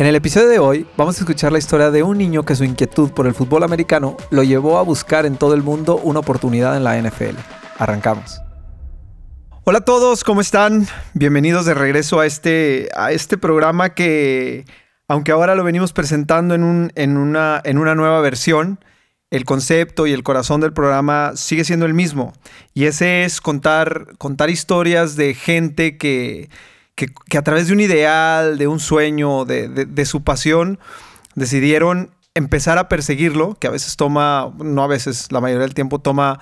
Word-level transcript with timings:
En 0.00 0.06
el 0.06 0.14
episodio 0.14 0.48
de 0.48 0.58
hoy 0.58 0.86
vamos 0.96 1.18
a 1.18 1.20
escuchar 1.20 1.52
la 1.52 1.58
historia 1.58 1.90
de 1.90 2.02
un 2.02 2.16
niño 2.16 2.42
que 2.42 2.56
su 2.56 2.64
inquietud 2.64 3.10
por 3.10 3.26
el 3.26 3.34
fútbol 3.34 3.64
americano 3.64 4.16
lo 4.30 4.42
llevó 4.42 4.78
a 4.78 4.82
buscar 4.82 5.26
en 5.26 5.36
todo 5.36 5.52
el 5.52 5.62
mundo 5.62 5.98
una 5.98 6.20
oportunidad 6.20 6.74
en 6.74 6.84
la 6.84 6.98
NFL. 6.98 7.36
Arrancamos. 7.76 8.40
Hola 9.64 9.80
a 9.80 9.84
todos, 9.84 10.24
¿cómo 10.24 10.40
están? 10.40 10.86
Bienvenidos 11.12 11.66
de 11.66 11.74
regreso 11.74 12.18
a 12.18 12.24
este, 12.24 12.88
a 12.96 13.12
este 13.12 13.36
programa 13.36 13.90
que, 13.90 14.64
aunque 15.06 15.32
ahora 15.32 15.54
lo 15.54 15.64
venimos 15.64 15.92
presentando 15.92 16.54
en, 16.54 16.62
un, 16.62 16.92
en, 16.94 17.18
una, 17.18 17.60
en 17.62 17.76
una 17.76 17.94
nueva 17.94 18.22
versión, 18.22 18.82
el 19.30 19.44
concepto 19.44 20.06
y 20.06 20.12
el 20.14 20.22
corazón 20.22 20.62
del 20.62 20.72
programa 20.72 21.32
sigue 21.34 21.64
siendo 21.64 21.84
el 21.84 21.92
mismo. 21.92 22.32
Y 22.72 22.86
ese 22.86 23.24
es 23.24 23.42
contar, 23.42 24.16
contar 24.16 24.48
historias 24.48 25.16
de 25.16 25.34
gente 25.34 25.98
que, 25.98 26.48
que, 27.06 27.38
a 27.38 27.42
través 27.42 27.68
de 27.68 27.72
un 27.72 27.80
ideal, 27.80 28.58
de 28.58 28.66
un 28.66 28.80
sueño, 28.80 29.44
de, 29.44 30.04
su 30.04 30.22
pasión, 30.22 30.78
decidieron 31.34 32.10
empezar 32.34 32.78
a 32.78 32.88
perseguirlo, 32.88 33.54
que 33.54 33.66
a 33.66 33.70
veces 33.70 33.96
toma, 33.96 34.52
no 34.58 34.82
a 34.82 34.86
veces, 34.86 35.32
la 35.32 35.40
mayoría 35.40 35.62
del 35.62 35.74
tiempo 35.74 35.98
toma, 35.98 36.40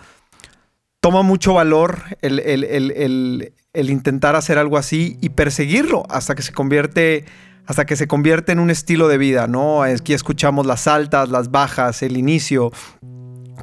toma 1.00 1.22
mucho 1.22 1.54
valor 1.54 2.02
el, 2.22 2.40
el, 2.40 3.90
intentar 3.90 4.36
hacer 4.36 4.58
algo 4.58 4.76
así 4.76 5.18
y 5.20 5.30
perseguirlo 5.30 6.04
hasta 6.08 6.34
que 6.34 6.42
se 6.42 6.52
convierte 6.52 7.24
hasta 7.66 7.84
que 7.84 7.96
se 7.96 8.08
convierte 8.08 8.52
en 8.52 8.60
un 8.60 8.70
estilo 8.70 9.08
de 9.08 9.18
vida, 9.18 9.46
¿no? 9.46 9.82
Aquí 9.82 10.14
escuchamos 10.14 10.64
las 10.64 10.86
altas, 10.86 11.28
las 11.28 11.50
bajas, 11.50 12.02
el 12.02 12.16
inicio, 12.16 12.72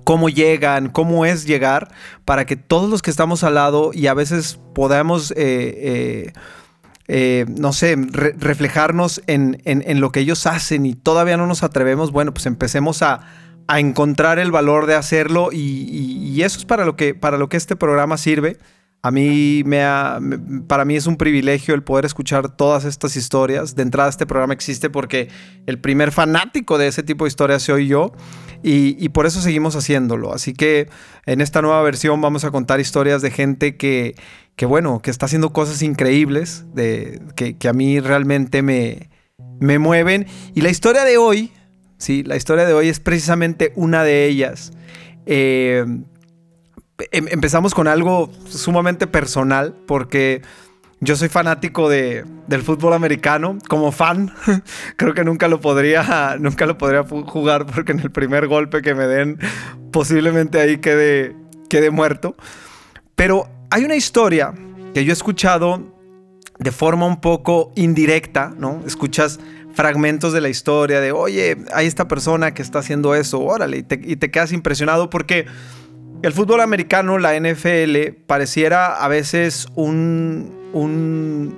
cómo 0.04 0.30
llegan, 0.30 0.90
cómo 0.90 1.26
es 1.26 1.48
llegar, 1.48 1.92
para 2.24 2.46
que 2.46 2.56
todos 2.56 2.88
los 2.88 3.02
que 3.02 3.10
estamos 3.10 3.44
al 3.44 3.56
lado 3.56 3.90
y 3.96 4.06
a 4.06 4.14
veces 4.14 4.60
podamos 4.76 5.32
eh, 5.32 5.36
eh, 5.38 6.34
eh, 7.08 7.46
no 7.48 7.72
sé, 7.72 7.96
reflejarnos 7.96 9.22
en, 9.28 9.60
lo 10.00 10.12
que 10.12 10.22
ellos 10.22 10.48
hacen 10.48 10.86
y 10.86 10.96
todavía 10.96 11.38
no 11.38 11.46
nos 11.46 11.62
atrevemos, 11.62 12.12
bueno, 12.12 12.34
pues 12.34 12.46
empecemos 12.46 13.02
a, 13.02 13.22
encontrar 13.68 14.38
el 14.38 14.52
valor 14.52 14.86
de 14.86 14.94
hacerlo 14.94 15.50
y, 15.52 16.40
eso 16.44 16.60
es 16.60 16.66
para 16.66 16.86
lo, 16.86 16.96
que, 16.96 17.16
para 17.16 17.38
lo 17.38 17.50
que 17.50 17.58
este 17.58 17.76
programa 17.76 18.18
sirve. 18.18 18.58
A 19.02 19.12
mí 19.12 19.64
me 19.66 19.84
para 20.68 20.84
mí 20.84 20.96
es 20.96 21.06
un 21.06 21.16
privilegio 21.16 21.76
el 21.76 21.84
poder 21.84 22.06
escuchar 22.06 22.56
todas 22.56 22.86
estas 22.86 23.16
historias. 23.16 23.76
De 23.76 23.84
entrada 23.84 24.10
este 24.10 24.26
programa 24.26 24.54
existe 24.54 24.90
porque 24.90 25.30
el 25.68 25.80
primer 25.80 26.12
fanático 26.12 26.80
de 26.80 26.88
ese 26.88 27.04
tipo 27.04 27.26
de 27.26 27.30
historias 27.30 27.62
soy 27.64 27.88
yo 27.88 28.14
y, 28.68 29.10
por 29.10 29.28
eso 29.28 29.42
seguimos 29.42 29.76
haciéndolo. 29.76 30.34
Así 30.34 30.54
que 30.54 30.90
en 31.28 31.40
esta 31.40 31.62
nueva 31.62 31.84
versión 31.84 32.20
vamos 32.20 32.46
a 32.46 32.52
contar 32.52 32.80
historias 32.80 33.22
de 33.22 33.30
gente 33.30 33.78
que, 33.78 34.16
que 34.56 34.66
bueno, 34.66 35.04
que 35.04 35.12
está 35.12 35.28
haciendo 35.28 35.54
cosas 35.54 35.84
increíbles, 35.84 36.66
de, 36.74 37.22
que, 37.36 37.68
a 37.68 37.74
mí 37.74 38.00
realmente 38.00 38.64
me, 38.64 39.12
me 39.60 39.78
mueven. 39.78 40.26
Y 40.56 40.62
la 40.62 40.70
historia 40.72 41.04
de 41.04 41.18
hoy, 41.18 41.52
sí, 42.00 42.24
la 42.24 42.38
historia 42.38 42.66
de 42.66 42.74
hoy 42.74 42.90
es 42.90 43.00
precisamente 43.00 43.72
una 43.76 44.04
de 44.04 44.26
ellas. 44.26 44.74
Eh, 45.28 45.86
em, 47.12 47.28
empezamos 47.30 47.76
con 47.76 47.88
algo 47.88 48.32
sumamente 48.50 49.06
personal, 49.06 49.76
porque 49.86 50.42
yo 51.00 51.16
soy 51.16 51.30
fanático 51.30 51.90
de, 51.90 52.26
del 52.48 52.62
fútbol 52.62 52.94
americano. 52.94 53.58
Como 53.68 53.92
fan, 53.92 54.34
creo 54.96 55.14
que 55.14 55.24
nunca 55.24 55.48
lo 55.48 55.60
podría, 55.60 56.38
nunca 56.40 56.66
lo 56.66 56.78
podría 56.78 57.04
jugar 57.04 57.66
porque 57.66 57.92
en 57.92 58.00
el 58.00 58.12
primer 58.12 58.48
golpe 58.48 58.82
que 58.82 58.96
me 58.96 59.08
den, 59.08 59.40
posiblemente 59.92 60.60
ahí 60.60 60.78
quede, 60.78 61.36
quede 61.70 61.90
muerto. 61.92 62.36
Pero 63.16 63.48
hay 63.70 63.84
una 63.84 63.96
historia 63.96 64.54
que 64.94 65.04
yo 65.04 65.12
he 65.12 65.14
escuchado 65.14 65.94
de 66.60 66.72
forma 66.72 67.06
un 67.06 67.20
poco 67.20 67.72
indirecta, 67.76 68.54
¿no? 68.58 68.82
Escuchas 68.86 69.40
fragmentos 69.74 70.32
de 70.32 70.40
la 70.40 70.48
historia 70.48 71.02
de, 71.02 71.12
oye, 71.12 71.58
hay 71.74 71.86
esta 71.86 72.08
persona 72.08 72.54
que 72.54 72.62
está 72.62 72.80
haciendo 72.80 73.14
eso, 73.14 73.42
órale, 73.42 73.78
y 73.78 73.84
te, 73.84 74.00
y 74.02 74.16
te 74.16 74.32
quedas 74.32 74.54
impresionado 74.54 75.10
porque 75.10 75.48
el 76.22 76.32
fútbol 76.32 76.62
americano, 76.62 77.18
la 77.18 77.38
NFL, 77.38 78.14
pareciera 78.26 78.96
a 78.96 79.08
veces 79.10 79.68
un, 79.76 80.55
un, 80.76 81.56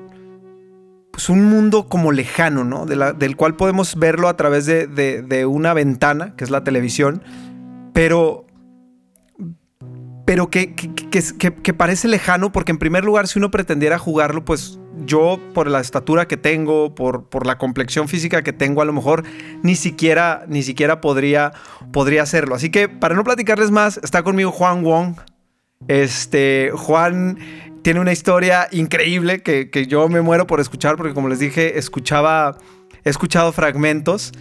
pues 1.12 1.30
un 1.30 1.44
mundo 1.46 1.88
como 1.90 2.12
lejano, 2.12 2.64
¿no? 2.64 2.86
del 2.86 3.36
cual 3.36 3.56
podemos 3.56 3.96
verlo 3.96 4.30
a 4.30 4.38
través 4.38 4.68
de, 4.68 5.46
una 5.50 5.74
ventana, 5.74 6.36
que 6.36 6.44
es 6.44 6.52
la 6.52 6.64
televisión, 6.64 7.24
pero, 7.94 8.46
pero 10.24 10.52
que, 10.52 10.76
que, 10.76 11.74
parece 11.74 12.08
lejano 12.08 12.52
porque 12.52 12.72
en 12.72 12.78
primer 12.78 13.04
lugar, 13.04 13.28
si 13.28 13.40
uno 13.40 13.50
pretendiera 13.50 13.98
jugarlo, 13.98 14.46
pues 14.46 14.80
yo 15.04 15.40
por 15.56 15.68
la 15.68 15.80
estatura 15.80 16.28
que 16.28 16.38
tengo, 16.38 16.94
por, 16.94 17.28
por 17.28 17.48
la 17.48 17.58
complexión 17.58 18.08
física 18.08 18.44
que 18.44 18.54
tengo, 18.54 18.84
a 18.84 18.86
lo 18.86 18.94
mejor 18.94 19.24
ni 19.64 19.76
siquiera, 19.76 20.46
ni 20.48 20.62
siquiera 20.62 21.02
podría, 21.02 21.54
podría 21.92 22.22
hacerlo. 22.22 22.54
Así 22.54 22.70
que 22.70 22.88
para 22.88 23.16
no 23.16 23.24
platicarles 23.24 23.72
más, 23.72 24.00
está 24.04 24.22
conmigo 24.22 24.52
Juan 24.52 24.84
Wong. 24.84 25.16
Este, 25.88 26.72
Juan 26.74 27.38
tiene 27.88 28.02
una 28.02 28.12
historia 28.12 28.68
increíble 28.74 29.42
que, 29.42 29.88
yo 29.88 30.10
me 30.10 30.20
muero 30.20 30.46
por 30.46 30.60
escuchar, 30.60 30.98
porque 30.98 31.14
como 31.14 31.30
les 31.30 31.40
dije, 31.40 31.80
escuchaba, 31.80 32.58
he 33.06 33.10
escuchado 33.10 33.54
fragmentos, 33.54 34.34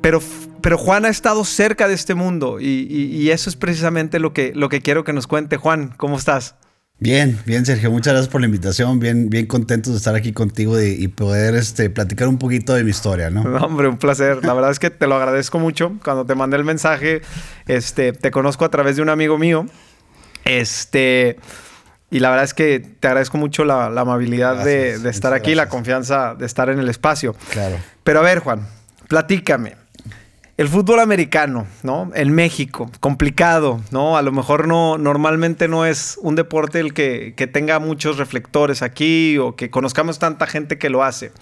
pero, 0.00 0.22
pero 0.60 0.78
Juan 0.78 1.04
ha 1.04 1.08
estado 1.08 1.44
cerca 1.44 1.88
de 1.88 1.94
este 1.94 2.14
mundo 2.14 2.60
y, 2.60 3.30
eso 3.30 3.50
es 3.50 3.56
precisamente 3.56 4.20
lo 4.20 4.32
que, 4.32 4.52
lo 4.54 4.68
que 4.68 4.80
quiero 4.80 5.02
que 5.02 5.12
nos 5.12 5.26
cuente. 5.26 5.56
Juan, 5.56 5.92
¿cómo 5.96 6.16
estás? 6.16 6.54
Bien, 7.00 7.36
bien, 7.46 7.66
Sergio. 7.66 7.90
Muchas 7.90 8.12
gracias 8.12 8.30
por 8.30 8.40
la 8.40 8.46
invitación. 8.46 9.00
Bien, 9.00 9.28
bien 9.28 9.46
contentos 9.46 9.92
de 9.92 9.96
estar 9.96 10.14
aquí 10.14 10.32
contigo 10.32 10.80
y, 10.80 11.08
poder 11.08 11.56
este, 11.56 11.90
platicar 11.90 12.28
un 12.28 12.38
poquito 12.38 12.74
de 12.74 12.84
mi 12.84 12.90
historia, 12.90 13.28
¿no? 13.28 13.42
Hombre, 13.56 13.88
un 13.88 13.98
placer. 13.98 14.44
La 14.44 14.54
verdad 14.54 14.70
es 14.70 14.78
que 14.78 14.90
te 14.90 15.08
lo 15.08 15.16
agradezco 15.16 15.58
mucho. 15.58 15.94
Cuando 16.04 16.26
te 16.26 16.36
mandé 16.36 16.58
el 16.58 16.64
mensaje, 16.64 17.22
este, 17.66 18.12
te 18.12 18.30
conozco 18.30 18.64
a 18.64 18.70
través 18.70 18.94
de 18.94 19.02
un 19.02 19.08
amigo 19.08 19.36
mío. 19.36 19.66
Este, 20.44 21.38
y 22.10 22.20
la 22.20 22.30
verdad 22.30 22.44
es 22.44 22.54
que 22.54 22.78
te 22.78 23.08
agradezco 23.08 23.38
mucho 23.38 23.64
la, 23.64 23.86
amabilidad 23.86 24.64
de, 24.64 24.94
estar 25.08 25.32
aquí, 25.32 25.54
la 25.54 25.68
confianza 25.68 26.34
de 26.34 26.46
estar 26.46 26.68
en 26.68 26.78
el 26.78 26.88
espacio. 26.88 27.34
Claro. 27.50 27.76
Pero 28.02 28.20
a 28.20 28.22
ver, 28.22 28.38
Juan, 28.38 28.66
platícame. 29.08 29.76
El 30.56 30.68
fútbol 30.68 31.00
americano, 31.00 31.66
¿no? 31.82 32.12
En 32.14 32.32
México, 32.32 32.88
complicado, 33.00 33.80
¿no? 33.90 34.16
A 34.16 34.22
lo 34.22 34.30
mejor 34.30 34.68
no, 34.68 34.98
normalmente 34.98 35.66
no 35.66 35.84
es 35.84 36.16
un 36.22 36.36
deporte 36.36 36.78
el 36.78 36.94
que, 36.94 37.34
que 37.36 37.48
tenga 37.48 37.80
muchos 37.80 38.18
reflectores 38.18 38.82
aquí 38.82 39.36
o 39.38 39.56
que 39.56 39.68
conozcamos 39.70 40.20
tanta 40.20 40.46
gente 40.46 40.78
que 40.78 40.90
lo 40.90 41.02
hace. 41.02 41.32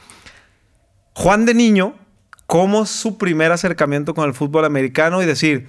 Juan 1.13 1.45
de 1.45 1.53
niño, 1.53 1.95
¿cómo 2.47 2.85
es 2.85 2.89
su 2.89 3.19
primer 3.19 3.53
acercamiento 3.53 4.15
con 4.15 4.27
el 4.27 4.33
fútbol 4.33 4.65
americano 4.65 5.23
y 5.23 5.27
decir, 5.27 5.67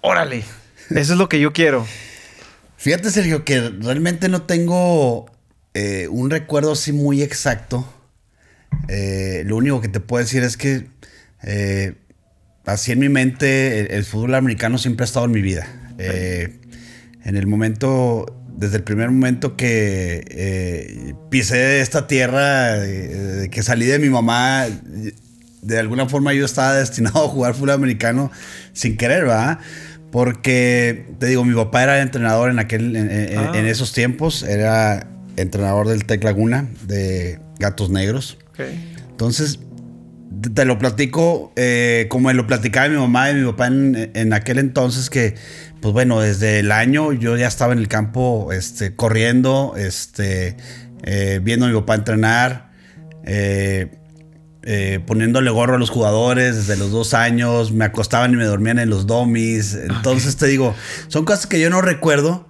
órale, 0.00 0.44
eso 0.90 1.12
es 1.14 1.18
lo 1.18 1.28
que 1.28 1.40
yo 1.40 1.52
quiero? 1.52 1.84
Fíjate, 2.82 3.12
Sergio, 3.12 3.44
que 3.44 3.60
realmente 3.60 4.28
no 4.28 4.42
tengo 4.42 5.30
eh, 5.72 6.08
un 6.10 6.30
recuerdo 6.30 6.72
así 6.72 6.92
muy 6.92 7.22
exacto. 7.22 7.86
Eh, 8.88 9.44
lo 9.46 9.56
único 9.58 9.80
que 9.80 9.86
te 9.86 10.00
puedo 10.00 10.20
decir 10.20 10.42
es 10.42 10.56
que 10.56 10.88
eh, 11.44 11.94
así 12.66 12.90
en 12.90 12.98
mi 12.98 13.08
mente 13.08 13.94
el, 13.94 14.04
fútbol 14.04 14.34
americano 14.34 14.78
siempre 14.78 15.04
ha 15.04 15.06
estado 15.06 15.26
en 15.26 15.30
mi 15.30 15.42
vida. 15.42 15.64
en 15.96 17.36
el 17.36 17.46
momento, 17.46 18.26
desde 18.48 18.78
el 18.78 18.82
primer 18.82 19.12
momento 19.12 19.56
que 19.56 21.14
pisé 21.30 21.82
esta 21.82 22.08
tierra, 22.08 22.78
que 23.48 23.62
salí 23.62 23.86
de 23.86 24.00
mi 24.00 24.10
mamá, 24.10 24.66
de 25.62 25.78
alguna 25.78 26.08
forma 26.08 26.32
yo 26.32 26.44
estaba 26.44 26.74
destinado 26.74 27.26
a 27.26 27.28
jugar 27.28 27.54
fútbol 27.54 27.70
americano 27.70 28.32
sin 28.72 28.96
querer, 28.96 29.26
¿verdad? 29.26 29.60
Porque, 30.12 31.06
te 31.18 31.26
digo, 31.26 31.44
mi 31.44 31.54
papá 31.54 31.82
era 31.82 32.02
entrenador 32.02 32.50
en, 32.50 32.58
aquel, 32.58 32.94
en, 32.94 33.36
ah. 33.38 33.58
esos 33.58 33.92
tiempos. 33.92 34.42
Era 34.42 35.08
entrenador 35.36 35.88
del 35.88 36.04
Tec 36.04 36.22
Laguna, 36.22 36.68
de 36.86 37.40
Gatos 37.58 37.90
Negros. 37.90 38.38
Entonces, 39.10 39.58
te 40.54 40.64
lo 40.64 40.78
platico 40.78 41.52
eh, 41.56 42.06
como 42.08 42.28
me 42.28 42.34
lo 42.34 42.46
platicaba 42.46 42.88
mi 42.88 42.96
mamá 42.96 43.30
y 43.30 43.34
mi 43.36 43.46
papá 43.50 43.68
en, 43.68 44.32
aquel 44.32 44.58
entonces 44.58 45.08
que, 45.10 45.34
pues 45.80 45.92
bueno, 45.92 46.20
desde 46.20 46.58
el 46.60 46.72
año 46.72 47.12
yo 47.12 47.36
ya 47.36 47.46
estaba 47.46 47.72
en 47.72 47.78
el 47.78 47.88
campo 47.88 48.52
este, 48.52 48.94
corriendo, 48.94 49.74
este, 49.76 50.56
eh, 51.04 51.40
viendo 51.42 51.66
a 51.66 51.68
mi 51.68 51.74
papá 51.74 51.94
entrenar, 51.94 52.70
eh, 53.24 53.98
poniéndole 55.06 55.50
gorro 55.50 55.74
a 55.74 55.78
los 55.78 55.90
jugadores 55.90 56.56
desde 56.56 56.76
los 56.76 56.90
dos 56.90 57.14
años, 57.14 57.72
me 57.72 57.84
acostaban 57.84 58.32
y 58.32 58.36
me 58.36 58.44
dormían 58.44 58.78
en 58.78 58.90
los 58.90 59.06
domis. 59.06 59.74
Entonces 59.74 60.36
te 60.36 60.46
digo, 60.46 60.74
son 61.08 61.24
cosas 61.24 61.46
que 61.46 61.60
yo 61.60 61.70
no 61.70 61.80
recuerdo, 61.80 62.48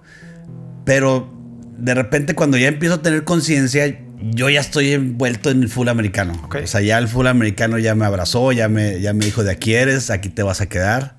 pero 0.85 1.33
de 1.77 1.93
repente 1.93 2.35
cuando 2.35 2.57
ya 2.57 2.67
empiezo 2.67 2.95
a 2.95 3.01
tener 3.01 3.23
conciencia, 3.23 3.99
yo 4.31 4.49
ya 4.49 4.61
estoy 4.61 4.93
envuelto 4.93 5.49
en 5.49 5.63
el 5.63 5.69
full 5.69 5.89
americano. 5.89 6.33
O 6.49 6.67
sea, 6.67 6.81
ya 6.81 6.97
el 6.97 7.07
full 7.07 7.27
americano 7.27 7.77
ya 7.77 7.93
me 7.95 8.05
abrazó, 8.05 8.51
ya 8.51 8.69
me, 8.69 9.01
ya 9.01 9.13
me 9.13 9.25
dijo 9.25 9.43
de 9.43 9.51
aquí 9.51 9.73
eres, 9.73 10.09
aquí 10.09 10.29
te 10.29 10.43
vas 10.43 10.61
a 10.61 10.67
quedar. 10.67 11.17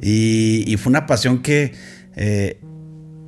Y, 0.00 0.76
fue 0.78 0.90
una 0.90 1.06
pasión 1.06 1.42
que 1.42 1.74
eh, 2.14 2.60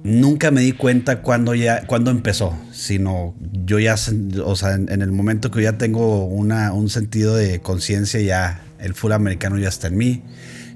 nunca 0.02 0.50
me 0.50 0.62
di 0.62 0.73
cuenta 0.73 1.23
cuando 1.23 1.55
ya 1.55 1.87
cuando 1.87 2.11
empezó, 2.11 2.56
sino 2.73 3.35
yo 3.64 3.79
ya, 3.79 3.97
o 4.44 4.56
sea, 4.56 4.75
en, 4.75 5.02
el 5.02 5.12
momento 5.12 5.50
que 5.50 5.62
ya 5.62 5.79
tengo 5.79 6.25
una, 6.26 6.73
un 6.73 6.88
sentido 6.88 7.35
de 7.37 7.61
conciencia, 7.61 8.20
ya 8.20 8.62
el 8.79 8.94
full 8.94 9.12
americano 9.12 9.58
ya 9.58 9.69
está 9.69 9.88
en 9.88 9.97
mí. 9.97 10.23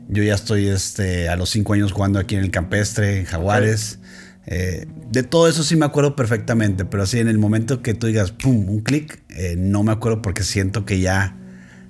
Yo 0.09 0.23
ya 0.23 0.35
estoy 0.35 0.69
este, 0.69 1.29
a 1.29 1.37
los 1.37 1.51
cinco 1.51 1.73
años 1.73 1.93
jugando 1.93 2.19
aquí 2.19 2.35
en 2.35 2.43
el 2.43 2.51
campestre, 2.51 3.21
en 3.21 3.25
Jaguares. 3.25 3.99
Eh, 4.47 4.87
de 5.11 5.23
todo 5.23 5.49
eso 5.49 5.63
sí 5.63 5.77
me 5.77 5.87
acuerdo 5.87 6.15
perfectamente, 6.17 6.85
pero 6.85 7.05
así 7.05 7.19
en 7.19 7.29
el 7.29 7.39
momento 7.39 7.81
que 7.81 7.95
tú 7.95 8.07
digas, 8.07 8.33
¡pum!, 8.33 8.69
un 8.69 8.81
clic, 8.81 9.23
eh, 9.31 9.55
no 9.57 9.83
me 9.83 9.93
acuerdo 9.93 10.21
porque 10.21 10.43
siento 10.43 10.85
que 10.85 11.01
ya, 11.01 11.37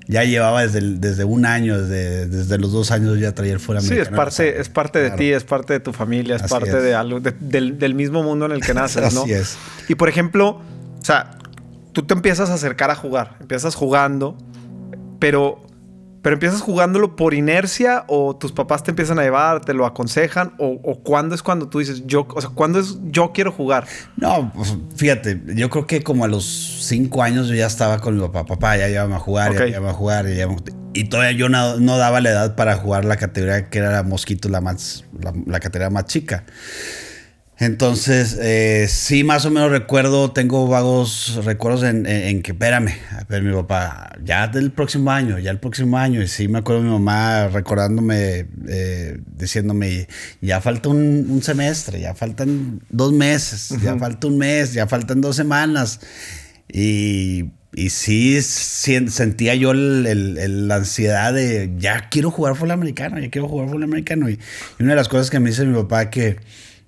ya 0.06 0.24
llevaba 0.24 0.62
desde, 0.62 0.80
desde 0.98 1.24
un 1.24 1.46
año, 1.46 1.80
desde, 1.80 2.26
desde, 2.26 2.58
los 2.58 2.72
dos 2.72 2.90
años 2.90 3.18
ya 3.18 3.32
traía 3.32 3.54
el 3.54 3.60
fuera 3.60 3.80
Sí, 3.80 3.94
es 3.94 4.08
parte, 4.08 4.60
es 4.60 4.68
parte 4.68 4.98
de 4.98 5.10
ti, 5.12 5.32
es 5.32 5.44
parte 5.44 5.72
de 5.72 5.80
tu 5.80 5.92
familia, 5.92 6.36
es 6.36 6.42
parte 6.42 6.80
de 6.80 6.94
algo, 6.94 7.20
del, 7.20 7.78
del, 7.78 7.94
mismo 7.94 8.22
mundo 8.22 8.46
en 8.46 8.52
el 8.52 8.60
que 8.60 8.74
naces, 8.74 9.14
¿no? 9.14 9.22
Así 9.22 9.32
es. 9.32 9.56
Y 9.88 9.94
por 9.94 10.08
ejemplo, 10.08 10.60
o 11.00 11.04
sea, 11.04 11.38
tú 11.92 12.02
te 12.02 12.14
empiezas 12.14 12.50
a 12.50 12.54
acercar 12.54 12.90
a 12.90 12.94
jugar, 12.94 13.36
empiezas 13.40 13.74
jugando, 13.74 14.36
pero 15.18 15.64
pero 16.24 16.36
empiezas 16.36 16.62
jugándolo 16.62 17.16
por 17.16 17.34
inercia 17.34 18.04
o 18.08 18.34
tus 18.34 18.50
papás 18.50 18.82
te 18.82 18.92
empiezan 18.92 19.18
a 19.18 19.22
llevar, 19.24 19.62
te 19.62 19.74
lo 19.74 19.84
aconsejan 19.84 20.54
o, 20.58 20.80
o 20.82 21.00
cuándo 21.02 21.34
es 21.34 21.42
cuando 21.42 21.68
tú 21.68 21.80
dices 21.80 22.04
yo, 22.06 22.26
o 22.34 22.40
sea, 22.40 22.48
cuándo 22.48 22.78
es 22.78 22.96
yo 23.10 23.32
quiero 23.34 23.52
jugar. 23.52 23.86
No, 24.16 24.50
pues, 24.54 24.74
fíjate, 24.96 25.42
yo 25.54 25.68
creo 25.68 25.86
que 25.86 26.02
como 26.02 26.24
a 26.24 26.28
los 26.28 26.46
cinco 26.80 27.22
años 27.22 27.48
yo 27.48 27.54
ya 27.54 27.66
estaba 27.66 27.98
con 27.98 28.16
mi 28.16 28.22
papá, 28.22 28.46
papá 28.46 28.78
ya 28.78 28.88
llévame 28.88 29.16
a 29.16 29.18
jugar, 29.18 29.52
ya 29.52 29.66
llévame 29.66 29.90
a 29.90 29.92
jugar, 29.92 30.24
y 30.94 31.04
todavía 31.10 31.36
yo 31.36 31.50
no, 31.50 31.78
no, 31.78 31.98
daba 31.98 32.22
la 32.22 32.30
edad 32.30 32.54
para 32.56 32.76
jugar 32.76 33.04
la 33.04 33.18
categoría 33.18 33.68
que 33.68 33.76
era 33.80 33.92
la 33.92 34.02
Mosquito, 34.02 34.48
la 34.48 34.62
más, 34.62 35.04
la 35.46 35.60
categoría 35.60 35.90
más 35.90 36.06
chica. 36.06 36.44
Entonces, 37.58 38.36
eh, 38.40 38.86
sí, 38.88 39.22
más 39.22 39.44
o 39.46 39.50
menos 39.50 39.70
recuerdo, 39.70 40.32
tengo 40.32 40.66
vagos 40.66 41.38
recuerdos 41.44 41.84
en, 41.84 42.42
que, 42.42 42.50
espérame, 42.50 42.88
a 43.12 43.22
ver, 43.28 43.42
mi 43.44 43.54
papá, 43.54 44.10
ya 44.24 44.48
del 44.48 44.72
próximo 44.72 45.12
año, 45.12 45.38
ya 45.38 45.52
el 45.52 45.60
próximo 45.60 45.96
año, 45.96 46.20
y 46.20 46.26
sí 46.26 46.48
me 46.48 46.58
acuerdo 46.58 46.82
de 46.82 46.88
mi 46.88 46.92
mamá 46.92 47.46
recordándome, 47.46 48.46
eh, 48.68 49.18
diciéndome, 49.36 50.08
ya 50.40 50.60
falta 50.60 50.88
un, 50.88 51.40
semestre, 51.44 52.00
ya 52.00 52.16
faltan 52.16 52.80
dos 52.90 53.12
meses, 53.12 53.80
ya 53.80 53.96
falta 53.98 54.26
un 54.26 54.36
mes, 54.36 54.72
ya 54.72 54.88
faltan 54.88 55.20
dos 55.20 55.36
semanas, 55.36 56.00
y, 56.68 57.52
y 57.72 57.90
sí 57.90 58.42
sentía 58.42 59.54
yo 59.54 59.72
la 59.74 60.74
ansiedad 60.74 61.32
de, 61.32 61.72
ya 61.78 62.08
quiero 62.08 62.32
jugar 62.32 62.56
fútbol 62.56 62.72
americano, 62.72 63.20
ya 63.20 63.30
quiero 63.30 63.46
jugar 63.46 63.68
fútbol 63.68 63.84
americano, 63.84 64.28
y, 64.28 64.40
y 64.80 64.82
una 64.82 64.94
de 64.94 64.96
las 64.96 65.08
cosas 65.08 65.30
que 65.30 65.38
me 65.38 65.50
dice 65.50 65.64
mi 65.64 65.80
papá 65.80 66.10
que 66.10 66.38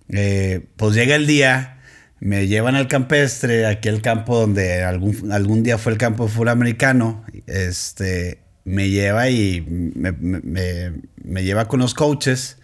eh, 0.09 0.67
pues 0.77 0.95
llega 0.95 1.15
el 1.17 1.27
día, 1.27 1.79
me 2.21 2.47
llevan 2.47 2.75
al 2.75 2.89
campestre, 2.89 3.67
aquí 3.67 3.89
el 3.89 4.03
campo 4.03 4.39
donde 4.39 4.85
algún, 4.85 5.33
algún 5.33 5.63
día 5.63 5.79
fue 5.79 5.93
el 5.93 5.99
campo 5.99 6.25
de 6.25 6.31
fútbol 6.31 6.49
americano, 6.49 7.25
este, 7.47 8.41
me 8.65 8.91
lleva 8.91 9.29
y 9.31 9.65
me, 9.69 11.45
lleva 11.45 11.69
con 11.69 11.81
los 11.81 11.95
coaches, 11.95 12.59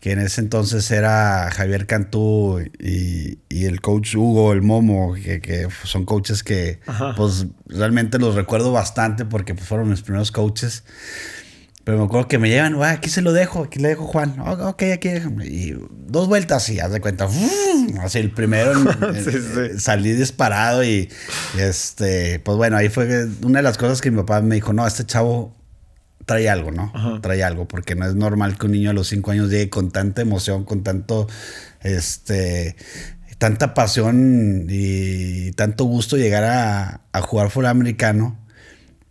que 0.00 0.12
en 0.12 0.20
ese 0.20 0.40
entonces 0.40 0.90
era 0.90 1.50
Javier 1.50 1.86
Cantú 1.86 2.60
y, 2.78 3.38
el 3.50 3.80
coach 3.80 4.14
Hugo, 4.14 4.52
el 4.52 4.62
Momo, 4.62 5.14
que, 5.14 5.68
son 5.84 6.04
coaches 6.04 6.42
que 6.42 6.80
pues 7.16 7.46
realmente 7.66 8.18
los 8.18 8.34
recuerdo 8.34 8.72
bastante 8.72 9.24
porque 9.24 9.54
pues, 9.54 9.66
fueron 9.66 9.90
mis 9.90 10.02
primeros 10.02 10.32
coaches. 10.32 10.84
Pero 11.88 12.00
me 12.00 12.04
acuerdo 12.04 12.28
que 12.28 12.36
me 12.36 12.50
llevan, 12.50 12.74
ah, 12.82 12.90
aquí 12.90 13.08
se 13.08 13.22
lo 13.22 13.32
dejo, 13.32 13.64
aquí 13.64 13.78
le 13.78 13.88
dejo 13.88 14.04
Juan. 14.04 14.38
Oh, 14.40 14.68
ok, 14.68 14.82
aquí 14.92 15.08
déjame. 15.08 15.46
Y 15.46 15.74
dos 16.06 16.28
vueltas 16.28 16.68
y 16.68 16.80
haz 16.80 16.92
de 16.92 17.00
cuenta. 17.00 17.26
Así 18.02 18.18
el 18.18 18.30
primero 18.30 18.74
salí 19.78 20.12
disparado 20.12 20.84
y 20.84 21.08
este, 21.58 22.40
pues 22.40 22.58
bueno, 22.58 22.76
ahí 22.76 22.90
fue 22.90 23.26
una 23.42 23.60
de 23.60 23.62
las 23.62 23.78
cosas 23.78 24.02
que 24.02 24.10
mi 24.10 24.18
papá 24.18 24.42
me 24.42 24.56
dijo, 24.56 24.74
no, 24.74 24.86
este 24.86 25.06
chavo 25.06 25.56
trae 26.26 26.50
algo, 26.50 26.72
¿no? 26.72 26.92
Trae 27.22 27.42
algo, 27.42 27.66
porque 27.66 27.94
no 27.94 28.04
es 28.04 28.14
normal 28.14 28.58
que 28.58 28.66
un 28.66 28.72
niño 28.72 28.90
a 28.90 28.92
los 28.92 29.08
cinco 29.08 29.30
años 29.30 29.48
llegue 29.48 29.70
con 29.70 29.90
tanta 29.90 30.20
emoción, 30.20 30.64
con 30.64 30.82
tanto, 30.82 31.26
este, 31.80 32.76
tanta 33.38 33.72
pasión 33.72 34.66
y 34.68 35.52
tanto 35.52 35.84
gusto 35.84 36.18
llegar 36.18 36.44
a, 36.44 37.00
a 37.12 37.22
jugar 37.22 37.48
fútbol 37.48 37.68
americano 37.68 38.37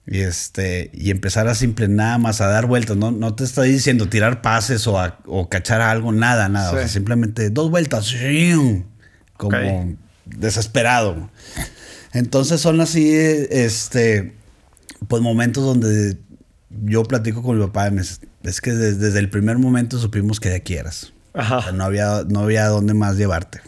y, 0.08 0.22
este, 0.22 0.90
y 0.94 1.12
empezar 1.12 1.50
a 1.50 1.56
simple 1.56 1.90
nada 1.90 2.18
más 2.18 2.40
a 2.40 2.48
dar 2.48 2.66
vueltas. 2.66 2.96
No, 2.96 3.12
no 3.12 3.36
te 3.36 3.44
estoy 3.44 3.70
diciendo 3.72 4.08
tirar 4.08 4.42
pases 4.42 4.88
o, 4.88 4.98
o 5.26 5.50
cachar 5.50 5.82
algo, 5.82 6.14
nada, 6.14 6.48
nada. 6.48 6.72
O 6.72 6.76
sea, 6.76 6.88
simplemente 6.88 7.50
dos 7.50 7.70
vueltas, 7.70 8.16
como 9.36 9.98
desesperado. 10.26 11.30
Entonces 12.14 12.62
son 12.62 12.80
así, 12.80 13.12
este, 13.14 14.34
pues 15.10 15.22
momentos 15.22 15.66
donde 15.66 16.18
yo 16.70 17.04
platico 17.04 17.44
con 17.44 17.60
mi 17.60 17.66
papá. 17.66 17.92
es 18.44 18.62
que 18.62 18.72
desde, 18.72 19.20
el 19.20 19.30
primer 19.30 19.58
momento 19.58 20.00
supimos 20.00 20.40
que 20.40 20.50
ya 20.50 20.62
quieras. 20.62 21.12
no 21.74 21.84
había, 21.84 22.24
no 22.30 22.40
había 22.40 22.68
dónde 22.68 22.94
más 22.94 23.18
llevarte. 23.18 23.60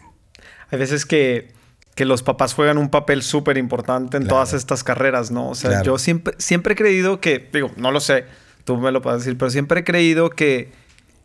Hay 0.71 0.80
veces 0.80 1.06
que 1.06 1.51
que 2.00 2.06
los 2.06 2.24
papás 2.24 2.54
juegan 2.54 2.78
un 2.78 2.88
papel 2.88 3.24
súper 3.24 3.57
importante 3.57 4.16
en 4.16 4.25
todas 4.25 4.54
estas 4.54 4.86
carreras, 4.86 5.31
¿no? 5.31 5.50
O 5.50 5.54
sea, 5.54 5.84
yo 5.84 5.98
siempre, 5.98 6.34
siempre 6.38 6.72
he 6.72 6.78
creído 6.78 7.19
que, 7.19 7.50
digo, 7.51 7.72
no 7.75 7.92
lo 7.92 8.00
sé, 8.00 8.24
tú 8.63 8.78
me 8.78 8.90
lo 8.94 9.01
puedes 9.01 9.25
decir, 9.25 9.38
pero 9.38 9.51
siempre 9.51 9.81
he 9.81 9.83
creído 9.83 10.30
que, 10.30 10.71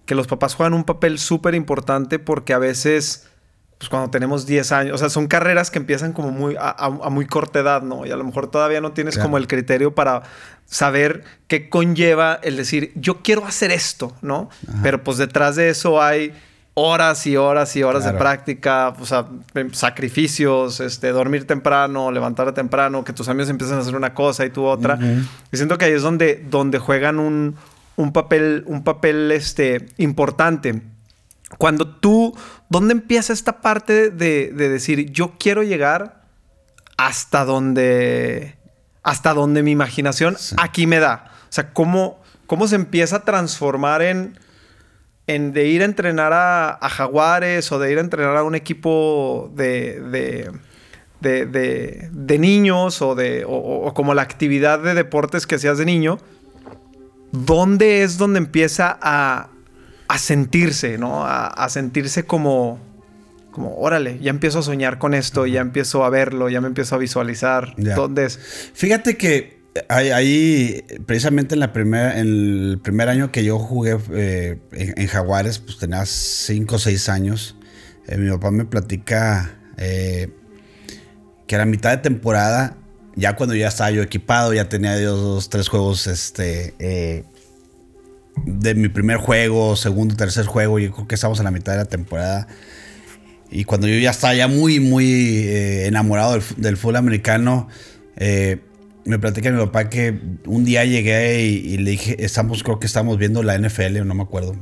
que 0.05 0.17
los 0.17 0.27
papás 0.27 0.57
juegan 0.57 0.75
un 0.75 0.83
papel 0.83 1.21
súper 1.21 1.55
importante 1.55 2.19
porque 2.19 2.55
a 2.55 2.59
veces, 2.59 3.29
pues 3.79 3.89
cuando 3.89 4.11
tenemos 4.11 4.47
10 4.47 4.73
años, 4.73 4.95
o 4.97 4.99
sea, 4.99 5.11
son 5.11 5.29
carreras 5.29 5.71
que 5.71 5.79
empiezan 5.79 6.13
como 6.13 6.33
muy, 6.33 6.57
a, 6.59 6.91
muy 7.09 7.27
corta 7.27 7.61
edad, 7.61 7.83
¿no? 7.83 8.05
Y 8.05 8.11
a 8.11 8.17
lo 8.17 8.25
mejor 8.25 8.51
todavía 8.51 8.81
no 8.81 8.91
tienes 8.91 9.17
como 9.17 9.39
el 9.39 9.47
criterio 9.47 9.95
para 9.95 10.25
saber 10.65 11.23
qué 11.47 11.69
conlleva 11.69 12.41
el 12.43 12.57
decir, 12.57 12.91
yo 12.97 13.23
quiero 13.23 13.47
hacer 13.47 13.71
esto, 13.71 14.13
¿no? 14.23 14.51
Pero 14.83 15.05
pues 15.05 15.19
detrás 15.19 15.55
de 15.55 15.69
eso 15.69 16.03
hay 16.03 16.35
horas 16.75 17.25
y 17.27 17.37
horas 17.37 17.75
y 17.77 17.83
horas 17.85 18.05
de 18.05 18.13
práctica, 18.13 18.95
o 18.99 19.07
sea, 19.07 19.27
em, 19.55 19.73
sacrificios, 19.73 20.81
este, 20.81 21.11
dormir 21.11 21.47
temprano, 21.47 22.11
levantarte 22.11 22.53
temprano, 22.53 23.05
que 23.05 23.13
tus 23.13 23.29
amigos 23.29 23.49
empiezan 23.49 23.79
a 23.79 23.81
hacer 23.83 23.95
una 23.95 24.13
cosa 24.13 24.45
y 24.45 24.51
tú 24.51 24.65
otra. 24.65 24.99
Y 25.53 25.57
siento 25.57 25.79
que 25.79 25.85
ahí 25.85 25.93
es 25.93 26.03
donde, 26.03 26.45
donde 26.51 26.81
juegan 26.81 27.21
un, 27.21 27.55
un 27.97 28.13
papel, 28.13 28.65
un 28.67 28.83
papel 28.83 29.31
este, 29.31 29.87
importante. 29.99 30.83
Cuando 31.59 31.87
tú, 31.87 32.37
¿dónde 32.69 32.93
empieza 32.93 33.33
esta 33.33 33.61
parte 33.61 34.11
de, 34.11 34.51
de 34.53 34.69
decir, 34.69 35.13
yo 35.13 35.35
quiero 35.39 35.63
llegar 35.63 36.25
hasta 36.97 37.45
donde, 37.45 38.57
hasta 39.05 39.33
donde 39.33 39.63
mi 39.63 39.71
imaginación 39.71 40.37
aquí 40.57 40.89
me 40.89 40.99
da? 40.99 41.31
O 41.45 41.53
sea, 41.53 41.73
¿cómo, 41.73 42.21
cómo 42.47 42.67
se 42.67 42.75
empieza 42.75 43.17
a 43.17 43.21
transformar 43.21 44.03
en 44.03 44.37
en 45.27 45.53
de 45.53 45.67
ir 45.67 45.83
a 45.83 45.85
entrenar 45.87 46.33
a, 46.35 46.89
Jaguares 46.89 47.71
o 47.73 47.79
de 47.79 47.93
ir 47.93 47.99
a 47.99 48.01
entrenar 48.03 48.37
a 48.37 48.43
un 48.45 48.55
equipo 48.55 49.51
de, 49.55 50.51
de, 51.21 52.39
niños 52.39 53.01
o, 53.01 53.15
de, 53.15 53.45
o, 53.47 53.93
como 53.95 54.15
la 54.15 54.23
actividad 54.23 54.81
de 54.81 54.95
deportes 54.95 55.47
que 55.47 55.55
hacías 55.55 55.79
de 55.79 55.87
niño, 55.87 56.19
¿dónde 57.33 58.03
es 58.03 58.19
donde 58.19 58.39
empieza 58.39 58.99
a, 59.01 59.49
a 60.09 60.19
sentirse, 60.19 60.99
¿no? 60.99 61.25
A, 61.27 61.69
sentirse 61.71 62.25
como, 62.25 62.79
como, 63.51 63.79
órale, 63.79 64.19
ya 64.21 64.31
empiezo 64.31 64.59
a 64.59 64.63
soñar 64.63 64.99
con 64.99 65.15
esto, 65.15 65.47
ya 65.47 65.63
empiezo 65.63 66.05
a 66.05 66.11
verlo, 66.11 66.51
ya 66.51 66.61
me 66.61 66.69
empiezo 66.69 66.97
a 66.97 66.99
visualizar. 66.99 67.75
¿Dónde 67.77 68.27
es? 68.27 68.39
Fíjate 68.75 69.17
que 69.17 69.64
Ahí, 69.89 70.85
precisamente 71.05 71.55
en, 71.55 71.61
la 71.61 71.73
primera, 71.73 72.21
en 72.21 72.29
el 72.29 72.81
primer 72.81 73.09
año 73.09 73.33
que 73.33 73.43
yo 73.43 73.59
jugué 73.59 73.99
eh, 74.13 74.59
en, 74.71 75.07
Jaguares, 75.09 75.59
pues 75.59 75.79
tenía 75.79 76.07
5 76.07 76.77
o 76.77 76.79
6 76.79 77.09
años. 77.09 77.57
Eh, 78.07 78.17
mi 78.17 78.31
papá 78.31 78.53
me 78.53 78.67
platica 78.67 79.59
eh, 79.77 80.31
que 81.49 81.57
a 81.57 81.59
la 81.59 81.67
mitad 81.67 81.91
de 81.91 81.97
temporada 81.97 82.77
ya 83.17 83.35
cuando 83.35 83.57
ya 83.57 83.67
estaba 83.67 83.91
yo 83.91 84.03
equipado, 84.03 84.55
ya 84.55 84.69
tenía 84.69 84.97
dos, 85.01 85.49
tres 85.49 85.69
juegos, 85.69 86.07
este, 86.07 86.75
de 88.45 88.75
mi 88.75 88.89
primer 88.89 89.19
juego, 89.19 89.77
segundo, 89.77 90.17
tercer 90.17 90.47
juego, 90.47 90.79
yo 90.79 90.93
creo 90.93 91.09
que 91.09 91.15
estamos 91.15 91.39
en 91.39 91.45
la 91.45 91.53
mitad 91.53 91.73
de 91.73 91.79
la 91.79 91.85
temporada. 91.85 92.49
Y 93.51 93.65
cuando 93.65 93.87
yo 93.87 93.97
ya 93.99 94.11
estaba 94.11 94.35
ya 94.35 94.49
muy, 94.49 94.81
muy 94.81 95.47
enamorado 95.49 96.33
del, 96.33 96.43
del, 96.57 96.77
fútbol 96.77 96.97
americano, 96.97 97.69
eh, 98.17 98.59
me 99.05 99.19
platica 99.19 99.51
mi 99.51 99.59
papá 99.59 99.89
que 99.89 100.19
un 100.47 100.65
día 100.65 100.85
llegué 100.85 101.43
y, 101.43 101.57
y, 101.57 101.79
le 101.79 101.93
dije, 101.93 102.25
estamos, 102.25 102.63
creo 102.63 102.79
que 102.79 102.87
estamos 102.87 103.19
viendo 103.19 103.43
la 103.43 103.59
NFL, 103.59 104.05
no 104.07 104.15
me 104.15 104.23
acuerdo. 104.23 104.57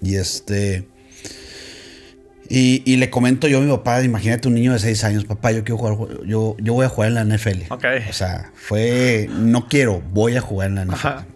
Y 0.00 0.16
este... 0.16 0.88
Y, 2.48 2.82
y, 2.84 2.96
le 2.96 3.10
comento 3.10 3.48
yo 3.48 3.58
a 3.58 3.60
mi 3.60 3.68
papá, 3.68 4.04
imagínate 4.04 4.46
un 4.46 4.54
niño 4.54 4.72
de 4.72 4.78
6 4.78 5.02
años, 5.02 5.24
papá, 5.24 5.50
yo 5.50 5.64
quiero 5.64 5.78
jugar, 5.78 6.24
yo, 6.26 6.56
yo 6.60 6.74
voy 6.74 6.86
a 6.86 6.88
jugar 6.88 7.08
en 7.10 7.14
la 7.14 7.24
NFL. 7.24 7.72
Okay. 7.72 8.04
O 8.08 8.12
sea, 8.12 8.52
fue, 8.54 9.28
no 9.32 9.66
quiero, 9.66 10.00
voy 10.12 10.36
a 10.36 10.40
jugar 10.40 10.68
en 10.68 10.74
la 10.76 10.84
NFL. 10.84 10.94
Ajá. 10.94 11.26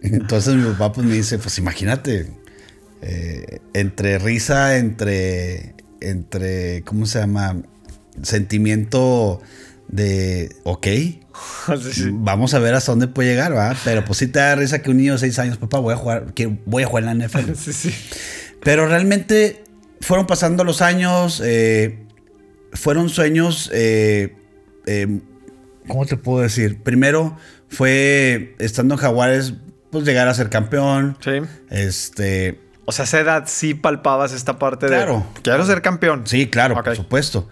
Entonces 0.02 0.54
mi 0.54 0.68
papá 0.72 0.92
pues 0.92 1.06
me 1.06 1.14
dice, 1.14 1.38
pues 1.38 1.58
imagínate, 1.58 2.30
eh, 3.02 3.60
entre 3.74 4.18
risa, 4.18 4.76
entre, 4.76 5.74
entre, 6.00 6.82
¿cómo 6.82 7.06
se 7.06 7.20
llama? 7.20 7.56
Sentimiento 8.22 9.40
de, 9.88 10.54
ok, 10.64 10.86
sí, 10.86 11.92
sí. 11.92 12.10
vamos 12.12 12.54
a 12.54 12.58
ver 12.58 12.74
hasta 12.74 12.92
dónde 12.92 13.08
puede 13.08 13.30
llegar, 13.30 13.56
¿va? 13.56 13.74
Pero 13.84 14.04
pues 14.04 14.18
sí 14.18 14.26
te 14.26 14.38
da 14.38 14.54
risa 14.54 14.82
que 14.82 14.90
un 14.90 14.98
niño 14.98 15.14
de 15.14 15.18
6 15.18 15.38
años, 15.38 15.58
papá, 15.58 15.78
voy 15.78 15.94
a 15.94 15.96
jugar, 15.96 16.32
voy 16.66 16.82
a 16.82 16.86
jugar 16.86 17.04
en 17.04 17.18
la 17.18 17.26
NFL. 17.26 17.52
Sí, 17.56 17.72
sí. 17.72 17.94
Pero 18.62 18.86
realmente 18.86 19.64
fueron 20.00 20.26
pasando 20.26 20.64
los 20.64 20.82
años, 20.82 21.42
eh, 21.44 21.98
fueron 22.72 23.08
sueños, 23.08 23.70
eh, 23.72 24.36
eh, 24.86 25.20
¿cómo 25.88 26.06
te 26.06 26.16
puedo 26.16 26.42
decir? 26.42 26.82
Primero 26.82 27.36
fue 27.68 28.54
estando 28.58 28.94
en 28.94 29.00
Jaguares, 29.00 29.54
pues 29.90 30.04
llegar 30.04 30.28
a 30.28 30.34
ser 30.34 30.50
campeón. 30.50 31.16
Sí. 31.20 31.40
Este. 31.70 32.60
O 32.84 32.92
sea, 32.92 33.04
a 33.04 33.06
esa 33.06 33.20
edad 33.20 33.44
sí 33.46 33.74
palpabas 33.74 34.32
esta 34.32 34.58
parte 34.58 34.86
claro, 34.86 35.26
de. 35.34 35.42
Quiero 35.42 35.64
ser 35.64 35.82
campeón. 35.82 36.22
Sí, 36.24 36.46
claro, 36.48 36.74
okay. 36.74 36.84
por 36.84 36.96
supuesto. 36.96 37.48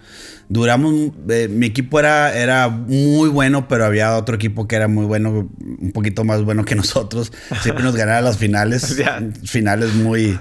Duramos. 0.49 1.13
Eh, 1.29 1.49
mi 1.51 1.67
equipo 1.67 2.01
era, 2.01 2.35
era 2.35 2.69
muy 2.69 3.29
bueno, 3.29 3.69
pero 3.69 3.85
había 3.85 4.17
otro 4.17 4.35
equipo 4.35 4.67
que 4.67 4.77
era 4.77 4.89
muy 4.89 5.05
bueno, 5.07 5.49
un 5.61 5.93
poquito 5.93 6.25
más 6.25 6.43
bueno 6.43 6.65
que 6.65 6.75
nosotros. 6.77 7.33
Siempre 7.63 7.85
nos 7.85 7.97
ganaba 7.97 8.21
las 8.21 8.39
finales. 8.39 8.97
Finales 9.45 9.95
muy. 9.95 10.39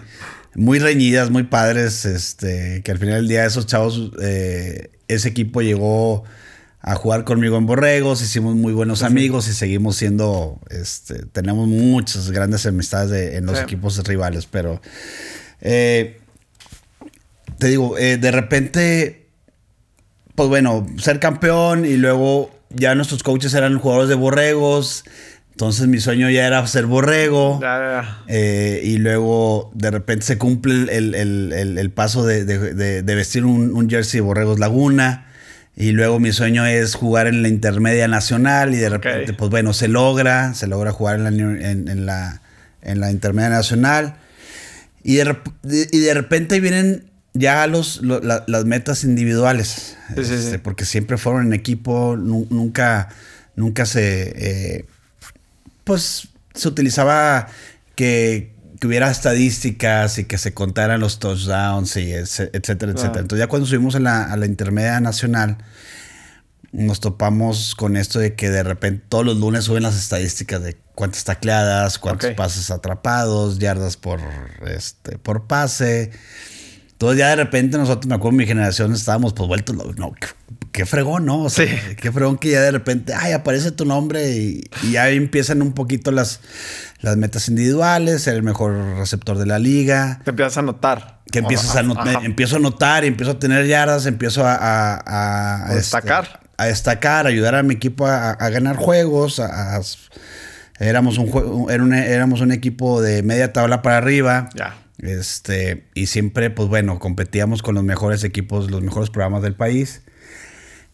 Muy 0.55 0.79
reñidas, 0.79 1.29
muy 1.29 1.43
padres. 1.43 2.05
Este. 2.05 2.81
Que 2.83 2.91
al 2.91 2.97
final 2.97 3.15
del 3.15 3.27
día, 3.27 3.45
esos 3.45 3.65
chavos. 3.67 4.11
eh, 4.21 4.91
ese 5.07 5.29
equipo 5.29 5.61
llegó 5.61 6.23
a 6.81 6.95
jugar 6.95 7.23
conmigo 7.23 7.57
en 7.57 7.65
Borregos, 7.65 8.21
hicimos 8.21 8.55
muy 8.55 8.71
buenos 8.71 9.03
amigos 9.03 9.47
y 9.49 9.53
seguimos 9.53 9.97
siendo, 9.97 10.59
este, 10.69 11.25
tenemos 11.25 11.67
muchas 11.67 12.31
grandes 12.31 12.65
amistades 12.65 13.09
de, 13.09 13.35
en 13.37 13.45
los 13.45 13.57
Sí. 13.57 13.63
equipos 13.63 14.01
rivales, 14.07 14.45
pero 14.45 14.79
eh, 15.59 16.19
te 17.57 17.67
digo, 17.67 17.97
eh, 17.97 18.17
de 18.17 18.31
repente, 18.31 19.27
pues 20.35 20.47
bueno, 20.49 20.85
ser 20.99 21.19
campeón 21.19 21.85
y 21.85 21.97
luego 21.97 22.51
ya 22.69 22.93
nuestros 22.95 23.23
coaches 23.23 23.53
eran 23.53 23.79
jugadores 23.79 24.09
de 24.09 24.15
Borregos, 24.15 25.03
entonces 25.51 25.87
mi 25.87 25.99
sueño 25.99 26.29
ya 26.29 26.45
era 26.45 26.65
ser 26.67 26.85
Borrego. 26.85 27.59
Ya, 27.59 27.79
ya, 27.79 28.01
ya. 28.01 28.23
Eh, 28.27 28.81
y 28.83 28.97
luego 28.99 29.71
de 29.73 29.89
repente 29.89 30.23
se 30.25 30.37
cumple 30.37 30.95
el, 30.95 31.15
el- 31.15 31.51
el- 31.51 31.77
el 31.79 31.91
paso 31.91 32.23
de, 32.23 32.45
de- 32.45 32.75
de- 32.75 33.01
de 33.01 33.15
vestir 33.15 33.43
un, 33.43 33.73
un 33.73 33.89
jersey 33.89 34.19
de 34.19 34.25
Borregos 34.25 34.59
Laguna. 34.59 35.26
Y 35.79 35.91
luego 35.91 36.19
mi 36.19 36.31
sueño 36.31 36.65
es 36.65 36.95
jugar 36.95 37.27
en 37.27 37.43
la 37.43 37.49
intermedia 37.49 38.07
nacional. 38.07 38.73
Y 38.73 38.77
de 38.77 38.89
repente, 38.89 39.33
pues 39.33 39.51
bueno, 39.51 39.73
se 39.73 39.87
logra. 39.87 40.53
Se 40.55 40.65
logra 40.67 40.91
jugar 40.91 41.17
en 41.17 41.23
la, 41.23 41.29
en, 41.29 41.87
en 41.87 42.05
la, 42.07 42.41
en 42.81 42.99
la 42.99 43.11
intermedia 43.11 43.49
nacional. 43.49 44.15
Y 45.03 45.17
de, 45.17 45.37
y 45.91 45.99
de 45.99 46.13
repente 46.15 46.59
vienen 46.59 47.05
ya 47.33 47.67
los, 47.67 48.01
lo- 48.01 48.19
la- 48.21 48.43
las 48.47 48.65
metas 48.65 49.03
individuales. 49.03 49.95
Sí, 50.15 50.23
sí, 50.23 50.25
sí. 50.25 50.33
Este, 50.33 50.59
Porque 50.59 50.83
siempre 50.83 51.17
fueron 51.19 51.45
en 51.45 51.53
equipo. 51.53 52.15
nu- 52.17 52.47
nunca, 52.49 53.09
nunca 53.55 53.85
se... 53.85 54.33
eh, 54.35 54.85
pues 55.83 56.27
se 56.55 56.67
utilizaba 56.67 57.47
que, 57.95 58.51
que 58.79 58.87
hubiera 58.87 59.09
estadísticas 59.09 60.17
y 60.19 60.25
que 60.25 60.37
se 60.37 60.53
contaran 60.53 60.99
los 60.99 61.19
touchdowns 61.19 61.95
y 61.97 62.11
ese- 62.11 62.49
etcétera, 62.53 62.91
etcétera. 62.91 63.13
Ah. 63.17 63.21
Entonces 63.21 63.39
ya 63.39 63.47
cuando 63.47 63.65
subimos 63.67 63.95
a 63.95 63.99
la, 63.99 64.23
a 64.31 64.37
la 64.37 64.45
intermedia 64.45 64.99
nacional, 64.99 65.57
nos 66.71 66.99
topamos 66.99 67.75
con 67.75 67.95
esto 67.97 68.19
de 68.19 68.35
que 68.35 68.49
de 68.49 68.61
repente 68.63 69.03
todos 69.09 69.25
los 69.25 69.37
lunes 69.37 69.63
suben 69.63 69.83
las 69.83 69.95
estadísticas 69.95 70.61
de 70.61 70.77
cuántas 70.95 71.23
tacleadas, 71.23 71.97
cuántos 71.97 72.31
pases 72.35 72.69
atrapados, 72.71 73.57
yardas 73.59 73.97
por, 73.97 74.19
este, 74.67 75.17
por 75.17 75.47
pase. 75.47 76.11
Entonces 76.97 77.19
ya 77.19 77.29
de 77.29 77.35
repente 77.35 77.77
nosotros, 77.77 78.07
me 78.07 78.15
acuerdo, 78.15 78.37
mi 78.37 78.47
generación 78.47 78.91
estábamos 78.91 79.33
pues 79.33 79.47
vueltos, 79.47 79.75
no, 79.97 80.13
qué, 80.13 80.27
qué 80.71 80.85
fregón, 80.87 81.25
¿no? 81.27 81.43
O 81.43 81.49
sea, 81.51 81.67
Sí. 81.67 81.95
qué 81.95 82.11
fregón 82.11 82.39
que 82.39 82.49
ya 82.49 82.61
de 82.61 82.71
repente, 82.71 83.13
ay, 83.13 83.33
aparece 83.33 83.71
tu 83.71 83.85
nombre 83.85 84.31
y, 84.31 84.63
y 84.81 84.93
ya 84.93 85.07
empiezan 85.09 85.61
un 85.61 85.73
poquito 85.73 86.09
las, 86.11 86.39
las 87.01 87.15
metas 87.15 87.49
individuales, 87.49 88.23
ser 88.23 88.33
el 88.33 88.41
mejor 88.41 88.73
receptor 88.97 89.37
de 89.37 89.45
la 89.45 89.59
liga. 89.59 90.21
Te 90.23 90.31
empiezas 90.31 90.57
a 90.57 90.63
notar. 90.63 91.19
Que 91.31 91.37
empiezas 91.39 91.75
a 91.75 91.83
notar, 91.83 92.25
empiezo 92.25 92.55
a 92.55 92.59
notar, 92.59 93.05
empiezo 93.05 93.33
a 93.33 93.37
tener 93.39 93.67
yardas, 93.67 94.07
empiezo 94.07 94.43
a, 94.47 94.55
a- 94.55 94.95
a- 95.05 95.69
A 95.69 95.75
destacar. 95.75 96.23
este, 96.23 96.39
a 96.57 96.65
destacar, 96.65 97.27
ayudar 97.27 97.53
a 97.53 97.61
mi 97.61 97.75
equipo 97.75 98.07
a, 98.07 98.31
a 98.31 98.49
ganar 98.49 98.75
juegos. 98.77 99.39
a- 99.39 99.79
éramos, 100.79 101.17
un, 101.19 101.27
jue- 101.31 101.71
era 101.71 101.83
un- 101.83 101.93
éramos 101.93 102.41
un 102.41 102.51
equipo 102.51 103.01
de 103.03 103.21
media 103.23 103.53
tabla 103.53 103.81
para 103.83 103.97
arriba. 103.97 104.49
Ya. 104.55 104.75
Este, 104.99 105.85
y 105.93 106.07
siempre, 106.07 106.49
pues 106.49 106.69
bueno, 106.69 106.99
competíamos 106.99 107.61
con 107.61 107.75
los 107.75 107.83
mejores 107.83 108.23
equipos, 108.23 108.71
los 108.71 108.81
mejores 108.81 109.09
programas 109.09 109.43
del 109.43 109.55
país. 109.55 110.01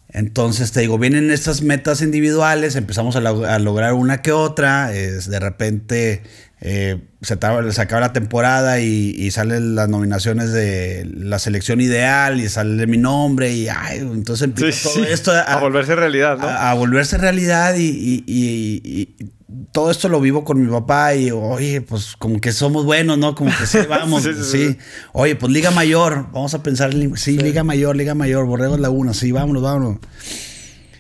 Entonces, 0.10 0.72
te 0.72 0.82
digo, 0.82 1.00
vienen 1.00 1.32
estas 1.32 1.64
metas 1.64 2.02
individuales, 2.02 2.76
empezamos 2.76 3.16
a, 3.16 3.20
a 3.20 3.60
lograr 3.60 3.94
una 3.94 4.22
que 4.22 4.32
otra, 4.32 4.94
es, 4.94 5.28
de 5.28 5.40
repente 5.40 6.22
eh, 6.66 6.98
se, 7.22 7.38
se 7.72 7.82
acaba 7.82 8.00
la 8.00 8.14
temporada 8.14 8.80
y, 8.80 9.10
y 9.18 9.32
salen 9.32 9.76
las 9.76 9.90
nominaciones 9.90 10.54
de 10.54 11.04
la 11.14 11.38
selección 11.38 11.82
ideal 11.82 12.40
y 12.40 12.48
sale 12.48 12.88
mi 12.88 12.98
nombre 12.98 13.52
y 13.52 13.68
ay, 13.68 14.00
entonces 14.00 14.40
Sí, 14.40 14.46
empieza 14.46 14.84
todo 14.90 15.04
sí. 15.04 15.12
esto 15.12 15.34
a, 15.34 15.60
volverse 15.60 15.94
realidad, 15.94 16.38
¿no? 16.38 16.48
a, 16.48 16.72
a 16.72 16.74
volverse 16.74 17.18
realidad 17.18 17.76
y, 17.76 17.84
y- 17.90 18.24
y- 18.26 18.82
y 18.86 19.26
todo 19.74 19.92
esto 19.92 20.08
lo 20.08 20.22
vivo 20.22 20.46
con 20.46 20.64
mi 20.64 20.72
papá 20.72 21.16
y 21.16 21.32
oye, 21.32 21.82
pues 21.82 22.16
como 22.18 22.40
que 22.40 22.54
somos 22.54 22.86
buenos, 22.86 23.18
¿no? 23.18 23.36
Como 23.36 23.52
que 23.56 23.66
sí, 23.68 23.80
vamos, 23.90 24.24
Sí, 24.24 24.30
sí, 24.34 24.44
sí. 24.70 24.78
Oye, 25.12 25.36
pues 25.36 25.52
Liga 25.52 25.70
Mayor, 25.70 26.28
vamos 26.32 26.54
a 26.54 26.64
pensar, 26.64 26.94
sí, 27.18 27.38
Liga 27.38 27.64
Mayor, 27.66 27.96
Liga 27.98 28.16
Mayor, 28.16 28.46
Borregos 28.46 28.80
Laguna, 28.80 29.14
sí, 29.14 29.34
vámonos, 29.34 29.62
vámonos. 29.62 29.98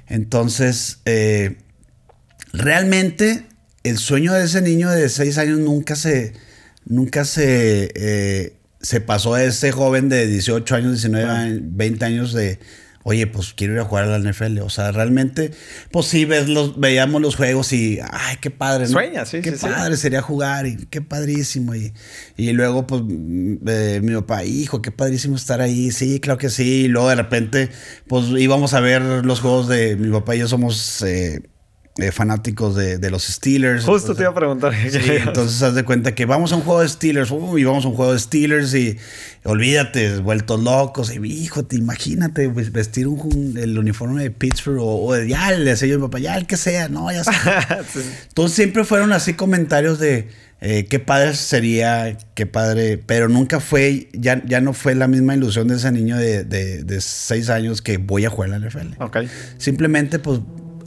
Entonces, 0.07 0.99
eh, 1.05 1.57
realmente 2.51 3.45
el 3.83 3.97
sueño 3.97 4.33
de 4.33 4.45
ese 4.45 4.61
niño 4.61 4.89
de 4.89 5.09
6 5.09 5.37
años 5.37 5.59
nunca 5.59 5.95
se, 5.95 6.33
nunca 6.85 7.25
se, 7.25 7.91
eh, 7.95 8.53
se 8.81 9.01
pasó 9.01 9.33
a 9.33 9.43
ese 9.43 9.71
joven 9.71 10.09
de 10.09 10.27
18 10.27 10.75
años, 10.75 10.91
19, 10.93 11.29
años, 11.29 11.59
20 11.63 12.05
años 12.05 12.33
de, 12.33 12.59
oye, 13.03 13.27
pues 13.27 13.53
quiero 13.53 13.73
ir 13.73 13.79
a 13.79 13.83
jugar 13.85 14.05
a 14.05 14.17
la 14.17 14.31
NFL. 14.31 14.59
O 14.59 14.69
sea, 14.69 14.91
realmente, 14.91 15.51
pues 15.91 16.05
sí, 16.07 16.25
ves 16.25 16.47
los, 16.47 16.79
veíamos 16.79 17.21
los 17.21 17.35
juegos 17.35 17.73
y, 17.73 17.99
ay, 18.01 18.37
qué 18.41 18.49
padre. 18.49 18.85
¿no? 18.85 18.91
Sueñas, 18.91 19.29
sí, 19.29 19.41
Qué 19.41 19.51
sí, 19.51 19.57
sí. 19.57 19.67
padre 19.67 19.97
sería 19.97 20.21
jugar 20.21 20.65
y 20.65 20.77
qué 20.89 21.01
padrísimo. 21.01 21.75
Y, 21.75 21.93
y 22.37 22.51
luego, 22.53 22.87
pues, 22.87 23.01
mm, 23.05 23.55
eh, 23.67 23.99
mi 24.01 24.13
papá, 24.15 24.45
hijo, 24.45 24.81
qué 24.81 24.91
padrísimo 24.91 25.35
estar 25.35 25.61
ahí. 25.61 25.91
Sí, 25.91 26.19
claro 26.19 26.37
que 26.37 26.49
sí. 26.49 26.83
Y 26.83 26.87
luego 26.87 27.09
de 27.09 27.15
repente, 27.15 27.69
pues 28.07 28.25
íbamos 28.37 28.73
a 28.73 28.79
ver 28.79 29.01
los 29.01 29.41
juegos 29.41 29.67
de 29.67 29.95
mi 29.97 30.09
papá 30.11 30.35
y 30.35 30.39
yo 30.39 30.47
somos 30.47 31.01
eh, 31.01 31.41
eh, 31.97 32.11
fanáticos 32.11 32.75
de, 32.75 32.97
de 32.97 33.11
los 33.11 33.23
Steelers. 33.23 33.85
Justo 33.85 34.15
te 34.15 34.23
iba 34.23 34.31
a 34.31 34.35
preguntar. 34.35 34.73
Sí, 34.73 34.97
entonces 35.25 35.61
haz 35.61 35.75
de 35.75 35.83
cuenta 35.83 36.15
que 36.15 36.25
vamos 36.25 36.51
a 36.51 36.55
un 36.55 36.61
juego 36.63 36.81
de 36.81 36.89
Steelers, 36.89 37.29
uh, 37.31 37.57
y 37.57 37.63
vamos 37.63 37.85
a 37.85 37.89
un 37.89 37.93
juego 37.95 38.13
de 38.13 38.19
Steelers 38.19 38.73
y 38.73 38.97
olvídate, 39.43 40.17
vueltos 40.19 40.61
locos. 40.63 41.13
Y 41.13 41.19
hijo, 41.25 41.63
te 41.65 41.75
imagínate 41.75 42.49
pues, 42.49 42.71
vestir 42.71 43.07
un, 43.07 43.19
un- 43.19 43.57
el 43.57 43.77
uniforme 43.77 44.23
de 44.23 44.31
Pittsburgh 44.31 44.79
o, 44.79 45.05
o 45.05 45.13
de 45.13 45.27
ya 45.27 45.51
le 45.51 45.71
decía 45.71 45.87
yo 45.87 45.95
a 45.95 45.97
mi 45.99 46.03
papá, 46.05 46.19
ya 46.19 46.37
el 46.37 46.47
que 46.47 46.57
sea, 46.57 46.89
no, 46.89 47.11
ya 47.11 47.23
sea. 47.25 47.83
Sí. 47.91 47.99
Entonces 48.29 48.55
siempre 48.55 48.83
fueron 48.85 49.11
así 49.13 49.33
comentarios 49.33 49.99
de 49.99 50.29
eh, 50.65 50.85
qué 50.89 50.97
padre 50.99 51.35
sería, 51.35 52.17
qué 52.35 52.45
padre, 52.45 52.97
pero 52.97 53.27
nunca 53.27 53.59
fue, 53.59 54.07
ya, 54.13 54.41
ya 54.45 54.61
no 54.61 54.71
fue 54.71 54.95
la 54.95 55.07
misma 55.09 55.35
ilusión 55.35 55.67
de 55.67 55.75
ese 55.75 55.91
niño 55.91 56.15
de, 56.17 56.45
de, 56.45 56.83
de 56.85 57.01
seis 57.01 57.49
años 57.49 57.81
que 57.81 57.97
voy 57.97 58.23
a 58.23 58.29
jugar 58.29 58.49
en 58.53 58.61
la 58.61 58.67
NFL. 58.69 58.93
Simplemente, 59.57 60.19
pues, 60.19 60.39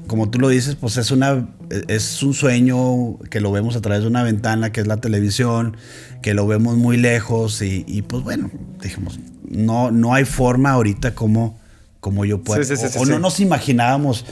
como 0.06 0.30
tú 0.30 0.38
lo 0.38 0.48
dices, 0.48 0.76
pues 0.76 0.96
es 0.96 1.10
una, 1.10 1.48
es 1.88 2.22
un 2.22 2.34
sueño 2.34 3.18
que 3.30 3.40
lo 3.40 3.52
vemos 3.52 3.76
a 3.76 3.80
través 3.80 4.02
de 4.02 4.08
una 4.08 4.22
ventana 4.22 4.72
que 4.72 4.80
es 4.80 4.86
la 4.86 4.98
televisión, 4.98 5.76
que 6.22 6.34
lo 6.34 6.46
vemos 6.46 6.76
muy 6.76 6.96
lejos 6.96 7.62
y, 7.62 8.02
pues 8.02 8.22
bueno, 8.22 8.50
dijimos, 8.82 9.18
no, 9.48 9.90
no 9.90 10.14
hay 10.14 10.24
forma 10.24 10.70
ahorita 10.70 11.14
como, 11.14 11.58
como 12.00 12.24
yo 12.24 12.42
puedo. 12.42 12.62
o, 12.98 13.06
no 13.06 13.18
nos 13.18 13.40
imaginábamos, 13.40 14.24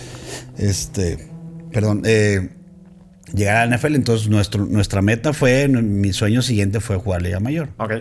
este, 0.58 1.28
perdón, 1.72 2.02
eh, 2.04 2.50
llegar 3.34 3.56
a 3.56 3.66
la 3.66 3.76
NFL. 3.76 3.94
Entonces 3.94 4.28
nuestro, 4.28 4.64
nuestra 4.66 5.02
meta 5.02 5.32
fue, 5.32 5.68
mi 5.68 6.12
sueño 6.12 6.42
siguiente 6.42 6.80
fue 6.80 6.96
jugar 6.96 7.22
Liga 7.22 7.40
Mayor. 7.40 7.70
Ok. 7.78 7.92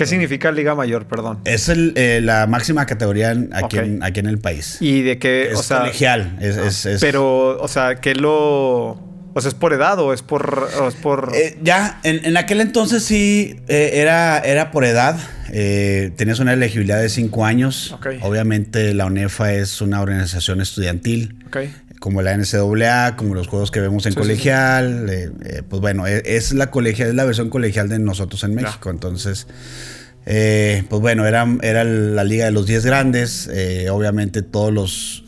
¿Qué 0.00 0.06
significa 0.06 0.50
Liga 0.50 0.74
Mayor, 0.74 1.04
perdón? 1.04 1.40
Es 1.44 1.68
el, 1.68 1.92
eh, 1.94 2.22
la 2.22 2.46
máxima 2.46 2.86
categoría 2.86 3.36
aquí, 3.52 3.76
en, 3.76 4.02
aquí 4.02 4.20
en 4.20 4.28
el 4.28 4.38
país. 4.38 4.78
¿Y 4.80 5.02
de 5.02 5.18
qué? 5.18 5.50
Es 5.50 5.58
o 5.58 5.62
sea, 5.62 5.80
colegial. 5.80 6.38
Es, 6.40 6.86
es, 6.86 7.02
pero, 7.02 7.60
o 7.60 7.68
sea, 7.68 7.96
¿qué 7.96 8.14
lo...? 8.14 8.92
O 9.32 9.40
sea, 9.42 9.50
¿es 9.50 9.54
por 9.54 9.74
edad 9.74 9.98
o 9.98 10.14
es 10.14 10.22
por...? 10.22 10.70
es 10.88 10.94
por... 10.94 11.32
Eh, 11.34 11.58
ya, 11.62 12.00
en, 12.02 12.24
en, 12.24 12.38
aquel 12.38 12.62
entonces 12.62 13.04
sí 13.04 13.60
eh, 13.68 13.90
era, 13.96 14.38
era 14.38 14.70
por 14.70 14.86
edad. 14.86 15.18
tenías 16.16 16.38
una 16.38 16.54
elegibilidad 16.54 16.98
de 16.98 17.10
cinco 17.10 17.44
años. 17.44 17.94
Obviamente 18.22 18.94
la 18.94 19.04
UNEFA 19.04 19.52
es 19.52 19.82
una 19.82 20.00
organización 20.00 20.62
estudiantil. 20.62 21.44
Okay 21.48 21.74
como 22.00 22.22
la 22.22 22.34
NCAA, 22.36 23.14
como 23.14 23.34
los 23.34 23.46
juegos 23.46 23.70
que 23.70 23.78
vemos 23.78 24.06
en 24.06 24.14
colegial. 24.14 25.08
Eh, 25.10 25.30
eh, 25.44 25.62
pues 25.68 25.80
bueno, 25.80 26.06
e, 26.06 26.22
es, 26.24 26.52
la 26.52 26.70
colegial, 26.70 27.10
es 27.10 27.14
la 27.14 27.24
versión 27.24 27.50
colegial 27.50 27.88
de 27.88 27.98
nosotros 27.98 28.42
en 28.42 28.54
México. 28.54 28.90
Entonces, 28.90 29.46
eh, 30.24 30.82
pues 30.88 31.00
bueno, 31.00 31.26
era, 31.26 31.46
era 31.62 31.84
la 31.84 32.24
liga 32.24 32.46
de 32.46 32.50
los 32.52 32.66
10 32.66 32.86
grandes. 32.86 33.48
obviamente 33.90 34.42
todos 34.42 34.72
los 34.72 35.24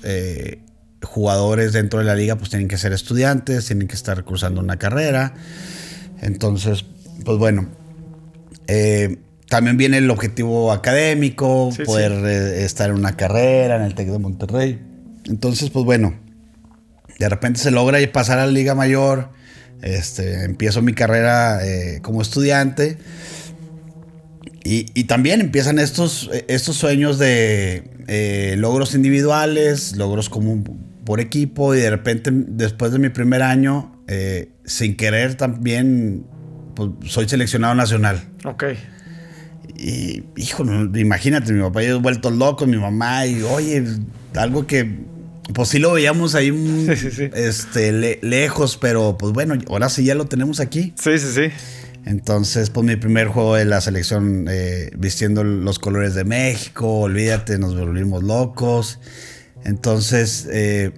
jugadores 1.05 1.73
dentro 1.73 1.99
de 1.99 2.07
la 2.07 2.14
liga 2.14 2.37
pues 2.37 2.49
tienen 2.49 2.69
que 2.69 2.79
ser 2.79 2.93
estudiantes, 2.93 3.67
tienen 3.67 3.87
que 3.87 3.95
estar 3.95 4.25
cursando 4.25 4.61
una 4.61 4.79
carrera. 4.79 5.35
Entonces, 6.23 6.87
pues 7.23 7.37
bueno. 7.37 7.69
también 9.50 9.76
viene 9.76 9.99
el 9.99 10.11
objetivo 10.11 10.73
académico, 10.73 11.69
poder 11.85 12.12
estar 12.64 12.88
en 12.88 12.97
una 12.97 13.14
carrera 13.14 13.76
en 13.76 13.83
el 13.83 13.95
TEC 13.95 14.09
de 14.09 14.19
Monterrey. 14.19 14.81
Entonces, 15.26 15.69
pues 15.69 15.85
bueno, 15.85 16.14
de 17.19 17.28
repente 17.28 17.61
se 17.61 17.71
logra 17.71 17.99
pasar 18.12 18.38
a 18.38 18.47
la 18.47 18.52
Liga 18.52 18.75
Mayor. 18.75 19.31
Este, 19.83 20.45
empiezo 20.45 20.81
mi 20.81 20.95
carrera 20.95 21.66
eh, 21.66 22.00
como 22.02 22.23
estudiante. 22.23 22.99
Y, 24.64 25.04
también 25.04 25.40
empiezan 25.40 25.81
estos, 25.81 26.31
estos 26.47 26.76
sueños 26.76 27.19
de 27.19 27.83
eh, 28.07 28.54
logros 28.59 28.95
individuales, 28.95 29.97
logros 29.97 30.28
como 30.28 30.62
por 31.04 31.19
equipo. 31.19 31.75
Y 31.75 31.81
de 31.81 31.90
repente, 31.90 32.31
después 32.33 32.92
de 32.92 33.00
mi 33.00 33.09
primer 33.09 33.42
año, 33.42 34.00
eh, 34.07 34.50
sin 34.64 34.97
querer 34.97 35.35
también, 35.35 36.26
pues, 36.76 36.90
soy 37.07 37.28
seleccionado 37.28 37.75
nacional. 37.75 38.23
Ok. 38.45 38.64
Y, 39.76 40.23
hijo, 40.37 40.64
imagínate, 40.95 41.52
mi 41.52 41.61
papá 41.61 41.83
y 41.83 41.88
yo 41.88 42.00
vuelto 42.00 42.31
loco, 42.31 42.66
mi 42.66 42.76
mamá, 42.76 43.26
y 43.26 43.42
oye, 43.42 43.83
algo 44.37 44.66
que 44.66 44.88
pues 45.54 45.68
sí 45.68 45.78
lo 45.78 45.92
veíamos 45.92 46.34
ahí 46.34 46.50
Este, 47.34 48.18
lejos, 48.22 48.76
pero 48.76 49.16
pues 49.18 49.32
bueno, 49.32 49.54
ahora 49.68 49.88
sí 49.88 50.04
ya 50.04 50.14
lo 50.14 50.26
tenemos 50.26 50.61
aquí. 50.61 50.94
Sí, 50.99 51.18
sí, 51.18 51.32
sí. 51.34 51.42
Entonces, 52.04 52.70
pues 52.70 52.84
mi 52.84 52.96
primer 52.96 53.28
juego 53.28 53.54
de 53.54 53.64
la 53.64 53.80
selección 53.80 54.46
eh, 54.50 54.90
vistiendo 54.96 55.44
los 55.44 55.78
colores 55.78 56.14
de 56.14 56.25
México, 56.25 57.00
olvídate, 57.00 57.58
nos 57.58 57.78
volvimos 57.78 58.22
locos. 58.25 58.99
Entonces, 59.64 60.49
eh, 60.50 60.92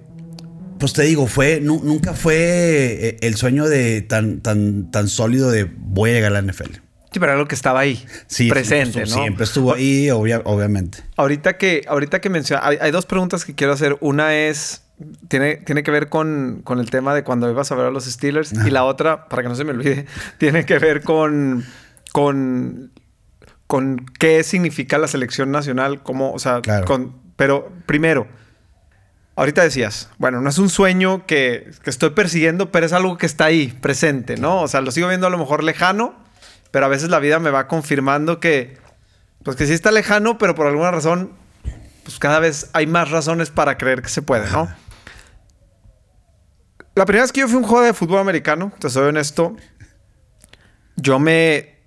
pues 0.79 0.93
te 0.93 1.03
digo, 1.03 1.27
fue, 1.27 1.61
nunca 1.61 2.13
fue 2.13 2.35
eh, 2.35 3.17
el 3.21 3.35
sueño 3.35 3.67
de 3.67 4.01
tan, 4.01 4.41
tan, 4.41 4.89
tan 4.91 5.07
sólido 5.07 5.51
de 5.51 5.65
voy 5.65 6.09
a 6.09 6.13
llegar 6.13 6.35
a 6.35 6.41
la 6.41 6.51
NFL. 6.51 6.84
Sí, 7.15 7.19
pero 7.21 7.31
algo 7.31 7.47
que 7.47 7.55
estaba 7.55 7.79
ahí, 7.79 8.05
presente, 8.49 8.99
¿no? 8.99 9.05
Siempre 9.05 9.45
estuvo 9.45 9.73
ahí, 9.73 10.09
obviamente. 10.11 10.97
Ahorita 11.15 11.57
que, 11.57 11.85
ahorita 11.87 12.19
que 12.19 12.29
menciona, 12.29 12.61
hay, 12.61 12.91
dos 12.91 13.05
preguntas 13.05 13.45
que 13.45 13.55
quiero 13.55 13.71
hacer. 13.71 13.95
Una 14.01 14.35
es, 14.35 14.83
tiene, 15.29 15.55
tiene 15.55 15.81
que 15.81 15.91
ver 15.91 16.09
con, 16.09 16.61
el 16.67 16.89
tema 16.89 17.15
de 17.15 17.23
cuando 17.23 17.49
ibas 17.49 17.71
a 17.71 17.75
ver 17.75 17.85
a 17.85 17.89
los 17.89 18.03
Steelers. 18.03 18.51
Y 18.51 18.69
la 18.69 18.83
otra, 18.83 19.29
para 19.29 19.43
que 19.43 19.47
no 19.47 19.55
se 19.55 19.63
me 19.63 19.71
olvide, 19.71 20.07
tiene 20.39 20.65
que 20.65 20.77
ver 20.77 21.03
con, 21.03 21.63
con, 22.11 22.91
con 23.65 24.05
qué 24.19 24.43
significa 24.43 24.97
la 24.97 25.07
selección 25.07 25.51
nacional, 25.51 26.03
cómo, 26.03 26.33
o 26.33 26.39
sea, 26.39 26.61
con, 26.85 27.15
pero 27.37 27.71
primero, 27.85 28.27
ahorita 29.37 29.63
decías, 29.63 30.09
bueno, 30.17 30.41
no 30.41 30.49
es 30.49 30.57
un 30.57 30.67
sueño 30.67 31.25
que, 31.25 31.71
que 31.81 31.89
estoy 31.89 32.09
persiguiendo, 32.09 32.73
pero 32.73 32.85
es 32.85 32.91
algo 32.91 33.17
que 33.17 33.25
está 33.25 33.45
ahí, 33.45 33.73
presente, 33.79 34.35
¿no? 34.35 34.63
O 34.63 34.67
sea, 34.67 34.81
lo 34.81 34.91
sigo 34.91 35.07
viendo 35.07 35.27
a 35.27 35.29
lo 35.29 35.37
mejor 35.37 35.63
lejano 35.63 36.24
pero 36.75 36.87
a 36.87 36.89
veces 36.89 37.07
la 37.07 37.19
vida 37.19 37.39
me 37.39 37.51
va 37.51 37.69
confirmando 37.69 38.41
que, 38.41 38.77
pues 39.43 39.55
que 39.55 39.65
sí 39.65 39.71
está 39.71 39.91
lejano, 39.91 40.37
pero 40.37 40.55
por 40.55 40.67
alguna 40.67 40.91
razón, 40.91 41.31
pues 42.03 42.19
cada 42.19 42.39
vez 42.39 42.69
hay 42.73 42.85
más 42.85 43.11
razones 43.11 43.49
para 43.49 43.77
creer 43.77 44.01
que 44.01 44.09
se 44.09 44.21
puede, 44.21 44.51
¿no? 44.51 44.67
La 46.93 47.05
primera 47.05 47.23
vez 47.23 47.31
que 47.31 47.39
yo 47.39 47.47
fui 47.47 47.55
a 47.55 47.59
un 47.59 47.63
juego 47.63 47.85
de 47.85 47.93
fútbol 47.93 48.19
americano, 48.19 48.73
te 48.77 48.89
soy 48.89 49.07
honesto, 49.07 49.55
yo 50.97 51.17
me, 51.17 51.77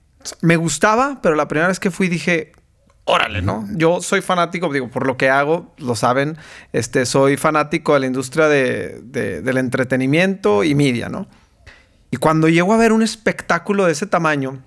me 0.40 0.56
gustaba, 0.56 1.18
pero 1.22 1.34
la 1.34 1.48
primera 1.48 1.68
vez 1.68 1.78
que 1.80 1.90
fui 1.90 2.08
dije, 2.08 2.52
órale, 3.04 3.42
¿no? 3.42 3.68
Yo 3.72 4.00
soy 4.00 4.22
fanático, 4.22 4.72
digo, 4.72 4.88
por 4.88 5.06
lo 5.06 5.18
que 5.18 5.28
hago, 5.28 5.74
lo 5.76 5.96
saben, 5.96 6.38
este, 6.72 7.04
soy 7.04 7.36
fanático 7.36 7.92
de 7.92 8.00
la 8.00 8.06
industria 8.06 8.48
de, 8.48 9.02
del 9.02 9.58
entretenimiento 9.58 10.64
y 10.64 10.74
media, 10.74 11.10
¿no? 11.10 11.28
Y 12.10 12.16
cuando 12.16 12.48
llego 12.48 12.72
a 12.72 12.78
ver 12.78 12.94
un 12.94 13.02
espectáculo 13.02 13.84
de 13.84 13.92
ese 13.92 14.06
tamaño, 14.06 14.62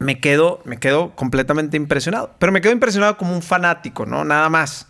me 0.00 0.18
quedo, 0.18 0.60
me 0.64 0.78
quedo 0.78 1.14
completamente 1.14 1.76
impresionado. 1.76 2.34
Pero 2.38 2.50
me 2.50 2.60
quedo 2.60 2.72
impresionado 2.72 3.16
como 3.16 3.34
un 3.34 3.42
fanático, 3.42 4.06
¿no? 4.06 4.24
Nada 4.24 4.48
más. 4.48 4.88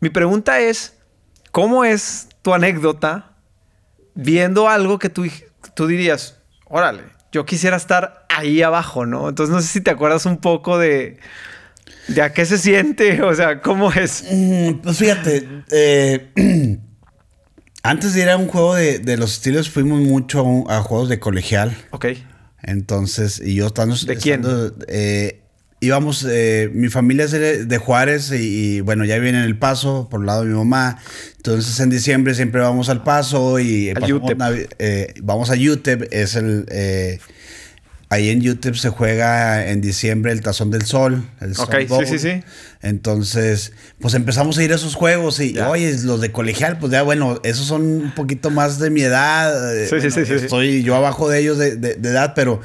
Mi 0.00 0.08
pregunta 0.08 0.60
es, 0.60 0.94
¿cómo 1.50 1.84
es 1.84 2.28
tu 2.42 2.54
anécdota 2.54 3.32
viendo 4.14 4.68
algo 4.68 4.98
que 4.98 5.10
tú, 5.10 5.26
tú 5.74 5.86
dirías, 5.88 6.38
órale, 6.64 7.02
yo 7.32 7.44
quisiera 7.44 7.76
estar 7.76 8.24
ahí 8.28 8.62
abajo, 8.62 9.04
¿no? 9.04 9.28
Entonces 9.28 9.54
no 9.54 9.60
sé 9.60 9.66
si 9.66 9.80
te 9.80 9.90
acuerdas 9.90 10.26
un 10.26 10.38
poco 10.38 10.78
de, 10.78 11.18
de 12.06 12.22
a 12.22 12.32
qué 12.32 12.46
se 12.46 12.56
siente, 12.56 13.22
o 13.24 13.34
sea, 13.34 13.60
¿cómo 13.60 13.92
es? 13.92 14.24
Mm, 14.30 14.74
pues 14.74 14.96
fíjate, 14.96 15.64
eh, 15.72 16.30
antes 17.82 18.14
de 18.14 18.22
ir 18.22 18.30
a 18.30 18.36
un 18.36 18.46
juego 18.46 18.76
de, 18.76 19.16
los 19.16 19.32
estilos 19.32 19.68
fuimos 19.68 20.00
mucho 20.00 20.64
a, 20.68 20.76
a 20.78 20.82
juegos 20.82 21.08
de 21.08 21.18
colegial. 21.18 21.76
Ok. 21.90 22.06
Entonces, 22.62 23.40
y 23.44 23.54
yo 23.54 23.66
estando... 23.66 23.96
¿De 23.96 24.16
quién? 24.16 24.42
Eh, 24.88 25.40
íbamos, 25.80 26.26
eh, 26.28 26.70
mi 26.72 26.88
familia 26.88 27.24
es 27.24 27.32
de, 27.68 27.78
Juárez 27.78 28.32
y, 28.32 28.80
bueno, 28.80 29.04
ya 29.04 29.18
viene 29.18 29.38
en 29.38 29.44
el 29.44 29.58
paso 29.58 30.08
por 30.10 30.20
el 30.20 30.26
lado 30.26 30.42
de 30.42 30.48
mi 30.48 30.54
mamá. 30.54 30.98
Entonces 31.36 31.78
en 31.80 31.90
diciembre 31.90 32.34
siempre 32.34 32.60
vamos 32.60 32.88
al 32.88 33.02
paso 33.02 33.58
y 33.60 33.90
eh, 33.90 35.14
vamos 35.22 35.50
a 35.50 35.54
UTEP, 35.54 36.12
es 36.12 36.34
el... 36.34 36.66
Ahí 38.08 38.30
en 38.30 38.40
YouTube 38.40 38.76
se 38.76 38.90
juega 38.90 39.68
en 39.68 39.80
diciembre 39.80 40.30
el 40.30 40.40
Tazón 40.40 40.70
del 40.70 40.82
Sol. 40.82 41.28
El 41.40 41.58
ok, 41.58 41.74
sí, 41.88 42.06
sí, 42.06 42.18
sí. 42.20 42.44
Entonces, 42.80 43.72
pues 43.98 44.14
empezamos 44.14 44.56
a 44.58 44.62
ir 44.62 44.70
a 44.70 44.76
esos 44.76 44.94
juegos 44.94 45.40
y, 45.40 45.58
oye, 45.58 45.92
los 46.04 46.20
de 46.20 46.30
colegial, 46.30 46.78
pues 46.78 46.92
ya, 46.92 47.02
bueno, 47.02 47.40
esos 47.42 47.66
son 47.66 47.82
un 47.82 48.14
poquito 48.14 48.50
más 48.50 48.78
de 48.78 48.90
mi 48.90 49.02
edad. 49.02 49.52
Sí, 49.90 50.00
sí, 50.00 50.24
sí, 50.24 50.32
Estoy 50.32 50.84
yo 50.84 50.94
abajo 50.94 51.28
de 51.28 51.40
ellos 51.40 51.58
de, 51.58 51.70
edad, 51.70 52.34
pero 52.36 52.60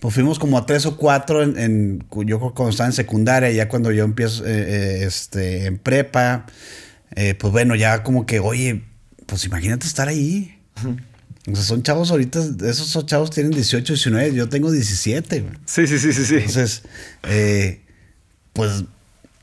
pues 0.00 0.14
fuimos 0.14 0.38
como 0.38 0.56
a 0.56 0.64
tres 0.64 0.86
o 0.86 0.96
cuatro 0.96 1.42
en, 1.42 2.06
yo 2.10 2.38
creo 2.38 2.50
que 2.50 2.54
cuando 2.54 2.70
estaba 2.70 2.86
en 2.86 2.94
secundaria, 2.94 3.50
ya 3.50 3.68
cuando 3.68 3.92
yo 3.92 4.04
empiezo 4.04 4.46
eh, 4.46 4.50
eh, 4.50 5.04
este, 5.04 5.66
en 5.66 5.76
prepa, 5.76 6.46
eh, 7.14 7.34
pues 7.34 7.52
bueno, 7.52 7.74
ya 7.74 8.02
como 8.02 8.24
que, 8.24 8.40
oye, 8.40 8.82
pues 9.26 9.44
imagínate 9.44 9.86
estar 9.86 10.08
ahí. 10.08 10.58
O 11.50 11.54
sea, 11.54 11.64
son 11.64 11.82
chavos 11.82 12.10
ahorita, 12.10 12.40
esos 12.64 13.06
chavos 13.06 13.30
tienen 13.30 13.52
18, 13.52 13.92
19, 13.92 14.34
yo 14.34 14.48
tengo 14.48 14.70
17. 14.70 15.44
Sí, 15.64 15.86
sí, 15.86 15.98
sí, 15.98 16.12
sí, 16.12 16.24
sí. 16.24 16.34
Entonces, 16.34 16.82
eh, 17.22 17.82
pues, 18.52 18.84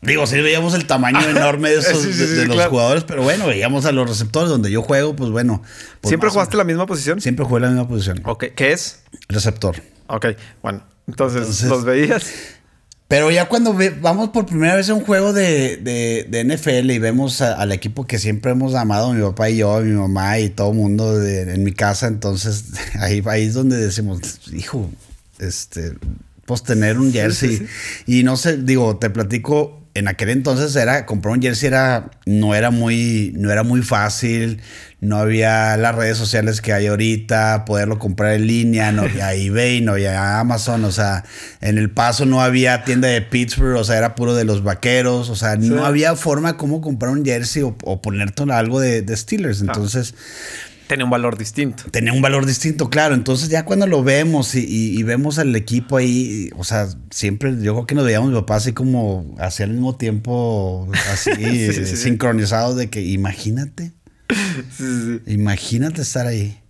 digo, 0.01 0.27
sí 0.27 0.41
veíamos 0.41 0.73
el 0.73 0.85
tamaño 0.85 1.21
enorme 1.29 1.69
de, 1.69 1.77
esos, 1.79 2.03
de, 2.03 2.45
los 2.47 2.65
jugadores, 2.65 3.05
pero 3.05 3.23
bueno, 3.23 3.47
veíamos 3.47 3.85
a 3.85 3.93
los 3.93 4.09
receptores 4.09 4.49
donde 4.49 4.69
yo 4.69 4.81
juego, 4.81 5.15
pues 5.15 5.29
bueno. 5.29 5.61
Pues 6.01 6.09
¿Siempre 6.09 6.29
jugaste 6.29 6.57
la 6.57 6.65
misma 6.65 6.85
posición? 6.85 7.21
Siempre 7.21 7.45
jugué 7.45 7.61
la 7.61 7.69
misma 7.69 7.87
posición. 7.87 8.21
Ok, 8.25 8.45
¿qué 8.55 8.73
es? 8.73 9.03
Receptor. 9.29 9.81
Ok, 10.07 10.25
bueno, 10.61 10.83
entonces 11.07 11.63
¿los 11.63 11.85
veías? 11.85 12.25
Pero 13.13 13.29
ya 13.29 13.47
cuando 13.47 13.77
vamos 14.01 14.29
por 14.29 14.47
primera 14.47 14.73
vez 14.73 14.89
a 14.89 14.95
un 14.95 15.05
juego 15.05 15.33
de, 15.33 15.77
de, 15.77 16.43
NFL 16.43 16.89
y 16.89 16.97
vemos 16.97 17.41
al 17.41 17.71
equipo 17.71 18.07
que 18.07 18.17
siempre 18.17 18.53
hemos 18.53 18.73
amado, 18.73 19.13
mi 19.13 19.21
papá 19.21 19.51
y 19.51 19.57
yo, 19.57 19.79
mi 19.81 19.91
mamá 19.91 20.39
y 20.39 20.49
todo 20.49 20.71
el 20.71 20.77
mundo 20.77 21.23
en 21.23 21.63
mi 21.63 21.73
casa, 21.73 22.07
entonces 22.07 22.71
ahí, 22.99 23.21
ahí 23.27 23.43
es 23.43 23.53
donde 23.53 23.77
decimos, 23.77 24.41
hijo, 24.51 24.89
este, 25.37 25.93
pues 26.45 26.63
tener 26.63 26.97
un 26.97 27.13
jersey. 27.13 27.67
Y 28.07 28.23
no 28.23 28.35
sé, 28.35 28.57
digo, 28.57 28.97
te 28.97 29.11
platico 29.11 29.82
en 29.95 30.07
aquel 30.07 30.29
entonces 30.29 30.75
era 30.75 31.05
comprar 31.05 31.33
un 31.35 31.41
jersey 31.41 31.67
era 31.67 32.11
no 32.25 32.55
era 32.55 32.71
muy 32.71 33.33
no 33.35 33.51
era 33.51 33.63
muy 33.63 33.81
fácil 33.81 34.61
no 34.99 35.17
había 35.17 35.75
las 35.77 35.95
redes 35.95 36.17
sociales 36.17 36.61
que 36.61 36.73
hay 36.73 36.87
ahorita 36.87 37.65
poderlo 37.65 37.99
comprar 37.99 38.33
en 38.33 38.47
línea 38.47 38.91
no 38.91 39.03
había 39.03 39.33
eBay 39.33 39.81
no 39.81 39.93
había 39.93 40.39
Amazon 40.39 40.85
o 40.85 40.91
sea 40.91 41.23
en 41.61 41.77
el 41.77 41.89
paso 41.89 42.25
no 42.25 42.41
había 42.41 42.83
tienda 42.83 43.07
de 43.07 43.21
Pittsburgh 43.21 43.77
o 43.77 43.83
sea 43.83 43.97
era 43.97 44.15
puro 44.15 44.35
de 44.35 44.45
los 44.45 44.63
vaqueros 44.63 45.29
o 45.29 45.35
sea 45.35 45.55
no 45.55 45.85
había 45.85 46.15
forma 46.15 46.57
como 46.57 46.81
comprar 46.81 47.11
un 47.11 47.25
jersey 47.25 47.63
o, 47.63 47.75
o 47.83 48.01
ponerte 48.01 48.43
algo 48.51 48.79
de, 48.79 49.01
de 49.01 49.15
Steelers. 49.15 49.61
Entonces 49.61 50.13
Tenía 50.93 51.05
un 51.05 51.09
valor 51.09 51.39
distinto. 51.39 51.85
Tenía 51.89 52.13
un 52.13 52.21
valor 52.21 52.45
distinto, 52.45 52.91
claro. 52.91 53.15
Entonces 53.15 53.49
ya 53.49 53.65
cuando 53.65 53.87
lo 53.87 54.03
vemos 54.03 54.53
y, 54.53 55.01
vemos 55.01 55.39
al 55.39 55.55
equipo 55.55 55.97
ahí, 55.97 56.51
o 56.55 56.63
sea, 56.63 56.87
siempre 57.09 57.51
yo 57.63 57.73
creo 57.73 57.87
que 57.87 57.95
nos 57.95 58.05
veíamos 58.05 58.29
mi 58.29 58.35
papá 58.35 58.57
así 58.57 58.73
como 58.73 59.33
hacia 59.39 59.63
el 59.63 59.71
mismo 59.71 59.95
tiempo, 59.95 60.87
así 61.11 61.71
sincronizado 61.95 62.75
de 62.75 62.91
que 62.91 63.01
imagínate. 63.01 63.91
Imagínate 65.25 66.03
estar 66.03 66.27
ahí. 66.27 66.61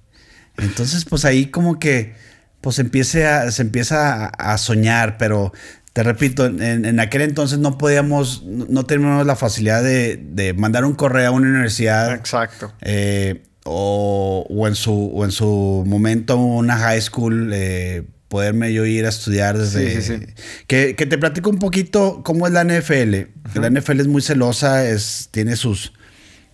Entonces, 0.57 1.03
pues 1.03 1.25
ahí 1.25 1.47
como 1.47 1.79
que 1.79 2.15
pues 2.61 2.79
empiece 2.79 3.27
a, 3.27 3.51
se 3.51 3.61
empieza 3.61 4.27
a, 4.27 4.57
soñar, 4.57 5.17
pero 5.17 5.51
te 5.91 6.01
repito, 6.01 6.45
en, 6.45 6.97
aquel 7.01 7.23
entonces 7.23 7.59
no 7.59 7.77
podíamos, 7.77 8.43
no, 8.45 8.85
teníamos 8.85 9.25
la 9.25 9.35
facilidad 9.35 9.83
de, 9.83 10.15
de, 10.15 10.53
mandar 10.53 10.85
un 10.85 10.93
correo 10.93 11.27
a 11.27 11.31
una 11.31 11.49
universidad. 11.49 12.13
Exacto. 12.13 12.73
Eh, 12.79 13.43
o, 13.65 14.45
o, 14.49 14.67
en 14.67 14.75
su, 14.75 15.11
o 15.13 15.25
en 15.25 15.31
su 15.31 15.83
momento 15.87 16.37
una 16.37 16.77
high 16.77 17.01
school, 17.01 17.51
eh, 17.53 18.03
poderme 18.27 18.73
yo 18.73 18.85
ir 18.85 19.05
a 19.05 19.09
estudiar 19.09 19.57
desde... 19.57 20.01
Sí, 20.01 20.19
sí, 20.19 20.25
Que, 20.67 20.95
que, 20.95 21.05
te 21.05 21.17
platico 21.17 21.49
un 21.49 21.59
poquito 21.59 22.21
cómo 22.23 22.47
es 22.47 22.53
la 22.53 22.63
NFL. 22.63 23.27
La 23.53 23.69
NFL 23.69 23.99
es 23.99 24.07
muy 24.07 24.21
celosa, 24.21 24.87
es, 24.87 25.29
tiene, 25.31 25.55
sus, 25.55 25.93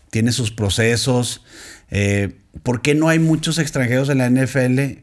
tiene 0.09 0.33
sus 0.33 0.51
procesos. 0.51 1.41
Eh, 1.89 2.35
¿Por 2.63 2.81
qué 2.81 2.95
no 2.95 3.07
hay 3.07 3.19
muchos 3.19 3.59
extranjeros 3.59 4.09
en 4.09 4.17
la 4.17 4.29
NFL? 4.29 4.99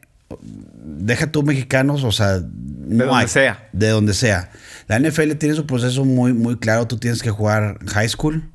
Deja 0.84 1.32
tú 1.32 1.42
mexicanos, 1.42 2.04
o 2.04 2.12
sea... 2.12 2.40
de 2.40 3.04
donde 3.04 3.28
sea. 3.28 3.68
De 3.72 3.88
donde 3.88 4.12
sea. 4.12 4.50
La 4.86 4.98
NFL 4.98 5.32
tiene 5.36 5.54
su 5.54 5.66
proceso 5.66 6.04
muy, 6.04 6.34
muy 6.34 6.56
claro. 6.58 6.86
Tú 6.86 6.98
tienes 6.98 7.22
que 7.22 7.30
jugar 7.30 7.78
high 7.86 8.08
school, 8.08 8.50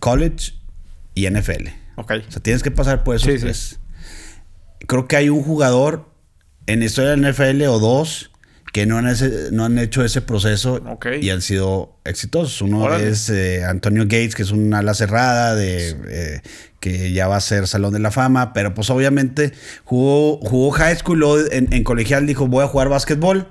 college 0.00 0.54
y 1.14 1.30
NFL. 1.30 1.81
O 1.96 2.30
sea, 2.30 2.42
tienes 2.42 2.62
que 2.62 2.70
pasar 2.70 3.04
por 3.04 3.16
esos 3.16 3.40
tres. 3.40 3.80
Creo 4.86 5.06
que 5.06 5.16
hay 5.16 5.28
un 5.28 5.42
jugador 5.42 6.10
en 6.66 6.80
la 6.80 6.86
historia 6.86 7.10
del 7.10 7.20
NFL 7.20 7.62
o 7.62 7.78
dos 7.78 8.30
que 8.72 8.86
no 8.86 8.96
han, 8.96 9.06
no 9.52 9.66
han 9.66 9.78
hecho 9.78 10.02
ese 10.02 10.22
proceso 10.22 10.80
y 11.20 11.28
han 11.28 11.42
sido 11.42 11.98
exitosos. 12.04 12.62
Uno 12.62 12.94
es 12.96 13.28
eh, 13.28 13.64
Antonio 13.64 14.04
Gates, 14.04 14.34
que 14.34 14.42
es 14.42 14.50
una 14.50 14.78
ala 14.78 14.94
cerrada, 14.94 15.54
de, 15.54 15.94
eh, 16.08 16.40
que 16.80 17.12
ya 17.12 17.28
va 17.28 17.36
a 17.36 17.40
ser 17.40 17.68
Salón 17.68 17.92
de 17.92 17.98
la 17.98 18.10
Fama, 18.10 18.54
pero 18.54 18.72
pues 18.72 18.88
obviamente 18.88 19.52
jugó, 19.84 20.38
jugó 20.38 20.70
high 20.70 20.96
school, 20.96 21.22
en, 21.52 21.72
en 21.72 21.84
colegial 21.84 22.26
dijo 22.26 22.46
voy 22.46 22.64
a 22.64 22.68
jugar 22.68 22.88
básquetbol. 22.88 23.46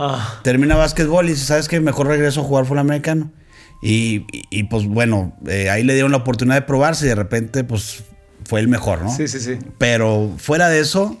Ah. 0.00 0.40
Termina 0.42 0.76
básquetbol 0.76 1.26
y 1.26 1.30
dice, 1.30 1.44
¿sabes 1.44 1.68
qué? 1.68 1.80
Mejor 1.80 2.08
regreso 2.08 2.40
a 2.40 2.44
jugar 2.44 2.64
fútbol 2.64 2.78
americano. 2.80 3.32
Y, 3.80 4.26
y, 4.50 4.64
pues 4.64 4.86
bueno, 4.86 5.36
eh, 5.46 5.70
ahí 5.70 5.84
le 5.84 5.94
dieron 5.94 6.10
la 6.10 6.18
oportunidad 6.18 6.56
de 6.56 6.62
probarse 6.62 7.06
y 7.06 7.08
de 7.08 7.14
repente 7.14 7.62
pues 7.62 8.02
fue 8.44 8.60
el 8.60 8.68
mejor, 8.68 9.02
¿no? 9.02 9.14
Sí, 9.14 9.28
sí, 9.28 9.40
sí. 9.40 9.58
Pero 9.78 10.34
fuera 10.36 10.68
de 10.68 10.80
eso, 10.80 11.16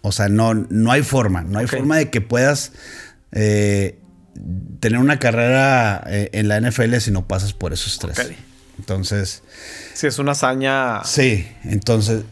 o 0.00 0.10
sea, 0.10 0.28
no, 0.28 0.54
no 0.54 0.90
hay 0.90 1.02
forma, 1.02 1.42
no 1.42 1.58
hay 1.58 1.66
forma 1.66 1.98
de 1.98 2.08
que 2.08 2.22
puedas 2.22 2.72
eh, 3.32 3.98
tener 4.80 4.98
una 4.98 5.18
carrera 5.18 6.02
eh, 6.06 6.30
en 6.32 6.48
la 6.48 6.60
NFL 6.60 6.96
si 6.96 7.10
no 7.10 7.28
pasas 7.28 7.52
por 7.52 7.72
esos 7.74 7.98
tres. 7.98 8.32
Entonces... 8.78 9.42
Sí, 9.92 10.06
es 10.06 10.18
una 10.18 10.32
hazaña... 10.32 11.04
Sí, 11.04 11.46
entonces, 11.64 12.22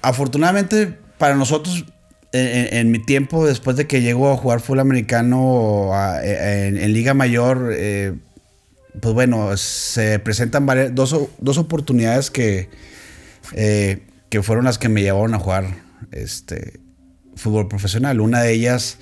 afortunadamente 0.00 0.98
para 1.18 1.34
nosotros 1.34 1.84
en, 2.32 2.90
mi 2.90 3.04
tiempo, 3.04 3.44
después 3.44 3.76
de 3.76 3.86
que 3.86 4.00
llego 4.00 4.32
a 4.32 4.36
jugar 4.36 4.60
fútbol 4.60 4.80
americano 4.80 5.90
en, 6.22 6.92
Liga 6.92 7.12
Mayor, 7.12 7.74
pues 9.00 9.14
bueno, 9.14 9.56
se 9.56 10.18
presentan 10.18 10.66
varias, 10.66 10.94
dos, 10.94 11.16
dos 11.38 11.58
oportunidades 11.58 12.30
que, 12.30 12.68
eh, 13.52 14.02
que 14.28 14.42
fueron 14.42 14.64
las 14.64 14.78
que 14.78 14.88
me 14.88 15.02
llevaron 15.02 15.34
a 15.34 15.38
jugar 15.38 15.66
este, 16.12 16.80
fútbol 17.36 17.68
profesional. 17.68 18.20
Una 18.20 18.42
de 18.42 18.52
ellas 18.52 18.98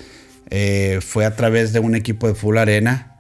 eh, 0.50 0.98
fue 1.00 1.24
a 1.24 1.36
través 1.36 1.72
de 1.72 1.80
un 1.80 1.94
equipo 1.94 2.28
de 2.28 2.34
fútbol 2.34 2.58
arena. 2.58 3.16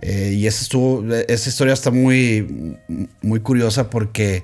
Eh, 0.00 0.34
y 0.36 0.46
esa, 0.46 0.62
estuvo, 0.62 1.04
esa 1.12 1.48
historia 1.48 1.74
está 1.74 1.90
muy, 1.90 2.76
muy 3.20 3.40
curiosa 3.40 3.90
porque 3.90 4.42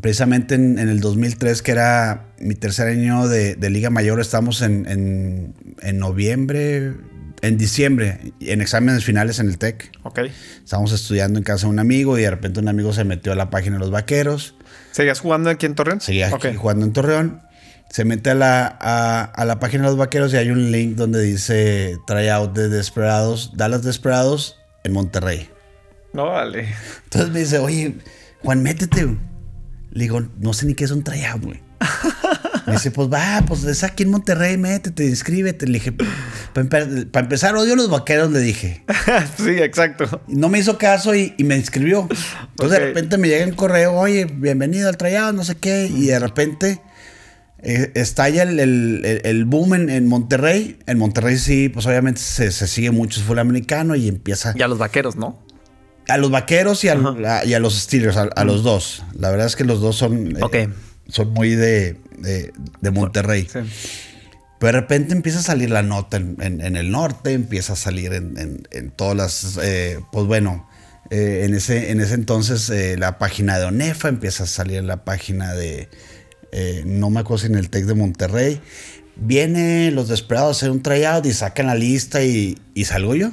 precisamente 0.00 0.54
en, 0.54 0.78
el 0.78 1.00
2003, 1.00 1.62
que 1.62 1.72
era 1.72 2.26
mi 2.38 2.54
tercer 2.54 2.88
año 2.88 3.28
de, 3.28 3.56
Liga 3.70 3.90
Mayor, 3.90 4.20
estamos 4.20 4.62
en, 4.62 4.86
en, 4.86 5.54
en 5.80 5.98
noviembre, 5.98 6.94
en 7.44 7.58
diciembre, 7.58 8.32
en 8.40 8.60
exámenes 8.60 9.04
finales 9.04 9.38
en 9.38 9.48
el 9.48 9.58
TEC. 9.58 9.92
Ok. 10.02 10.20
Estábamos 10.64 10.92
estudiando 10.92 11.38
en 11.38 11.44
casa 11.44 11.66
de 11.66 11.72
un 11.72 11.78
amigo 11.78 12.18
y 12.18 12.22
de 12.22 12.30
repente 12.30 12.60
un 12.60 12.68
amigo 12.68 12.92
se 12.92 13.04
metió 13.04 13.32
a 13.32 13.34
la 13.34 13.50
página 13.50 13.76
de 13.76 13.80
los 13.80 13.90
vaqueros. 13.90 14.54
¿Seguías 14.92 15.20
jugando 15.20 15.50
aquí 15.50 15.66
en 15.66 15.74
Torreón? 15.74 16.00
Seguía 16.00 16.30
jugando 16.30 16.86
en 16.86 16.92
Torreón. 16.92 17.42
Se 17.90 18.04
mete 18.04 18.30
a 18.30 18.34
la, 18.34 18.66
a, 18.66 19.44
la 19.44 19.60
página 19.60 19.84
de 19.84 19.90
los 19.90 19.98
vaqueros 19.98 20.32
y 20.32 20.36
hay 20.38 20.50
un 20.50 20.72
link 20.72 20.96
donde 20.96 21.20
dice 21.22 21.98
tryout 22.06 22.54
de 22.54 22.68
Desperados, 22.68 23.52
Dallas 23.54 23.82
Desperados 23.82 24.58
en 24.82 24.92
Monterrey. 24.92 25.48
No 26.12 26.30
vale. 26.30 26.74
Entonces 27.04 27.30
me 27.30 27.40
dice, 27.40 27.58
oye, 27.58 27.96
Juan, 28.42 28.62
métete. 28.62 29.06
Le 29.90 30.02
digo, 30.02 30.22
no 30.38 30.52
sé 30.54 30.66
ni 30.66 30.74
qué 30.74 30.84
es 30.84 30.90
un 30.90 31.04
tryout, 31.04 31.42
güey. 31.42 31.60
Me 32.66 32.72
dice, 32.74 32.90
pues 32.90 33.08
va, 33.12 33.44
pues 33.46 33.64
es 33.64 33.84
aquí 33.84 34.04
en 34.04 34.10
Monterrey, 34.10 34.56
métete, 34.56 35.04
inscríbete. 35.04 35.66
Le 35.66 35.74
dije, 35.74 35.92
para 36.52 37.20
empezar, 37.20 37.54
odio 37.56 37.74
a 37.74 37.76
los 37.76 37.90
vaqueros, 37.90 38.30
le 38.30 38.40
dije. 38.40 38.84
sí, 39.36 39.50
exacto. 39.58 40.22
no 40.28 40.48
me 40.48 40.58
hizo 40.58 40.78
caso 40.78 41.14
y, 41.14 41.34
me 41.38 41.56
inscribió. 41.56 42.08
Entonces 42.50 42.78
de 42.78 42.86
repente 42.86 43.18
me 43.18 43.28
llega 43.28 43.44
el 43.44 43.54
correo, 43.54 43.92
oye, 43.94 44.24
bienvenido 44.24 44.88
al 44.88 44.96
trayado, 44.96 45.32
no 45.32 45.44
sé 45.44 45.56
qué. 45.56 45.90
Y 45.94 46.06
de 46.06 46.18
repente 46.18 46.80
eh, 47.58 47.92
estalla 47.94 48.42
el, 48.44 49.44
boom 49.46 49.74
en, 49.74 50.06
Monterrey. 50.06 50.78
En 50.86 50.98
Monterrey 50.98 51.36
sí, 51.36 51.68
pues 51.68 51.86
obviamente 51.86 52.20
se, 52.20 52.50
sigue 52.50 52.90
mucho 52.90 53.20
el 53.20 53.26
fútbol 53.26 53.40
americano 53.40 53.94
y 53.94 54.08
empieza... 54.08 54.54
Y 54.56 54.62
a 54.62 54.68
los 54.68 54.78
vaqueros, 54.78 55.16
¿no? 55.16 55.42
A 56.08 56.16
los 56.16 56.30
vaqueros 56.30 56.82
y 56.84 56.88
a, 56.88 56.94
los 56.94 57.74
Steelers, 57.78 58.16
a, 58.16 58.44
los 58.44 58.62
dos. 58.62 59.02
La 59.18 59.30
verdad 59.30 59.46
es 59.46 59.56
que 59.56 59.64
los 59.64 59.80
dos 59.80 59.96
son... 59.96 60.36
Eh, 60.36 60.68
son 61.08 61.30
muy 61.32 61.54
de, 61.54 61.96
de, 62.18 62.90
Monterrey. 62.90 63.46
Pero 63.52 63.68
de 64.58 64.72
repente 64.72 65.12
empieza 65.12 65.40
a 65.40 65.42
salir 65.42 65.70
la 65.70 65.82
nota 65.82 66.16
en, 66.16 66.76
el 66.76 66.90
norte, 66.90 67.32
empieza 67.32 67.74
a 67.74 67.76
salir 67.76 68.12
en, 68.12 68.92
todas 68.96 69.16
las. 69.16 69.58
Eh, 69.62 70.00
pues 70.12 70.26
bueno, 70.26 70.68
eh, 71.10 71.42
en, 71.44 71.54
ese, 71.54 71.90
en 71.90 72.00
ese 72.00 72.14
entonces 72.14 72.70
eh, 72.70 72.96
la 72.96 73.18
página 73.18 73.58
de 73.58 73.66
Onefa 73.66 74.08
empieza 74.08 74.44
a 74.44 74.46
salir 74.46 74.78
en 74.78 74.86
la 74.86 75.04
página 75.04 75.54
de. 75.54 75.88
no 76.84 77.10
me 77.10 77.20
acuerdo 77.20 77.42
si 77.42 77.46
en 77.46 77.58
el 77.58 77.70
TEC 77.70 77.84
de 77.84 77.94
Monterrey. 77.94 78.60
Viene 79.16 79.92
los 79.92 80.08
desesperados 80.08 80.56
a 80.56 80.58
hacer 80.58 80.70
un 80.70 80.82
tryout 80.82 81.24
y 81.24 81.32
sacan 81.32 81.66
la 81.66 81.76
lista 81.76 82.24
y, 82.24 82.58
y 82.74 82.84
salgo 82.84 83.14
yo. 83.14 83.30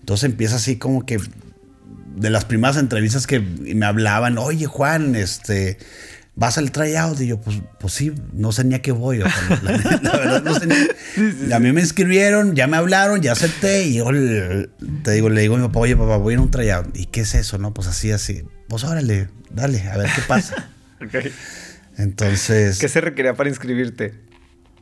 Entonces 0.00 0.30
empieza 0.30 0.56
así 0.56 0.76
como 0.76 1.06
que 1.06 1.18
de 2.16 2.30
las 2.30 2.44
primeras 2.46 2.76
entrevistas 2.78 3.26
que 3.26 3.40
me 3.40 3.86
hablaban, 3.86 4.38
oye 4.38 4.66
Juan, 4.66 5.14
este, 5.14 5.78
vas 6.36 6.58
al 6.58 6.70
tryout. 6.70 7.20
Y 7.20 7.26
yo, 7.26 7.40
pues, 7.40 7.60
pues 7.80 7.92
sí, 7.92 8.12
no 8.32 8.52
sé 8.52 8.62
ni 8.62 8.76
a 8.76 8.82
qué 8.82 8.92
voy. 8.92 9.18
la, 9.62 10.12
verdad, 10.12 10.42
no 10.44 10.54
sé 10.54 10.66
ni, 10.66 11.52
A 11.52 11.58
mí 11.58 11.72
me 11.72 11.80
inscribieron, 11.80 12.54
ya 12.54 12.68
me 12.68 12.76
hablaron, 12.76 13.20
ya 13.20 13.32
acepté. 13.32 13.86
Y 13.86 13.94
yo 13.94 14.06
te 15.02 15.10
digo, 15.10 15.28
le 15.28 15.40
digo 15.40 15.56
a 15.56 15.58
mi 15.58 15.66
papá, 15.66 15.80
oye, 15.80 15.96
papá, 15.96 16.18
voy 16.18 16.32
a 16.32 16.34
ir 16.34 16.38
a 16.38 16.42
un 16.42 16.50
tryout. 16.50 16.96
¿Y 16.96 17.06
qué 17.06 17.22
es 17.22 17.34
eso? 17.34 17.58
No, 17.58 17.74
pues 17.74 17.88
así, 17.88 18.12
así. 18.12 18.44
Pues 18.68 18.84
órale, 18.84 19.28
dale, 19.50 19.82
a 19.88 19.96
ver 19.96 20.10
qué 20.14 20.22
pasa. 20.22 20.70
ok. 21.04 21.26
Entonces. 21.98 22.78
¿Qué 22.78 22.88
se 22.88 23.00
requería 23.00 23.34
para 23.34 23.48
inscribirte? 23.48 24.14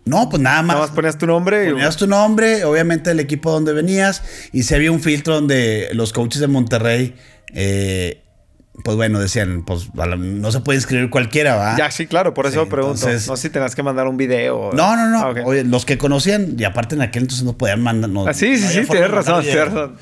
No, 0.05 0.29
pues 0.29 0.43
nada 0.43 0.63
más. 0.63 0.77
Nada 0.77 0.87
más 0.89 0.95
ponías 0.95 1.17
tu 1.17 1.27
nombre. 1.27 1.71
Ponías 1.71 1.97
tu 1.97 2.07
nombre, 2.07 2.65
obviamente 2.65 3.11
el 3.11 3.21
equipo 3.21 3.51
donde 3.51 3.73
venías. 3.73 4.23
Y 4.53 4.65
si 4.65 4.75
había 4.75 4.93
un 4.93 5.01
filtro 5.01 5.35
donde 5.35 5.89
los 5.93 6.13
coaches 6.13 6.41
de 6.41 6.47
Monterrey 6.47 7.15
eh, 7.55 8.24
pues 8.83 8.97
bueno, 8.97 9.21
decían, 9.21 9.63
pues 9.65 9.91
no 9.95 10.51
se 10.51 10.61
puede 10.61 10.79
inscribir 10.79 11.09
cualquiera, 11.09 11.55
¿va? 11.55 11.77
Ya, 11.77 11.93
sí, 11.93 12.07
claro, 12.07 12.35
por 12.35 12.47
eso 12.47 12.69
pregunto. 12.69 13.07
no 13.07 13.19
sé 13.19 13.37
si 13.37 13.51
tenías 13.51 13.77
que 13.77 13.85
mandar 13.85 14.09
un 14.09 14.17
video. 14.17 14.73
No, 14.73 14.97
no, 14.97 15.09
no. 15.09 15.19
Ah, 15.21 15.35
Oye, 15.45 15.63
los 15.63 15.85
que 15.85 15.97
conocían, 15.97 16.57
y 16.59 16.65
aparte 16.65 16.97
en 16.97 17.03
aquel 17.03 17.23
entonces 17.23 17.45
no 17.45 17.57
podían 17.57 17.81
mandar. 17.83 18.11
No, 18.11 18.27
ah, 18.27 18.35
sí, 18.35 18.57
sí, 18.59 18.67
sí, 18.67 18.87
tienes 18.91 19.11
razón, 19.11 19.43
tienes 19.45 19.67
razón. 19.67 19.97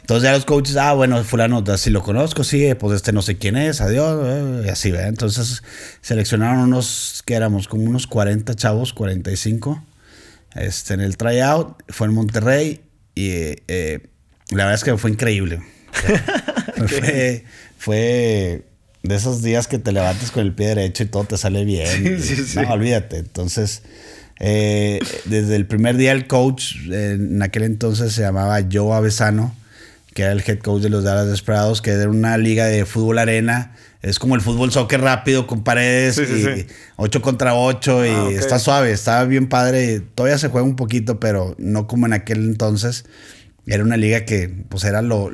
Entonces 0.00 0.24
ya 0.24 0.32
los 0.32 0.44
coaches, 0.46 0.76
ah, 0.76 0.94
bueno, 0.94 1.22
fulano, 1.22 1.62
si 1.76 1.90
lo 1.90 2.02
conozco, 2.02 2.42
sí, 2.42 2.74
pues 2.74 2.96
este 2.96 3.12
no 3.12 3.22
sé 3.22 3.38
quién 3.38 3.56
es, 3.56 3.80
adiós, 3.80 4.20
eh, 4.26 4.62
y 4.66 4.68
así, 4.68 4.90
¿verdad? 4.90 5.08
Entonces 5.08 5.62
seleccionaron 6.00 6.58
unos, 6.60 7.22
que 7.24 7.34
éramos 7.34 7.68
como 7.68 7.84
unos 7.84 8.06
40 8.08 8.54
chavos, 8.54 8.94
45, 8.94 9.84
este, 10.56 10.94
en 10.94 11.00
el 11.00 11.16
tryout, 11.16 11.82
fue 11.90 12.08
en 12.08 12.14
Monterrey, 12.14 12.80
y 13.14 13.28
eh, 13.68 14.08
La 14.50 14.64
verdad 14.64 14.74
es 14.74 14.84
que 14.84 14.96
fue 14.96 15.10
increíble. 15.10 15.62
fue, 16.88 17.44
fue 17.88 18.66
de 19.02 19.14
esos 19.14 19.40
días 19.40 19.66
que 19.66 19.78
te 19.78 19.92
levantas 19.92 20.30
con 20.30 20.42
el 20.42 20.52
pie 20.52 20.66
derecho 20.68 21.04
y 21.04 21.06
todo 21.06 21.24
te 21.24 21.38
sale 21.38 21.64
bien. 21.64 21.86
Sí, 21.86 22.36
sí, 22.36 22.44
sí. 22.44 22.58
No, 22.58 22.70
olvídate. 22.70 23.16
Entonces, 23.16 23.80
eh, 24.40 25.00
desde 25.24 25.56
el 25.56 25.66
primer 25.66 25.96
día 25.96 26.12
el 26.12 26.26
coach, 26.26 26.74
en 26.90 27.42
aquel 27.42 27.62
entonces 27.62 28.12
se 28.12 28.20
llamaba 28.20 28.58
Joe 28.70 28.94
Avesano, 28.94 29.56
que 30.12 30.20
era 30.20 30.32
el 30.32 30.42
head 30.46 30.58
coach 30.58 30.82
de 30.82 30.90
los 30.90 31.02
Dallas 31.02 31.28
Desperados, 31.28 31.80
que 31.80 31.92
era 31.92 32.10
una 32.10 32.36
liga 32.36 32.66
de 32.66 32.84
fútbol 32.84 33.20
arena. 33.20 33.74
Es 34.02 34.18
como 34.18 34.34
el 34.34 34.42
fútbol 34.42 34.70
soccer 34.70 35.00
rápido 35.00 35.46
con 35.46 35.64
paredes 35.64 36.18
y 36.18 36.66
8 36.96 37.22
contra 37.22 37.54
8 37.54 38.04
y 38.04 38.08
ah, 38.10 38.28
está 38.32 38.58
suave, 38.58 38.92
está 38.92 39.24
bien 39.24 39.48
padre. 39.48 40.02
Todavía 40.14 40.36
se 40.36 40.48
juega 40.48 40.66
un 40.66 40.76
poquito, 40.76 41.18
pero 41.18 41.56
no 41.56 41.86
como 41.86 42.04
en 42.04 42.12
aquel 42.12 42.44
entonces. 42.44 43.06
Era 43.68 43.82
una 43.82 43.96
liga 43.96 44.24
que 44.24 44.48
pues 44.68 44.84
era 44.84 45.02
lo, 45.02 45.30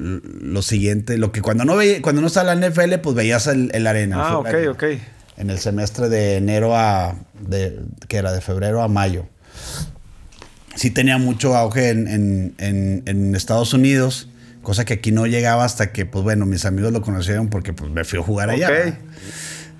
siguiente, 0.62 1.18
lo 1.18 1.32
que 1.32 1.40
cuando 1.40 1.64
no 1.64 1.76
veía, 1.76 2.02
cuando 2.02 2.20
no 2.20 2.26
estaba 2.26 2.54
la 2.54 2.68
NFL, 2.68 2.94
pues 3.02 3.14
veías 3.14 3.46
el, 3.46 3.86
arena. 3.86 4.16
Ah, 4.20 4.38
ok, 4.38 4.54
ok. 4.70 4.84
En 5.36 5.50
el 5.50 5.58
semestre 5.58 6.08
de 6.08 6.36
enero 6.36 6.76
a, 6.76 7.16
de, 7.40 7.80
que 8.08 8.16
era 8.16 8.32
de 8.32 8.40
febrero 8.40 8.82
a 8.82 8.88
mayo. 8.88 9.26
Sí 10.74 10.90
tenía 10.90 11.18
mucho 11.18 11.56
auge 11.56 11.90
en, 11.90 12.54
en 12.58 13.34
Estados 13.34 13.72
Unidos 13.72 14.28
Cosa 14.64 14.86
que 14.86 14.94
aquí 14.94 15.12
no 15.12 15.26
llegaba 15.26 15.64
hasta 15.64 15.92
que, 15.92 16.06
pues 16.06 16.24
bueno, 16.24 16.46
mis 16.46 16.64
amigos 16.64 16.90
lo 16.90 17.02
conocieron 17.02 17.48
porque 17.48 17.74
pues, 17.74 17.90
me 17.90 18.02
fui 18.02 18.18
a 18.18 18.22
jugar 18.22 18.48
allá. 18.48 18.98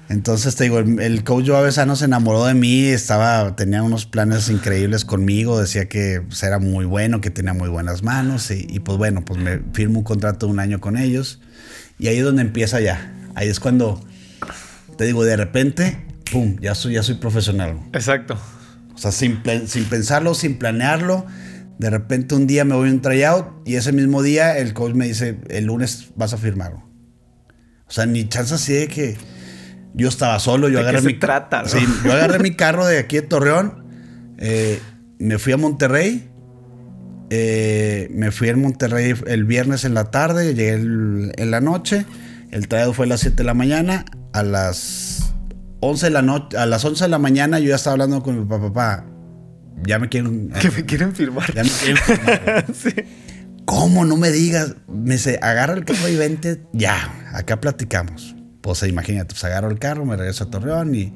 Entonces 0.09 0.55
te 0.55 0.65
digo, 0.65 0.79
el, 0.81 1.25
coach 1.25 1.47
Joe 1.49 1.57
Avesano 1.57 1.97
se 1.97 2.05
enamoró 2.05 2.45
de 2.45 2.55
mí, 2.55 2.85
estaba, 2.85 3.57
tenía 3.57 3.83
unos 3.83 4.05
planes 4.05 4.51
increíbles 4.51 5.05
conmigo, 5.05 5.59
decía 5.59 5.89
que 5.89 6.21
pues, 6.21 6.43
era 6.43 6.59
muy 6.59 6.85
bueno, 6.85 7.21
que 7.21 7.31
tenía 7.31 7.55
muy 7.55 7.71
buenas 7.71 8.03
manos 8.03 8.51
y, 8.51 8.81
pues 8.81 8.99
bueno, 8.99 9.25
pues 9.25 9.41
me 9.41 9.61
firmo 9.73 10.01
un 10.01 10.05
contrato 10.05 10.47
de 10.47 10.53
un 10.53 10.61
año 10.61 10.81
con 10.81 10.99
ellos 10.99 11.41
y 11.99 12.09
ahí 12.09 12.19
es 12.19 12.25
donde 12.25 12.43
empieza 12.43 12.81
ya. 12.81 13.13
Ahí 13.35 13.49
es 13.49 13.61
cuando, 13.61 14.05
te 14.99 15.05
digo, 15.05 15.25
de 15.25 15.37
repente, 15.37 16.05
¡pum! 16.31 16.57
Ya 16.61 16.75
soy, 16.75 16.95
ya 16.95 17.03
soy 17.03 17.15
profesional. 17.15 17.81
Exacto. 17.93 18.39
O 18.95 18.99
sea, 18.99 19.11
sin, 19.11 19.41
sin 19.67 19.85
pensarlo, 19.87 20.35
sin 20.35 20.59
planearlo, 20.59 21.27
de 21.79 21.91
repente 21.91 22.35
un 22.35 22.47
día 22.47 22.65
me 22.65 22.75
voy 22.75 22.91
a 22.91 22.93
un 22.93 23.01
tryout 23.01 23.47
y 23.67 23.77
ese 23.77 23.93
mismo 23.93 24.23
día 24.23 24.59
el 24.59 24.75
coach 24.75 24.95
me 24.95 25.07
dice, 25.07 25.41
el 25.49 25.65
lunes 25.65 26.11
vas 26.15 26.35
a 26.35 26.37
firmar. 26.37 26.75
O 26.75 27.91
sea, 27.91 28.07
ni 28.07 28.29
chance 28.29 28.55
así 28.55 28.73
de 28.75 28.89
que 28.89 29.17
yo 29.95 30.09
estaba 30.09 30.39
solo, 30.39 30.69
yo 30.69 30.81
agarré 30.81 31.01
mi 31.03 31.15
trata, 31.15 31.67
sí, 31.67 31.79
yo 32.05 32.13
agarré 32.13 32.41
mi 32.41 32.55
carro 32.55 32.87
de 32.87 32.99
aquí 32.99 33.17
de 33.17 33.23
Torreón, 33.23 33.85
eh, 34.39 34.81
me 35.19 35.39
fui 35.39 35.53
a 35.53 35.57
Monterrey, 35.57 36.29
eh, 37.31 38.09
me 38.13 38.31
fui 38.31 38.49
a 38.49 38.57
Monterrey 38.57 39.15
el 39.27 39.45
viernes 39.45 39.85
en 39.85 39.95
la 39.95 40.11
tarde, 40.11 40.55
llegué 40.55 40.73
en 40.75 41.51
la 41.51 41.61
noche, 41.61 42.05
el 42.51 42.69
tryout 42.69 42.95
fue 42.95 43.07
a 43.07 43.09
las 43.09 43.21
7 43.21 43.37
de 43.37 43.45
la 43.45 43.55
mañana, 43.55 44.05
a 44.33 44.43
las 44.43 45.35
11 45.81 46.07
de 46.07 46.11
la 46.11 46.23
noche, 46.23 46.57
a 46.59 46.67
las 46.67 46.85
11 46.85 47.05
de 47.05 47.11
la 47.11 47.19
mañana 47.19 47.59
yo 47.59 47.69
ya 47.71 47.77
estaba 47.77 47.93
hablando 47.93 48.23
con 48.23 48.39
mi 48.39 48.45
papá, 48.45 49.05
ya 49.87 49.99
me 49.99 50.09
quieren. 50.09 50.51
Que 50.61 50.71
me 50.71 50.85
quieren 50.85 51.15
firmar. 51.15 51.53
Ya 51.55 51.63
me 51.63 51.71
quieren 51.71 51.97
firmar. 52.05 52.67
sí. 52.75 52.95
¿Cómo? 53.65 54.05
No 54.05 54.17
me 54.17 54.31
digas. 54.31 54.75
Me 54.89 55.15
dice, 55.15 55.39
agarra 55.41 55.75
el 55.75 55.85
carro 55.85 56.09
y 56.09 56.17
vente. 56.17 56.63
Ya, 56.73 57.31
acá 57.33 57.61
platicamos. 57.61 58.34
Pues 58.65 58.83
imagínate, 58.85 59.35
pues 59.35 59.45
agarro 59.45 59.71
el 59.71 59.79
carro, 59.79 60.07
me 60.07 60.17
regreso 60.17 60.45
a 60.45 60.51
Torreón 60.51 60.95
y. 60.95 61.13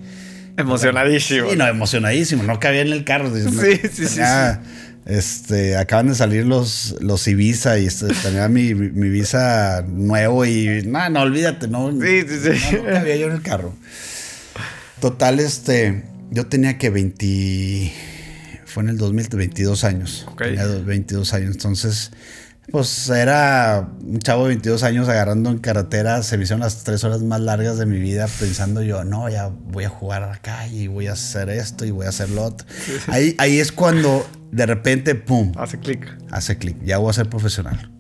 Emocionadísimo. 0.58 1.50
Sí, 1.50 1.56
no, 1.56 1.66
emocionadísimo. 1.66 2.42
No 2.42 2.61
cabía 2.61 2.82
en 2.82 2.92
el 2.92 3.04
carro. 3.04 3.34
sí, 3.34 3.80
sí, 3.90 4.06
sí, 4.06 4.20
Este, 5.06 5.78
acaban 5.78 6.08
de 6.08 6.14
salir 6.14 6.44
los, 6.44 6.96
los 7.00 7.26
Ibiza 7.26 7.78
y 7.78 7.87
este, 7.87 8.08
tenía 8.22 8.50
mi, 8.50 8.74
mi, 8.74 9.08
visa 9.08 9.82
nuevo 9.88 10.44
y 10.44 10.82
no, 10.84 11.08
no, 11.08 11.22
olvídate, 11.22 11.68
no. 11.68 11.90
Sí, 11.90 12.20
sí, 12.28 12.38
sí. 12.38 12.76
No, 12.76 12.82
no 12.82 12.92
cabía 12.92 13.16
yo 13.16 13.28
en 13.28 13.32
el 13.32 13.42
carro. 13.42 13.74
Total, 15.00 15.40
este, 15.40 16.02
yo 16.30 16.48
tenía 16.48 16.76
que 16.76 16.90
20 16.90 17.92
fue 18.66 18.82
en 18.82 18.90
el 18.90 18.98
2022 18.98 19.84
años. 19.84 20.26
Tenía 20.37 20.66
22 20.66 21.32
años. 21.32 21.52
Entonces, 21.52 22.11
pues 22.70 23.09
era 23.09 23.88
un 24.00 24.18
chavo 24.18 24.42
de 24.44 24.48
22 24.48 24.83
años 24.83 25.09
agarrando 25.09 25.50
en 25.50 25.59
carretera. 25.59 26.22
Se 26.22 26.37
me 26.37 26.44
hicieron 26.44 26.61
las 26.61 26.85
tres 26.85 27.04
horas 27.04 27.22
más 27.22 27.40
largas 27.40 27.78
de 27.78 27.87
mi 27.87 27.98
vida 27.98 28.26
pensando 28.38 28.83
yo, 28.83 29.04
no, 29.04 29.28
ya 29.28 29.48
voy 29.48 29.85
a 29.85 29.88
jugar 29.88 30.24
acá 30.24 30.66
y 30.68 30.87
voy 30.87 31.07
a 31.07 31.12
hacer 31.12 31.48
esto 31.50 31.85
y 31.85 31.90
voy 31.90 32.07
a 32.07 32.11
hacer 32.11 32.31
lo 32.31 32.44
otro. 32.44 32.66
Ahí, 33.09 33.35
ahí 33.38 33.59
es 33.59 33.72
cuando 33.72 34.26
de 34.50 34.66
repente, 34.66 35.14
pum. 35.14 35.52
Hace 35.57 35.78
clic. 35.78 36.07
Hace 36.31 36.59
clic. 36.59 36.76
Ya 36.83 36.98
voy 36.98 37.11
a 37.11 37.12
ser 37.12 37.28
profesional. 37.28 37.90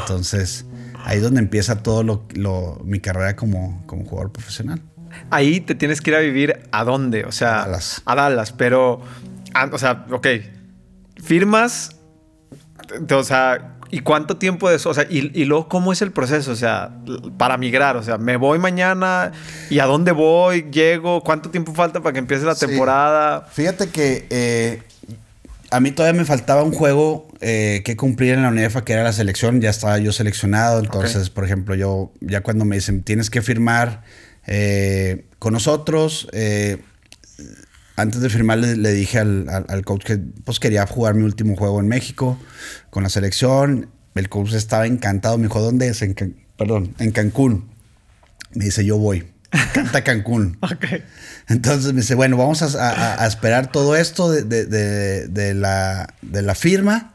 Entonces, 0.00 0.64
ahí 1.04 1.18
es 1.18 1.22
donde 1.22 1.40
empieza 1.40 1.82
todo 1.82 2.02
lo, 2.02 2.80
mi 2.84 3.00
carrera 3.00 3.36
como, 3.36 3.84
como 3.86 4.04
jugador 4.04 4.32
profesional. 4.32 4.80
Ahí 5.30 5.60
te 5.60 5.74
tienes 5.74 6.00
que 6.00 6.10
ir 6.10 6.16
a 6.16 6.20
vivir 6.20 6.60
a 6.70 6.84
dónde, 6.84 7.24
o 7.24 7.32
sea, 7.32 7.62
a 7.62 7.66
Dallas. 7.66 8.02
A 8.04 8.14
Dallas, 8.14 8.52
pero 8.52 9.02
Ah, 9.54 9.68
o 9.72 9.78
sea, 9.78 10.06
ok. 10.10 10.26
Firmas. 11.22 11.96
O 13.10 13.22
sea, 13.24 13.77
¿y 13.90 14.00
cuánto 14.00 14.36
tiempo 14.36 14.68
de 14.68 14.76
eso? 14.76 14.90
O 14.90 14.94
sea, 14.94 15.06
y, 15.08 15.44
luego, 15.44 15.68
¿cómo 15.68 15.92
es 15.92 16.02
el 16.02 16.12
proceso? 16.12 16.52
O 16.52 16.56
sea, 16.56 16.90
para 17.36 17.56
migrar. 17.56 17.96
O 17.96 18.02
sea, 18.02 18.18
me 18.18 18.36
voy 18.36 18.58
mañana 18.58 19.32
y 19.70 19.78
a 19.78 19.86
dónde 19.86 20.12
voy, 20.12 20.66
llego, 20.70 21.22
cuánto 21.22 21.50
tiempo 21.50 21.74
falta 21.74 22.00
para 22.00 22.12
que 22.12 22.18
empiece 22.18 22.44
la 22.44 22.54
temporada. 22.54 23.46
Fíjate 23.52 23.88
que 23.88 24.26
eh, 24.30 24.82
a 25.70 25.80
mí 25.80 25.90
todavía 25.90 26.18
me 26.18 26.24
faltaba 26.24 26.62
un 26.62 26.72
juego 26.72 27.28
eh, 27.40 27.82
que 27.84 27.96
cumplir 27.96 28.34
en 28.34 28.42
la 28.42 28.48
UNEFA, 28.48 28.84
que 28.84 28.92
era 28.92 29.02
la 29.02 29.12
selección. 29.12 29.60
Ya 29.60 29.70
estaba 29.70 29.98
yo 29.98 30.12
seleccionado. 30.12 30.80
Entonces, 30.80 31.30
por 31.30 31.44
ejemplo, 31.44 31.74
yo, 31.74 32.12
ya 32.20 32.42
cuando 32.42 32.64
me 32.64 32.76
dicen, 32.76 33.02
tienes 33.02 33.30
que 33.30 33.42
firmar 33.42 34.02
eh, 34.46 35.24
con 35.38 35.52
nosotros 35.52 36.28
antes 37.98 38.20
de 38.20 38.30
firmar 38.30 38.58
le, 38.58 38.92
dije 38.92 39.18
al, 39.18 39.82
coach 39.84 40.04
que 40.04 40.18
pues 40.18 40.60
quería 40.60 40.86
jugar 40.86 41.14
mi 41.14 41.24
último 41.24 41.56
juego 41.56 41.80
en 41.80 41.88
México 41.88 42.38
con 42.90 43.02
la 43.02 43.08
selección. 43.08 43.90
El 44.14 44.28
coach 44.28 44.52
estaba 44.52 44.86
encantado. 44.86 45.36
Me 45.36 45.44
dijo, 45.44 45.60
¿dónde 45.60 45.88
es? 45.88 46.00
En 46.02 46.14
perdón, 46.56 46.94
en 47.00 47.10
Cancún. 47.10 47.68
Me 48.54 48.66
dice, 48.66 48.84
yo 48.84 48.98
voy. 48.98 49.32
Me 49.52 49.60
encanta 49.60 50.04
Cancún. 50.04 50.58
Entonces 51.48 51.92
me 51.92 52.02
dice, 52.02 52.14
bueno, 52.14 52.36
vamos 52.36 52.62
a, 52.62 53.26
esperar 53.26 53.72
todo 53.72 53.96
esto 53.96 54.30
de, 54.30 55.54
la, 55.56 56.14
de 56.22 56.42
la 56.42 56.54
firma. 56.54 57.14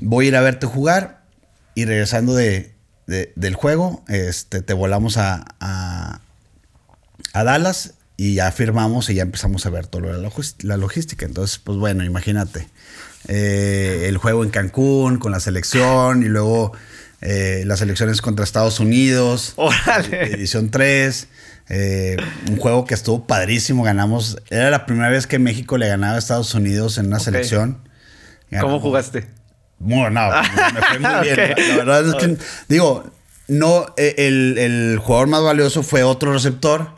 Voy 0.00 0.26
a 0.26 0.28
ir 0.28 0.36
a 0.36 0.40
verte 0.40 0.66
jugar. 0.66 1.24
Y 1.74 1.84
regresando 1.84 2.34
del 2.34 3.54
juego, 3.54 4.02
este, 4.08 4.62
te 4.62 4.72
volamos 4.72 5.18
a, 5.18 5.44
a 5.60 6.20
Dallas 7.44 7.97
y 8.20 8.34
ya 8.34 8.50
firmamos 8.50 9.08
y 9.10 9.14
ya 9.14 9.22
empezamos 9.22 9.64
a 9.64 9.70
ver 9.70 9.86
toda 9.86 10.08
la, 10.08 10.76
logística. 10.76 11.24
Entonces, 11.24 11.58
pues 11.62 11.78
bueno, 11.78 12.02
imagínate. 12.04 12.68
Eh, 13.28 14.06
el 14.08 14.16
juego 14.16 14.42
en 14.42 14.50
Cancún 14.50 15.18
con 15.18 15.30
la 15.30 15.38
selección 15.38 16.24
y 16.24 16.26
luego 16.26 16.72
eh, 17.20 17.62
las 17.64 17.80
elecciones 17.80 18.20
contra 18.20 18.44
Estados 18.44 18.80
Unidos. 18.80 19.52
¡Órale! 19.54 20.34
Edición 20.34 20.70
3. 20.70 21.28
Eh, 21.68 22.16
un 22.50 22.56
juego 22.56 22.86
que 22.86 22.94
estuvo 22.94 23.24
padrísimo. 23.24 23.84
Ganamos. 23.84 24.38
Era 24.50 24.70
la 24.70 24.84
primera 24.84 25.10
vez 25.10 25.28
que 25.28 25.38
México 25.38 25.78
le 25.78 25.86
ganaba 25.86 26.16
a 26.16 26.18
Estados 26.18 26.52
Unidos 26.54 26.98
en 26.98 27.06
una 27.06 27.20
selección. 27.20 27.88
¿Cómo 28.60 28.80
jugaste? 28.80 29.28
Bueno, 29.78 30.10
no, 30.10 30.42
me 30.74 30.82
fue 30.82 30.98
muy 30.98 31.22
bien. 31.22 31.54
La 31.68 31.84
verdad 31.84 32.08
es 32.08 32.14
que, 32.16 32.36
digo, 32.68 33.12
no, 33.48 33.86
e, 33.96 34.14
el, 34.18 34.98
jugador 34.98 35.28
más 35.28 35.42
valioso 35.42 35.82
fue 35.82 36.02
otro 36.02 36.32
receptor. 36.32 36.94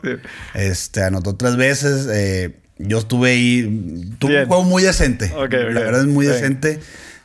Este, 0.53 1.03
anotó 1.03 1.35
tres 1.35 1.55
veces. 1.55 2.07
Eh, 2.11 2.57
yo 2.77 2.99
estuve 2.99 3.31
ahí. 3.31 4.13
Tuve 4.19 4.41
un 4.41 4.47
juego 4.47 4.63
muy 4.63 4.83
decente. 4.83 5.29
la 5.29 5.47
verdad 5.47 6.01
es 6.01 6.07
muy 6.07 6.25
decente. 6.25 6.79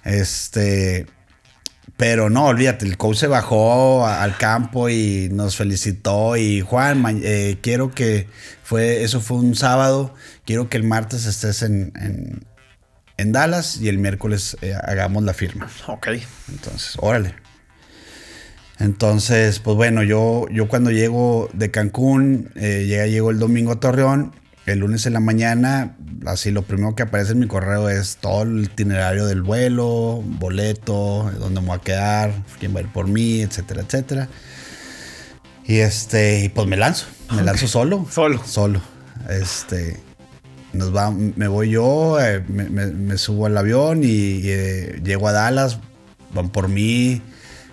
Este. 0.05 1.07
Pero 1.97 2.29
no, 2.29 2.45
olvídate, 2.47 2.85
el 2.85 2.99
coach 2.99 3.17
se 3.17 3.27
bajó 3.27 4.07
al 4.07 4.37
campo 4.37 4.91
y 4.91 5.29
nos 5.33 5.57
felicitó. 5.57 6.37
Y 6.37 6.61
Juan, 6.61 7.03
eh, 7.23 7.57
quiero 7.63 7.91
que 7.91 8.29
fue, 8.63 9.03
eso 9.03 9.21
fue 9.21 9.39
un 9.39 9.55
sábado. 9.55 10.15
Quiero 10.45 10.69
que 10.69 10.77
el 10.77 10.85
martes 10.85 11.25
estés 11.25 11.63
en, 11.63 12.45
en, 13.17 13.33
Dallas 13.33 13.81
y 13.81 13.89
el 13.89 13.97
miércoles 13.97 14.59
eh, 14.61 14.75
hagamos 14.75 15.23
la 15.25 15.33
firma. 15.33 15.71
Ok. 15.87 16.09
Entonces, 16.49 16.97
órale. 17.01 17.46
Entonces, 18.79 19.59
pues 19.59 19.77
bueno, 19.77 20.03
yo, 20.03 20.47
yo 20.51 20.69
cuando 20.69 20.91
llego 20.91 21.49
de 21.55 21.71
Cancún, 21.71 22.51
eh, 22.57 22.85
llega, 22.87 23.07
llego 23.07 23.31
el 23.31 23.39
domingo 23.39 23.73
a 23.73 23.81
Torreón, 23.81 24.33
el 24.67 24.81
lunes 24.81 25.07
en 25.07 25.15
la 25.15 25.21
mañana, 25.21 25.97
así 26.27 26.51
lo 26.51 26.63
primero 26.63 26.95
que 26.95 27.05
aparece 27.05 27.33
en 27.33 27.39
mi 27.39 27.47
correo 27.47 27.89
es 27.89 28.17
todo 28.17 28.43
el 28.43 28.65
itinerario 28.65 29.27
del 29.27 29.43
vuelo, 29.43 30.23
boleto, 30.25 31.31
dónde 31.39 31.61
me 31.61 31.69
voy 31.69 31.77
a 31.77 31.81
quedar, 31.81 32.35
quién 32.59 32.75
va 32.75 32.81
a 32.81 32.83
ir 32.83 32.93
por 32.93 33.07
mí, 33.07 33.41
etcétera, 33.41 33.83
etcétera. 33.83 34.29
Y 35.65 35.79
este, 35.79 36.51
pues 36.55 36.67
me 36.67 36.77
lanzo, 36.77 37.07
me 37.35 37.43
lanzo 37.43 37.67
solo. 37.67 38.07
Solo. 38.11 38.43
Solo. 38.45 38.81
Este, 39.29 39.97
nos 40.73 40.95
va, 40.95 41.11
me 41.11 41.49
voy 41.49 41.71
yo, 41.71 42.21
eh, 42.21 42.45
me, 42.49 43.19
subo 43.19 43.47
al 43.47 43.57
avión 43.57 44.05
y 44.05 44.43
eh, 44.45 45.01
llego 45.03 45.29
a 45.29 45.33
Dallas, 45.33 45.79
van 46.35 46.51
por 46.51 46.69
mí. 46.69 47.23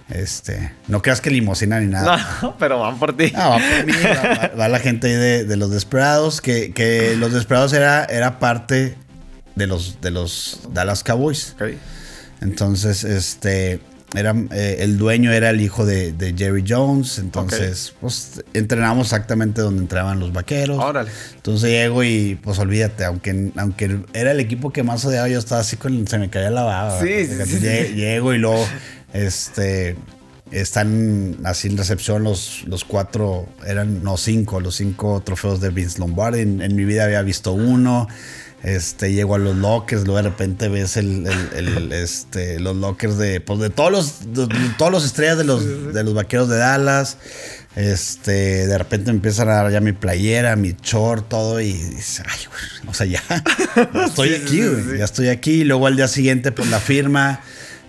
Este, 0.10 0.74
no 0.88 1.02
creas 1.02 1.22
que 1.22 1.30
limosina 1.32 1.80
ni 1.80 1.88
nada. 1.88 2.18
No, 2.42 2.58
pero 2.58 2.80
van 2.80 3.00
por 3.00 3.16
ti. 3.16 3.32
No, 3.34 3.50
van 3.52 3.62
por 3.62 3.86
mí. 3.86 3.94
Va, 4.04 4.22
va- 4.48 4.52
va 4.60 4.68
la 4.68 4.80
gente 4.80 5.08
ahí 5.08 5.14
de, 5.14 5.44
de 5.46 5.58
los 5.58 5.72
Desperados, 5.72 6.42
que, 6.42 6.72
que 6.74 7.16
los 7.18 7.32
Desperados 7.34 7.74
era, 7.74 8.06
era 8.06 8.38
parte 8.40 8.96
de 9.56 9.68
los, 9.68 10.00
de 10.02 10.12
los 10.12 10.62
Dallas 10.72 11.04
Cowboys. 11.04 11.56
Ok. 11.60 11.74
Entonces, 12.42 13.04
este, 13.06 13.80
era, 14.14 14.36
eh, 14.52 14.78
el 14.82 14.98
dueño 14.98 15.32
era 15.32 15.50
el 15.52 15.62
hijo 15.62 15.86
de, 15.86 16.12
de 16.12 16.34
Jerry 16.38 16.64
Jones. 16.68 17.18
Entonces, 17.20 17.94
pues 18.02 18.44
entrenamos 18.54 19.08
exactamente 19.08 19.62
donde 19.62 19.82
entraban 19.82 20.20
los 20.20 20.34
vaqueros. 20.34 20.78
Órale. 20.80 21.10
Entonces 21.36 21.70
llego 21.70 22.04
y 22.04 22.36
pues 22.44 22.60
olvídate, 22.60 23.06
aunque, 23.06 23.52
aunque 23.56 24.00
era 24.14 24.32
el 24.32 24.40
equipo 24.42 24.72
que 24.74 24.84
más 24.84 25.06
odiaba, 25.06 25.30
yo 25.30 25.40
estaba 25.40 25.62
así 25.62 25.78
con, 25.78 26.06
se 26.08 26.18
me 26.18 26.30
caía 26.30 26.50
la 26.50 26.64
baba. 26.64 27.00
Sí, 27.00 27.26
sí, 27.26 27.46
sí. 27.46 27.60
Llego 27.96 28.34
y 28.34 28.38
luego, 28.40 28.68
este, 29.14 29.96
están 30.52 31.38
así 31.46 31.68
en 31.68 31.78
recepción 31.78 32.24
los, 32.24 32.64
los 32.68 32.84
cuatro, 32.84 33.48
eran, 33.66 34.04
no, 34.04 34.18
cinco, 34.18 34.60
los 34.60 34.76
cinco 34.76 35.22
trofeos 35.26 35.62
de 35.62 35.70
Vince 35.70 36.00
Lombardi. 36.00 36.42
En, 36.42 36.62
en 36.62 36.76
mi 36.76 36.86
vida 36.86 37.06
había 37.06 37.22
visto 37.22 37.54
uno. 37.54 38.08
Este, 38.64 39.12
llego 39.12 39.36
a 39.36 39.40
los 39.40 39.58
lockers, 39.58 40.04
luego 40.06 40.16
de 40.18 40.30
repente 40.30 40.70
ves 40.70 40.96
el, 40.96 41.28
el- 41.54 41.68
el, 41.78 41.92
este, 41.92 42.62
los 42.62 42.76
lockers 42.78 43.18
de, 43.18 43.42
pues 43.42 43.60
de 43.60 43.70
todos 43.70 43.92
los, 43.92 44.34
de, 44.34 44.48
de 44.48 44.70
todos 44.78 44.90
los 44.90 45.04
estrellas 45.04 45.38
de 45.38 45.44
los, 45.44 45.94
de 45.94 46.02
los 46.04 46.14
vaqueros 46.14 46.48
de 46.48 46.58
Dallas. 46.58 47.18
Este, 47.76 48.68
de 48.68 48.78
repente 48.78 49.10
empiezan 49.12 49.50
a 49.50 49.56
dar 49.56 49.72
ya 49.72 49.82
mi 49.82 49.92
playera, 49.92 50.56
mi 50.56 50.76
short, 50.82 51.28
todo, 51.28 51.60
y 51.60 51.74
dices, 51.74 52.24
ay, 52.26 52.40
güey, 52.48 52.90
o 52.90 52.94
sea, 52.94 53.06
ya, 53.06 53.22
ya 53.94 54.06
estoy 54.06 54.34
aquí, 54.36 54.62
güey, 54.66 55.00
ya 55.00 55.06
estoy 55.06 55.28
aquí. 55.28 55.52
Y 55.62 55.64
luego 55.66 55.88
al 55.88 55.98
día 55.98 56.08
siguiente, 56.08 56.52
pues 56.54 56.70
la 56.70 56.80
firma, 56.80 57.42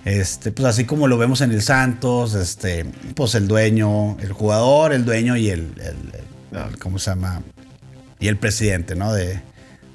este, 0.04 0.52
pues 0.52 0.66
así 0.66 0.84
como 0.84 1.08
lo 1.08 1.16
vemos 1.18 1.40
en 1.40 1.50
el 1.52 1.62
Santos, 1.62 2.34
este, 2.34 2.84
pues 3.14 3.34
el 3.34 3.48
dueño, 3.48 4.18
el 4.20 4.32
jugador, 4.32 4.92
el 4.92 5.04
dueño 5.04 5.36
y 5.36 5.48
el, 5.50 5.72
el- 5.80 6.58
el- 6.58 6.78
¿cómo 6.78 6.98
se 6.98 7.10
llama? 7.10 7.42
Y 8.20 8.28
el 8.28 8.36
presidente, 8.36 8.94
¿no? 8.94 9.12
De, 9.12 9.40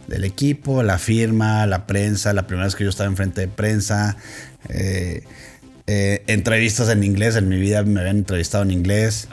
del 0.07 0.23
equipo, 0.23 0.81
la 0.83 0.97
firma, 0.97 1.65
la 1.67 1.85
prensa, 1.87 2.33
la 2.33 2.47
primera 2.47 2.65
vez 2.65 2.75
que 2.75 2.83
yo 2.83 2.89
estaba 2.89 3.07
enfrente 3.09 3.41
de 3.41 3.47
prensa, 3.47 4.17
eh, 4.69 5.23
eh, 5.87 6.23
entrevistas 6.27 6.89
en 6.89 7.03
inglés, 7.03 7.35
en 7.35 7.47
mi 7.47 7.57
vida 7.59 7.83
me 7.83 7.99
habían 8.01 8.17
entrevistado 8.17 8.63
en 8.63 8.71
inglés. 8.71 9.27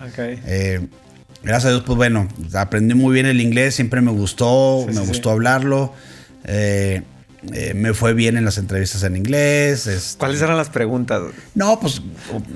Eh, 0.47 0.87
gracias 1.43 1.65
a 1.67 1.71
Dios, 1.71 1.83
pues 1.87 1.97
bueno, 1.97 2.29
aprendí 2.55 2.95
muy 2.95 3.15
bien 3.15 3.27
el 3.27 3.41
inglés, 3.41 3.75
siempre 3.75 4.01
me 4.03 4.11
gustó, 4.13 4.85
Sí, 4.89 4.95
me 4.95 5.01
sí, 5.03 5.09
gustó 5.09 5.31
hablarlo. 5.31 5.93
Eh, 7.53 7.75
me 7.75 7.95
fue 7.95 8.13
bien 8.15 8.37
en 8.37 8.45
las 8.45 8.59
entrevistas 8.59 9.03
en 9.05 9.17
inglés. 9.17 9.87
este- 9.87 10.19
¿Cuáles 10.19 10.43
eran 10.43 10.57
las 10.57 10.69
preguntas? 10.69 11.23
No, 11.55 11.79
pues 11.81 12.03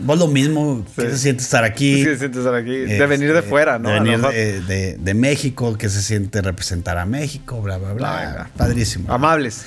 vos 0.04 0.18
lo 0.18 0.26
mismo. 0.26 0.84
¿Qué 0.96 1.10
se 1.10 1.18
siente 1.18 1.42
estar 1.42 1.64
aquí? 1.64 2.02
¿Qué 2.04 2.12
se 2.14 2.18
siente 2.18 2.38
estar 2.38 2.54
aquí? 2.54 2.70
De 2.76 3.06
venir 3.06 3.32
de 3.32 3.38
Este, 3.38 3.48
fuera, 3.50 3.78
¿no? 3.78 3.88
De 3.90 4.00
venir 4.00 4.20
de, 4.20 4.60
de- 4.62 4.96
de 4.98 5.14
México, 5.14 5.76
que 5.78 5.88
se 5.88 6.02
siente 6.02 6.42
representar 6.42 6.98
a 6.98 7.06
México, 7.06 7.60
bla, 7.62 7.78
bla, 7.78 7.92
bla. 7.92 8.16
Venga. 8.20 8.50
Padrísimo. 8.56 9.12
Amables. 9.12 9.62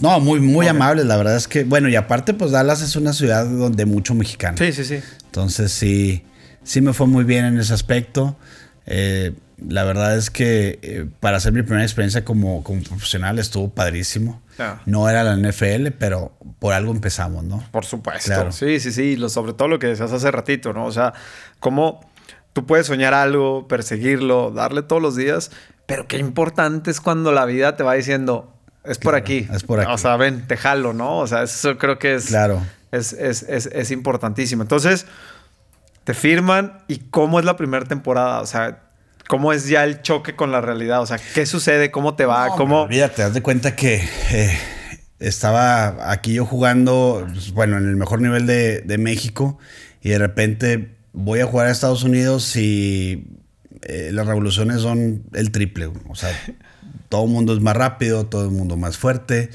No, 0.00 0.20
muy, 0.20 0.38
muy 0.38 0.68
amables, 0.68 1.06
la 1.06 1.16
verdad 1.16 1.34
es 1.36 1.48
que, 1.48 1.64
bueno, 1.64 1.88
y 1.88 1.96
aparte, 1.96 2.32
pues 2.32 2.52
Dallas 2.52 2.80
es 2.82 2.94
una 2.94 3.12
ciudad 3.12 3.44
donde 3.46 3.84
mucho 3.84 4.14
mexicano. 4.14 4.56
Sí, 4.56 4.72
sí, 4.72 4.84
sí. 4.84 5.00
Entonces 5.24 5.72
sí, 5.72 6.22
sí 6.62 6.80
me 6.80 6.92
fue 6.92 7.08
muy 7.08 7.24
bien 7.24 7.44
en 7.44 7.58
ese 7.58 7.74
aspecto. 7.74 8.36
Eh, 8.86 9.32
la 9.66 9.84
verdad 9.84 10.16
es 10.16 10.30
que 10.30 10.78
eh, 10.82 11.06
para 11.20 11.38
hacer 11.38 11.52
mi 11.52 11.62
primera 11.62 11.82
experiencia 11.82 12.24
como, 12.24 12.62
como 12.62 12.82
profesional 12.82 13.38
estuvo 13.38 13.70
padrísimo. 13.70 14.40
Ya. 14.58 14.80
No 14.86 15.08
era 15.08 15.22
la 15.24 15.36
NFL, 15.36 15.88
pero 15.98 16.32
por 16.58 16.74
algo 16.74 16.92
empezamos, 16.92 17.44
¿no? 17.44 17.62
Por 17.70 17.84
supuesto. 17.84 18.26
Claro. 18.26 18.52
Sí, 18.52 18.80
sí, 18.80 18.92
sí. 18.92 19.16
Lo, 19.16 19.28
sobre 19.28 19.52
todo 19.52 19.68
lo 19.68 19.78
que 19.78 19.88
decías 19.88 20.12
hace 20.12 20.30
ratito, 20.30 20.72
¿no? 20.72 20.84
O 20.86 20.92
sea, 20.92 21.12
cómo 21.60 22.00
tú 22.52 22.66
puedes 22.66 22.86
soñar 22.86 23.14
algo, 23.14 23.68
perseguirlo, 23.68 24.50
darle 24.50 24.82
todos 24.82 25.00
los 25.02 25.14
días, 25.16 25.50
pero 25.86 26.06
qué 26.08 26.18
importante 26.18 26.90
es 26.90 27.00
cuando 27.00 27.32
la 27.32 27.44
vida 27.44 27.76
te 27.76 27.82
va 27.84 27.94
diciendo, 27.94 28.52
es 28.84 28.98
por 28.98 29.12
Claro, 29.12 29.16
aquí. 29.18 29.48
es 29.52 29.62
por 29.64 29.80
aquí. 29.80 29.92
O 29.92 29.98
sea, 29.98 30.16
ven, 30.16 30.46
te 30.46 30.56
jalo, 30.56 30.92
¿no? 30.92 31.18
O 31.18 31.26
sea, 31.26 31.42
eso 31.44 31.78
creo 31.78 31.98
que 31.98 32.14
es, 32.14 32.26
Claro. 32.26 32.60
es, 32.90 33.12
es, 33.12 33.42
es, 33.44 33.66
es 33.66 33.90
importantísimo. 33.90 34.62
Entonces, 34.62 35.06
te 36.04 36.14
firman 36.14 36.78
y 36.88 36.98
cómo 37.10 37.38
es 37.38 37.44
la 37.44 37.56
primera 37.56 37.84
temporada. 37.84 38.40
O 38.40 38.46
sea, 38.46 38.82
cómo 39.28 39.52
es 39.52 39.68
ya 39.68 39.84
el 39.84 40.02
choque 40.02 40.34
con 40.34 40.50
la 40.50 40.60
realidad. 40.60 41.00
O 41.02 41.06
sea, 41.06 41.18
¿qué 41.34 41.46
sucede? 41.46 41.90
¿Cómo 41.92 42.16
te 42.16 42.24
va? 42.24 42.48
No, 42.48 42.56
¿Cómo? 42.56 42.82
hombre, 42.82 42.96
Olvídate, 42.96 43.22
haz 43.22 43.34
de 43.34 43.42
cuenta 43.42 43.76
que 43.76 44.02
eh, 44.32 44.58
estaba 45.18 46.10
aquí 46.12 46.34
yo 46.34 46.44
jugando, 46.46 47.26
pues, 47.32 47.52
bueno, 47.52 47.76
en 47.78 47.88
el 47.88 47.96
mejor 47.96 48.20
nivel 48.20 48.46
de, 48.46 48.80
de 48.80 48.98
México 48.98 49.58
y 50.02 50.10
de 50.10 50.18
repente 50.18 50.96
voy 51.12 51.40
a 51.40 51.46
jugar 51.46 51.66
a 51.66 51.70
Estados 51.70 52.04
Unidos 52.04 52.54
y 52.56 53.26
eh, 53.82 54.10
las 54.12 54.26
revoluciones 54.26 54.80
son 54.82 55.24
el 55.34 55.50
triple. 55.50 55.90
O 56.08 56.14
sea, 56.14 56.30
todo 57.08 57.24
el 57.24 57.30
mundo 57.30 57.52
es 57.54 57.60
más 57.60 57.76
rápido, 57.76 58.26
todo 58.26 58.44
el 58.44 58.50
mundo 58.50 58.76
más 58.76 58.96
fuerte. 58.98 59.50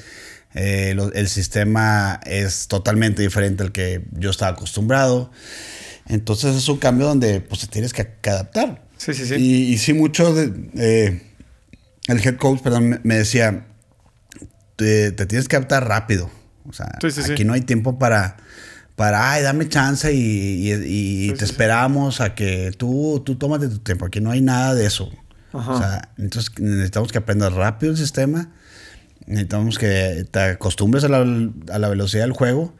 eh, 0.54 0.92
lo- 0.94 1.12
el 1.12 1.28
sistema 1.28 2.20
es 2.24 2.68
totalmente 2.68 3.22
diferente 3.22 3.62
al 3.64 3.72
que 3.72 4.04
yo 4.12 4.30
estaba 4.30 4.52
acostumbrado. 4.52 5.30
Entonces 6.06 6.54
es 6.54 6.68
un 6.68 6.76
cambio 6.78 7.06
donde 7.06 7.40
pues 7.40 7.62
te 7.62 7.66
tienes 7.66 7.92
que 7.92 8.06
adaptar. 8.30 8.84
Sí, 9.04 9.14
sí, 9.14 9.26
sí. 9.26 9.34
Y, 9.34 9.72
y 9.74 9.78
sí, 9.78 9.92
mucho 9.92 10.34
de, 10.34 10.52
eh, 10.76 11.22
el 12.06 12.18
head 12.26 12.36
coach, 12.36 12.60
perdón, 12.62 13.00
me- 13.02 13.16
decía, 13.16 13.66
te, 14.76 15.12
te 15.12 15.26
tienes 15.26 15.48
que 15.48 15.56
adaptar 15.56 15.86
rápido. 15.86 16.30
O 16.68 16.72
sea, 16.72 16.90
Sí, 17.00 17.10
sí, 17.10 17.22
sí. 17.22 17.32
aquí 17.32 17.44
no 17.44 17.52
hay 17.52 17.60
tiempo 17.60 17.98
para, 17.98 18.36
para, 18.96 19.32
ay, 19.32 19.42
dame 19.42 19.68
chance 19.68 20.12
y, 20.12 20.18
y- 20.70 20.72
y 20.72 21.28
Sí, 21.30 21.34
te 21.36 21.44
esperamos 21.44 22.20
a 22.20 22.34
que 22.34 22.72
tú, 22.76 23.22
tú 23.24 23.36
tómate 23.36 23.68
tu 23.68 23.78
tiempo. 23.80 24.06
Aquí 24.06 24.20
no 24.20 24.30
hay 24.30 24.40
nada 24.40 24.74
de 24.74 24.86
eso. 24.86 25.10
Ajá. 25.52 25.72
O 25.72 25.78
sea, 25.78 26.08
entonces 26.18 26.50
necesitamos 26.58 27.12
que 27.12 27.18
aprendas 27.18 27.52
rápido 27.52 27.92
el 27.92 27.98
sistema. 27.98 28.50
Necesitamos 29.26 29.78
que 29.78 30.26
te 30.30 30.40
acostumbres 30.40 31.04
a 31.04 31.08
la, 31.08 31.18
a 31.72 31.78
la 31.78 31.88
velocidad 31.88 32.24
del 32.24 32.32
juego 32.32 32.74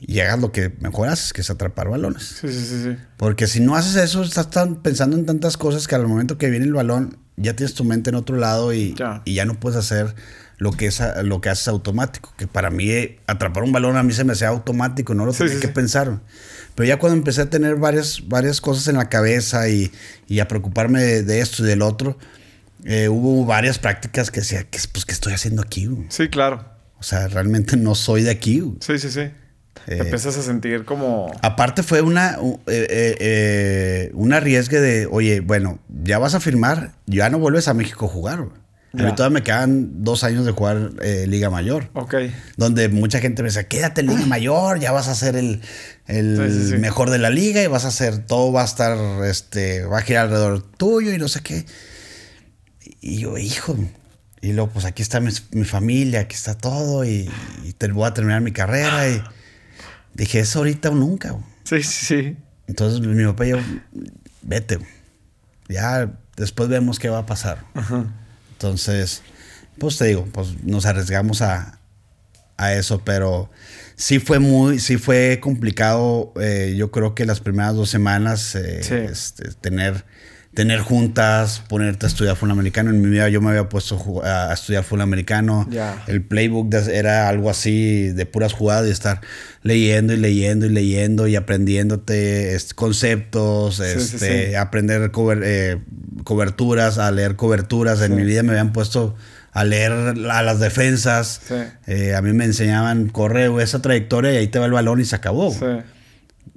y 0.00 0.20
hagas 0.20 0.40
lo 0.40 0.50
que 0.52 0.72
mejor 0.80 1.08
haces, 1.08 1.32
que 1.32 1.42
es 1.42 1.50
atrapar 1.50 1.88
balones. 1.88 2.22
Sí, 2.40 2.48
sí, 2.48 2.64
sí, 2.66 2.82
sí. 2.84 2.96
Porque 3.16 3.46
si 3.46 3.60
no 3.60 3.76
haces 3.76 3.96
eso, 3.96 4.22
estás 4.22 4.50
tan 4.50 4.76
pensando 4.82 5.16
en 5.16 5.26
tantas 5.26 5.56
cosas 5.56 5.86
que 5.86 5.94
al 5.94 6.06
momento 6.06 6.38
que 6.38 6.48
viene 6.50 6.64
el 6.64 6.72
balón, 6.72 7.18
ya 7.36 7.54
tienes 7.54 7.74
tu 7.74 7.84
mente 7.84 8.10
en 8.10 8.16
otro 8.16 8.36
lado 8.36 8.72
y 8.72 8.94
Ya. 8.94 9.22
y 9.24 9.34
ya, 9.34 9.44
no 9.44 9.58
puedes 9.60 9.78
hacer 9.78 10.14
lo 10.58 10.72
que, 10.72 10.86
es, 10.86 11.00
lo 11.22 11.40
que 11.40 11.48
haces 11.48 11.68
automático. 11.68 12.32
Que 12.36 12.46
para 12.46 12.70
mí, 12.70 12.90
eh, 12.90 13.18
atrapar 13.26 13.62
un 13.62 13.72
balón 13.72 13.96
a 13.96 14.02
mí 14.02 14.12
se 14.12 14.24
me 14.24 14.32
hacía 14.32 14.48
automático, 14.48 15.14
no 15.14 15.24
lo 15.26 15.32
tenía 15.32 15.58
que 15.60 15.68
pensar. 15.68 16.20
Pero 16.74 16.86
ya 16.88 16.98
cuando 16.98 17.16
empecé 17.18 17.42
a 17.42 17.50
tener 17.50 17.76
varias, 17.76 18.28
varias 18.28 18.60
cosas 18.60 18.86
en 18.88 18.96
la 18.96 19.08
cabeza 19.08 19.68
y, 19.68 19.90
y 20.28 20.40
a 20.40 20.48
preocuparme 20.48 21.02
de, 21.02 21.22
de 21.22 21.40
esto 21.40 21.64
y 21.64 21.66
del 21.66 21.82
otro, 21.82 22.18
eh, 22.84 23.08
hubo 23.08 23.44
varias 23.44 23.78
prácticas 23.78 24.30
que 24.30 24.40
decía, 24.40 24.64
¿qué, 24.64 24.78
pues, 24.92 25.04
¿qué 25.04 25.12
estoy 25.12 25.32
haciendo 25.34 25.62
aquí? 25.62 25.88
Sí, 26.08 26.28
claro. 26.28 26.64
O 26.98 27.02
sea, 27.02 27.28
realmente 27.28 27.76
no 27.78 27.94
soy 27.94 28.22
de 28.22 28.30
aquí. 28.30 28.62
Sí, 28.80 28.98
sí, 28.98 29.10
sí. 29.10 29.30
Te 29.86 29.94
Eh, 29.94 29.98
empiezas 30.00 30.36
a 30.36 30.42
sentir 30.42 30.84
como... 30.84 31.32
Aparte 31.42 31.82
fue 31.82 32.00
una, 32.02 32.36
u- 32.40 32.60
eh, 32.66 34.10
un 34.14 34.32
arriesgue 34.32 34.80
de, 34.80 35.06
oye, 35.06 35.40
bueno, 35.40 35.78
ya 36.02 36.18
vas 36.18 36.34
a 36.34 36.40
firmar, 36.40 36.92
ya 37.06 37.30
no 37.30 37.38
vuelves 37.38 37.68
a 37.68 37.74
México 37.74 38.06
a 38.06 38.08
jugar. 38.08 38.44
A 38.92 39.04
mí 39.04 39.14
todavía 39.14 39.34
me 39.38 39.42
quedan 39.44 40.02
dos 40.02 40.24
años 40.24 40.44
de 40.44 40.50
jugar 40.50 40.90
eh, 41.00 41.24
Liga 41.28 41.48
Mayor. 41.48 41.88
Ok. 41.94 42.14
Donde 42.56 42.88
mucha 42.88 43.20
gente 43.20 43.40
me 43.42 43.48
decía, 43.48 43.68
quédate 43.68 44.00
en 44.00 44.08
Liga 44.08 44.26
Mayor, 44.26 44.80
ya 44.80 44.90
vas 44.90 45.06
a 45.06 45.14
ser 45.14 45.36
el, 45.36 45.60
el 46.08 46.36
Sí, 46.50 46.58
sí, 46.64 46.68
sí. 46.70 46.76
mejor 46.78 47.08
de 47.10 47.18
la 47.18 47.30
liga 47.30 47.62
y 47.62 47.68
vas 47.68 47.84
a 47.84 47.88
hacer, 47.88 48.18
todo 48.26 48.50
va 48.52 48.62
a 48.62 48.64
estar, 48.64 48.98
este, 49.24 49.84
va 49.84 49.98
a 49.98 50.02
girar 50.02 50.24
alrededor 50.26 50.62
tuyo 50.72 51.14
y 51.14 51.18
no 51.18 51.28
sé 51.28 51.40
qué. 51.40 51.66
Y 53.00 53.20
yo, 53.20 53.38
hijo, 53.38 53.76
y 54.40 54.52
luego 54.54 54.70
pues 54.72 54.84
aquí 54.84 55.02
está 55.02 55.20
mi, 55.20 55.30
mi 55.52 55.64
familia, 55.64 56.20
aquí 56.22 56.34
está 56.34 56.56
todo 56.56 57.04
y, 57.04 57.30
y 57.64 57.72
te, 57.74 57.86
voy 57.92 58.08
a 58.08 58.12
terminar 58.14 58.40
mi 58.40 58.50
carrera 58.52 59.08
y 59.08 59.22
dije, 60.14 60.40
es 60.40 60.54
ahorita 60.56 60.90
o 60.90 60.94
nunca. 60.94 61.30
güey". 61.32 61.44
Sí, 61.64 61.82
sí, 61.82 62.06
sí. 62.06 62.36
Entonces 62.66 63.00
mi 63.00 63.24
papá 63.24 63.46
y 63.46 63.50
yo, 63.50 63.56
vete. 64.42 64.76
güey. 64.76 64.88
Ya 65.68 66.10
después 66.36 66.68
vemos 66.68 66.98
qué 66.98 67.08
va 67.08 67.18
a 67.18 67.26
pasar. 67.26 67.64
Entonces, 68.52 69.22
pues 69.78 69.96
te 69.98 70.06
digo, 70.06 70.26
pues 70.32 70.62
nos 70.64 70.86
arriesgamos 70.86 71.42
a, 71.42 71.78
a 72.56 72.74
eso, 72.74 73.02
pero 73.04 73.50
sí 73.96 74.18
fue 74.18 74.38
muy, 74.38 74.78
sí 74.78 74.96
fue 74.98 75.38
complicado. 75.40 76.32
eh, 76.40 76.74
yo 76.76 76.90
creo 76.90 77.14
que 77.14 77.24
las 77.24 77.40
primeras 77.40 77.74
dos 77.74 77.88
semanas 77.90 78.54
eh, 78.54 78.82
Sí. 78.82 78.94
este, 78.94 79.50
tener, 79.60 80.04
tener 80.54 80.80
juntas, 80.80 81.62
ponerte 81.68 82.06
a 82.06 82.08
estudiar 82.08 82.34
fútbol 82.34 82.50
americano. 82.52 82.90
En 82.90 83.00
mi 83.00 83.08
vida 83.08 83.28
yo 83.28 83.40
me 83.40 83.50
había 83.50 83.68
puesto 83.68 84.20
a 84.24 84.52
estudiar 84.52 84.82
fútbol 84.82 85.02
americano. 85.02 85.66
El 86.08 86.22
playbook 86.22 86.74
era 86.74 87.28
algo 87.28 87.50
así 87.50 88.08
de 88.08 88.26
puras 88.26 88.52
jugadas 88.52 88.88
y 88.88 88.90
estar 88.90 89.20
leyendo 89.62 90.12
y 90.12 90.16
leyendo 90.16 90.66
y 90.66 90.70
leyendo 90.70 91.28
y 91.28 91.36
aprendiéndote 91.36 92.56
conceptos, 92.74 93.76
sí, 93.76 93.82
este, 93.84 94.48
sí. 94.50 94.54
aprender 94.56 95.12
cober- 95.12 95.42
eh, 95.44 95.78
coberturas, 96.24 96.98
a 96.98 97.10
leer 97.12 97.36
coberturas. 97.36 98.00
En 98.02 98.16
mi 98.16 98.24
vida 98.24 98.42
me 98.42 98.50
habían 98.50 98.72
puesto 98.72 99.14
a 99.52 99.64
leer 99.64 99.92
a 99.92 100.42
las 100.42 100.58
defensas. 100.60 101.40
Eh, 101.86 102.14
a 102.14 102.22
mí 102.22 102.32
me 102.32 102.44
enseñaban, 102.44 103.08
corre 103.08 103.48
esa 103.62 103.80
trayectoria 103.82 104.32
y 104.32 104.36
ahí 104.36 104.48
te 104.48 104.58
va 104.58 104.66
el 104.66 104.72
balón 104.72 105.00
y 105.00 105.04
se 105.04 105.14
acabó. 105.16 105.54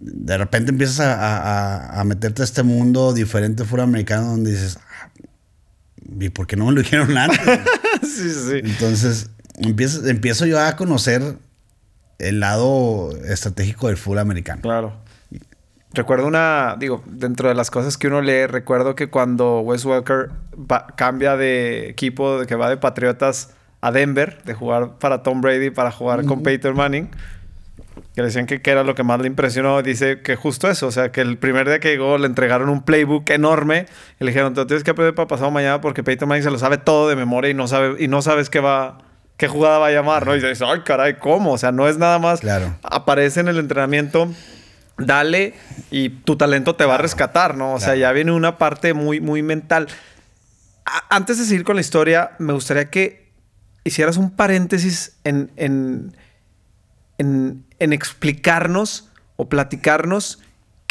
De 0.06 0.38
repente 0.38 0.72
empiezas 0.72 1.00
a, 1.02 2.04
meterte 2.06 2.42
a 2.42 2.46
este 2.46 2.64
mundo 2.64 3.14
diferente 3.14 3.64
fuera 3.64 3.84
americano 3.84 4.28
donde 4.28 4.52
dices, 4.52 4.78
ah, 4.78 5.10
¿y 6.20 6.30
por 6.30 6.48
qué 6.48 6.56
no 6.56 6.66
me 6.66 6.74
lo 6.74 6.82
dijeron 6.84 7.18
antes? 7.18 7.40
sí, 8.02 8.30
sí. 8.30 8.62
Entonces, 8.64 9.30
empiezo, 9.58 10.08
empiezo 10.08 10.46
yo 10.46 10.60
a 10.60 10.76
conocer 10.76 11.38
el 12.20 12.40
lado 12.40 13.16
estratégico 13.26 13.88
del 13.88 13.98
fútbol 13.98 14.20
americano. 14.20 14.62
Claro. 14.62 14.94
Recuerdo 15.94 16.26
una, 16.26 16.76
digo, 16.80 17.04
dentro 17.06 17.50
de 17.50 17.56
las 17.56 17.70
cosas 17.70 17.98
que 17.98 18.08
uno 18.08 18.22
lee, 18.22 18.48
recuerdo 18.48 18.96
que 18.96 19.10
cuando 19.10 19.60
Wes 19.60 19.86
Walker 19.86 20.32
cambia 20.96 21.38
de 21.38 21.90
equipo, 21.90 22.40
de 22.40 22.48
que 22.48 22.56
va 22.56 22.68
de 22.68 22.78
Patriotas 22.78 23.52
a 23.80 23.92
Denver, 23.92 24.42
de 24.44 24.56
jugar 24.56 24.98
para 24.98 25.22
Tom 25.22 25.42
Brady, 25.42 25.70
para 25.70 25.92
jugar 25.92 26.26
con 26.26 26.42
Peyton 26.42 26.76
Manning, 26.76 27.12
que 28.16 28.22
le 28.22 28.28
decían 28.28 28.46
que, 28.46 28.62
era 28.64 28.84
lo 28.84 28.96
que 28.96 29.04
más 29.04 29.20
le 29.20 29.28
impresionó, 29.28 29.82
dice 29.82 30.22
que 30.22 30.36
justo 30.36 30.70
eso, 30.70 30.88
o 30.88 30.92
sea, 30.92 31.12
que 31.12 31.22
el 31.22 31.38
primer 31.38 31.68
día 31.68 31.80
que 31.80 31.90
llegó 31.90 32.18
le 32.18 32.28
entregaron 32.28 32.70
un 32.70 32.84
playbook 32.84 33.30
enorme 33.32 33.88
y 34.20 34.24
le 34.24 34.32
dijeron, 34.32 34.54
te 34.54 34.66
tienes 34.66 34.84
que 34.84 34.92
aprender 34.92 35.16
para 35.16 35.28
pasado 35.28 35.50
mañana 35.50 35.82
porque 35.82 36.04
Peyton 36.04 36.30
Manning 36.30 36.44
se 36.44 36.52
lo 36.52 36.60
sabe 36.60 36.78
todo 36.78 37.10
de 37.10 37.16
memoria 37.16 37.50
y 37.50 37.54
no, 37.54 37.68
sabe, 37.68 37.96
y 38.04 38.08
no 38.08 38.22
sabes 38.22 38.50
qué 38.50 38.60
va 38.60 39.00
qué 39.38 39.48
jugada 39.48 39.80
va 39.80 39.88
a 39.88 39.92
llamar, 39.92 40.26
¿no? 40.26 40.36
Y 40.36 40.40
dices, 40.40 40.62
ay, 40.62 40.82
caray, 40.86 41.16
¿cómo? 41.18 41.54
O 41.54 41.58
sea, 41.58 41.72
no 41.72 41.88
es 41.88 41.98
nada 41.98 42.20
más. 42.20 42.42
Claro. 42.42 42.76
Aparece 42.84 43.40
en 43.40 43.48
el 43.48 43.58
entrenamiento, 43.58 44.32
dale 44.98 45.54
y 45.92 46.10
tu 46.10 46.36
talento 46.36 46.76
te 46.76 46.86
va 46.86 46.96
a 46.96 46.98
rescatar, 46.98 47.58
¿no? 47.58 47.74
O 47.74 47.80
sea, 47.80 47.96
ya 47.96 48.12
viene 48.12 48.32
una 48.32 48.58
parte 48.58 48.94
muy, 48.94 49.20
muy 49.20 49.42
mental. 49.42 49.88
antes 51.10 51.40
de 51.40 51.46
seguir 51.46 51.64
con 51.64 51.76
la 51.76 51.82
historia, 51.82 52.32
me 52.40 52.54
gustaría 52.54 52.90
que 52.90 53.32
hicieras 53.84 54.18
un 54.18 54.32
paréntesis 54.32 55.18
en, 55.24 55.52
en, 55.56 56.16
en, 57.18 57.66
en 57.84 57.94
explicarnos 57.94 59.10
o 59.36 59.50
platicarnos 59.50 60.40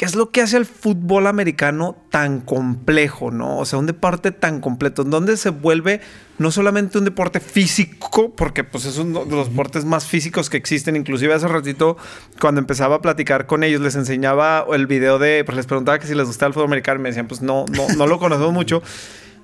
¿Qué 0.02 0.06
es 0.06 0.16
lo 0.16 0.32
que 0.32 0.40
hace 0.40 0.56
al 0.56 0.66
fútbol 0.66 1.28
americano 1.28 1.96
tan 2.10 2.40
complejo, 2.40 3.30
no? 3.30 3.58
O 3.58 3.64
sea, 3.64 3.78
un 3.78 3.86
deporte 3.86 4.32
tan 4.32 4.60
completo, 4.60 5.02
en 5.02 5.10
donde 5.10 5.36
se 5.36 5.50
vuelve 5.50 6.00
no 6.38 6.50
solamente 6.50 6.98
un 6.98 7.04
deporte 7.04 7.38
físico, 7.38 8.34
porque 8.36 8.64
pues 8.64 8.84
es 8.84 8.98
uno 8.98 9.24
de 9.24 9.36
los 9.36 9.50
deportes 9.50 9.84
más 9.84 10.06
físicos 10.06 10.50
que 10.50 10.56
existen. 10.56 10.96
Inclusive 10.96 11.32
hace 11.32 11.46
ratito, 11.46 11.96
cuando 12.40 12.60
empezaba 12.60 12.96
a 12.96 13.00
platicar 13.00 13.46
con 13.46 13.62
ellos, 13.62 13.80
les 13.80 13.94
enseñaba 13.94 14.66
el 14.72 14.88
video 14.88 15.20
de, 15.20 15.44
pues 15.44 15.54
les 15.54 15.66
preguntaba 15.66 16.00
que 16.00 16.08
si 16.08 16.16
les 16.16 16.26
gustaba 16.26 16.48
el 16.48 16.54
fútbol 16.54 16.66
americano, 16.66 16.98
y 16.98 17.02
me 17.04 17.10
decían, 17.10 17.28
pues 17.28 17.40
no, 17.40 17.66
no, 17.70 17.86
no 17.96 18.06
lo 18.08 18.18
conocemos 18.18 18.52
mucho. 18.52 18.82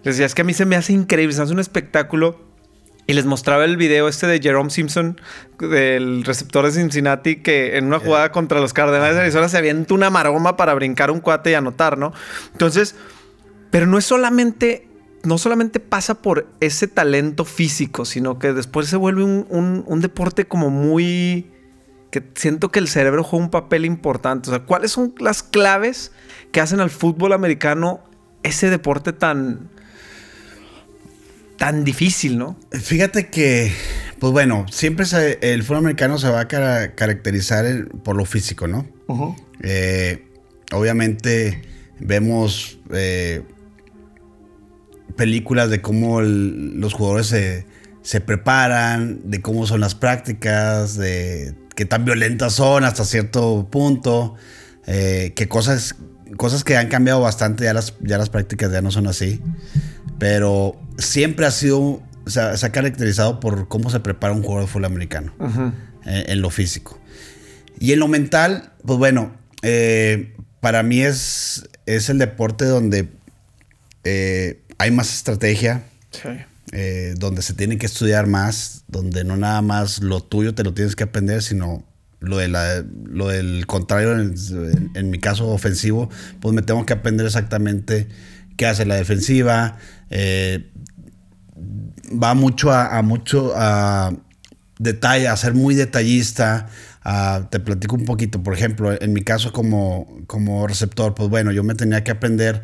Les 0.03 0.17
decía, 0.17 0.27
es 0.27 0.35
que 0.35 0.43
a 0.43 0.45
mí 0.45 0.55
se 0.55 0.67
me 0.67 0.75
hace 0.75 0.93
increíble, 0.93 1.37
se 1.37 1.43
hace 1.43 1.53
un 1.53 1.61
espectáculo 1.61 2.48
y 3.09 3.15
les 3.15 3.25
mostraba 3.25 3.65
el 3.65 3.79
video 3.79 4.07
este 4.07 4.27
de 4.27 4.39
Jerome 4.39 4.69
Simpson, 4.69 5.19
del 5.59 6.25
receptor 6.25 6.67
de 6.67 6.73
Cincinnati, 6.73 7.37
que 7.37 7.79
en 7.79 7.87
una 7.87 7.99
jugada 7.99 8.31
contra 8.31 8.61
los 8.61 8.75
Cardenales 8.75 9.15
de 9.15 9.23
Arizona 9.23 9.49
se 9.49 9.57
avienta 9.57 9.95
una 9.95 10.11
maroma 10.11 10.59
para 10.59 10.75
brincar 10.75 11.11
un 11.11 11.21
cuate 11.21 11.53
y 11.53 11.55
anotar, 11.55 11.97
¿no? 11.97 12.13
Entonces, 12.53 12.97
pero 13.71 13.87
no 13.87 13.97
es 13.97 14.05
solamente, 14.05 14.91
no 15.25 15.39
solamente 15.39 15.81
pasa 15.81 16.21
por 16.21 16.49
ese 16.61 16.87
talento 16.87 17.47
físico, 17.47 18.05
sino 18.05 18.39
que 18.39 18.53
después 18.53 18.89
se 18.89 18.99
vuelve 18.99 19.25
un, 19.25 19.85
un 19.87 20.01
deporte 20.03 20.45
como 20.45 20.69
muy... 20.69 21.51
que 22.11 22.23
siento 22.35 22.71
que 22.71 22.79
el 22.79 22.89
cerebro 22.89 23.25
juega 23.25 23.47
un 23.47 23.51
papel 23.51 23.87
importante. 23.87 24.51
O 24.51 24.53
sea, 24.53 24.67
¿cuáles 24.67 24.91
son 24.91 25.15
las 25.19 25.43
claves 25.43 26.13
que 26.53 26.61
hacen 26.61 26.79
al 26.81 26.91
fútbol 26.91 27.33
americano 27.33 28.05
ese 28.43 28.69
deporte 28.69 29.15
tan 29.15 29.71
tan 31.59 31.85
difícil, 31.85 32.39
¿no? 32.39 32.57
Fíjate 32.71 33.29
que, 33.29 33.71
pues 34.19 34.33
bueno, 34.33 34.65
siempre 34.71 35.05
el 35.43 35.63
fútbol 35.63 35.79
americano 35.79 36.17
se 36.17 36.31
va 36.31 36.41
a 36.41 36.49
caracterizar 36.49 37.89
por 38.05 38.17
lo 38.17 38.25
físico, 38.25 38.67
¿no? 38.67 38.87
Eh, 39.61 40.25
obviamente 40.73 41.63
vemos 41.99 42.79
eh, 42.93 43.43
películas 45.17 45.69
de 45.69 45.83
cómo 45.83 46.21
los 46.23 46.95
jugadores 46.95 47.27
se, 47.27 48.21
preparan, 48.21 49.21
de 49.25 49.43
cómo 49.43 49.67
son 49.67 49.81
las 49.81 49.97
prácticas, 49.97 50.97
de 50.97 51.55
qué 51.75 51.85
tan 51.85 52.05
violentas 52.05 52.55
son 52.55 52.85
hasta 52.85 53.05
cierto 53.05 53.69
punto, 53.69 54.37
eh, 54.87 55.33
que 55.35 55.49
cosas, 55.49 55.97
cosas 56.37 56.63
que 56.63 56.77
han 56.77 56.89
cambiado 56.89 57.21
bastante, 57.21 57.65
ya 57.65 57.75
las, 57.75 57.95
ya 58.01 58.17
las 58.17 58.31
prácticas 58.31 58.71
ya 58.71 58.81
no 58.81 58.93
son 58.93 59.09
así. 59.09 59.41
Pero 60.21 60.77
siempre 60.99 61.47
ha 61.47 61.51
sido, 61.51 62.03
se 62.27 62.41
ha 62.41 62.73
caracterizado 62.73 63.41
por 63.41 63.69
cómo 63.69 63.91
se 63.91 64.01
prepara 64.01 64.35
un 64.35 64.43
jugador 64.43 64.65
de 64.65 64.67
fútbol 64.69 64.85
americano 64.85 65.33
en, 66.05 66.41
lo 66.41 66.51
físico. 66.51 67.01
Y 67.79 67.93
en 67.93 68.01
lo 68.01 68.09
mental, 68.09 68.73
pues 68.85 68.99
bueno, 68.99 69.37
eh, 69.63 70.35
para 70.61 70.83
mí 70.83 71.01
es, 71.01 71.69
es 71.87 72.11
el 72.11 72.19
deporte 72.19 72.65
donde 72.65 73.09
eh, 74.05 74.61
hay 74.79 74.91
más 74.91 75.15
estrategia. 75.15 75.85
Eh, 76.73 77.15
donde 77.17 77.41
se 77.41 77.55
tiene 77.55 77.79
que 77.79 77.87
estudiar 77.87 78.27
más, 78.27 78.85
donde 78.89 79.25
no 79.25 79.39
nada 79.39 79.63
más 79.63 80.03
lo 80.03 80.21
tuyo 80.21 80.55
te 80.55 80.65
lo 80.65 80.75
tienes 80.75 80.97
que 80.97 81.05
aprender, 81.05 81.43
sino 81.43 81.83
lo, 82.21 82.37
de 82.37 82.49
la, 82.49 82.85
lo 83.05 83.29
del 83.29 83.67
contrario, 83.67 84.13
en, 84.13 84.35
en, 84.95 85.09
mi 85.09 85.19
caso 85.19 85.49
ofensivo, 85.49 86.11
pues 86.41 86.55
me 86.55 86.61
tengo 86.61 86.85
que 86.85 86.93
aprender 86.93 87.25
exactamente 87.25 88.07
qué 88.59 88.67
hace 88.67 88.85
la 88.85 88.97
defensiva, 88.97 89.79
eh, 90.11 90.71
va 92.11 92.35
mucho 92.35 92.73
a, 92.73 93.01
mucho 93.03 93.55
a 93.57 94.13
detalle, 94.79 95.29
a 95.29 95.37
ser 95.37 95.55
muy 95.55 95.75
detallista. 95.75 96.67
te 97.51 97.61
platico 97.61 97.95
un 97.95 98.05
poquito, 98.05 98.43
por 98.43 98.53
ejemplo, 98.53 99.01
en 99.01 99.13
mi 99.15 99.23
caso 99.23 99.53
como, 99.53 100.19
como 100.27 100.67
receptor, 100.67 101.15
pues 101.15 101.31
bueno, 101.31 101.53
yo 101.53 101.63
me 101.63 101.75
tenía 101.75 102.05
que 102.05 102.11
aprender 102.11 102.61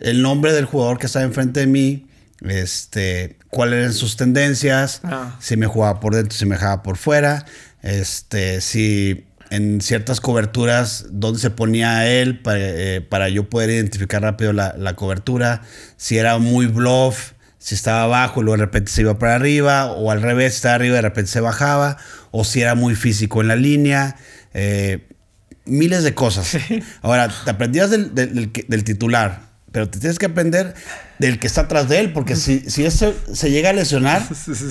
el 0.00 0.20
nombre 0.20 0.52
del 0.52 0.66
jugador 0.66 0.98
que 0.98 1.06
estaba 1.06 1.24
enfrente 1.24 1.60
de 1.60 1.66
mí, 1.66 2.08
este, 2.40 3.38
cuáles 3.48 3.78
eran 3.78 3.94
sus 3.94 4.16
tendencias, 4.16 5.00
ah. 5.04 5.36
si 5.40 5.56
me 5.56 5.66
jugaba 5.66 6.00
por 6.00 6.14
dentro, 6.14 6.36
si 6.36 6.44
me 6.44 6.56
dejaba 6.56 6.82
por 6.82 6.96
fuera, 6.96 7.46
este, 7.82 8.60
si 8.60 9.24
en 9.50 9.80
ciertas 9.80 10.20
coberturas 10.20 11.06
donde 11.10 11.38
se 11.38 11.50
ponía 11.50 12.08
él 12.08 12.40
eh, 12.52 13.06
para, 13.08 13.28
yo 13.28 13.48
poder 13.48 13.70
identificar 13.70 14.22
rápido 14.22 14.52
la, 14.52 14.96
cobertura, 14.96 15.62
si 15.96 16.18
era 16.18 16.38
muy 16.38 16.66
bluff, 16.66 17.32
si 17.58 17.74
estaba 17.74 18.02
abajo 18.02 18.40
y 18.40 18.44
luego 18.44 18.58
de 18.58 18.64
repente 18.64 18.90
se 18.90 19.02
iba 19.02 19.18
para 19.18 19.34
arriba, 19.34 19.92
o 19.92 20.10
al 20.10 20.22
revés, 20.22 20.56
estaba 20.56 20.76
arriba 20.76 20.94
y 20.94 20.96
de 20.96 21.02
repente 21.02 21.30
se 21.30 21.40
bajaba, 21.40 21.96
o 22.30 22.44
si 22.44 22.60
era 22.60 22.74
muy 22.74 22.94
físico 22.94 23.40
en 23.40 23.48
la 23.48 23.56
línea, 23.56 24.16
eh, 24.54 25.08
miles 25.64 26.02
de 26.02 26.14
cosas. 26.14 26.56
Ahora, 27.02 27.28
te 27.44 27.50
aprendías 27.50 27.90
del, 27.90 28.84
titular, 28.84 29.42
pero 29.72 29.88
te 29.88 29.98
tienes 29.98 30.18
que 30.18 30.26
aprender 30.26 30.74
del 31.18 31.38
que 31.38 31.46
está 31.46 31.62
atrás 31.62 31.88
de 31.88 32.00
él, 32.00 32.12
porque 32.12 32.36
si, 32.36 32.60
si 32.70 32.84
eso 32.84 33.14
se 33.32 33.50
llega 33.50 33.70
a 33.70 33.72
lesionar, 33.72 34.22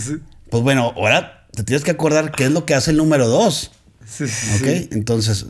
pues 0.49 0.63
bueno, 0.63 0.93
ahora 0.95 1.47
te 1.53 1.63
tienes 1.63 1.83
que 1.83 1.91
acordar 1.91 2.31
qué 2.31 2.45
es 2.45 2.51
lo 2.51 2.65
que 2.65 2.75
hace 2.75 2.91
el 2.91 2.97
número 2.97 3.27
dos. 3.27 3.71
Sí, 4.05 4.25
ok, 4.59 4.91
entonces, 4.91 5.45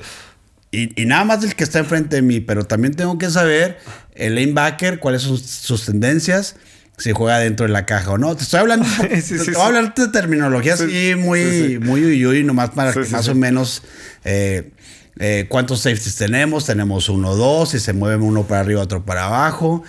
y, 0.71 1.05
nada 1.05 1.23
más 1.23 1.41
del 1.41 1.55
que 1.55 1.63
está 1.63 1.79
enfrente 1.79 2.17
de 2.17 2.21
mí, 2.21 2.39
pero 2.39 2.65
también 2.65 2.93
tengo 2.93 3.17
que 3.17 3.29
saber 3.29 3.79
el 4.13 4.35
lanebacker, 4.35 4.99
cuáles 4.99 5.21
son 5.21 5.37
sus 5.37 5.85
tendencias, 5.85 6.55
si 6.97 7.11
juega 7.11 7.39
dentro 7.39 7.65
de 7.65 7.71
la 7.71 7.85
caja 7.85 8.11
o 8.11 8.17
no. 8.17 8.35
Te 8.35 8.43
estoy 8.43 8.59
hablando, 8.59 8.85
te, 9.01 9.51
voy 9.51 9.61
a 9.61 9.65
hablar 9.65 9.93
de 9.93 10.07
terminología 10.09 10.73
así 10.73 11.13
muy, 11.17 11.79
muy 11.79 12.25
uy, 12.25 12.43
nomás 12.43 12.71
para 12.71 12.93
que 12.93 13.05
más 13.05 13.27
o 13.27 13.35
menos 13.35 13.83
eh, 14.23 14.71
eh, 15.19 15.45
cuántos 15.49 15.81
safeties 15.81 16.15
tenemos. 16.15 16.65
Tenemos 16.65 17.09
uno, 17.09 17.35
dos, 17.35 17.69
si 17.69 17.79
se 17.79 17.93
mueve 17.93 18.23
uno 18.23 18.43
para 18.43 18.61
arriba, 18.61 18.81
otro 18.81 19.05
para 19.05 19.25
abajo. 19.25 19.83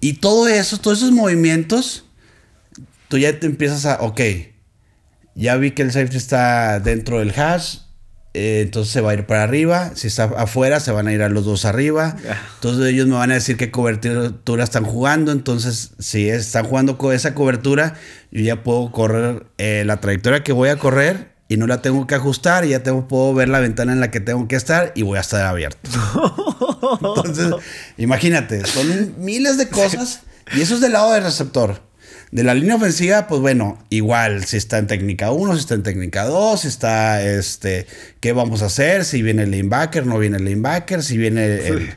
Y 0.00 0.14
todo 0.14 0.48
eso, 0.48 0.78
todos 0.78 0.98
esos 0.98 1.12
movimientos, 1.12 2.04
tú 3.08 3.18
ya 3.18 3.38
te 3.38 3.46
empiezas 3.46 3.86
a, 3.86 4.00
ok, 4.02 4.20
ya 5.34 5.56
vi 5.56 5.70
que 5.70 5.82
el 5.82 5.92
safety 5.92 6.16
está 6.16 6.78
dentro 6.80 7.20
del 7.20 7.30
hash, 7.30 7.78
eh, 8.34 8.62
entonces 8.62 8.92
se 8.92 9.00
va 9.00 9.12
a 9.12 9.14
ir 9.14 9.26
para 9.26 9.44
arriba. 9.44 9.92
Si 9.94 10.08
está 10.08 10.24
afuera, 10.24 10.80
se 10.80 10.90
van 10.90 11.06
a 11.06 11.12
ir 11.12 11.22
a 11.22 11.28
los 11.28 11.44
dos 11.44 11.64
arriba. 11.64 12.16
Entonces 12.56 12.86
ellos 12.86 13.06
me 13.06 13.14
van 13.14 13.30
a 13.30 13.34
decir 13.34 13.56
qué 13.56 13.70
cobertura 13.70 14.64
están 14.64 14.84
jugando. 14.84 15.30
Entonces, 15.30 15.92
si 16.00 16.28
están 16.28 16.66
jugando 16.66 16.98
con 16.98 17.14
esa 17.14 17.34
cobertura, 17.34 17.94
yo 18.32 18.42
ya 18.42 18.64
puedo 18.64 18.90
correr 18.90 19.46
eh, 19.58 19.84
la 19.86 20.00
trayectoria 20.00 20.42
que 20.42 20.52
voy 20.52 20.68
a 20.68 20.76
correr 20.76 21.32
y 21.48 21.56
no 21.56 21.68
la 21.68 21.80
tengo 21.80 22.08
que 22.08 22.16
ajustar. 22.16 22.64
Y 22.64 22.70
ya 22.70 22.82
tengo, 22.82 23.06
puedo 23.06 23.32
ver 23.34 23.48
la 23.48 23.60
ventana 23.60 23.92
en 23.92 24.00
la 24.00 24.10
que 24.10 24.18
tengo 24.18 24.48
que 24.48 24.56
estar 24.56 24.90
y 24.96 25.02
voy 25.02 25.16
a 25.16 25.20
estar 25.20 25.46
abierto. 25.46 25.88
Entonces, 27.00 27.54
imagínate, 27.98 28.66
son 28.66 29.14
miles 29.18 29.58
de 29.58 29.68
cosas. 29.68 30.22
Y 30.56 30.60
eso 30.60 30.74
es 30.74 30.80
del 30.80 30.92
lado 30.92 31.12
del 31.12 31.22
receptor. 31.22 31.80
De 32.30 32.42
la 32.42 32.54
línea 32.54 32.76
ofensiva, 32.76 33.26
pues 33.26 33.40
bueno, 33.40 33.78
igual, 33.90 34.44
si 34.44 34.56
está 34.56 34.78
en 34.78 34.86
técnica 34.86 35.30
1, 35.30 35.54
si 35.54 35.60
está 35.60 35.74
en 35.74 35.82
técnica 35.82 36.24
2, 36.24 36.60
si 36.60 36.68
está, 36.68 37.22
este, 37.22 37.86
¿qué 38.20 38.32
vamos 38.32 38.62
a 38.62 38.66
hacer? 38.66 39.04
Si 39.04 39.22
viene 39.22 39.44
el 39.44 39.50
linebacker, 39.50 40.04
no 40.06 40.18
viene 40.18 40.38
el 40.38 40.44
linebacker, 40.44 41.02
si 41.02 41.16
viene 41.16 41.94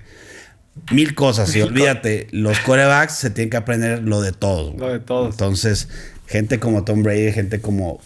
mil 0.92 1.16
cosas. 1.16 1.56
Y 1.56 1.62
olvídate, 1.64 2.28
los 2.32 2.60
corebacks 2.60 3.14
se 3.14 3.30
tienen 3.30 3.50
que 3.50 3.58
aprender 3.58 4.04
lo 4.04 4.22
de 4.22 4.32
todo. 4.32 4.76
Lo 4.78 4.90
de 4.90 5.00
todo. 5.00 5.30
Entonces, 5.30 5.88
gente 6.28 6.60
como 6.60 6.84
Tom 6.84 7.04
Brady, 7.04 7.32
gente 7.32 7.60
como 7.62 8.00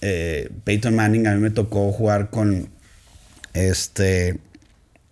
eh, 0.00 0.50
Peyton 0.64 0.94
Manning, 0.94 1.26
a 1.26 1.34
mí 1.34 1.40
me 1.40 1.50
tocó 1.50 1.90
jugar 1.92 2.30
con 2.30 2.68
este 3.54 4.38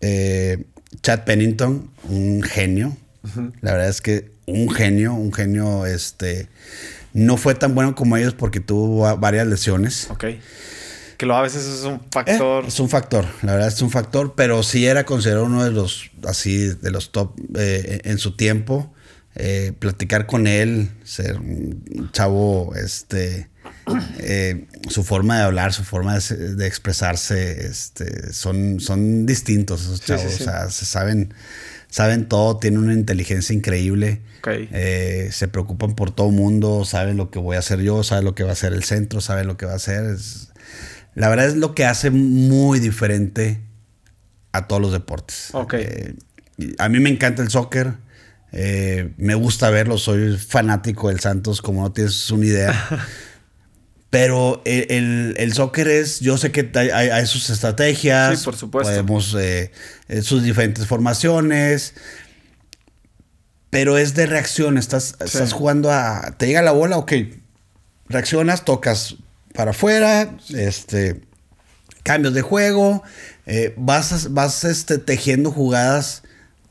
eh, 0.01 0.65
Chad 1.03 1.25
Pennington, 1.25 1.91
un 2.09 2.43
genio. 2.43 2.97
La 3.63 3.73
verdad 3.73 3.89
es 3.89 4.03
que 4.03 4.34
un 4.47 4.71
genio, 4.71 5.15
un 5.15 5.33
genio, 5.33 5.87
este, 5.87 6.49
no 7.13 7.37
fue 7.37 7.55
tan 7.55 7.75
bueno 7.75 7.95
como 7.95 8.17
ellos 8.17 8.35
porque 8.35 8.61
tuvo 8.61 9.17
varias 9.19 9.47
lesiones. 9.47 10.09
Ok. 10.11 10.25
Que 11.17 11.27
lo 11.27 11.37
a 11.37 11.43
veces 11.43 11.65
es 11.65 11.85
un 11.85 12.01
factor. 12.11 12.65
Eh, 12.65 12.69
es 12.69 12.81
un 12.81 12.89
factor, 12.89 13.25
la 13.43 13.53
verdad 13.53 13.69
es 13.69 13.81
un 13.83 13.91
factor, 13.91 14.35
pero 14.37 14.63
sí 14.63 14.87
era 14.87 15.05
considerado 15.05 15.47
uno 15.47 15.65
de 15.65 15.71
los, 15.71 16.11
así, 16.27 16.59
de 16.59 16.91
los 16.91 17.13
top 17.13 17.39
eh, 17.57 18.01
en 18.05 18.19
su 18.19 18.37
tiempo. 18.37 18.93
Eh, 19.37 19.73
platicar 19.77 20.27
con 20.27 20.47
él, 20.47 20.91
ser 21.03 21.39
un 21.39 22.09
chavo, 22.13 22.73
este, 22.77 23.49
su 24.89 25.03
forma 25.03 25.39
de 25.39 25.43
hablar, 25.43 25.73
su 25.73 25.83
forma 25.83 26.17
de, 26.19 26.67
expresarse, 26.67 27.67
este, 27.67 28.33
son, 28.33 28.79
son 28.79 29.27
distintos 29.27 29.83
esos 29.83 30.01
chavos, 30.03 30.41
o 30.41 30.45
sea, 30.45 30.71
se 30.71 30.85
saben, 30.85 31.35
saben 31.95 32.29
todo, 32.29 32.57
tienen 32.57 32.81
una 32.81 32.93
inteligencia 32.93 33.55
increíble. 33.55 34.21
se 34.43 35.47
preocupan 35.47 35.95
por 35.95 36.11
todo 36.11 36.31
el 36.31 36.35
mundo, 36.35 36.85
saben 36.85 37.17
lo 37.17 37.31
que 37.31 37.39
voy 37.39 37.55
a 37.55 37.61
hacer 37.61 37.83
yo, 37.83 38.03
saben 38.03 38.25
lo 38.25 38.35
que 38.35 38.43
va 38.43 38.51
a 38.51 38.55
hacer 38.55 38.73
el 38.73 38.83
centro, 38.83 39.21
saben 39.21 39.47
lo 39.47 39.57
que 39.57 39.65
va 39.65 39.75
a 39.75 39.77
hacer. 39.77 40.05
Es, 40.07 40.51
la 41.15 41.29
verdad 41.29 41.47
es 41.47 41.55
lo 41.55 41.73
que 41.73 41.85
hace 41.85 42.11
muy 42.11 42.81
diferente 42.81 43.61
a 44.51 44.67
todos 44.67 44.83
los 44.83 44.91
deportes. 44.91 45.53
Eh, 45.71 46.17
a 46.79 46.89
mí 46.89 46.99
me 46.99 47.11
encanta 47.11 47.45
el 47.45 47.51
soccer. 47.51 47.95
Eh, 48.51 49.13
me 49.17 49.37
gusta 49.37 49.71
verlo. 49.71 49.97
Soy 49.97 50.37
fanático 50.37 51.11
del 51.11 51.21
Santos, 51.21 51.63
como 51.63 51.83
no 51.83 51.93
tienes 51.93 52.29
una 52.33 52.45
idea. 52.45 52.75
Pero 54.15 54.62
el, 54.65 55.53
soccer 55.55 55.89
es, 55.89 56.21
yo 56.21 56.39
sé 56.39 56.53
que 56.53 56.71
hay, 56.79 57.27
sus 57.27 57.51
estrategias. 57.51 58.39
Sí, 58.39 58.45
por 58.45 58.55
supuesto. 58.55 58.93
Podemos, 58.93 59.35
eh, 59.37 59.73
sus 60.23 60.45
diferentes 60.45 60.87
formaciones. 60.87 61.95
Pero 63.71 63.99
es 63.99 64.15
de 64.15 64.27
reacción. 64.27 64.79
Estás, 64.79 65.17
estás 65.19 65.53
jugando 65.53 65.91
a. 65.91 66.37
Te 66.39 66.47
llega 66.47 66.62
la 66.62 66.71
bola, 66.71 66.97
ok. 66.97 67.12
Reaccionas, 68.09 68.65
tocas 68.65 69.17
para 69.53 69.73
afuera, 69.73 70.37
este, 70.55 71.23
cambios 72.05 72.35
de 72.35 72.43
juego, 72.43 73.03
eh, 73.47 73.75
vas, 73.77 74.33
vas 74.33 74.62
este, 74.62 74.99
tejiendo 74.99 75.51
jugadas 75.51 76.23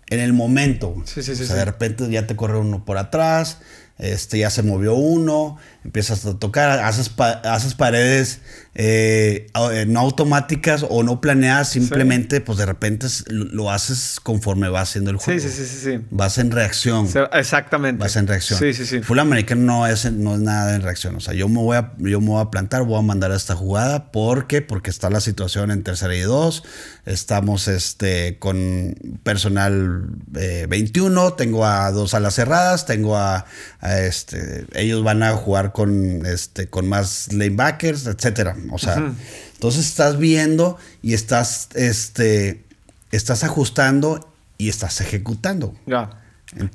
en 0.08 0.22
el 0.22 0.32
momento. 0.32 0.96
Sí, 1.06 1.22
sí, 1.24 1.36
sí, 1.36 1.44
o 1.44 1.46
sea, 1.46 1.58
de 1.58 1.66
repente 1.66 2.10
ya 2.10 2.26
te 2.26 2.38
corre 2.38 2.58
uno 2.58 2.86
por 2.86 2.98
atrás, 2.98 3.58
este, 3.98 4.40
ya 4.40 4.50
se 4.50 4.64
movió 4.64 4.96
uno, 4.96 5.58
empiezas 5.84 6.26
a 6.26 6.38
tocar, 6.38 6.80
haces, 6.80 7.12
haces 7.44 7.76
paredes 7.76 8.42
eh, 8.76 9.52
eh, 9.72 9.86
no 9.88 10.00
automáticas 10.00 10.84
o 10.90 11.04
no 11.04 11.22
planeadas, 11.22 11.70
simplemente 11.70 12.42
pues 12.42 12.58
de 12.58 12.66
repente 12.66 13.06
lo, 13.28 13.70
haces 13.70 14.20
conforme 14.22 14.68
va 14.68 14.82
haciendo 14.82 15.12
el 15.12 15.18
juego. 15.18 15.40
Sí, 15.40 15.48
sí, 15.48 15.66
sí, 15.66 15.78
sí. 15.78 16.06
Vas 16.10 16.40
en 16.40 16.50
reacción. 16.50 17.08
exactamente. 17.34 18.02
Vas 18.02 18.16
en 18.16 18.26
reacción. 18.26 18.58
Sí, 18.58 18.74
sí, 18.74 18.88
sí. 18.88 19.02
Full 19.02 19.20
americano 19.20 19.62
no 19.62 19.88
es, 19.88 20.12
no 20.12 20.34
es 20.34 20.42
nada 20.42 20.74
en 20.76 20.82
reacción. 20.82 21.16
O 21.16 21.20
sea, 21.20 21.36
yo 21.36 21.48
me, 21.50 21.60
voy 21.60 21.78
a, 21.78 21.94
yo 22.00 22.20
me 22.20 22.30
voy 22.30 22.42
a 22.42 22.50
plantar, 22.50 22.82
voy 22.84 22.98
a 22.98 23.04
mandar 23.04 23.32
a 23.32 23.36
esta 23.36 23.56
jugada. 23.56 24.12
¿Por 24.12 24.48
qué? 24.48 24.64
Porque 24.64 24.90
está 24.90 25.12
la 25.12 25.22
situación 25.22 25.70
en 25.70 25.84
tercera 25.84 26.16
y 26.16 26.22
dos. 26.22 26.64
Estamos 27.06 27.68
este, 27.68 28.40
con 28.40 28.96
personal 29.22 30.08
21, 30.32 31.28
eh, 31.28 31.34
tengo 31.38 31.66
a 31.66 31.92
dos 31.92 32.16
alas 32.16 32.34
cerradas, 32.34 32.88
tengo 32.88 33.18
a, 33.18 33.46
este, 33.82 34.66
ellos 34.74 35.04
van 35.04 35.22
a 35.22 35.34
jugar 35.34 35.73
con, 35.74 36.26
este, 36.26 36.68
con 36.68 36.88
más 36.88 37.34
lanebackers, 37.34 38.06
etcétera. 38.08 38.56
O 38.72 38.78
sea, 38.78 39.14
entonces 39.54 39.86
estás 39.86 40.18
viendo 40.18 40.78
y 41.02 41.14
estás, 41.14 41.70
este, 41.74 42.64
estás 43.12 43.44
ajustando 43.44 44.30
y 44.58 44.70
estás 44.70 45.02
ejecutando. 45.02 45.74
Ya. 45.86 46.22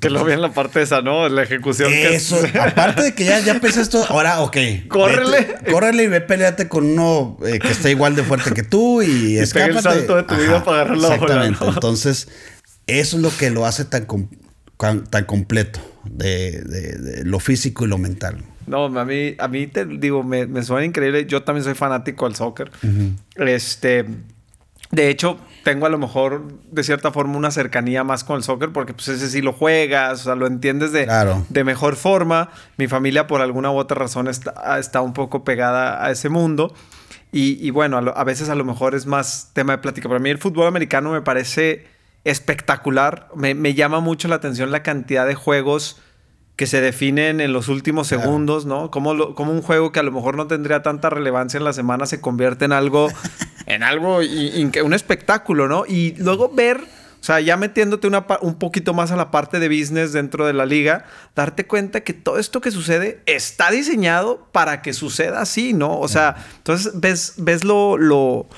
que 0.01 0.09
lo 0.09 0.23
vi 0.25 0.33
en 0.33 0.41
la 0.41 0.53
parte 0.53 0.81
esa, 0.81 1.01
¿no? 1.01 1.27
La 1.29 1.43
ejecución. 1.43 1.91
Eso, 1.93 2.39
aparte 2.61 3.03
de 3.03 3.15
que 3.15 3.25
ya, 3.25 3.39
ya 3.39 3.59
pensé 3.59 3.81
esto, 3.81 4.05
ahora, 4.09 4.41
ok. 4.41 4.57
Córrele. 4.89 5.55
córrele 5.71 6.03
y 6.03 6.07
ve, 6.07 6.21
peleate 6.21 6.67
con 6.67 6.85
uno 6.85 7.37
eh, 7.45 7.59
que 7.59 7.69
esté 7.69 7.91
igual 7.91 8.15
de 8.15 8.23
fuerte 8.23 8.51
que 8.51 8.63
tú 8.63 9.01
y, 9.01 9.05
y 9.33 9.37
escápate. 9.37 9.77
el 9.77 9.81
salto 9.81 10.15
de 10.17 10.23
tu 10.23 10.35
vida 10.35 10.63
para 10.63 10.81
agarrar 10.81 10.97
la 10.97 11.13
Exactamente. 11.15 11.65
Entonces, 11.65 12.27
eso 12.87 13.15
es 13.15 13.21
lo 13.21 13.35
que 13.35 13.49
lo 13.49 13.65
hace 13.65 13.85
tan, 13.85 14.07
tan 15.09 15.25
completo, 15.25 15.79
de, 16.05 16.61
de, 16.61 17.23
lo 17.23 17.39
físico 17.39 17.85
y 17.85 17.87
lo 17.87 17.97
mental. 17.97 18.43
No, 18.67 18.85
a 18.85 19.05
mí, 19.05 19.35
a 19.37 19.47
mí 19.47 19.67
te 19.67 19.85
digo, 19.85 20.23
me, 20.23 20.63
suena 20.63 20.85
increíble. 20.85 21.25
Yo 21.25 21.43
también 21.43 21.63
soy 21.63 21.73
fanático 21.73 22.25
del 22.25 22.35
soccer. 22.35 22.71
Este, 23.35 24.05
de 24.91 25.09
hecho, 25.09 25.37
tengo 25.63 25.85
a 25.85 25.89
lo 25.89 25.99
mejor 25.99 26.47
de 26.71 26.83
cierta 26.83 27.11
forma 27.11 27.37
una 27.37 27.51
cercanía 27.51 28.03
más 28.03 28.23
con 28.23 28.37
el 28.37 28.43
soccer 28.43 28.71
porque 28.71 28.93
pues 28.93 29.07
ese 29.09 29.29
sí 29.29 29.41
lo 29.41 29.53
juegas, 29.53 30.21
o 30.21 30.23
sea, 30.23 30.35
lo 30.35 30.47
entiendes 30.47 30.91
de, 30.91 31.07
de 31.49 31.63
mejor 31.63 31.95
forma. 31.95 32.49
Mi 32.77 32.87
familia 32.87 33.27
por 33.27 33.41
alguna 33.41 33.71
u 33.71 33.77
otra 33.77 33.97
razón 33.97 34.27
está, 34.27 34.79
está 34.79 35.01
un 35.01 35.13
poco 35.13 35.43
pegada 35.43 36.03
a 36.03 36.11
ese 36.11 36.29
mundo. 36.29 36.73
Y, 37.31 37.69
bueno, 37.69 37.97
a, 37.97 38.23
veces 38.23 38.49
a 38.49 38.55
lo 38.55 38.65
mejor 38.65 38.95
es 38.95 39.05
más 39.05 39.51
tema 39.53 39.73
de 39.73 39.77
plática. 39.77 40.09
Para 40.09 40.19
mí 40.19 40.31
el 40.31 40.39
fútbol 40.39 40.65
americano 40.65 41.11
me 41.11 41.21
parece 41.21 41.85
espectacular. 42.23 43.27
Me, 43.35 43.53
me 43.53 43.75
llama 43.75 43.99
mucho 43.99 44.27
la 44.27 44.35
atención 44.35 44.71
la 44.71 44.81
cantidad 44.81 45.27
de 45.27 45.35
juegos 45.35 46.01
que 46.59 46.67
se 46.67 46.81
definen 46.81 47.39
en 47.39 47.53
los 47.53 47.69
últimos 47.69 48.07
segundos, 48.07 48.65
¿no? 48.65 48.91
Como, 48.91 49.11
un 49.11 49.61
juego 49.61 49.93
que 49.93 50.01
a 50.01 50.03
lo 50.03 50.11
mejor 50.11 50.35
no 50.35 50.47
tendría 50.47 50.83
tanta 50.83 51.09
relevancia 51.09 51.57
en 51.57 51.63
la 51.63 51.71
semana 51.71 52.05
se 52.05 52.19
convierte 52.19 52.65
en 52.65 52.73
algo, 52.73 53.07
en 53.65 53.81
algo, 53.81 54.17
un 54.17 54.93
espectáculo, 54.93 55.69
¿no? 55.69 55.85
Y 55.87 56.15
luego 56.17 56.51
ver, 56.53 56.81
o 56.81 57.23
sea, 57.23 57.39
ya 57.39 57.55
metiéndote 57.55 58.09
un 58.41 58.55
poquito 58.55 58.93
más 58.93 59.09
a 59.11 59.15
la 59.15 59.31
parte 59.31 59.61
de 59.61 59.69
business 59.69 60.11
dentro 60.11 60.45
de 60.45 60.51
la 60.51 60.65
liga, 60.65 61.05
darte 61.33 61.65
cuenta 61.65 62.01
que 62.01 62.11
todo 62.11 62.37
esto 62.37 62.59
que 62.59 62.71
sucede 62.71 63.23
está 63.25 63.71
diseñado 63.71 64.49
para 64.51 64.81
que 64.81 64.91
suceda 64.91 65.39
así, 65.39 65.71
¿no? 65.71 65.97
O 65.97 66.09
sea, 66.09 66.35
entonces 66.57 66.91
ves, 66.99 67.35
ves 67.37 67.63
lo, 67.63 67.97
lo 67.97 68.49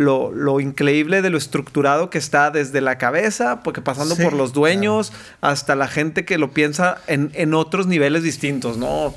lo, 0.00 0.60
increíble 0.60 1.22
de 1.22 1.30
lo 1.30 1.38
estructurado 1.38 2.10
que 2.10 2.18
está 2.18 2.50
desde 2.50 2.80
la 2.80 2.98
cabeza, 2.98 3.60
porque 3.62 3.80
pasando 3.80 4.16
por 4.16 4.32
los 4.32 4.52
dueños, 4.52 5.12
hasta 5.40 5.76
la 5.76 5.88
gente 5.88 6.24
que 6.24 6.38
lo 6.38 6.52
piensa 6.52 6.98
en, 7.06 7.54
otros 7.54 7.86
niveles 7.86 8.22
distintos, 8.22 8.76
¿no? 8.76 9.14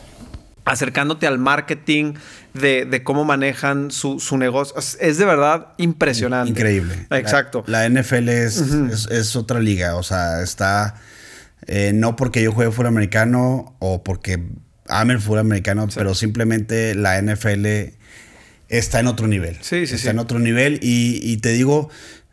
Acercándote 0.66 1.28
al 1.28 1.40
marketing 1.40 2.14
de, 2.54 3.02
cómo 3.04 3.26
manejan 3.26 3.92
su, 3.92 4.20
negocio. 4.38 4.76
Es 4.78 5.18
de 5.18 5.26
verdad 5.26 5.70
impresionante. 5.78 6.52
Increíble. 6.52 7.08
Exacto. 7.12 7.64
La, 7.68 7.88
NFL 7.90 8.30
es, 8.30 9.36
otra 9.36 9.60
liga. 9.60 9.96
O 9.96 10.04
sea, 10.04 10.42
está. 10.42 10.96
Eh, 11.66 11.92
no 11.94 12.18
porque 12.18 12.44
yo 12.44 12.52
juegue 12.52 12.72
fútbol 12.72 12.88
americano 12.88 13.76
o 13.80 14.04
porque 14.04 14.44
ame 14.90 15.14
el 15.14 15.22
fútbol 15.22 15.40
americano, 15.40 15.88
pero 15.96 16.14
simplemente 16.14 16.94
la 16.94 17.22
NFL 17.22 17.66
está 18.78 19.00
en 19.00 19.08
otro 19.08 19.28
nivel. 19.28 19.58
Sí, 19.62 19.88
sí, 19.88 19.96
está 19.96 20.12
en 20.12 20.20
otro 20.20 20.40
nivel 20.40 20.80
y, 20.82 21.38
te 21.38 21.50
digo, 21.50 21.90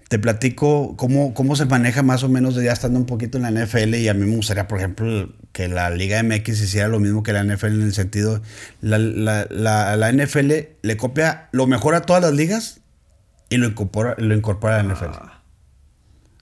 te 0.08 0.18
platico 0.18 0.96
cómo, 0.96 1.34
cómo 1.34 1.54
se 1.54 1.66
maneja 1.66 2.02
más 2.02 2.22
o 2.22 2.28
menos 2.28 2.54
ya 2.56 2.72
estando 2.72 2.98
un 2.98 3.06
poquito 3.06 3.38
en 3.38 3.42
la 3.42 3.50
NFL 3.50 3.94
y 3.94 4.08
a 4.08 4.14
mí 4.14 4.26
me 4.26 4.36
gustaría, 4.36 4.66
por 4.66 4.78
ejemplo, 4.78 5.32
que 5.52 5.68
la 5.68 5.90
Liga 5.90 6.22
MX 6.22 6.48
hiciera 6.60 6.88
lo 6.88 6.98
mismo 6.98 7.22
que 7.22 7.32
la 7.32 7.44
NFL 7.44 7.66
en 7.66 7.82
el 7.82 7.94
sentido, 7.94 8.40
la, 8.80 8.98
la, 8.98 10.12
NFL 10.12 10.50
le 10.82 10.96
copia 10.96 11.48
lo 11.52 11.66
mejor 11.66 11.94
a 11.94 12.02
todas 12.02 12.22
las 12.22 12.32
ligas 12.32 12.80
y 13.48 13.58
lo 13.58 13.66
incorpora, 13.66 14.14
lo 14.18 14.34
incorpora 14.34 14.80
a 14.80 14.82
la 14.82 14.94
NFL. 14.94 15.10
Ah. 15.12 15.42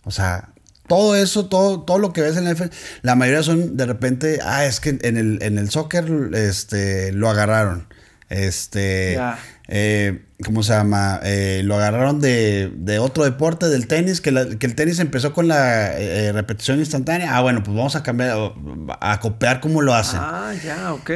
O 0.05 0.11
sea, 0.11 0.51
todo 0.87 1.17
eso, 1.17 1.47
todo, 1.47 1.83
todo 1.83 1.99
lo 1.99 2.13
que 2.13 2.23
ves 2.23 2.37
en 2.37 2.45
la 2.45 2.55
NFL, 2.55 2.69
la 3.03 3.15
mayoría 3.17 3.43
son 3.43 3.77
de 3.77 3.85
repente, 3.85 4.39
ah, 4.43 4.65
es 4.65 4.81
que 4.81 4.99
en 5.03 5.17
el, 5.17 5.43
en 5.43 5.59
el 5.59 5.71
soccer 5.71 6.31
este, 6.35 7.13
lo 7.13 7.29
agarraron. 7.29 7.89
Este, 8.31 9.19
eh, 9.71 10.25
¿cómo 10.47 10.63
se 10.63 10.73
llama? 10.73 11.21
Eh, 11.23 11.61
lo 11.63 11.77
agarraron 11.77 12.21
de, 12.21 12.99
otro 13.01 13.25
deporte, 13.25 13.69
del 13.69 13.87
tenis, 13.87 14.23
que, 14.23 14.31
el 14.31 14.75
tenis 14.75 14.99
empezó 14.99 15.35
con 15.35 15.47
la 15.47 15.93
eh, 15.99 16.33
repetición 16.33 16.79
instantánea. 16.79 17.37
Ah, 17.37 17.43
bueno, 17.43 17.63
pues 17.63 17.77
vamos 17.77 17.95
a 17.95 18.03
cambiar, 18.03 18.53
a 19.01 19.21
copiar 19.21 19.61
cómo 19.61 19.83
lo 19.83 19.95
hacen. 19.95 20.21
Ah, 20.23 20.55
ya, 20.65 20.95
ok. 20.95 21.11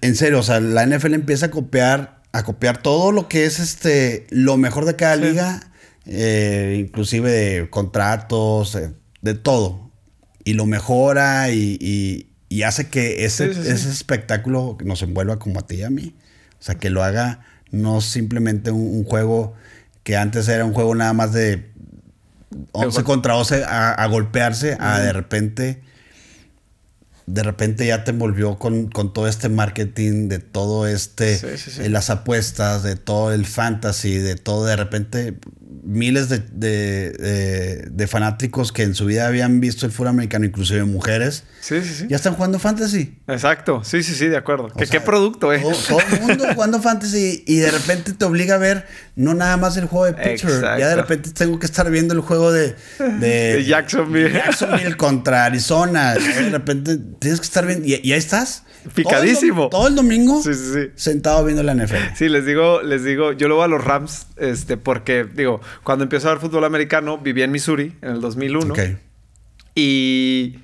en 0.00 0.16
serio, 0.16 0.38
o 0.38 0.42
sea, 0.42 0.58
la 0.60 0.86
NFL 0.86 1.12
empieza 1.12 1.46
a 1.46 1.50
copiar, 1.50 2.22
a 2.32 2.44
copiar 2.44 2.78
todo 2.78 3.12
lo 3.12 3.28
que 3.28 3.44
es 3.44 3.60
este, 3.60 4.26
lo 4.30 4.56
mejor 4.56 4.86
de 4.86 4.96
cada 4.96 5.16
liga, 5.16 5.60
inclusive 6.06 7.30
de 7.30 7.68
contratos, 7.68 8.78
de 9.20 9.34
todo. 9.34 9.90
Y 10.44 10.54
lo 10.54 10.64
mejora 10.64 11.50
y, 11.50 12.26
hace 12.64 12.88
que 12.88 13.26
ese, 13.26 13.50
ese 13.50 13.90
espectáculo 13.90 14.78
nos 14.82 15.02
envuelva 15.02 15.38
como 15.38 15.60
a 15.60 15.66
ti 15.66 15.76
y 15.76 15.82
a 15.82 15.90
mí. 15.90 16.14
O 16.58 16.62
sea, 16.62 16.76
que 16.76 16.88
lo 16.88 17.04
haga 17.04 17.40
no 17.70 18.00
simplemente 18.00 18.70
un, 18.70 19.04
juego 19.04 19.54
que 20.02 20.16
antes 20.16 20.48
era 20.48 20.64
un 20.64 20.72
juego 20.72 20.94
nada 20.94 21.12
más 21.12 21.32
de 21.32 21.70
11 22.72 23.02
contra 23.04 23.36
11 23.36 23.64
a, 23.64 24.06
golpearse, 24.06 24.76
a 24.80 25.00
de 25.00 25.12
repente 25.12 25.82
de 27.26 27.42
repente 27.42 27.86
ya 27.86 28.04
te 28.04 28.12
envolvió 28.12 28.56
con, 28.58 28.88
con 28.88 29.12
todo 29.12 29.26
este 29.28 29.48
marketing, 29.48 30.28
de 30.28 30.38
todo 30.38 30.86
este, 30.86 31.36
Sí, 31.36 31.46
sí, 31.56 31.70
sí. 31.72 31.82
eh, 31.82 31.88
las 31.88 32.08
apuestas, 32.10 32.82
de 32.82 32.94
todo 32.96 33.32
el 33.32 33.46
fantasy, 33.46 34.16
de 34.18 34.36
todo, 34.36 34.64
de 34.66 34.76
repente 34.76 35.38
miles 35.82 36.28
de, 36.28 36.38
de, 36.38 37.10
de- 37.12 37.88
de 37.90 38.06
fanáticos 38.08 38.72
que 38.72 38.82
en 38.82 38.94
su 38.94 39.06
vida 39.06 39.26
habían 39.26 39.60
visto 39.60 39.86
el 39.86 39.92
fútbol 39.92 40.08
americano, 40.08 40.44
inclusive 40.44 40.84
mujeres, 40.84 41.44
Sí, 41.60 41.80
sí, 41.82 41.94
sí. 41.94 42.06
ya 42.08 42.16
están 42.16 42.34
jugando 42.34 42.58
fantasy. 42.58 43.18
Exacto. 43.28 43.82
Sí, 43.84 44.02
sí, 44.02 44.14
sí, 44.14 44.26
de 44.28 44.36
acuerdo. 44.36 44.64
O 44.66 44.70
¿Qué, 44.76 44.86
sea, 44.86 44.98
qué 45.00 45.04
producto, 45.04 45.52
eh? 45.52 45.60
Todo, 45.60 45.72
todo 45.88 46.00
el 46.16 46.22
mundo 46.22 46.44
jugando 46.54 46.80
fantasy 46.80 47.44
y 47.46 47.56
de 47.56 47.70
repente 47.70 48.12
te 48.12 48.24
obliga 48.24 48.56
a 48.56 48.58
ver 48.58 48.86
no 49.16 49.34
nada 49.34 49.56
más 49.56 49.76
el 49.76 49.86
juego 49.86 50.04
de 50.06 50.12
pitcher. 50.14 50.50
Exacto. 50.50 50.78
Ya 50.78 50.88
de 50.88 50.96
repente 50.96 51.30
tengo 51.32 51.58
que 51.58 51.66
estar 51.66 51.90
viendo 51.90 52.14
el 52.14 52.20
juego 52.20 52.52
de, 52.52 52.76
de, 52.98 53.16
De 53.56 53.64
Jacksonville. 53.64 54.32
Jacksonville 54.32 54.96
contra 54.96 55.46
Arizona. 55.46 56.14
De 56.14 56.50
repente 56.50 56.98
tienes 57.18 57.40
que 57.40 57.44
estar 57.46 57.66
viendo. 57.66 57.86
Y, 57.86 57.94
y 58.02 58.12
ahí 58.12 58.18
estás. 58.18 58.62
Picadísimo. 58.94 59.68
Todo 59.68 59.88
el, 59.88 59.94
dom- 59.94 59.96
todo 59.96 60.04
el 60.04 60.08
domingo 60.08 60.42
Sí, 60.42 60.54
sí, 60.54 60.72
sí. 60.74 60.90
sentado 60.94 61.44
viendo 61.44 61.62
la 61.64 61.74
NFL. 61.74 62.14
Sí, 62.16 62.28
les 62.28 62.46
digo, 62.46 62.82
les 62.82 63.02
digo, 63.02 63.32
yo 63.32 63.48
lo 63.48 63.56
voy 63.56 63.64
a 63.64 63.68
los 63.68 63.82
Rams, 63.82 64.26
este, 64.36 64.76
porque, 64.76 65.24
digo, 65.24 65.60
cuando 65.82 66.04
empiezo 66.04 66.28
a 66.28 66.32
ver 66.34 66.40
fútbol 66.40 66.64
americano, 66.64 67.18
viví 67.18 67.42
en 67.42 67.50
Missouri 67.50 67.96
en 68.02 68.10
el 68.12 68.20
2001. 68.20 68.72
Ok. 68.72 68.78
Y, 69.74 70.58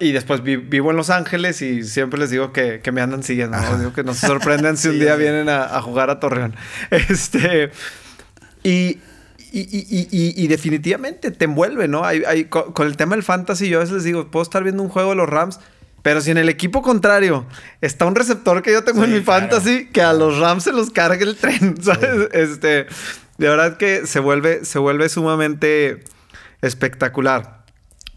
y 0.00 0.12
después 0.12 0.42
vi- 0.42 0.56
vivo 0.56 0.90
en 0.90 0.96
Los 0.96 1.10
Ángeles 1.10 1.62
y 1.62 1.82
siempre 1.84 2.18
les 2.20 2.30
digo 2.30 2.52
que, 2.52 2.80
que 2.80 2.92
me 2.92 3.00
andan 3.00 3.22
siguiendo. 3.22 3.56
¿no? 3.58 3.78
Digo 3.78 3.92
que 3.92 4.02
no 4.04 4.14
se 4.14 4.26
sorprendan 4.26 4.76
si 4.76 4.88
un 4.88 4.98
día 5.00 5.16
vienen 5.16 5.48
a, 5.48 5.76
a 5.76 5.82
jugar 5.82 6.10
a 6.10 6.20
Torreón. 6.20 6.54
Este, 6.90 7.70
y, 8.62 8.98
y, 9.52 9.60
y- 9.60 10.08
y- 10.36 10.46
definitivamente 10.48 11.30
te 11.30 11.44
envuelve, 11.46 11.88
¿no? 11.88 12.04
Hay, 12.04 12.22
hay- 12.26 12.44
co- 12.44 12.72
con 12.74 12.86
el 12.86 12.96
tema 12.96 13.14
del 13.16 13.22
fantasy, 13.22 13.68
yo 13.68 13.78
a 13.78 13.80
veces 13.80 13.94
les 13.96 14.04
digo, 14.04 14.30
puedo 14.30 14.42
estar 14.42 14.62
viendo 14.62 14.82
un 14.82 14.88
juego 14.88 15.10
de 15.10 15.16
los 15.16 15.28
Rams. 15.28 15.58
Pero 16.02 16.22
si 16.22 16.30
en 16.30 16.38
el 16.38 16.48
equipo 16.48 16.80
contrario 16.80 17.44
está 17.82 18.06
un 18.06 18.14
receptor 18.14 18.62
que 18.62 18.72
yo 18.72 18.84
tengo 18.84 19.04
en 19.04 19.12
mi 19.12 19.20
claro. 19.20 19.40
fantasy, 19.48 19.86
que 19.92 20.00
a 20.00 20.14
los 20.14 20.38
Rams 20.38 20.64
se 20.64 20.72
los 20.72 20.90
cargue 20.90 21.24
el 21.24 21.36
tren, 21.36 21.76
¿sabes? 21.82 22.28
Este, 22.32 22.86
de 23.36 23.48
verdad 23.48 23.76
que 23.76 24.06
se 24.06 24.18
vuelve, 24.18 24.64
se 24.64 24.78
vuelve 24.78 25.08
sumamente 25.10 26.02
espectacular. 26.62 27.59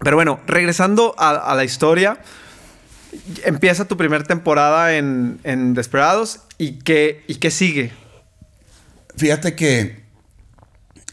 Pero 0.04 0.16
bueno, 0.18 0.39
regresando 0.47 1.16
a, 1.18 1.30
a 1.32 1.56
la 1.56 1.64
historia, 1.64 2.18
empieza 3.45 3.86
tu 3.86 3.97
primera 3.97 4.24
temporada 4.24 4.95
en, 4.97 5.39
en 5.43 5.74
Desperados 5.74 6.39
y 6.58 6.80
qué, 6.80 7.24
y 7.28 7.36
qué 7.36 7.51
sigue. 7.51 7.91
Fíjate 9.16 9.56
que 9.56 10.01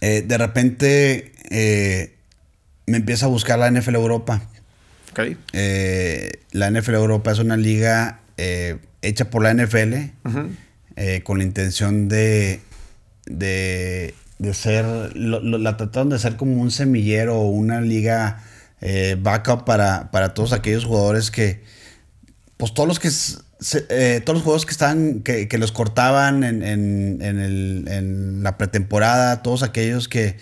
eh, 0.01 0.23
de 0.27 0.39
repente 0.39 1.33
eh, 1.51 2.17
me 2.87 2.97
empieza 2.99 3.27
a 3.27 3.29
buscar 3.29 3.59
la 3.59 3.71
NFL 3.71 3.95
Europa. 3.97 4.41
Ok. 5.13 5.37
Eh, 5.53 6.31
la 6.53 6.71
NFL 6.71 6.95
Europa 6.95 7.33
es 7.33 7.39
una 7.39 7.57
liga 7.57 8.21
hecha 9.03 9.29
por 9.29 9.43
la 9.43 9.53
NFL 9.53 9.95
con 11.25 11.39
la 11.39 11.45
intención 11.45 12.09
de, 12.09 12.61
de, 13.27 14.15
de 14.39 14.55
ser, 14.55 14.85
lo- 15.15 15.41
lo- 15.41 15.59
la 15.59 15.77
trataron 15.77 16.09
de 16.09 16.19
ser 16.19 16.37
como 16.37 16.61
un 16.61 16.71
semillero 16.71 17.37
o 17.39 17.51
una 17.51 17.81
liga 17.83 18.43
eh, 18.81 19.17
backup 19.21 19.65
para, 19.65 20.11
para 20.11 20.35
todos 20.35 20.53
aquellos 20.53 20.85
jugadores 20.85 21.31
que, 21.31 21.63
pues 22.57 22.73
todos 22.75 22.89
los 22.89 22.99
que, 22.99 23.09
eh, 23.89 24.21
todos 24.25 24.37
los 24.37 24.43
jugadores 24.43 24.67
que 24.67 24.73
estaban, 24.73 25.21
que, 25.21 25.49
que 25.49 25.59
los 25.59 25.73
cortaban 25.73 26.45
en, 26.45 26.63
en- 26.63 27.21
en 27.89 28.43
la 28.43 28.57
pretemporada, 28.59 29.43
todos 29.43 29.63
aquellos 29.63 30.09
que 30.09 30.39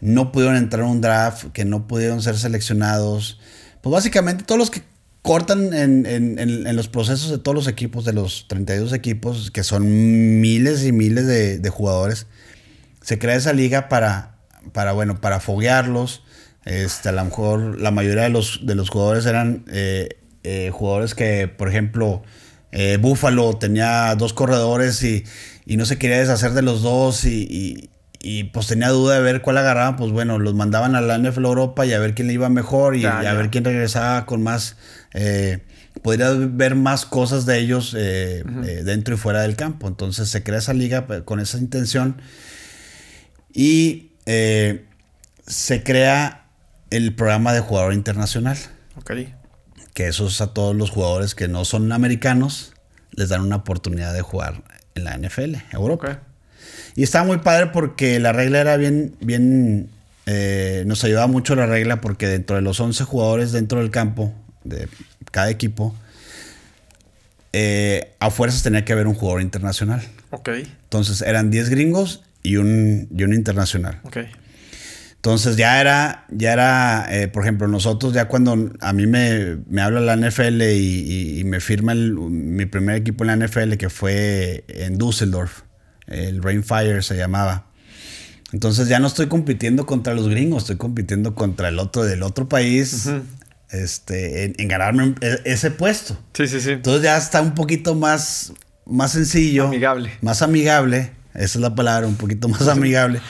no 0.00 0.32
pudieron 0.32 0.56
entrar 0.56 0.82
a 0.82 0.86
un 0.86 1.00
draft, 1.00 1.46
que 1.52 1.64
no 1.64 1.86
pudieron 1.86 2.22
ser 2.22 2.36
seleccionados, 2.38 3.38
pues 3.82 3.92
básicamente 3.92 4.44
todos 4.44 4.58
los 4.58 4.70
que 4.70 4.82
cortan 5.22 5.72
en 5.72 6.74
los 6.76 6.88
procesos 6.88 7.30
de 7.30 7.38
todos 7.38 7.54
los 7.54 7.68
equipos, 7.68 8.04
de 8.04 8.12
los 8.12 8.46
32 8.48 8.92
equipos, 8.92 9.50
que 9.52 9.62
son 9.62 10.40
miles 10.40 10.84
y 10.84 10.90
miles 10.90 11.26
de, 11.28 11.58
de 11.60 11.70
jugadores, 11.70 12.26
se 13.02 13.18
crea 13.20 13.36
esa 13.36 13.52
liga 13.52 13.88
para, 13.88 14.34
para 14.72 14.90
bueno, 14.92 15.20
para 15.20 15.38
foguearlos. 15.38 16.24
Este, 16.64 17.08
a 17.08 17.12
lo 17.12 17.24
mejor 17.24 17.80
la 17.80 17.90
mayoría 17.90 18.22
de 18.24 18.28
los, 18.30 18.60
de 18.64 18.74
los 18.74 18.88
jugadores 18.90 19.26
eran 19.26 19.64
eh, 19.70 20.08
eh, 20.44 20.70
jugadores 20.72 21.14
que, 21.14 21.48
por 21.48 21.68
ejemplo, 21.68 22.22
eh, 22.70 22.98
Buffalo 23.00 23.54
tenía 23.58 24.14
dos 24.16 24.32
corredores 24.32 25.02
y, 25.02 25.24
y 25.66 25.76
no 25.76 25.84
se 25.86 25.98
quería 25.98 26.18
deshacer 26.18 26.52
de 26.52 26.62
los 26.62 26.82
dos 26.82 27.24
y, 27.24 27.42
y- 27.50 27.88
y, 28.24 28.44
pues 28.44 28.68
tenía 28.68 28.88
duda 28.90 29.16
de 29.16 29.20
ver 29.20 29.42
cuál 29.42 29.58
agarraban. 29.58 29.96
Pues 29.96 30.12
bueno, 30.12 30.38
los 30.38 30.54
mandaban 30.54 30.94
a 30.94 31.00
la 31.00 31.18
NFL 31.18 31.44
Europa 31.44 31.84
y 31.86 31.92
a 31.92 31.98
ver 31.98 32.14
quién 32.14 32.28
le 32.28 32.34
iba 32.34 32.48
mejor 32.48 32.94
y, 32.94 33.00
Ya, 33.24 33.30
a 33.32 33.34
ver 33.34 33.50
quién 33.50 33.64
regresaba 33.64 34.26
con 34.26 34.44
más... 34.44 34.76
eh, 35.12 35.58
podría 36.02 36.30
ver 36.30 36.76
más 36.76 37.04
cosas 37.04 37.46
de 37.46 37.58
ellos 37.58 37.92
dentro 37.92 39.14
y 39.16 39.18
fuera 39.18 39.42
del 39.42 39.56
campo. 39.56 39.88
Entonces 39.88 40.28
se 40.28 40.44
crea 40.44 40.60
esa 40.60 40.72
liga 40.72 41.08
pues, 41.08 41.22
con 41.22 41.40
esa 41.40 41.58
intención 41.58 42.22
y 43.52 44.10
se 44.24 45.82
crea 45.82 46.41
el 46.96 47.14
programa 47.14 47.52
de 47.52 47.60
jugador 47.60 47.92
internacional, 47.92 48.56
Ok. 48.96 49.12
que 49.94 50.06
eso 50.08 50.26
es 50.26 50.40
a 50.40 50.52
todos 50.54 50.74
los 50.76 50.90
jugadores 50.90 51.34
que 51.34 51.48
no 51.48 51.64
son 51.64 51.90
americanos, 51.92 52.72
les 53.12 53.28
dan 53.28 53.40
una 53.42 53.56
oportunidad 53.56 54.12
de 54.14 54.22
jugar 54.22 54.62
en 54.94 55.04
la 55.04 55.16
NFL, 55.16 55.56
Europa. 55.72 56.06
Ok. 56.12 56.18
Y 56.96 57.02
estaba 57.02 57.24
muy 57.24 57.38
padre 57.38 57.68
porque 57.68 58.18
la 58.20 58.32
regla 58.32 58.60
era 58.60 58.76
bien, 58.76 59.16
bien, 59.20 59.88
eh, 60.26 60.84
nos 60.86 61.02
ayudaba 61.04 61.26
mucho 61.26 61.54
la 61.54 61.66
regla 61.66 62.00
porque 62.00 62.28
dentro 62.28 62.56
de 62.56 62.62
los 62.62 62.78
11 62.80 63.04
jugadores 63.04 63.52
dentro 63.52 63.78
del 63.80 63.90
campo, 63.90 64.32
de 64.64 64.88
cada 65.30 65.50
equipo, 65.50 65.94
eh, 67.52 68.14
a 68.20 68.30
fuerzas 68.30 68.62
tenía 68.62 68.84
que 68.84 68.92
haber 68.92 69.06
un 69.06 69.14
jugador 69.14 69.42
internacional. 69.42 70.02
Ok. 70.30 70.50
Entonces 70.84 71.22
eran 71.22 71.50
10 71.50 71.68
gringos 71.70 72.22
y 72.42 72.56
un, 72.56 73.08
y 73.16 73.22
un 73.24 73.34
internacional. 73.34 74.00
Ok. 74.04 74.18
Entonces 75.24 75.56
ya 75.56 75.80
era, 75.80 76.26
ya 76.30 76.52
era, 76.52 77.06
eh, 77.08 77.28
por 77.28 77.44
ejemplo, 77.44 77.68
nosotros 77.68 78.12
ya 78.12 78.26
cuando 78.26 78.72
a 78.80 78.92
mí 78.92 79.06
me, 79.06 79.58
me 79.68 79.80
habla 79.80 80.00
la 80.00 80.14
NFL 80.16 80.62
y, 80.62 80.74
y- 80.76 81.38
y 81.38 81.44
me 81.44 81.60
firma 81.60 81.92
el- 81.92 82.14
mi 82.14 82.66
primer 82.66 82.96
equipo 82.96 83.22
en 83.22 83.28
la 83.28 83.46
NFL 83.46 83.76
que 83.78 83.88
fue 83.88 84.64
en 84.66 84.98
Düsseldorf, 84.98 85.60
el 86.08 86.42
Rainfire 86.42 87.02
se 87.02 87.16
llamaba. 87.16 87.66
Entonces 88.52 88.88
ya 88.88 88.98
no 88.98 89.06
estoy 89.06 89.28
compitiendo 89.28 89.86
contra 89.86 90.12
los 90.12 90.28
gringos, 90.28 90.64
estoy 90.64 90.76
compitiendo 90.76 91.36
contra 91.36 91.68
el 91.68 91.78
otro 91.78 92.02
del 92.02 92.24
otro 92.24 92.48
país, 92.48 93.08
este, 93.70 94.44
en, 94.46 94.54
en 94.58 94.66
ganarme 94.66 95.14
e- 95.20 95.40
ese 95.44 95.70
puesto. 95.70 96.18
Sí, 96.34 96.48
sí, 96.48 96.60
sí. 96.60 96.70
Entonces 96.72 97.02
ya 97.04 97.16
está 97.16 97.40
un 97.42 97.54
poquito 97.54 97.94
más, 97.94 98.52
más 98.86 99.12
sencillo. 99.12 99.68
Amigable. 99.68 100.10
Más 100.20 100.42
amigable. 100.42 101.12
Esa 101.32 101.44
es 101.44 101.56
la 101.62 101.76
palabra, 101.76 102.08
un 102.08 102.16
poquito 102.16 102.48
más 102.48 102.66
amigable. 102.66 103.20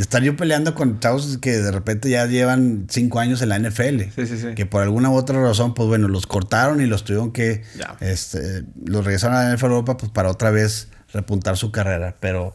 De 0.00 0.04
estar 0.04 0.22
yo 0.22 0.34
peleando 0.34 0.74
con 0.74 0.98
chavos 0.98 1.36
que 1.42 1.58
de 1.58 1.70
repente 1.70 2.08
ya 2.08 2.24
llevan 2.24 2.86
cinco 2.88 3.20
años 3.20 3.42
en 3.42 3.50
la 3.50 3.58
NFL. 3.58 4.00
Sí, 4.16 4.26
sí, 4.26 4.38
sí. 4.38 4.54
Que 4.54 4.64
por 4.64 4.82
alguna 4.82 5.10
u 5.10 5.14
otra 5.14 5.38
razón, 5.42 5.74
pues 5.74 5.88
bueno, 5.88 6.08
los 6.08 6.26
cortaron 6.26 6.80
y 6.80 6.86
los 6.86 7.04
tuvieron 7.04 7.32
que. 7.32 7.64
Ya. 7.78 7.96
Este, 8.00 8.62
los 8.82 9.04
regresaron 9.04 9.36
a 9.36 9.44
la 9.44 9.54
NFL 9.54 9.66
Europa 9.66 9.98
pues, 9.98 10.10
para 10.10 10.30
otra 10.30 10.48
vez 10.50 10.88
repuntar 11.12 11.58
su 11.58 11.70
carrera. 11.70 12.14
Pero. 12.18 12.54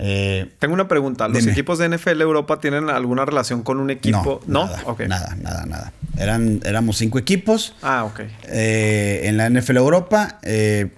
eh, 0.00 0.50
Tengo 0.58 0.74
una 0.74 0.88
pregunta. 0.88 1.28
¿Los 1.28 1.38
Dime. 1.38 1.52
equipos 1.52 1.78
de 1.78 1.88
NFL 1.88 2.20
Europa 2.20 2.58
tienen 2.58 2.90
alguna 2.90 3.24
relación 3.24 3.62
con 3.62 3.78
un 3.78 3.90
equipo? 3.90 4.40
No. 4.48 4.66
Nada, 4.66 4.82
Ok. 4.86 5.02
nada, 5.02 5.36
nada, 5.40 5.66
nada. 5.66 5.92
Eran, 6.18 6.58
éramos 6.64 6.96
cinco 6.98 7.20
equipos. 7.20 7.76
Ah, 7.80 8.02
ok. 8.02 8.22
Eh, 8.48 9.20
en 9.26 9.36
la 9.36 9.48
NFL 9.48 9.76
Europa 9.76 10.40
eh, 10.42 10.90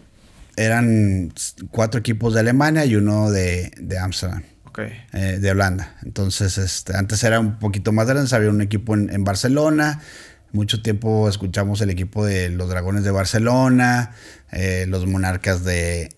eran 0.56 1.30
cuatro 1.70 2.00
equipos 2.00 2.32
de 2.32 2.40
Alemania 2.40 2.86
y 2.86 2.94
uno 2.96 3.30
de, 3.30 3.70
de 3.78 3.98
Eh, 4.78 5.38
de 5.40 5.50
Holanda. 5.50 5.96
Entonces, 6.02 6.58
este, 6.58 6.96
antes 6.96 7.22
era 7.24 7.40
un 7.40 7.58
poquito 7.58 7.92
más 7.92 8.06
grande, 8.06 8.34
había 8.34 8.50
un 8.50 8.62
equipo 8.62 8.94
en, 8.94 9.24
Barcelona. 9.24 10.00
Mucho 10.52 10.82
tiempo 10.82 11.28
escuchamos 11.28 11.80
el 11.80 11.90
equipo 11.90 12.24
de 12.24 12.50
los 12.50 12.68
Dragones 12.68 13.04
de 13.04 13.10
Barcelona, 13.10 14.12
eh, 14.50 14.86
los 14.88 15.06
Monarcas 15.06 15.64
de, 15.64 16.10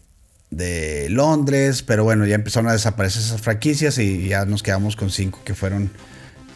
de 0.50 1.08
Londres, 1.10 1.82
pero 1.82 2.04
bueno, 2.04 2.26
ya 2.26 2.34
empezaron 2.34 2.68
a 2.68 2.72
desaparecer 2.72 3.22
esas 3.22 3.40
franquicias 3.40 3.98
y 3.98 4.28
ya 4.28 4.44
nos 4.44 4.62
quedamos 4.62 4.96
con 4.96 5.10
cinco 5.10 5.40
que 5.44 5.54
fueron 5.54 5.90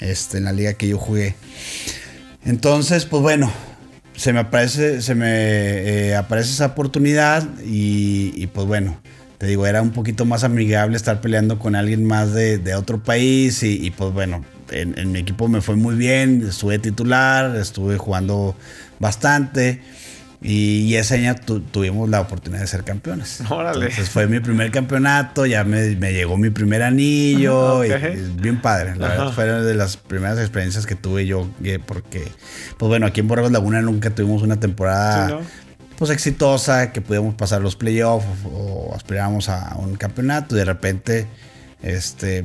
este, 0.01 0.39
en 0.39 0.45
la 0.45 0.53
liga 0.53 0.75
que 0.75 0.89
yo 0.89 0.99
jugué. 0.99 1.35
Entonces, 2.45 3.05
pues 3.05 3.23
bueno, 3.23 3.53
se 4.17 4.33
me 4.33 4.41
aparece, 4.41 5.03
se 5.03 5.15
me 5.15 5.29
eh, 5.31 6.17
aparece 6.17 6.51
esa 6.51 6.67
oportunidad 6.67 7.47
y, 7.65 8.33
y, 8.35 8.47
pues 8.49 8.67
bueno, 8.67 9.01
te 9.39 9.47
digo, 9.47 9.67
era 9.67 9.81
un 9.83 9.91
poquito 9.91 10.25
más 10.25 10.43
amigable 10.45 10.97
estar 10.97 11.21
peleando 11.21 11.59
con 11.59 11.77
alguien 11.77 12.05
más 12.05 12.33
de, 12.35 12.59
de 12.59 12.75
otro 12.75 12.99
país 13.03 13.63
y, 13.63 13.85
y, 13.87 13.91
pues 13.93 14.13
bueno, 14.13 14.45
en, 14.71 14.99
en 14.99 15.13
mi 15.13 15.21
equipo 15.21 15.49
me 15.49 15.61
fue 15.61 15.77
muy 15.77 15.95
bien, 15.95 16.45
estuve 16.49 16.79
titular, 16.81 17.55
estuve 17.57 17.97
jugando 17.99 18.57
bastante 18.99 19.81
y, 20.43 20.81
y 20.83 20.97
ese 20.97 21.15
año 21.17 21.35
tu- 21.35 21.61
tuvimos 21.61 22.09
la 22.09 22.21
oportunidad 22.21 22.61
de 22.63 22.67
ser 22.69 22.85
campeones. 22.85 23.41
Órale. 23.49 23.87
Entonces 23.87 24.11
fue 24.11 24.27
mi 24.27 24.41
primer 24.41 24.71
campeonato, 24.71 25.47
ya 25.47 25.65
me, 25.65 25.97
me 25.97 26.13
llegó 26.13 26.37
mi 26.37 26.51
primer 26.51 26.83
anillo, 26.83 27.85
y- 27.85 27.91
Ok. 27.93 28.03
y 28.15 28.41
bien 28.41 28.61
padre, 28.61 28.97
la 28.97 29.07
Ajá. 29.07 29.17
verdad 29.17 29.33
fue 29.33 29.45
de 29.47 29.75
las 29.75 29.97
primeras 29.97 30.39
experiencias 30.39 30.85
que 30.87 30.95
tuve 30.97 31.27
yo, 31.27 31.49
porque 31.87 32.25
pues 32.77 32.89
bueno, 32.89 33.07
aquí 33.07 33.21
en 33.21 33.29
Borregos 33.29 33.53
Laguna 33.53 33.83
nunca 33.83 34.11
tuvimos 34.11 34.43
una 34.43 34.59
temporada 34.61 35.41
pues 35.99 36.13
exitosa, 36.13 36.93
que 36.93 37.01
pudiéramos 37.01 37.35
pasar 37.35 37.61
los 37.61 37.75
playoffs 37.75 38.25
o, 38.45 38.93
aspiramos 38.95 39.49
a 39.49 39.77
un 39.77 39.97
campeonato. 39.97 40.55
Y 40.55 40.59
de 40.59 40.65
repente, 40.65 41.27
este, 41.83 42.45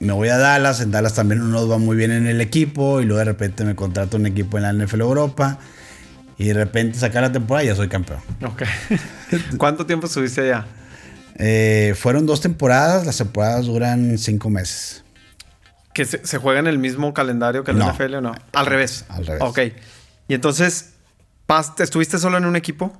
me 0.00 0.14
voy 0.14 0.28
a 0.28 0.38
Dallas. 0.38 0.80
En 0.80 0.90
Dallas 0.90 1.14
también 1.14 1.40
no 1.40 1.46
nos 1.46 1.70
va 1.70 1.76
muy 1.76 1.96
bien 1.96 2.10
en 2.10 2.26
el 2.26 2.40
equipo. 2.40 3.02
Y 3.02 3.04
luego 3.04 3.18
de 3.18 3.26
repente 3.26 3.64
me 3.64 3.74
contrato 3.74 4.16
un 4.16 4.26
equipo 4.26 4.56
en 4.56 4.62
la 4.62 4.72
NFL 4.72 5.02
Europa. 5.02 5.58
Y 6.38 6.48
de 6.48 6.54
repente 6.54 6.98
sacar 6.98 7.22
la 7.22 7.32
temporada 7.32 7.64
y 7.64 7.66
ya 7.68 7.74
soy 7.74 7.88
campeón. 7.88 8.20
Ok. 8.42 8.62
¿Cuánto 9.58 9.84
tiempo 9.84 10.06
estuviste 10.06 10.40
allá? 10.40 10.66
Eh, 11.36 11.94
fueron 11.98 12.24
dos 12.24 12.40
temporadas. 12.40 13.04
Las 13.04 13.18
temporadas 13.18 13.66
duran 13.66 14.16
cinco 14.16 14.48
meses. 14.48 15.04
¿Que 15.92 16.06
se, 16.06 16.38
juega 16.38 16.60
en 16.60 16.66
el 16.66 16.78
mismo 16.78 17.12
calendario 17.12 17.62
que 17.62 17.72
el 17.72 17.78
NFL 17.78 18.14
o 18.14 18.20
no? 18.22 18.34
Al 18.52 18.66
revés. 18.66 19.04
Al 19.08 19.26
revés. 19.26 19.42
Ok. 19.42 19.60
Y 20.28 20.34
entonces, 20.34 20.95
¿Estuviste 21.78 22.18
solo 22.18 22.38
en 22.38 22.44
un 22.44 22.56
equipo? 22.56 22.92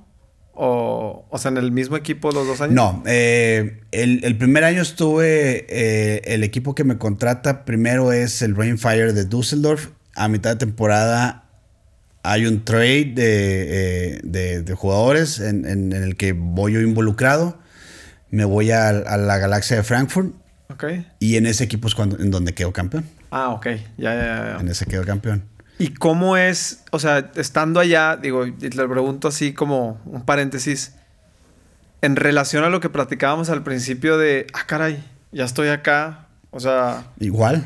O, 0.53 1.27
o 1.29 1.37
sea, 1.37 1.51
en 1.51 1.57
el 1.57 1.71
mismo 1.71 1.97
equipo 1.97 2.31
los 2.31 2.47
dos 2.47 2.61
años? 2.61 2.73
No, 2.73 3.03
eh, 3.05 3.81
el, 3.91 4.37
primer 4.37 4.63
año 4.63 4.81
estuve, 4.81 5.67
eh, 5.69 6.21
el 6.25 6.43
equipo 6.43 6.73
que 6.73 6.83
me 6.83 6.97
contrata 6.97 7.63
primero 7.63 8.11
es 8.11 8.41
el 8.41 8.55
Rainfire 8.55 9.13
de 9.13 9.25
Düsseldorf. 9.25 9.89
A 10.15 10.27
mitad 10.29 10.51
de 10.51 10.55
temporada 10.55 11.43
hay 12.23 12.47
un 12.47 12.65
trade 12.65 13.13
de, 13.13 14.21
eh, 14.33 14.73
jugadores 14.75 15.39
en, 15.39 15.93
el 15.93 16.15
que 16.17 16.31
voy 16.33 16.73
yo 16.73 16.81
involucrado. 16.81 17.59
Me 18.31 18.43
voy 18.43 18.71
a, 18.71 18.91
la 18.91 19.37
galaxia 19.37 19.77
de 19.77 19.83
Frankfurt. 19.83 20.33
Ok. 20.69 20.85
Y 21.19 21.35
en 21.35 21.45
ese 21.45 21.65
equipo 21.65 21.87
es 21.87 21.93
cuando, 21.93 22.17
en 22.17 22.31
donde 22.31 22.53
quedo 22.53 22.73
campeón. 22.73 23.05
Ah, 23.29 23.49
ok. 23.49 23.67
Ya, 23.97 24.15
ya, 24.15 24.15
ya. 24.15 24.57
En 24.59 24.67
ese 24.69 24.85
quedo 24.85 25.05
campeón. 25.05 25.43
¿Y 25.79 25.89
cómo 25.89 26.37
es, 26.37 26.83
o 26.91 26.99
sea, 26.99 27.31
estando 27.35 27.79
allá, 27.79 28.17
digo, 28.17 28.45
le 28.45 28.87
pregunto 28.87 29.27
así 29.27 29.53
como 29.53 30.01
un 30.05 30.25
paréntesis, 30.25 30.93
en 32.01 32.15
relación 32.15 32.63
a 32.63 32.69
lo 32.69 32.79
que 32.79 32.89
platicábamos 32.89 33.49
al 33.49 33.63
principio 33.63 34.17
de, 34.17 34.47
ah, 34.53 34.65
caray, 34.65 35.03
ya 35.31 35.45
estoy 35.45 35.69
acá, 35.69 36.27
o 36.51 36.59
sea... 36.59 37.05
Igual. 37.19 37.65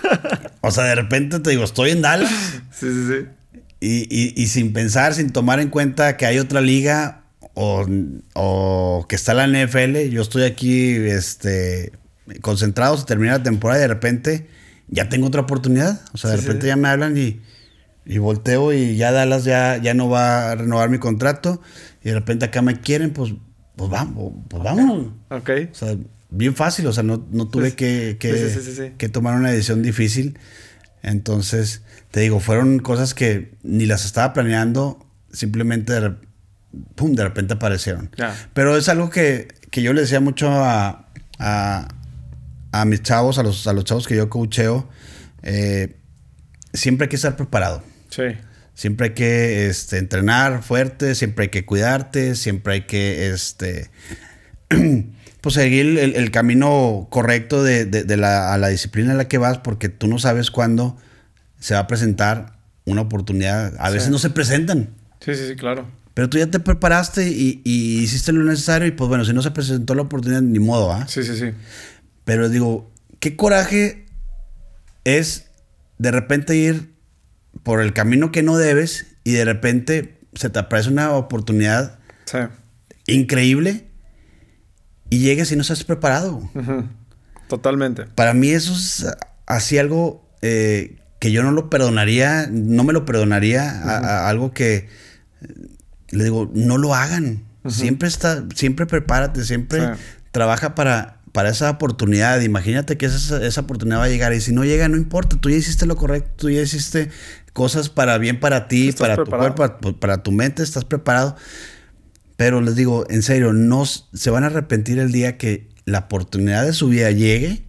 o 0.60 0.70
sea, 0.70 0.84
de 0.84 0.94
repente 0.94 1.40
te 1.40 1.50
digo, 1.50 1.64
estoy 1.64 1.90
en 1.90 2.02
Dallas. 2.02 2.30
sí, 2.72 2.88
sí, 2.92 3.06
sí. 3.08 3.26
Y, 3.84 4.40
y, 4.40 4.46
sin 4.46 4.72
pensar, 4.72 5.12
sin 5.12 5.32
tomar 5.32 5.58
en 5.58 5.68
cuenta 5.68 6.16
que 6.16 6.24
hay 6.24 6.38
otra 6.38 6.60
liga 6.60 7.22
o, 7.54 7.84
o, 8.34 9.06
que 9.08 9.16
está 9.16 9.34
la 9.34 9.48
NFL, 9.48 10.08
yo 10.08 10.22
estoy 10.22 10.44
aquí 10.44 10.92
este, 10.92 11.90
concentrado, 12.42 12.96
se 12.96 13.06
termina 13.06 13.38
la 13.38 13.42
temporada 13.42 13.80
y 13.80 13.82
de 13.82 13.88
repente 13.88 14.46
ya 14.92 15.08
tengo 15.08 15.26
otra 15.26 15.40
oportunidad. 15.40 16.00
O 16.12 16.18
sea, 16.18 16.30
de 16.30 16.36
repente 16.36 16.66
ya 16.66 16.76
me 16.76 16.86
hablan 16.88 17.16
y, 17.16 17.40
y, 18.04 18.18
volteo 18.18 18.72
y 18.72 18.96
ya 18.96 19.10
Dallas 19.10 19.42
ya, 19.42 19.78
ya 19.78 19.94
no 19.94 20.08
va 20.08 20.52
a 20.52 20.54
renovar 20.54 20.90
mi 20.90 20.98
contrato. 20.98 21.60
Y 22.04 22.10
de 22.10 22.14
repente 22.14 22.44
acá 22.44 22.60
me 22.62 22.78
quieren, 22.80 23.12
pues, 23.12 23.32
pues 23.74 23.90
vamos, 23.90 24.34
pues 24.48 24.62
vámonos. 24.62 25.14
Ok. 25.30 25.50
O 25.72 25.74
sea, 25.74 25.96
bien 26.28 26.54
fácil, 26.54 26.86
o 26.86 26.92
sea, 26.92 27.02
no, 27.02 27.26
no 27.30 27.48
tuve 27.48 27.72
que, 27.72 28.18
que, 28.20 28.94
que, 28.98 29.08
tomar 29.08 29.34
una 29.34 29.50
decisión 29.50 29.82
difícil. 29.82 30.38
Entonces, 31.02 31.82
te 32.10 32.20
digo, 32.20 32.38
fueron 32.38 32.78
cosas 32.78 33.14
que 33.14 33.54
ni 33.62 33.86
las 33.86 34.04
estaba 34.04 34.34
planeando, 34.34 35.06
simplemente 35.32 35.98
de, 35.98 36.14
pum, 36.94 37.14
de 37.14 37.24
repente 37.24 37.54
aparecieron. 37.54 38.10
Pero 38.52 38.76
es 38.76 38.90
algo 38.90 39.08
que, 39.08 39.48
que 39.70 39.80
yo 39.80 39.94
le 39.94 40.02
decía 40.02 40.20
mucho 40.20 40.50
a, 40.50 41.08
a 41.38 41.88
a 42.72 42.84
mis 42.84 43.02
chavos, 43.02 43.38
a 43.38 43.42
los, 43.42 43.66
a 43.66 43.72
los 43.72 43.84
chavos 43.84 44.08
que 44.08 44.16
yo 44.16 44.28
coacheo, 44.28 44.88
eh, 45.42 45.96
siempre 46.72 47.04
hay 47.04 47.08
que 47.10 47.16
estar 47.16 47.36
preparado. 47.36 47.82
Sí. 48.08 48.24
Siempre 48.74 49.08
hay 49.08 49.14
que 49.14 49.66
este, 49.68 49.98
entrenar 49.98 50.62
fuerte, 50.62 51.14
siempre 51.14 51.44
hay 51.44 51.48
que 51.50 51.66
cuidarte, 51.66 52.34
siempre 52.34 52.74
hay 52.74 52.80
que 52.82 53.30
este, 53.30 53.90
pues 55.40 55.54
seguir 55.54 55.98
el, 55.98 56.30
camino 56.30 57.06
correcto 57.10 57.62
de, 57.62 58.16
la, 58.16 58.54
a 58.54 58.58
la 58.58 58.68
disciplina 58.68 59.12
en 59.12 59.18
la 59.18 59.28
que 59.28 59.38
vas, 59.38 59.58
porque 59.58 59.90
tú 59.90 60.08
no 60.08 60.18
sabes 60.18 60.50
cuándo 60.50 60.96
se 61.60 61.74
va 61.74 61.80
a 61.80 61.86
presentar 61.86 62.58
una 62.86 63.02
oportunidad. 63.02 63.74
A 63.78 63.90
veces 63.90 64.08
no 64.08 64.18
se 64.18 64.30
presentan. 64.30 64.88
Sí, 65.20 65.34
sí, 65.34 65.46
sí, 65.46 65.56
claro. 65.56 65.86
Pero 66.14 66.28
tú 66.28 66.38
ya 66.38 66.46
te 66.46 66.60
preparaste 66.60 67.28
y, 67.28 67.62
y, 67.64 68.00
hiciste 68.00 68.32
lo 68.32 68.42
necesario 68.44 68.86
y 68.86 68.90
pues 68.90 69.08
bueno, 69.08 69.24
si 69.24 69.32
no 69.32 69.42
se 69.42 69.50
presentó 69.50 69.94
la 69.94 70.02
oportunidad, 70.02 70.42
ni 70.42 70.58
modo, 70.58 70.92
¿ah? 70.92 71.06
Sí, 71.08 71.22
sí, 71.22 71.36
sí. 71.36 71.52
Pero 72.24 72.48
digo, 72.48 72.90
qué 73.20 73.36
coraje 73.36 74.06
es 75.04 75.50
de 75.98 76.10
repente 76.10 76.56
ir 76.56 76.92
por 77.62 77.80
el 77.80 77.92
camino 77.92 78.32
que 78.32 78.42
no 78.42 78.56
debes 78.56 79.06
y 79.24 79.32
de 79.32 79.44
repente 79.44 80.20
se 80.34 80.50
te 80.50 80.58
aparece 80.58 80.88
una 80.88 81.12
oportunidad 81.12 81.98
increíble 83.06 83.86
y 85.10 85.18
llegues 85.18 85.52
y 85.52 85.56
no 85.56 85.62
estás 85.62 85.84
preparado. 85.84 86.50
Totalmente. 87.48 88.06
Para 88.06 88.34
mí 88.34 88.50
eso 88.50 88.72
es 88.72 89.06
así 89.46 89.78
algo 89.78 90.26
eh, 90.40 90.96
que 91.18 91.30
yo 91.30 91.42
no 91.42 91.52
lo 91.52 91.70
perdonaría, 91.70 92.48
no 92.50 92.82
me 92.82 92.92
lo 92.92 93.04
perdonaría, 93.04 93.70
a, 93.70 94.28
algo 94.28 94.52
que 94.52 94.88
le 96.10 96.24
digo, 96.24 96.50
no 96.54 96.78
lo 96.78 96.94
hagan. 96.94 97.44
Siempre 97.68 98.08
está, 98.08 98.44
siempre 98.56 98.86
prepárate, 98.86 99.44
siempre 99.44 99.92
trabaja 100.32 100.74
para 100.74 101.21
para 101.32 101.48
esa 101.48 101.70
oportunidad. 101.70 102.40
Imagínate 102.42 102.96
que 102.96 103.06
esa, 103.06 103.44
esa, 103.44 103.62
oportunidad 103.62 103.98
va 103.98 104.04
a 104.04 104.08
llegar 104.08 104.32
y 104.34 104.40
si 104.40 104.52
no 104.52 104.64
llega, 104.64 104.88
no 104.88 104.96
importa, 104.96 105.36
tú 105.40 105.50
ya 105.50 105.56
hiciste 105.56 105.86
lo 105.86 105.96
correcto, 105.96 106.30
tú 106.36 106.50
ya 106.50 106.60
hiciste 106.60 107.10
cosas 107.52 107.88
para 107.88 108.18
bien 108.18 108.38
para 108.38 108.68
ti, 108.68 108.92
para 108.92 109.16
tu 109.16 109.24
cuerpo, 109.24 109.66
para, 109.98 110.22
tu 110.22 110.30
mente, 110.30 110.62
estás 110.62 110.84
preparado. 110.84 111.36
Pero 112.36 112.60
les 112.60 112.76
digo, 112.76 113.06
en 113.08 113.22
serio, 113.22 113.52
no 113.52 113.84
se 113.86 114.30
van 114.30 114.44
a 114.44 114.48
arrepentir 114.48 114.98
el 114.98 115.12
día 115.12 115.36
que 115.38 115.68
la 115.84 116.00
oportunidad 116.00 116.64
de 116.64 116.72
su 116.72 116.88
vida 116.88 117.10
llegue 117.10 117.64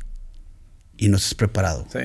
y 0.97 1.07
no 1.07 1.17
estés 1.17 1.35
preparado. 1.35 1.85
Sí. 1.91 1.99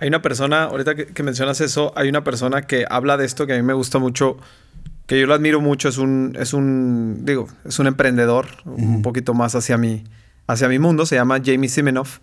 Hay 0.00 0.08
una 0.08 0.22
persona, 0.22 0.64
ahorita 0.64 0.94
que, 0.94 1.22
mencionas 1.22 1.60
eso, 1.60 1.92
hay 1.96 2.08
una 2.08 2.24
persona 2.24 2.62
que 2.62 2.86
habla 2.88 3.16
de 3.16 3.24
esto 3.24 3.46
que 3.46 3.54
a 3.54 3.56
mí 3.56 3.62
me 3.62 3.72
gusta 3.72 3.98
mucho, 3.98 4.36
que 5.06 5.18
yo 5.18 5.26
lo 5.26 5.34
admiro 5.34 5.60
mucho, 5.60 5.88
es 5.88 5.98
un, 5.98 6.36
es 6.38 6.52
un, 6.52 7.24
digo, 7.24 7.48
es 7.64 7.78
un 7.78 7.88
emprendedor, 7.88 8.46
un 8.64 9.02
poquito 9.02 9.34
más 9.34 9.54
hacia 9.54 9.76
mí 9.76 10.04
hacia 10.48 10.66
mi 10.66 10.80
mundo, 10.80 11.06
se 11.06 11.14
llama 11.14 11.40
Jamie 11.44 11.68
Simenoff. 11.68 12.18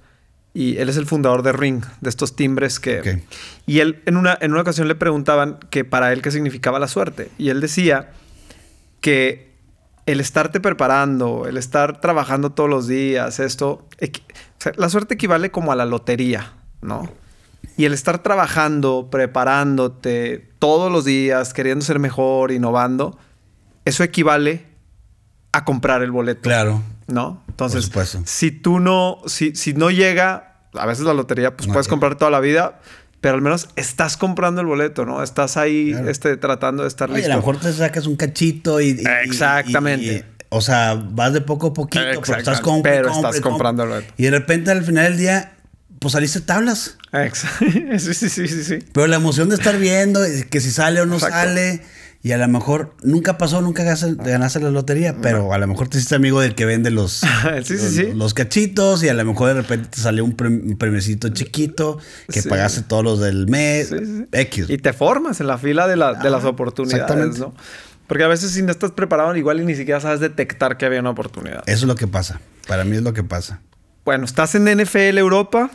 Y 0.53 0.77
él 0.77 0.89
es 0.89 0.97
el 0.97 1.05
fundador 1.05 1.43
de 1.43 1.51
Ring, 1.51 1.83
de 2.01 2.09
estos 2.09 2.35
timbres 2.35 2.79
que... 2.79 3.23
Y 3.65 3.79
él 3.79 4.01
en 4.05 4.17
una, 4.17 4.37
en 4.39 4.51
una 4.51 4.61
ocasión 4.61 4.87
le 4.87 4.95
preguntaban 4.95 5.59
que 5.69 5.83
para 5.83 6.13
él 6.13 6.21
qué 6.21 6.31
significaba 6.31 6.79
la 6.79 6.87
suerte. 6.87 7.29
Y 7.37 7.49
él 7.49 7.59
decía 7.59 8.11
que 9.01 9.53
el 10.05 10.21
estarte 10.21 10.61
preparando, 10.61 11.45
el 11.45 11.57
estar 11.57 11.99
trabajando 11.99 12.51
todos 12.51 12.69
los 12.69 12.87
días, 12.87 13.39
esto... 13.39 13.85
la 14.77 14.89
suerte 14.89 15.15
equivale 15.15 15.51
como 15.51 15.73
a 15.73 15.75
la 15.75 15.85
lotería, 15.85 16.53
¿no? 16.81 17.11
Y 17.75 17.83
el 17.83 17.93
estar 17.93 18.23
trabajando, 18.23 19.09
preparándote 19.11 20.51
todos 20.59 20.89
los 20.89 21.03
días, 21.03 21.53
queriendo 21.53 21.83
ser 21.83 21.99
mejor, 21.99 22.53
innovando, 22.53 23.19
eso 23.83 24.03
equivale 24.03 24.65
a 25.51 25.65
comprar 25.65 26.01
el 26.01 26.11
boleto. 26.11 26.43
Claro. 26.43 26.81
¿no? 27.07 27.43
Entonces, 27.55 27.89
si 28.25 28.51
tú 28.51 28.81
no, 28.81 29.21
si, 29.27 29.55
si 29.55 29.73
no 29.73 29.89
llega, 29.89 30.57
a 30.73 30.85
veces 30.85 31.05
la 31.05 31.13
lotería, 31.13 31.55
pues 31.55 31.69
puedes 31.69 31.87
comprar 31.87 32.15
toda 32.17 32.29
la 32.29 32.41
vida, 32.41 32.81
pero 33.21 33.35
al 33.35 33.41
menos 33.41 33.69
estás 33.77 34.17
comprando 34.17 34.59
el 34.59 34.67
boleto, 34.67 35.05
¿no? 35.05 35.23
Estás 35.23 35.55
ahí 35.55 35.95
este, 36.05 36.35
tratando 36.35 36.83
de 36.83 36.89
estar 36.89 37.09
listo. 37.09 37.31
a 37.31 37.35
lo 37.35 37.39
mejor 37.39 37.57
te 37.57 37.71
sacas 37.71 38.07
un 38.07 38.17
cachito 38.17 38.81
y... 38.81 39.01
Exactamente. 39.23 40.25
o 40.49 40.59
sea, 40.59 40.95
vas 40.95 41.31
de 41.31 41.39
poco 41.39 41.67
a 41.67 41.73
poquito, 41.73 42.03
pero 42.03 42.21
estás, 42.21 42.61
pero 42.83 43.09
estás 43.09 43.39
comprando 43.39 43.83
el 43.83 43.89
boleto. 43.89 44.13
Y 44.17 44.23
de 44.23 44.31
repente 44.31 44.71
al 44.71 44.83
final 44.83 45.05
del 45.05 45.17
día, 45.17 45.53
pues 45.99 46.11
saliste 46.11 46.41
tablas. 46.41 46.97
Exacto. 47.13 47.65
sí, 47.99 48.13
sí, 48.13 48.29
sí, 48.29 48.47
sí. 48.49 48.79
Pero 48.91 49.07
la 49.07 49.15
emoción 49.15 49.47
de 49.47 49.55
estar 49.55 49.77
viendo, 49.77 50.19
que 50.49 50.59
si 50.59 50.71
sale 50.71 50.99
o 50.99 51.05
no 51.05 51.21
sale 51.21 51.83
y 52.25 52.31
a 52.31 52.39
lo 52.39 52.47
mejor 52.47 52.95
nunca 53.03 53.37
pasó, 53.37 53.61
nunca 53.61 53.83
ganaste, 53.83 54.59
la 54.59 54.71
lotería, 54.71 55.15
pero 55.21 55.53
a 55.53 55.59
lo 55.59 55.67
mejor 55.67 55.89
te 55.89 55.97
hiciste 55.97 56.15
amigo 56.15 56.41
del 56.41 56.55
que 56.55 56.65
vende 56.65 56.89
los, 56.89 57.21
los, 58.15 58.33
cachitos 58.33 59.03
y 59.03 59.09
a 59.09 59.13
lo 59.13 59.23
mejor 59.23 59.49
de 59.49 59.61
repente 59.61 59.89
te 59.91 60.01
salió 60.01 60.25
un, 60.25 60.35
premiecito 60.35 61.29
chiquito 61.29 61.99
que 62.27 62.41
pagaste 62.41 62.81
todos 62.81 63.03
los 63.03 63.19
del 63.19 63.45
mes. 63.45 63.93
X. 64.31 64.71
Y 64.71 64.79
te 64.79 64.91
formas 64.91 65.39
en 65.39 65.45
la 65.45 65.59
fila 65.59 65.87
de, 65.87 65.97
las 65.97 66.25
ah, 66.25 66.47
oportunidades, 66.47 67.37
¿no? 67.37 67.53
Porque 68.07 68.23
a 68.23 68.27
veces 68.27 68.49
si 68.49 68.63
no 68.63 68.71
estás 68.71 68.89
preparado, 68.89 69.35
igual 69.35 69.61
y 69.61 69.65
ni 69.65 69.75
siquiera 69.75 69.99
sabes 69.99 70.19
detectar 70.19 70.77
que 70.77 70.87
había 70.87 71.01
una 71.01 71.11
oportunidad. 71.11 71.61
Eso 71.67 71.85
es 71.85 71.87
lo 71.87 71.93
que 71.93 72.07
pasa. 72.07 72.41
Para 72.67 72.85
mí 72.85 72.95
es 72.95 73.03
lo 73.03 73.13
que 73.13 73.23
pasa. 73.23 73.61
Bueno, 74.03 74.25
estás 74.25 74.55
en 74.55 74.63
NFL 74.63 75.19
Europa. 75.19 75.69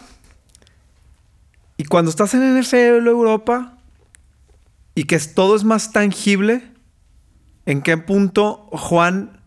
Y 1.76 1.84
cuando 1.84 2.10
estás 2.10 2.34
en 2.34 2.58
NFL 2.58 3.06
Europa, 3.06 3.76
y 5.00 5.04
que 5.04 5.18
todo 5.18 5.56
es 5.56 5.64
más 5.64 5.92
tangible, 5.92 6.62
¿en 7.64 7.80
qué 7.80 7.96
punto 7.96 8.68
Juan 8.70 9.40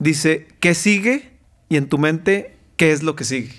dice 0.00 0.48
qué 0.58 0.74
sigue 0.74 1.38
y 1.68 1.76
en 1.76 1.88
tu 1.88 1.98
mente 1.98 2.56
qué 2.76 2.90
es 2.90 3.04
lo 3.04 3.14
que 3.14 3.22
sigue? 3.22 3.52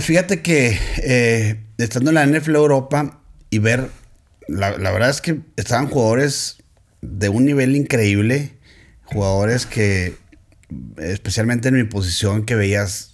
Fíjate 0.00 0.42
que 0.42 0.76
eh, 1.04 1.60
estando 1.78 2.10
en 2.10 2.16
la 2.16 2.26
NFL 2.26 2.56
Europa 2.56 3.20
y 3.50 3.60
ver 3.60 3.88
la, 4.48 4.72
verdad 4.72 5.10
es 5.10 5.20
que 5.20 5.42
estaban 5.54 5.86
jugadores 5.86 6.56
de 7.00 7.28
un 7.28 7.44
nivel 7.44 7.76
increíble. 7.76 8.58
Jugadores 9.04 9.64
que, 9.64 10.16
especialmente 10.96 11.68
en 11.68 11.76
mi 11.76 11.84
posición, 11.84 12.46
que 12.46 12.56
veías, 12.56 13.12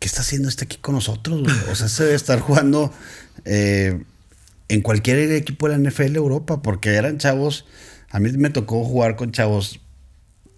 ¿qué 0.00 0.08
está 0.08 0.22
haciendo 0.22 0.48
este 0.48 0.64
aquí 0.64 0.78
con 0.78 0.96
nosotros? 0.96 1.46
O 1.70 1.76
sea, 1.76 1.86
se 1.86 2.02
debe 2.02 2.16
estar 2.16 2.40
jugando 2.40 2.92
eh, 3.44 4.02
en 4.68 4.82
cualquier 4.82 5.18
equipo 5.32 5.68
de 5.68 5.78
la 5.78 5.90
NFL 5.90 6.16
Europa, 6.16 6.62
porque 6.62 6.94
eran 6.94 7.18
chavos. 7.18 7.66
A 8.10 8.20
mí 8.20 8.30
me 8.32 8.50
tocó 8.50 8.84
jugar 8.84 9.16
con 9.16 9.32
chavos 9.32 9.80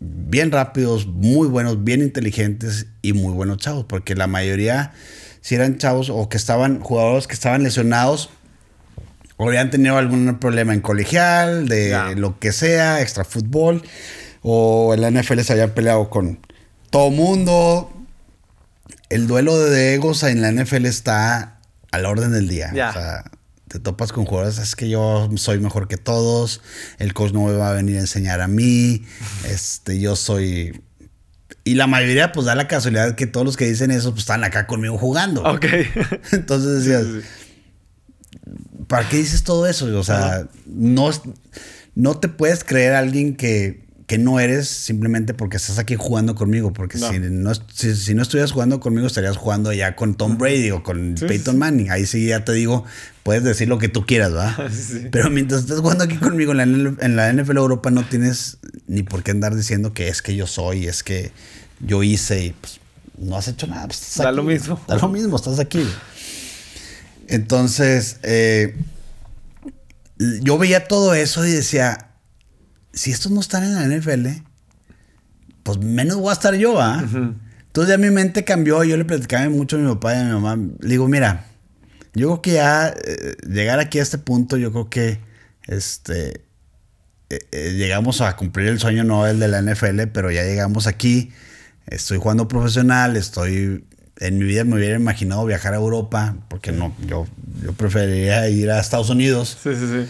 bien 0.00 0.50
rápidos, 0.50 1.06
muy 1.06 1.48
buenos, 1.48 1.84
bien 1.84 2.00
inteligentes 2.00 2.86
y 3.02 3.12
muy 3.12 3.32
buenos 3.32 3.58
chavos, 3.58 3.84
porque 3.86 4.14
la 4.14 4.26
mayoría 4.26 4.92
si 5.40 5.54
eran 5.54 5.78
chavos 5.78 6.10
o 6.10 6.28
que 6.28 6.36
estaban 6.36 6.80
jugadores 6.80 7.26
que 7.26 7.34
estaban 7.34 7.62
lesionados 7.62 8.30
o 9.36 9.48
habían 9.48 9.70
tenido 9.70 9.96
algún 9.96 10.38
problema 10.38 10.74
en 10.74 10.82
colegial, 10.82 11.66
de 11.66 12.14
lo 12.16 12.38
que 12.38 12.52
sea, 12.52 13.00
extra 13.00 13.24
fútbol, 13.24 13.82
o 14.42 14.92
en 14.92 15.00
la 15.00 15.10
NFL 15.10 15.40
se 15.40 15.54
habían 15.54 15.70
peleado 15.70 16.10
con 16.10 16.40
todo 16.90 17.10
mundo. 17.10 17.90
El 19.08 19.26
duelo 19.26 19.58
de 19.58 19.94
egos 19.94 20.24
en 20.24 20.42
la 20.42 20.52
NFL 20.52 20.84
está 20.84 21.58
a 21.90 21.98
la 21.98 22.10
orden 22.10 22.32
del 22.32 22.48
día. 22.48 22.68
O 22.68 22.92
sea, 22.92 23.24
te 23.70 23.78
topas 23.78 24.10
con 24.10 24.24
jugadores, 24.24 24.58
es 24.58 24.74
que 24.74 24.88
yo 24.88 25.30
soy 25.36 25.60
mejor 25.60 25.86
que 25.86 25.96
todos, 25.96 26.60
el 26.98 27.14
coach 27.14 27.32
no 27.32 27.44
me 27.44 27.52
va 27.52 27.70
a 27.70 27.72
venir 27.72 27.98
a 27.98 28.00
enseñar 28.00 28.40
a 28.40 28.48
mí, 28.48 29.04
este, 29.48 30.00
yo 30.00 30.16
soy... 30.16 30.82
Y 31.62 31.74
la 31.74 31.86
mayoría, 31.86 32.32
pues 32.32 32.46
da 32.46 32.56
la 32.56 32.66
casualidad 32.66 33.14
que 33.14 33.28
todos 33.28 33.46
los 33.46 33.56
que 33.56 33.66
dicen 33.66 33.92
eso, 33.92 34.10
pues 34.10 34.22
están 34.22 34.42
acá 34.42 34.66
conmigo 34.66 34.98
jugando. 34.98 35.44
Ok. 35.44 35.66
Entonces 36.32 36.84
decías, 36.84 37.06
¿para 38.88 39.08
qué 39.08 39.18
dices 39.18 39.44
todo 39.44 39.68
eso? 39.68 39.86
O 39.96 40.02
sea, 40.02 40.48
no, 40.66 41.10
no 41.94 42.18
te 42.18 42.26
puedes 42.26 42.64
creer 42.64 42.94
a 42.94 42.98
alguien 42.98 43.36
que, 43.36 43.84
que 44.10 44.18
no 44.18 44.40
eres 44.40 44.66
simplemente 44.66 45.34
porque 45.34 45.56
estás 45.56 45.78
aquí 45.78 45.94
jugando 45.94 46.34
conmigo. 46.34 46.72
Porque 46.72 46.98
No. 46.98 47.12
Si, 47.12 47.20
no, 47.20 47.52
si, 47.72 47.94
si 47.94 48.12
no 48.12 48.22
estuvieras 48.22 48.50
jugando 48.50 48.80
conmigo, 48.80 49.06
estarías 49.06 49.36
jugando 49.36 49.72
ya 49.72 49.94
con 49.94 50.16
Tom 50.16 50.36
Brady 50.36 50.72
o 50.72 50.82
con 50.82 51.16
Sí, 51.16 51.26
Peyton. 51.26 51.56
Manning. 51.56 51.92
Ahí 51.92 52.06
sí 52.06 52.26
ya 52.26 52.44
te 52.44 52.52
digo, 52.52 52.84
puedes 53.22 53.44
decir 53.44 53.68
lo 53.68 53.78
que 53.78 53.88
tú 53.88 54.06
quieras, 54.06 54.32
¿verdad? 54.32 54.68
Sí. 54.72 55.06
Pero 55.12 55.30
mientras 55.30 55.60
estás 55.60 55.78
jugando 55.78 56.02
aquí 56.02 56.16
conmigo 56.16 56.50
en 56.50 56.56
la, 56.56 56.64
en 56.64 57.14
la 57.14 57.32
NFL 57.32 57.58
Europa, 57.58 57.92
no 57.92 58.04
tienes 58.04 58.58
ni 58.88 59.04
por 59.04 59.22
qué 59.22 59.30
andar 59.30 59.54
diciendo 59.54 59.94
que 59.94 60.08
es 60.08 60.22
que 60.22 60.34
yo 60.34 60.48
soy, 60.48 60.88
es 60.88 61.04
que 61.04 61.30
yo 61.78 62.02
hice 62.02 62.46
y 62.46 62.50
pues 62.50 62.80
no 63.16 63.36
has 63.36 63.46
hecho 63.46 63.68
nada. 63.68 63.86
pues, 63.86 64.02
estás 64.02 64.24
Da 64.24 64.30
aquí, 64.30 64.36
lo 64.38 64.42
mismo. 64.42 64.80
Da 64.88 64.96
lo 64.96 65.06
mismo, 65.08 65.36
estás 65.36 65.60
aquí. 65.60 65.86
Entonces, 67.28 68.16
eh, 68.24 68.74
yo 70.42 70.58
veía 70.58 70.88
todo 70.88 71.14
eso 71.14 71.46
y 71.46 71.52
decía, 71.52 72.09
si 72.92 73.10
estos 73.10 73.32
no 73.32 73.40
están 73.40 73.64
en 73.64 73.74
la 73.74 73.86
NFL, 73.86 74.26
pues 75.62 75.78
menos 75.78 76.16
voy 76.16 76.30
a 76.30 76.32
estar 76.32 76.54
yo, 76.54 76.80
¿ah? 76.80 77.02
Entonces 77.02 77.90
ya 77.90 77.98
mi 77.98 78.10
mente 78.10 78.44
cambió, 78.44 78.82
yo 78.84 78.96
le 78.96 79.04
platicaba 79.04 79.48
mucho 79.48 79.76
a 79.76 79.80
mi 79.80 79.88
papá 79.88 80.14
y 80.14 80.18
a 80.18 80.24
mi 80.24 80.32
mamá. 80.32 80.56
Le 80.80 80.88
digo, 80.88 81.06
mira, 81.06 81.46
yo 82.14 82.28
creo 82.28 82.42
que 82.42 82.52
ya 82.54 82.88
eh, 82.88 83.36
llegar 83.48 83.78
aquí 83.78 83.98
a 83.98 84.02
este 84.02 84.18
punto, 84.18 84.56
yo 84.56 84.72
creo 84.72 84.90
que 84.90 85.20
este 85.68 86.42
eh, 87.30 87.38
eh, 87.52 87.74
llegamos 87.76 88.20
a 88.20 88.34
cumplir 88.36 88.66
el 88.66 88.80
sueño 88.80 89.04
no 89.04 89.26
el 89.26 89.38
de 89.38 89.48
la 89.48 89.62
NFL, 89.62 90.08
pero 90.12 90.30
ya 90.30 90.42
llegamos 90.42 90.86
aquí. 90.86 91.30
Estoy 91.86 92.18
jugando 92.18 92.48
profesional, 92.48 93.16
estoy 93.16 93.84
en 94.20 94.38
mi 94.38 94.44
vida 94.44 94.64
me 94.64 94.76
hubiera 94.76 94.96
imaginado 94.96 95.44
viajar 95.46 95.72
a 95.72 95.76
Europa, 95.76 96.36
porque 96.48 96.72
no, 96.72 96.94
yo, 97.06 97.26
yo 97.62 97.72
preferiría 97.72 98.48
ir 98.48 98.70
a 98.70 98.78
Estados 98.78 99.08
Unidos. 99.08 99.58
Sí, 99.62 99.74
sí, 99.74 99.86
sí. 99.86 100.08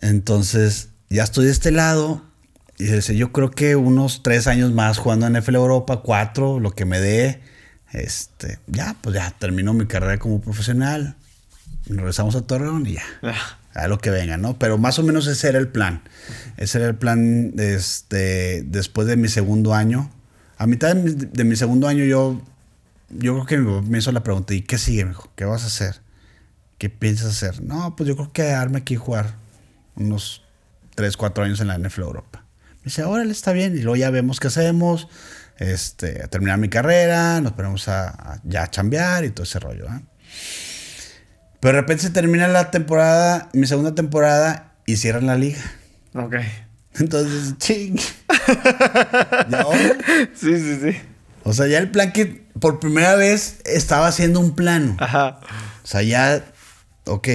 Entonces, 0.00 0.89
ya 1.10 1.24
estoy 1.24 1.46
de 1.46 1.50
este 1.50 1.72
lado. 1.72 2.22
Y 2.78 2.84
dice, 2.84 3.14
yo 3.14 3.30
creo 3.30 3.50
que 3.50 3.76
unos 3.76 4.22
tres 4.22 4.46
años 4.46 4.72
más 4.72 4.96
jugando 4.96 5.26
en 5.26 5.34
NFL 5.34 5.56
Europa, 5.56 6.00
cuatro, 6.02 6.60
lo 6.60 6.70
que 6.70 6.86
me 6.86 6.98
dé. 6.98 7.42
Este, 7.92 8.58
ya, 8.68 8.96
pues 9.02 9.16
ya 9.16 9.30
termino 9.38 9.74
mi 9.74 9.86
carrera 9.86 10.18
como 10.18 10.40
profesional. 10.40 11.16
Regresamos 11.86 12.36
a 12.36 12.42
Torreón 12.42 12.86
y 12.86 12.94
ya. 12.94 13.02
A 13.72 13.86
lo 13.86 13.98
que 13.98 14.10
venga, 14.10 14.36
¿no? 14.36 14.58
Pero 14.58 14.78
más 14.78 14.98
o 14.98 15.04
menos 15.04 15.28
ese 15.28 15.48
era 15.48 15.58
el 15.58 15.68
plan. 15.68 16.02
Ese 16.56 16.78
era 16.78 16.88
el 16.88 16.96
plan 16.96 17.52
este, 17.56 18.62
después 18.64 19.06
de 19.06 19.16
mi 19.16 19.28
segundo 19.28 19.74
año. 19.74 20.10
A 20.58 20.66
mitad 20.66 20.88
de 20.88 20.96
mi, 20.96 21.12
de 21.12 21.44
mi 21.44 21.54
segundo 21.54 21.86
año 21.86 22.04
yo, 22.04 22.42
yo 23.10 23.34
creo 23.34 23.46
que 23.46 23.58
mi 23.58 23.88
me 23.88 23.98
hizo 23.98 24.10
la 24.10 24.24
pregunta, 24.24 24.54
¿y 24.54 24.62
qué 24.62 24.76
sigue, 24.76 25.04
mijo? 25.04 25.30
¿Qué 25.36 25.44
vas 25.44 25.62
a 25.62 25.66
hacer? 25.66 26.00
¿Qué 26.78 26.90
piensas 26.90 27.28
hacer? 27.28 27.62
No, 27.62 27.94
pues 27.94 28.08
yo 28.08 28.16
creo 28.16 28.32
que 28.32 28.42
quedarme 28.42 28.78
aquí 28.78 28.94
y 28.94 28.96
jugar 28.96 29.36
unos 29.94 30.39
3, 31.00 31.16
4 31.16 31.44
años 31.44 31.60
en 31.62 31.68
la 31.68 31.78
NFL 31.78 32.02
Europa. 32.02 32.44
Me 32.80 32.84
dice, 32.84 33.04
órale, 33.04 33.32
está 33.32 33.52
bien. 33.52 33.74
Y 33.74 33.80
luego 33.80 33.96
ya 33.96 34.10
vemos 34.10 34.38
qué 34.38 34.48
hacemos. 34.48 35.08
Este, 35.56 36.22
a 36.22 36.28
terminar 36.28 36.58
mi 36.58 36.68
carrera, 36.68 37.40
nos 37.40 37.52
ponemos 37.52 37.88
a, 37.88 38.08
a 38.08 38.40
ya 38.44 38.64
a 38.64 38.70
chambear 38.70 39.24
y 39.24 39.30
todo 39.30 39.44
ese 39.44 39.58
rollo. 39.60 39.86
¿ah? 39.88 40.02
Pero 41.58 41.74
de 41.74 41.80
repente 41.80 42.02
se 42.02 42.10
termina 42.10 42.48
la 42.48 42.70
temporada, 42.70 43.48
mi 43.54 43.66
segunda 43.66 43.94
temporada, 43.94 44.74
y 44.84 44.96
cierran 44.96 45.26
la 45.26 45.36
liga. 45.36 45.62
ok. 46.14 46.34
Entonces, 46.98 47.56
ching. 47.56 47.96
¿Y 49.50 49.54
ahora? 49.54 49.96
Sí, 50.34 50.58
sí, 50.58 50.80
sí. 50.82 50.98
O 51.44 51.54
sea, 51.54 51.66
ya 51.66 51.78
el 51.78 51.90
plan 51.90 52.12
que 52.12 52.44
por 52.60 52.78
primera 52.78 53.14
vez 53.14 53.60
estaba 53.64 54.06
haciendo 54.06 54.38
un 54.38 54.54
plano. 54.54 54.96
Ajá. 54.98 55.40
O 55.82 55.86
sea, 55.86 56.02
ya, 56.02 56.44
ok, 57.06 57.28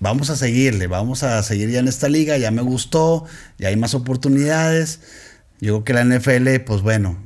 vamos 0.00 0.30
a 0.30 0.36
seguirle, 0.36 0.86
vamos 0.88 1.22
a 1.22 1.42
seguir 1.42 1.70
ya 1.70 1.78
en 1.78 1.88
esta 1.88 2.08
liga, 2.08 2.36
ya 2.38 2.50
me 2.50 2.62
gustó, 2.62 3.24
ya 3.58 3.68
hay 3.68 3.76
más 3.76 3.94
oportunidades. 3.94 5.00
Yo 5.60 5.84
creo 5.84 5.84
que 5.84 5.92
la 5.92 6.04
NFL, 6.18 6.60
pues 6.66 6.80
bueno, 6.82 7.22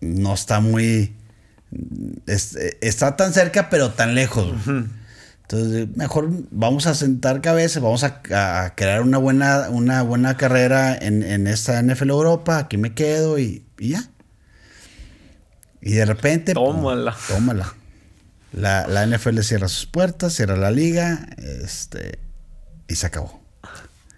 no 0.00 0.34
está 0.34 0.60
muy... 0.60 1.14
es- 2.26 2.56
está 2.80 3.16
tan 3.16 3.32
cerca, 3.32 3.70
pero 3.70 3.92
tan 3.92 4.14
lejos. 4.14 4.52
Entonces, 5.42 5.86
mejor 5.96 6.28
vamos 6.50 6.88
a 6.88 6.94
sentar 6.96 7.40
cabeza, 7.40 7.78
vamos 7.78 8.02
a, 8.02 8.20
a 8.64 8.74
crear 8.74 9.00
una 9.02 9.18
buena, 9.18 9.68
una 9.70 10.02
buena 10.02 10.36
carrera 10.36 10.96
en, 10.96 11.22
en 11.22 11.46
esta 11.46 11.80
NFL 11.80 12.10
Europa, 12.10 12.58
aquí 12.58 12.76
me 12.78 12.94
quedo 12.94 13.38
y, 13.38 13.64
y 13.78 13.90
ya. 13.90 14.10
Y 15.80 15.92
de 15.92 16.04
repente... 16.04 16.52
pum, 16.54 16.64
Tómala. 16.76 17.16
tómala. 17.28 17.74
La, 18.56 18.88
la 18.88 19.06
NFL 19.06 19.40
cierra 19.40 19.68
sus 19.68 19.86
puertas, 19.86 20.32
cierra 20.32 20.56
la 20.56 20.70
liga, 20.70 21.26
este, 21.36 22.18
y 22.88 22.96
se 22.96 23.06
acabó. 23.06 23.40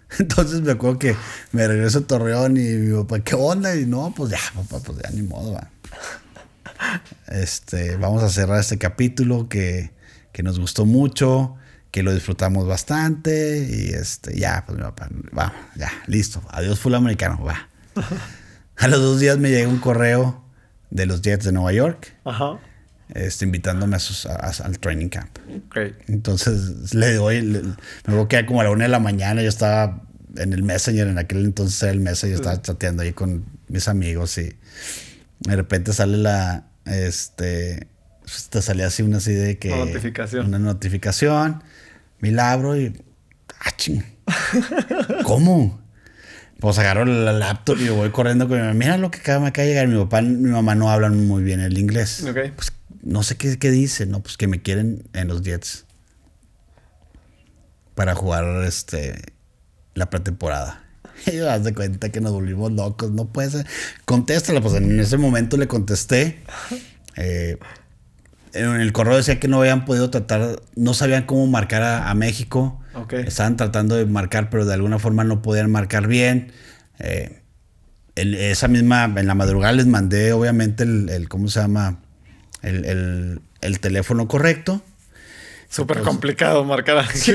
Entonces 0.19 0.61
me 0.61 0.71
acuerdo 0.71 0.97
que 0.97 1.15
me 1.51 1.67
regreso 1.67 1.99
a 1.99 2.01
Torreón 2.01 2.57
y 2.57 2.61
mi 2.61 2.97
papá, 2.97 3.19
¿qué 3.19 3.35
onda? 3.35 3.75
Y 3.75 3.85
no, 3.85 4.13
pues 4.15 4.31
ya, 4.31 4.39
papá, 4.55 4.79
pues 4.83 4.97
ya 5.03 5.09
ni 5.11 5.21
modo, 5.21 5.53
va. 5.53 5.69
Este, 7.27 7.97
vamos 7.97 8.23
a 8.23 8.29
cerrar 8.29 8.59
este 8.59 8.77
capítulo 8.77 9.49
que, 9.49 9.91
que 10.31 10.41
nos 10.41 10.57
gustó 10.57 10.85
mucho, 10.85 11.57
que 11.91 12.01
lo 12.01 12.13
disfrutamos 12.13 12.65
bastante 12.65 13.67
y 13.69 13.89
este, 13.89 14.39
ya, 14.39 14.63
pues 14.65 14.77
mi 14.77 14.83
papá, 14.83 15.09
va, 15.37 15.53
ya, 15.75 15.91
listo, 16.07 16.41
adiós 16.49 16.79
full 16.79 16.95
americano, 16.95 17.43
va. 17.43 17.67
A 18.77 18.87
los 18.87 19.01
dos 19.01 19.19
días 19.19 19.37
me 19.37 19.49
llega 19.49 19.67
un 19.67 19.79
correo 19.79 20.45
de 20.89 21.05
los 21.05 21.21
Jets 21.21 21.43
de 21.43 21.51
Nueva 21.51 21.73
York, 21.73 22.15
Ajá. 22.23 22.57
Este, 23.13 23.45
invitándome 23.45 23.95
a 23.95 23.99
sus- 23.99 24.25
a- 24.25 24.35
a- 24.35 24.65
al 24.65 24.79
training 24.79 25.09
camp. 25.09 25.37
Ok. 25.67 25.77
Entonces 26.07 26.93
le 26.93 27.13
doy, 27.13 27.41
le- 27.41 27.61
me 27.63 28.13
voy 28.15 28.25
a 28.25 28.27
quedar 28.27 28.45
como 28.45 28.61
a 28.61 28.63
la 28.63 28.71
una 28.71 28.83
de 28.85 28.89
la 28.89 28.99
mañana. 28.99 29.41
Yo 29.41 29.49
estaba 29.49 30.03
en 30.37 30.53
el 30.53 30.63
Messenger, 30.63 31.07
en 31.07 31.17
aquel 31.17 31.43
entonces 31.45 31.81
era 31.83 31.91
el 31.91 31.99
Messenger, 32.01 32.37
yo 32.37 32.41
estaba 32.41 32.61
chateando 32.61 33.03
ahí 33.03 33.13
con 33.13 33.45
mis 33.67 33.87
amigos 33.87 34.37
y 34.37 34.55
de 35.39 35.55
repente 35.55 35.91
sale 35.93 36.17
la, 36.17 36.67
este, 36.85 37.87
pues, 38.21 38.49
te 38.49 38.61
salía 38.61 38.87
así 38.87 39.01
una 39.03 39.17
así 39.17 39.33
de 39.33 39.57
que. 39.57 39.71
Una 39.73 39.85
notificación. 39.85 40.45
Una 40.47 40.59
notificación. 40.59 41.63
Me 42.19 42.31
la 42.31 42.51
abro 42.51 42.75
y. 42.79 43.01
¡Ah, 43.61 43.71
ching! 43.75 44.03
¿Cómo? 45.23 45.81
Pues 46.59 46.77
agarro 46.77 47.05
la 47.05 47.31
laptop 47.31 47.77
y 47.79 47.87
voy 47.89 48.09
corriendo 48.09 48.47
con 48.47 48.57
mi 48.57 48.61
mamá. 48.63 48.73
Mira 48.73 48.97
lo 48.97 49.09
que 49.11 49.19
acaba, 49.19 49.39
me 49.39 49.47
acaba 49.47 49.63
de 49.65 49.71
llegar. 49.71 49.87
Mi 49.87 49.97
papá 49.97 50.21
y 50.21 50.25
mi 50.25 50.49
mamá 50.51 50.75
no 50.75 50.89
hablan 50.91 51.25
muy 51.27 51.41
bien 51.41 51.61
el 51.61 51.77
inglés. 51.77 52.23
Ok. 52.27 52.37
Pues 52.55 52.71
no 53.01 53.23
sé 53.23 53.35
qué, 53.37 53.57
qué 53.59 53.71
dice, 53.71 54.05
¿no? 54.05 54.21
Pues 54.21 54.37
que 54.37 54.47
me 54.47 54.61
quieren 54.61 55.03
en 55.13 55.27
los 55.27 55.41
Jets. 55.43 55.85
Para 57.95 58.15
jugar 58.15 58.63
este 58.63 59.21
la 59.95 60.09
pretemporada. 60.09 60.83
Y 61.25 61.35
yo, 61.35 61.51
haz 61.51 61.65
de 61.65 61.73
cuenta 61.73 62.09
que 62.09 62.21
nos 62.21 62.31
volvimos 62.31 62.71
locos. 62.71 63.11
No 63.11 63.25
puede 63.25 63.49
ser. 63.49 63.65
Contéstala. 64.05 64.61
Pues 64.61 64.75
en 64.75 64.97
ese 65.01 65.17
momento 65.17 65.57
le 65.57 65.67
contesté. 65.67 66.39
Eh, 67.17 67.57
en 68.53 68.79
el 68.79 68.93
correo 68.93 69.17
decía 69.17 69.37
que 69.37 69.49
no 69.49 69.59
habían 69.59 69.83
podido 69.83 70.09
tratar, 70.09 70.61
no 70.75 70.93
sabían 70.93 71.25
cómo 71.25 71.45
marcar 71.47 71.83
a, 71.83 72.09
a 72.09 72.13
México. 72.13 72.79
Estaban 73.27 73.57
tratando 73.57 73.95
de 73.95 74.05
marcar, 74.05 74.49
pero 74.49 74.65
de 74.65 74.73
alguna 74.73 74.97
forma 74.97 75.25
no 75.25 75.41
podían 75.41 75.69
marcar 75.69 76.07
bien. 76.07 76.53
Eh, 76.99 77.41
en 78.15 78.33
esa 78.35 78.69
misma, 78.69 79.03
en 79.17 79.27
la 79.27 79.35
madrugada 79.35 79.73
les 79.73 79.87
mandé 79.87 80.31
obviamente 80.31 80.83
el, 80.83 81.09
el- 81.09 81.27
¿cómo 81.27 81.49
se 81.49 81.59
llama? 81.59 81.99
El, 82.61 82.85
el- 82.85 83.41
el 83.61 83.79
teléfono 83.79 84.27
correcto. 84.27 84.81
Súper 85.69 85.99
complicado 86.01 86.63
marcar 86.63 87.05
sí. 87.13 87.33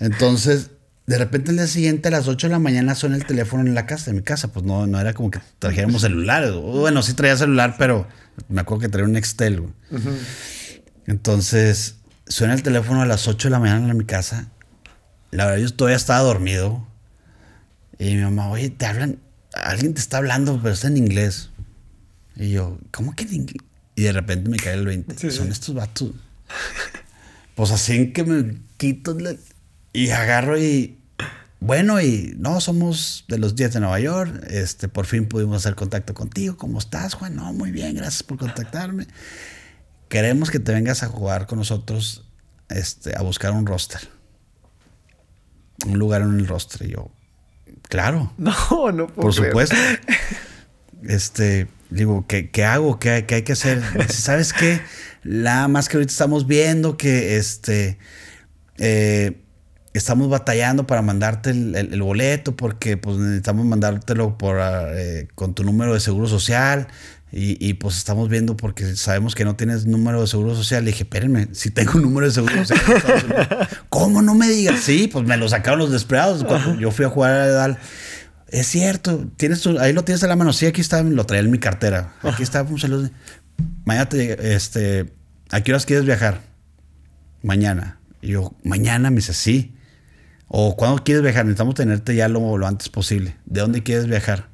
Entonces, 0.00 0.70
de 1.06 1.18
repente 1.18 1.50
el 1.50 1.58
día 1.58 1.66
siguiente 1.66 2.08
a 2.08 2.10
las 2.10 2.26
8 2.28 2.46
de 2.48 2.52
la 2.52 2.58
mañana 2.58 2.94
suena 2.94 3.16
el 3.16 3.24
teléfono 3.26 3.62
en 3.62 3.74
la 3.74 3.86
casa, 3.86 4.06
de 4.10 4.14
mi 4.16 4.22
casa. 4.22 4.48
Pues 4.52 4.64
no, 4.64 4.86
no 4.86 4.98
era 5.00 5.12
como 5.12 5.30
que 5.30 5.40
trajéramos 5.58 6.02
celular. 6.02 6.50
Bueno, 6.52 7.02
sí 7.02 7.12
traía 7.14 7.36
celular, 7.36 7.76
pero 7.78 8.06
me 8.48 8.60
acuerdo 8.62 8.80
que 8.82 8.88
traía 8.88 9.06
un 9.06 9.16
Excel. 9.16 9.62
Entonces, 11.06 11.96
suena 12.26 12.54
el 12.54 12.62
teléfono 12.62 13.02
a 13.02 13.06
las 13.06 13.28
8 13.28 13.48
de 13.48 13.52
la 13.52 13.58
mañana 13.58 13.90
en 13.90 13.96
mi 13.98 14.04
casa. 14.04 14.48
La 15.30 15.46
verdad, 15.46 15.60
yo 15.62 15.72
todavía 15.74 15.96
estaba 15.96 16.20
dormido. 16.20 16.86
Y 17.98 18.14
mi 18.16 18.22
mamá, 18.22 18.48
oye, 18.48 18.70
te 18.70 18.86
hablan, 18.86 19.18
alguien 19.52 19.94
te 19.94 20.00
está 20.00 20.16
hablando, 20.18 20.58
pero 20.62 20.74
está 20.74 20.88
en 20.88 20.96
inglés. 20.96 21.50
Y 22.36 22.50
yo, 22.50 22.78
¿cómo 22.90 23.14
que 23.14 23.24
en 23.24 23.34
inglés? 23.34 23.62
Y 23.96 24.02
de 24.02 24.12
repente 24.12 24.50
me 24.50 24.56
cae 24.56 24.74
el 24.74 24.86
20. 24.86 25.30
Son 25.30 25.50
estos 25.50 25.74
vatos. 25.74 26.10
pues 27.54 27.70
así 27.70 27.96
en 27.96 28.12
que 28.12 28.24
me 28.24 28.58
quito 28.76 29.16
y 29.92 30.10
agarro 30.10 30.58
y 30.58 30.98
bueno, 31.60 31.98
y 31.98 32.34
no, 32.36 32.60
somos 32.60 33.24
de 33.26 33.38
los 33.38 33.56
10 33.56 33.72
de 33.72 33.80
Nueva 33.80 33.98
York. 33.98 34.44
Este, 34.48 34.86
por 34.88 35.06
fin 35.06 35.26
pudimos 35.26 35.56
hacer 35.56 35.74
contacto 35.74 36.12
contigo. 36.12 36.58
¿Cómo 36.58 36.78
estás, 36.78 37.14
Juan? 37.14 37.36
No, 37.36 37.54
muy 37.54 37.70
bien, 37.70 37.94
gracias 37.94 38.22
por 38.22 38.36
contactarme. 38.36 39.06
Queremos 40.10 40.50
que 40.50 40.58
te 40.58 40.72
vengas 40.72 41.02
a 41.02 41.06
jugar 41.06 41.46
con 41.46 41.58
nosotros 41.58 42.26
este, 42.68 43.16
a 43.16 43.22
buscar 43.22 43.52
un 43.52 43.64
roster. 43.64 44.00
Un 45.86 45.98
lugar 45.98 46.20
en 46.20 46.38
el 46.38 46.46
roster. 46.46 46.86
Y 46.86 46.92
yo, 46.92 47.10
claro. 47.88 48.34
No, 48.38 48.92
no 48.92 49.06
puedo 49.06 49.22
Por 49.22 49.32
supuesto. 49.32 49.76
Este, 51.08 51.68
digo, 51.90 52.26
¿qué, 52.26 52.50
qué 52.50 52.64
hago? 52.64 52.98
¿Qué, 52.98 53.24
¿Qué, 53.26 53.36
hay 53.36 53.42
que 53.42 53.52
hacer? 53.52 53.82
¿Sabes 54.08 54.52
qué? 54.52 54.80
La 55.22 55.68
más 55.68 55.88
que 55.88 55.96
ahorita 55.96 56.12
estamos 56.12 56.46
viendo 56.46 56.96
que 56.96 57.36
este. 57.36 57.98
Eh, 58.78 59.40
estamos 59.92 60.28
batallando 60.28 60.86
para 60.86 61.02
mandarte 61.02 61.50
el, 61.50 62.02
boleto 62.02 62.56
porque 62.56 62.96
pues 62.96 63.16
necesitamos 63.16 63.64
mandártelo 63.64 64.36
por, 64.36 64.58
eh, 64.60 65.28
con 65.36 65.54
tu 65.54 65.62
número 65.62 65.94
de 65.94 66.00
seguro 66.00 66.26
social 66.26 66.88
y, 67.36 67.74
pues 67.74 67.96
estamos 67.96 68.28
viendo 68.28 68.56
porque 68.56 68.94
sabemos 68.94 69.34
que 69.34 69.44
no 69.44 69.56
tienes 69.56 69.86
número 69.86 70.20
de 70.20 70.28
seguro 70.28 70.54
social. 70.54 70.84
Le 70.84 70.92
dije, 70.92 71.02
espérenme, 71.02 71.48
si 71.50 71.70
tengo 71.70 71.94
un 71.94 72.02
número 72.02 72.28
de 72.28 72.32
seguro 72.32 72.64
social. 72.64 73.68
¿Cómo 73.88 74.22
no 74.22 74.36
me 74.36 74.48
digas? 74.48 74.78
Sí, 74.78 75.10
pues 75.12 75.26
me 75.26 75.36
lo 75.36 75.48
sacaron 75.48 75.80
los 75.80 75.90
desesperados 75.90 76.44
cuando 76.44 76.78
yo 76.78 76.92
fui 76.92 77.04
a 77.04 77.08
jugar 77.08 77.32
a 77.32 77.46
Edal. 77.46 77.78
Es 78.54 78.68
cierto, 78.68 79.26
tienes 79.36 79.66
ahí 79.66 79.92
lo 79.92 80.04
tienes 80.04 80.22
en 80.22 80.28
la 80.28 80.36
mano. 80.36 80.52
Sí, 80.52 80.64
aquí 80.66 80.80
está, 80.80 81.02
lo 81.02 81.26
traía 81.26 81.42
en 81.42 81.50
mi 81.50 81.58
cartera. 81.58 82.14
Aquí 82.22 82.44
está, 82.44 82.62
un 82.62 82.78
saludo. 82.78 83.10
Mañana 83.84 84.08
te, 84.08 84.54
este, 84.54 85.12
¿a 85.50 85.60
qué 85.60 85.72
horas 85.72 85.86
quieres 85.86 86.06
viajar? 86.06 86.40
Mañana. 87.42 87.98
Y 88.22 88.28
yo, 88.28 88.54
mañana 88.62 89.10
me 89.10 89.16
dice, 89.16 89.34
sí. 89.34 89.74
O 90.46 90.76
cuando 90.76 91.02
quieres 91.02 91.24
viajar, 91.24 91.44
necesitamos 91.44 91.74
tenerte 91.74 92.14
ya 92.14 92.28
lo, 92.28 92.56
lo 92.56 92.68
antes 92.68 92.90
posible. 92.90 93.34
¿De 93.44 93.60
dónde 93.60 93.82
quieres 93.82 94.06
viajar? 94.06 94.46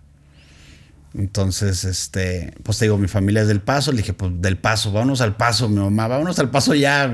Entonces, 1.12 1.84
este, 1.84 2.54
pues 2.62 2.78
te 2.78 2.86
digo, 2.86 2.96
mi 2.96 3.06
familia 3.06 3.42
es 3.42 3.48
del 3.48 3.60
paso. 3.60 3.92
Le 3.92 3.98
dije, 3.98 4.14
pues 4.14 4.32
del 4.40 4.56
paso, 4.56 4.92
vámonos 4.92 5.20
al 5.20 5.36
paso, 5.36 5.68
mi 5.68 5.76
mamá, 5.76 6.08
vámonos 6.08 6.38
al 6.38 6.48
paso 6.48 6.74
ya. 6.74 7.12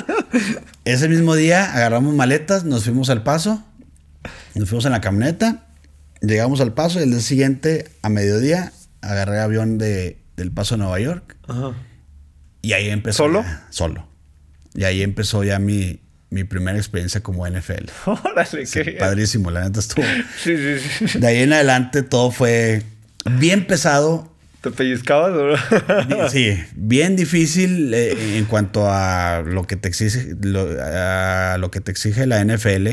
Ese 0.84 1.08
mismo 1.08 1.34
día 1.34 1.74
agarramos 1.74 2.14
maletas, 2.14 2.62
nos 2.62 2.84
fuimos 2.84 3.10
al 3.10 3.24
paso, 3.24 3.64
nos 4.54 4.68
fuimos 4.68 4.84
en 4.84 4.92
la 4.92 5.00
camioneta, 5.00 5.64
llegamos 6.20 6.60
al 6.60 6.74
paso 6.74 7.00
y 7.00 7.02
el 7.04 7.10
día 7.10 7.20
siguiente, 7.20 7.90
a 8.02 8.08
mediodía, 8.08 8.72
agarré 9.00 9.40
avión 9.40 9.78
de, 9.78 10.18
del 10.36 10.52
paso 10.52 10.74
a 10.74 10.78
Nueva 10.78 10.98
York. 11.00 11.36
Y 12.62 12.72
ahí 12.72 12.88
empezó. 12.90 13.24
¿Solo? 13.24 13.44
solo. 13.70 14.08
Y 14.74 14.84
ahí 14.84 15.02
empezó 15.02 15.44
ya 15.44 15.58
mi, 15.58 16.00
mi 16.30 16.44
primera 16.44 16.76
experiencia 16.76 17.22
como 17.22 17.48
NFL. 17.48 17.86
Órale, 18.06 18.66
qué 18.72 18.96
Padrísimo, 18.98 19.50
la 19.50 19.64
neta 19.64 19.80
estuvo. 19.80 20.04
sí, 20.42 20.56
sí, 20.56 21.08
sí. 21.08 21.18
De 21.18 21.26
ahí 21.26 21.38
en 21.38 21.52
adelante 21.52 22.02
todo 22.02 22.30
fue 22.30 22.82
bien 23.38 23.66
pesado. 23.66 24.32
¿Te 24.60 24.70
pellizcabas? 24.72 25.60
sí, 26.32 26.58
bien 26.74 27.14
difícil 27.14 27.94
eh, 27.94 28.38
en 28.38 28.44
cuanto 28.46 28.90
a 28.90 29.42
lo 29.46 29.64
que 29.66 29.76
te 29.76 29.88
exige, 29.88 30.34
a 30.82 31.56
lo 31.58 31.70
que 31.70 31.80
te 31.80 31.92
exige 31.92 32.26
la 32.26 32.44
NFL. 32.44 32.88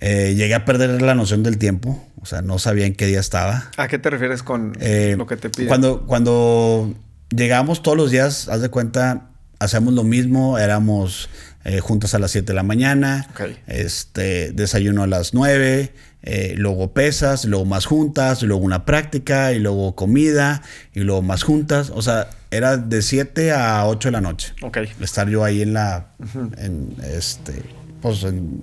Eh, 0.00 0.34
llegué 0.34 0.54
a 0.54 0.64
perder 0.64 1.02
la 1.02 1.14
noción 1.14 1.42
del 1.42 1.58
tiempo, 1.58 2.02
o 2.20 2.26
sea, 2.26 2.42
no 2.42 2.58
sabía 2.58 2.86
en 2.86 2.94
qué 2.94 3.06
día 3.06 3.20
estaba. 3.20 3.70
¿A 3.76 3.88
qué 3.88 3.98
te 3.98 4.10
refieres 4.10 4.42
con 4.42 4.72
eh, 4.80 5.14
lo 5.16 5.26
que 5.26 5.36
te 5.36 5.50
piden? 5.50 5.68
Cuando, 5.68 6.06
cuando 6.06 6.94
llegamos 7.28 7.82
todos 7.82 7.96
los 7.96 8.10
días, 8.10 8.48
haz 8.48 8.62
de 8.62 8.70
cuenta, 8.70 9.28
hacemos 9.58 9.92
lo 9.94 10.04
mismo, 10.04 10.58
éramos 10.58 11.28
eh, 11.64 11.80
juntas 11.80 12.14
a 12.14 12.18
las 12.18 12.30
7 12.30 12.46
de 12.46 12.54
la 12.54 12.62
mañana, 12.62 13.28
este, 13.66 14.52
desayuno 14.52 15.02
a 15.02 15.06
las 15.06 15.34
9, 15.34 15.92
eh, 16.22 16.54
luego 16.56 16.92
pesas, 16.92 17.44
luego 17.44 17.66
más 17.66 17.84
juntas, 17.84 18.42
luego 18.42 18.62
una 18.62 18.84
práctica, 18.86 19.52
y 19.52 19.58
luego 19.58 19.94
comida, 19.94 20.62
y 20.94 21.00
luego 21.00 21.20
más 21.20 21.42
juntas. 21.42 21.90
O 21.94 22.00
sea, 22.00 22.30
era 22.50 22.78
de 22.78 23.02
7 23.02 23.52
a 23.52 23.86
8 23.86 24.08
de 24.08 24.12
la 24.12 24.20
noche. 24.22 24.54
Estar 25.00 25.28
yo 25.28 25.44
ahí 25.44 25.60
en 25.60 25.74
la, 25.74 26.08
en, 26.56 26.96
este, 27.04 27.62
pues 28.00 28.24
en, 28.24 28.60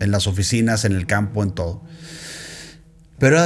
las 0.00 0.26
oficinas, 0.26 0.84
en 0.84 0.92
el 0.92 1.06
campo, 1.06 1.42
en 1.42 1.52
todo. 1.52 1.82
Pero 3.18 3.44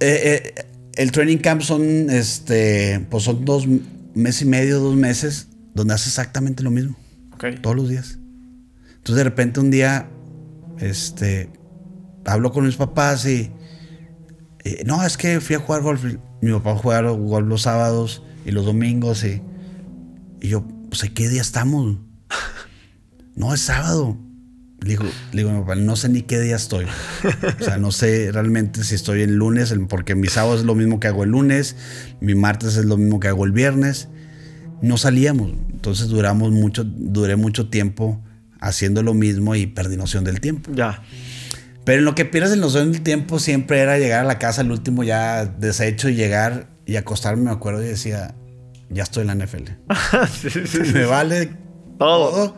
eh, 0.00 0.54
el 0.94 1.12
training 1.12 1.38
camp 1.38 1.62
son, 1.62 2.10
este, 2.10 3.06
pues 3.10 3.24
son 3.24 3.44
dos 3.44 3.66
meses 4.14 4.42
y 4.42 4.44
medio, 4.46 4.80
dos 4.80 4.96
meses, 4.96 5.48
donde 5.74 5.94
hace 5.94 6.08
exactamente 6.08 6.62
lo 6.62 6.70
mismo. 6.70 6.96
Todos 7.62 7.76
los 7.76 7.88
días. 7.88 8.18
Entonces 8.96 9.16
de 9.16 9.24
repente 9.24 9.60
un 9.60 9.70
día, 9.70 10.08
este, 10.78 11.50
hablo 12.24 12.52
con 12.52 12.66
mis 12.66 12.76
papás 12.76 13.26
y, 13.26 13.52
no, 14.84 15.04
es 15.04 15.16
que 15.16 15.40
fui 15.40 15.56
a 15.56 15.60
jugar 15.60 15.82
golf. 15.82 16.04
Mi 16.42 16.52
papá 16.52 16.76
juega 16.76 17.10
golf 17.10 17.48
los 17.48 17.62
sábados 17.62 18.22
y 18.44 18.50
los 18.50 18.66
domingos 18.66 19.24
y, 19.24 19.40
y 20.40 20.48
yo, 20.48 20.64
pues, 20.88 21.08
¿qué 21.10 21.28
día 21.28 21.40
estamos? 21.40 21.98
no, 23.36 23.54
es 23.54 23.60
sábado. 23.60 24.18
Le 24.80 24.90
digo, 24.90 25.04
le 25.04 25.38
digo 25.38 25.50
a 25.50 25.54
mi 25.54 25.60
papá, 25.60 25.74
no 25.74 25.96
sé 25.96 26.08
ni 26.08 26.22
qué 26.22 26.38
día 26.40 26.56
estoy. 26.56 26.86
O 27.60 27.64
sea, 27.64 27.78
no 27.78 27.90
sé 27.90 28.30
realmente 28.32 28.84
si 28.84 28.94
estoy 28.94 29.22
el 29.22 29.34
lunes, 29.34 29.74
porque 29.88 30.14
mi 30.14 30.28
sábado 30.28 30.56
es 30.56 30.64
lo 30.64 30.74
mismo 30.74 31.00
que 31.00 31.08
hago 31.08 31.24
el 31.24 31.30
lunes, 31.30 31.76
mi 32.20 32.34
martes 32.34 32.76
es 32.76 32.84
lo 32.84 32.96
mismo 32.96 33.18
que 33.18 33.28
hago 33.28 33.44
el 33.44 33.52
viernes. 33.52 34.08
No 34.80 34.96
salíamos. 34.96 35.52
Entonces 35.72 36.08
duramos 36.08 36.52
mucho, 36.52 36.84
duré 36.84 37.36
mucho 37.36 37.68
tiempo 37.68 38.22
haciendo 38.60 39.02
lo 39.02 39.14
mismo 39.14 39.54
y 39.54 39.66
perdí 39.66 39.96
noción 39.96 40.24
del 40.24 40.40
tiempo. 40.40 40.70
Ya. 40.72 41.02
Pero 41.84 42.00
en 42.00 42.04
lo 42.04 42.14
que 42.14 42.24
pierdes 42.24 42.52
el 42.52 42.60
noción 42.60 42.92
del 42.92 43.02
tiempo 43.02 43.38
siempre 43.38 43.78
era 43.78 43.98
llegar 43.98 44.20
a 44.20 44.24
la 44.24 44.38
casa 44.38 44.60
al 44.60 44.70
último 44.70 45.04
ya 45.04 45.46
deshecho 45.46 46.08
y 46.08 46.14
llegar 46.14 46.68
y 46.86 46.96
acostarme, 46.96 47.44
me 47.44 47.50
acuerdo, 47.50 47.82
y 47.82 47.86
decía, 47.86 48.34
ya 48.90 49.02
estoy 49.02 49.26
en 49.26 49.38
la 49.38 49.46
NFL. 49.46 49.64
sí, 50.40 50.50
sí, 50.66 50.78
me 50.92 51.04
vale 51.04 51.50
todo. 51.98 52.56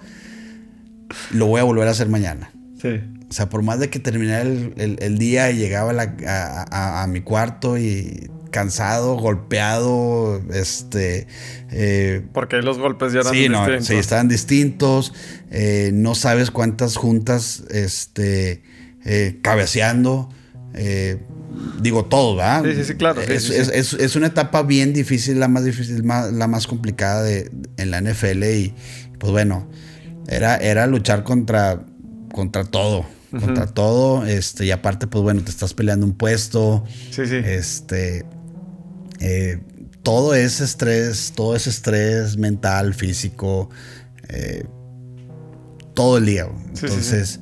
Lo 1.33 1.47
voy 1.47 1.61
a 1.61 1.65
volver 1.65 1.89
a 1.89 1.91
hacer 1.91 2.09
mañana. 2.09 2.51
Sí. 2.81 3.01
O 3.29 3.33
sea, 3.33 3.49
por 3.49 3.63
más 3.63 3.79
de 3.79 3.91
que 3.91 4.01
terminara 4.01 4.43
el, 4.43 5.19
día 5.19 5.51
y 5.53 5.57
llegaba 5.57 5.93
a, 6.27 7.03
a, 7.03 7.07
mi 7.07 7.21
cuarto 7.21 7.79
y 7.79 8.29
cansado, 8.51 9.15
golpeado, 9.17 10.43
este... 10.53 11.29
Eh, 11.71 12.23
Porque 12.33 12.57
los 12.57 12.79
golpes 12.79 13.13
ya 13.13 13.21
eran 13.21 13.33
sí, 13.33 13.39
distintos. 13.41 13.69
No, 13.69 13.83
sí, 13.83 13.95
estaban 13.95 14.29
distintos. 14.29 15.13
Eh, 15.53 15.91
no 15.95 16.17
sabes 16.17 16.51
cuántas 16.51 16.97
juntas, 16.97 17.63
este, 17.71 18.63
eh, 19.05 19.39
cabeceando. 19.43 20.29
digo 21.81 22.07
todo, 22.07 22.35
¿verdad? 22.35 22.65
Sí, 22.65 22.75
sí, 22.75 22.85
sí, 22.85 22.95
claro. 22.95 23.21
es, 23.23 24.17
una 24.17 24.27
etapa 24.27 24.63
bien 24.65 24.93
difícil, 24.93 25.39
la 25.39 25.47
más 25.47 25.65
difícil, 25.65 26.05
la 26.05 26.49
más 26.49 26.67
complicada 26.67 27.23
de, 27.23 27.49
en 27.77 27.91
la 27.93 28.01
NFL 28.01 28.43
y 28.43 28.75
pues 29.19 29.31
bueno, 29.31 29.69
era, 30.29 30.57
era 30.57 30.87
luchar 30.87 31.25
contra, 31.25 31.85
contra 32.33 32.65
todo 32.65 33.05
contra 33.31 33.67
todo. 33.67 34.27
Este, 34.27 34.67
y 34.67 34.71
aparte, 34.71 35.07
pues 35.07 35.23
bueno, 35.23 35.43
te 35.43 35.51
estás 35.51 35.75
peleando 35.75 36.07
un 36.07 36.15
puesto. 36.15 36.85
Sí, 37.11 37.27
sí. 37.27 37.37
Este. 37.37 38.27
Eh, 39.21 39.61
todo 40.03 40.35
ese 40.35 40.65
estrés, 40.65 41.33
todo 41.35 41.55
ese 41.55 41.71
estrés 41.71 42.37
mental, 42.39 42.95
físico, 42.95 43.69
eh, 44.29 44.65
todo 45.95 46.19
el 46.19 46.27
día. 46.27 46.49
Entonces, 46.69 47.41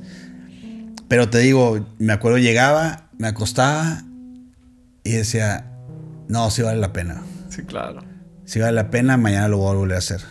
pero 1.07 1.29
te 1.29 1.39
digo, 1.39 1.87
me 1.97 2.11
acuerdo, 2.11 2.37
llegaba, 2.37 3.09
me 3.17 3.29
acostaba 3.29 4.03
y 5.05 5.11
decía, 5.11 5.71
no, 6.27 6.51
sí 6.51 6.61
vale 6.61 6.81
la 6.81 6.91
pena. 6.91 7.21
Sí, 7.49 7.63
claro. 7.63 8.01
Si 8.43 8.59
vale 8.59 8.73
la 8.73 8.89
pena, 8.89 9.15
mañana 9.15 9.47
lo 9.47 9.59
voy 9.59 9.71
a 9.71 9.77
volver 9.77 9.95
a 9.95 9.99
hacer. 9.99 10.21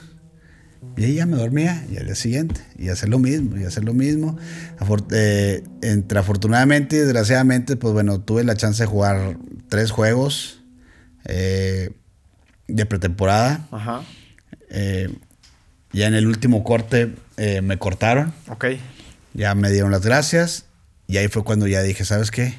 Y 0.99 1.15
ya 1.15 1.27
me 1.27 1.37
dormía 1.37 1.85
y 1.91 1.97
al 1.97 2.07
día 2.07 2.15
siguiente, 2.17 2.61
y 2.77 2.89
hacer 2.89 3.09
lo 3.09 3.19
mismo, 3.21 3.57
y 3.57 3.65
hacer 3.65 3.85
lo 3.85 3.95
mismo. 3.95 4.37
Eh, 5.13 5.63
entre 5.83 6.19
afortunadamente 6.19 6.97
y 6.97 6.99
desgraciadamente, 6.99 7.77
pues 7.77 7.95
bueno, 7.95 8.21
tuve 8.21 8.43
la 8.43 8.57
chance 8.57 8.83
de 8.83 8.87
jugar 8.89 9.37
tres 9.69 9.91
juegos 9.93 10.61
eh, 11.27 11.91
de 12.67 12.87
pretemporada. 12.87 13.67
Ajá. 13.71 14.03
Eh, 14.71 15.09
ya 15.93 16.07
en 16.09 16.15
el 16.15 16.27
último 16.27 16.65
corte 16.65 17.15
me 17.63 17.79
cortaron. 17.79 18.35
Ok. 18.49 18.67
Ya 19.35 19.55
me 19.55 19.71
dieron 19.71 19.91
las 19.93 20.03
gracias. 20.05 20.65
Y 21.07 21.17
ahí 21.19 21.29
fue 21.29 21.45
cuando 21.45 21.67
ya 21.69 21.81
dije, 21.83 22.05
¿sabes 22.05 22.31
qué? 22.33 22.55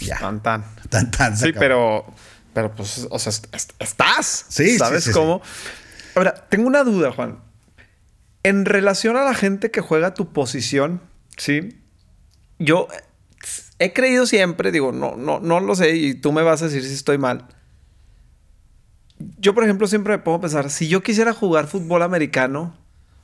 Ya. 0.00 0.18
Tan, 0.18 0.42
tan. 0.42 0.64
Tan, 0.90 1.10
tan. 1.10 1.36
Sí, 1.36 1.48
acabó. 1.48 1.58
pero, 1.60 2.04
pero 2.52 2.74
pues, 2.76 3.06
o 3.10 3.18
sea, 3.18 3.30
est- 3.30 3.52
est- 3.54 3.72
estás. 3.80 4.44
Sí, 4.48 4.72
sí, 4.72 4.78
¿Sabes 4.78 5.04
sí, 5.04 5.10
sí. 5.10 5.14
cómo? 5.14 5.40
Ahora, 6.14 6.34
tengo 6.50 6.66
una 6.68 6.84
duda, 6.84 7.10
Juan. 7.12 7.38
En 8.48 8.64
relación 8.64 9.18
a 9.18 9.24
la 9.24 9.34
gente 9.34 9.70
que 9.70 9.82
juega 9.82 10.14
tu 10.14 10.32
posición, 10.32 11.02
¿sí? 11.36 11.78
Yo 12.58 12.88
he 13.78 13.92
creído 13.92 14.24
siempre, 14.24 14.72
digo, 14.72 14.90
no, 14.90 15.16
no, 15.16 15.38
no 15.38 15.60
lo 15.60 15.74
sé 15.74 15.94
y 15.96 16.14
tú 16.14 16.32
me 16.32 16.42
vas 16.42 16.62
a 16.62 16.64
decir 16.64 16.82
si 16.82 16.94
estoy 16.94 17.18
mal. 17.18 17.46
Yo, 19.38 19.54
por 19.54 19.64
ejemplo, 19.64 19.86
siempre 19.86 20.16
me 20.16 20.22
pongo 20.22 20.38
a 20.38 20.40
pensar, 20.40 20.70
si 20.70 20.88
yo 20.88 21.02
quisiera 21.02 21.34
jugar 21.34 21.66
fútbol 21.66 22.02
americano, 22.02 22.74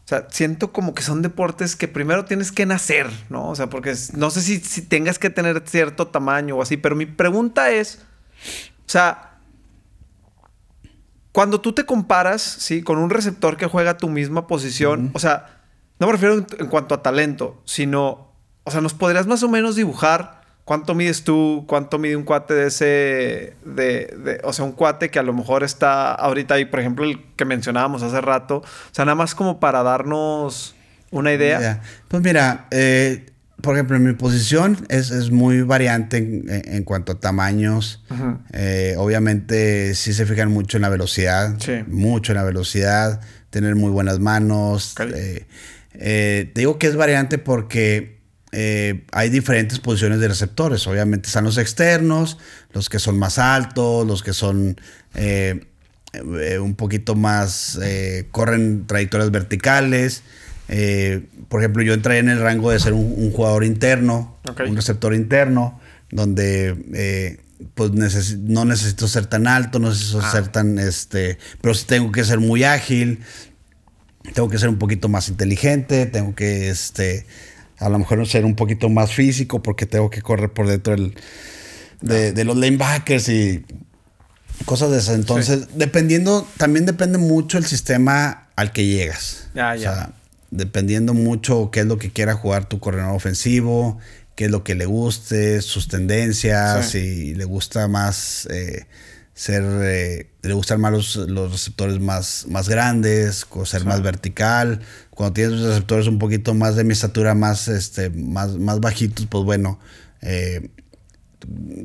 o 0.05 0.09
sea, 0.09 0.29
siento 0.31 0.75
como 0.75 0.93
que 0.93 1.01
son 1.01 1.23
deportes 1.23 1.75
que 1.75 1.89
primero 1.89 2.27
tienes 2.27 2.53
que 2.53 2.67
nacer, 2.67 3.09
¿no? 3.31 3.49
O 3.49 3.57
sea, 3.57 3.71
porque 3.71 3.95
no 4.13 4.29
sé 4.29 4.43
si, 4.43 4.61
si 4.61 4.83
tengas 4.83 5.19
que 5.19 5.31
tener 5.31 5.63
cierto 5.65 6.09
tamaño 6.09 6.57
o 6.57 6.61
así, 6.63 6.77
pero 6.77 6.97
mi 6.97 7.07
pregunta 7.07 7.71
es, 7.71 8.03
o 8.81 8.91
sea, 8.91 9.34
cuando 11.35 11.61
tú 11.61 11.73
te 11.73 11.85
comparas, 11.85 12.43
¿sí? 12.43 12.83
Con 12.83 12.99
un 12.99 13.11
receptor 13.11 13.57
que 13.57 13.67
juega 13.67 13.97
tu 13.97 14.09
misma 14.09 14.47
posición, 14.47 15.11
o 15.15 15.19
sea, 15.19 15.61
no 15.99 16.07
me 16.07 16.13
refiero 16.13 16.35
en, 16.35 16.47
en 16.61 16.67
cuanto 16.69 16.95
a 16.95 17.03
talento, 17.03 17.61
sino, 17.65 18.31
o 18.63 18.71
sea, 18.71 18.81
¿nos 18.81 18.95
podrías 18.95 19.27
más 19.27 19.43
o 19.43 19.49
menos 19.49 19.75
dibujar 19.75 20.43
cuánto 20.65 20.95
mides 20.95 21.25
tú, 21.25 21.65
cuánto 21.67 21.99
mide 21.99 22.15
un 22.17 22.23
cuate 22.23 22.55
de 22.55 22.67
ese, 22.69 22.85
de, 23.65 24.07
de- 24.25 24.41
o 24.45 24.53
sea, 24.53 24.65
un 24.65 24.73
cuate 24.73 25.11
que 25.11 25.19
a 25.19 25.25
lo 25.25 25.33
mejor 25.33 25.65
está 25.65 26.15
ahorita 26.15 26.55
ahí, 26.55 26.67
por 26.67 26.79
ejemplo, 26.79 27.05
el 27.05 27.21
que 27.35 27.45
mencionábamos 27.45 28.03
hace 28.05 28.21
rato, 28.21 28.59
o 28.59 28.65
sea, 28.93 29.05
nada 29.05 29.17
más 29.17 29.35
como 29.35 29.59
para 29.59 29.83
darnos 29.83 30.77
una 31.11 31.33
idea. 31.33 31.59
Pues 32.09 32.23
mira, 32.23 32.67
eh, 32.71 33.27
por 33.63 33.75
ejemplo, 33.75 33.97
en 33.97 34.05
mi 34.05 34.13
posición 34.15 34.85
es, 34.89 35.11
es 35.11 35.31
muy 35.31 35.63
variante 35.63 36.19
en, 36.19 36.45
en- 36.49 36.85
cuanto 36.85 37.13
a 37.13 37.21
tamaños. 37.21 38.05
Eh, 38.53 38.95
obviamente 38.99 39.95
sí 39.95 40.13
se 40.13 40.27
fijan 40.27 40.51
mucho 40.51 40.77
en 40.77 40.83
la 40.83 40.89
velocidad, 40.89 41.57
Sí. 41.61 41.73
mucho 41.87 42.33
en 42.33 42.37
la 42.39 42.45
velocidad, 42.45 43.21
tener 43.51 43.75
muy 43.77 43.91
buenas 43.91 44.19
manos. 44.19 44.95
Eh, 45.15 45.47
eh, 45.95 46.51
te 46.55 46.61
digo 46.63 46.79
que 46.79 46.89
es 46.89 46.97
variante 46.97 47.39
porque 47.39 48.19
eh, 48.53 49.05
hay 49.13 49.31
diferentes 49.31 49.79
posiciones 49.81 50.21
de 50.21 50.29
receptores. 50.29 50.87
Obviamente 50.87 51.29
están 51.29 51.45
los 51.45 51.57
externos, 51.59 52.39
los 52.73 52.89
que 52.89 52.99
son 52.99 53.19
más 53.19 53.39
altos, 53.39 54.07
los 54.07 54.23
que 54.23 54.33
son 54.33 54.77
un 56.61 56.75
poquito 56.77 57.15
más, 57.15 57.79
corren 58.31 58.87
trayectorias 58.87 59.31
verticales. 59.31 60.23
Eh, 60.69 61.27
por 61.49 61.61
ejemplo, 61.61 61.83
yo 61.83 61.93
entré 61.95 62.19
en 62.19 62.29
el 62.29 62.41
rango 62.41 62.71
de 62.71 62.81
ser 62.81 62.93
un, 62.95 63.13
un 63.17 63.31
jugador 63.33 63.65
interno, 63.65 64.39
un 64.67 64.77
receptor 64.77 65.15
interno, 65.15 65.79
donde 66.11 66.75
eh, 66.95 67.41
pues 67.75 67.91
no 67.93 68.65
necesito 68.65 69.07
ser 69.09 69.27
tan 69.27 69.47
alto, 69.47 69.79
no 69.79 69.89
necesito 69.91 70.21
Ah. 70.23 70.31
ser 70.31 70.49
tan, 70.49 70.79
este, 70.79 71.39
pero 71.61 71.75
sí 71.75 71.85
tengo 71.87 72.11
que 72.13 72.25
ser 72.25 72.41
muy 72.41 72.65
ágil, 72.65 73.21
tengo 74.35 74.49
que 74.49 74.59
ser 74.59 74.69
un 74.71 74.79
poquito 74.79 75.09
más 75.09 75.29
inteligente, 75.29 76.07
tengo 76.07 76.35
que, 76.35 76.71
este, 76.71 77.27
a 77.79 77.89
lo 77.89 77.99
mejor 77.99 78.27
ser 78.27 78.45
un 78.45 78.55
poquito 78.57 78.89
más 78.89 79.13
físico 79.13 79.63
porque 79.63 79.87
tengo 79.87 80.09
que 80.11 80.23
correr 80.23 80.51
por 80.53 80.67
dentro 80.67 80.95
del- 80.95 81.15
de, 82.01 82.33
de 82.33 82.45
los 82.45 82.57
linebackers 82.57 83.29
y 83.29 83.65
cosas 84.67 84.91
de 84.91 84.99
esas. 84.99 85.15
Entonces, 85.17 85.69
dependiendo, 85.75 86.47
también 86.59 86.87
depende 86.87 87.19
mucho 87.19 87.59
el 87.59 87.65
sistema 87.67 88.49
al 88.57 88.73
que 88.73 88.85
llegas. 88.87 89.49
Ya, 89.55 89.73
O 89.73 89.77
ya. 89.77 89.95
sea, 89.95 90.11
dependiendo 90.57 91.15
mucho 91.15 91.71
qué 91.73 91.81
es 91.81 91.87
lo 91.87 91.99
que 91.99 92.11
quiera 92.11 92.35
jugar 92.35 92.69
tu 92.69 92.79
corredor 92.79 93.15
ofensivo, 93.15 93.99
qué 94.37 94.47
es 94.47 94.51
lo 94.51 94.63
que 94.65 94.75
le 94.75 94.87
guste, 94.87 95.61
sus 95.63 95.89
tendencias, 95.89 96.91
Sí. 96.91 97.01
si 97.01 97.35
le 97.35 97.45
gusta 97.45 97.89
más 97.89 98.47
eh, 98.51 98.87
ser, 99.35 99.65
eh, 99.83 100.31
le 100.43 100.53
gustan 100.55 100.81
más 100.81 100.93
los, 100.93 101.17
los 101.17 101.51
receptores 101.53 101.99
más, 102.01 102.47
más 102.49 102.69
grandes, 102.69 103.47
o 103.51 103.67
ser 103.67 103.85
más 103.85 104.01
vertical. 104.03 104.81
Cuando 105.11 105.33
tienes 105.35 105.61
receptores 105.61 106.07
un 106.07 106.19
poquito 106.19 106.55
más 106.55 106.77
de 106.77 106.85
mi 106.85 106.93
estatura, 106.93 107.35
más, 107.35 107.67
este, 107.69 108.11
más, 108.11 108.57
más 108.57 108.79
bajitos, 108.81 109.27
pues 109.27 109.45
bueno, 109.45 109.81
eh, 110.23 110.71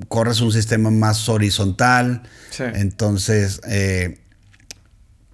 corres 0.08 0.42
un 0.42 0.52
sistema 0.52 0.92
más 0.92 1.28
horizontal. 1.28 2.22
Sí. 2.52 2.64
Entonces, 2.76 3.62
eh, 3.68 4.20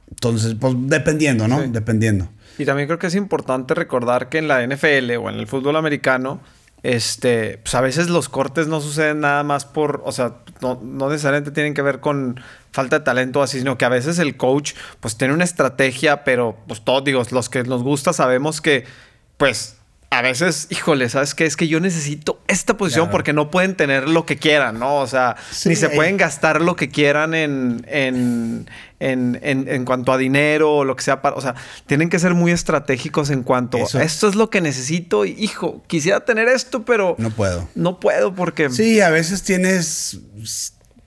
entonces, 0.10 0.56
pues 0.60 0.74
dependiendo, 0.88 1.48
¿no? 1.48 1.62
Dependiendo. 1.68 2.30
Y 2.58 2.66
también 2.66 2.88
creo 2.88 3.00
que 3.00 3.08
es 3.08 3.16
importante 3.16 3.74
recordar 3.74 4.30
que 4.30 4.38
en 4.38 4.48
la 4.48 4.66
NFL 4.66 5.12
o 5.20 5.30
en 5.30 5.36
el 5.36 5.48
fútbol 5.48 5.76
americano, 5.76 6.42
este, 6.84 7.58
pues 7.64 7.74
a 7.76 7.82
veces 7.82 8.10
los 8.10 8.30
cortes 8.30 8.68
no 8.68 8.80
suceden 8.80 9.22
nada 9.22 9.44
más 9.44 9.66
por, 9.66 10.02
o 10.06 10.12
sea, 10.12 10.36
no, 10.62 10.80
no 10.84 11.10
necesariamente 11.10 11.52
tienen 11.52 11.74
que 11.74 11.82
ver 11.82 12.00
con 12.00 12.40
falta 12.72 13.00
de 13.00 13.06
talento 13.06 13.42
así, 13.42 13.60
sino 13.60 13.78
que 13.78 13.86
a 13.86 13.90
veces 13.90 14.20
el 14.20 14.38
coach 14.38 14.74
pues 15.00 15.18
tiene 15.18 15.34
una 15.34 15.44
estrategia, 15.44 16.24
pero 16.24 16.58
pues 16.68 16.84
todos, 16.84 17.04
digo, 17.04 17.24
los 17.32 17.50
que 17.50 17.64
nos 17.64 17.82
gusta 17.84 18.14
sabemos 18.14 18.62
que 18.62 18.86
pues 19.38 19.78
a 20.12 20.22
veces, 20.22 20.68
híjole, 20.70 21.10
¿sabes 21.10 21.36
qué? 21.36 21.46
Es 21.46 21.58
que 21.58 21.68
yo 21.68 21.80
necesito 21.82 22.40
esta 22.48 22.78
posición 22.78 23.06
Claro. 23.06 23.12
porque 23.12 23.34
no 23.34 23.52
pueden 23.52 23.76
tener 23.76 24.08
lo 24.08 24.26
que 24.26 24.38
quieran, 24.38 24.80
¿no? 24.80 24.98
O 24.98 25.08
sea, 25.08 25.36
Sí, 25.52 25.70
ni 25.70 25.76
se 25.76 25.90
pueden 25.90 26.16
gastar 26.18 26.62
lo 26.62 26.76
que 26.78 26.88
quieran 26.90 27.34
en, 27.34 27.86
en, 27.90 28.70
en, 29.00 29.40
en, 29.42 29.68
en 29.68 29.84
cuanto 29.84 30.14
a 30.14 30.18
dinero 30.18 30.72
o 30.74 30.86
lo 30.86 30.96
que 30.96 31.04
sea. 31.04 31.22
Para, 31.22 31.36
o 31.36 31.42
sea, 31.42 31.56
tienen 31.86 32.10
que 32.10 32.20
ser 32.20 32.34
muy 32.34 32.52
estratégicos 32.52 33.30
en 33.30 33.44
cuanto 33.44 33.78
Eso- 33.78 33.98
a 33.98 34.04
esto 34.04 34.30
es 34.30 34.36
lo 34.36 34.50
que 34.50 34.62
necesito. 34.62 35.26
Y, 35.26 35.32
hijo, 35.38 35.84
quisiera 35.88 36.24
tener 36.24 36.48
esto, 36.48 36.86
pero 36.86 37.16
No 37.18 37.30
puedo. 37.32 37.68
no 37.76 38.00
puedo 38.00 38.34
porque... 38.34 38.70
Sí, 38.70 39.02
a 39.02 39.10
veces 39.10 39.44
tienes 39.44 40.20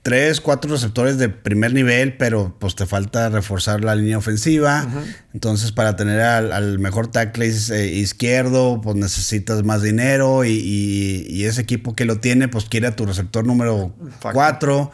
tres, 0.01 0.39
cuatro 0.41 0.71
receptores 0.71 1.17
de 1.17 1.29
primer 1.29 1.73
nivel, 1.73 2.15
pero 2.17 2.55
pues 2.59 2.75
te 2.75 2.85
falta 2.85 3.29
reforzar 3.29 3.83
la 3.83 3.95
línea 3.95 4.17
ofensiva. 4.17 4.87
Entonces, 5.33 5.71
para 5.71 5.95
tener 5.95 6.21
al, 6.21 6.51
al 6.51 6.79
mejor 6.79 7.07
tackle 7.11 7.47
eh, 7.71 7.85
izquierdo, 7.87 8.79
pues 8.81 8.95
necesitas 8.95 9.63
más 9.63 9.81
dinero 9.81 10.45
y, 10.45 10.51
y- 10.51 11.25
y 11.29 11.45
ese 11.45 11.61
equipo 11.61 11.95
que 11.95 12.05
lo 12.05 12.19
tiene, 12.19 12.47
pues 12.47 12.65
quiere 12.65 12.87
a 12.87 12.95
tu 12.95 13.05
receptor 13.05 13.45
número 13.45 13.93
cuatro 14.33 14.91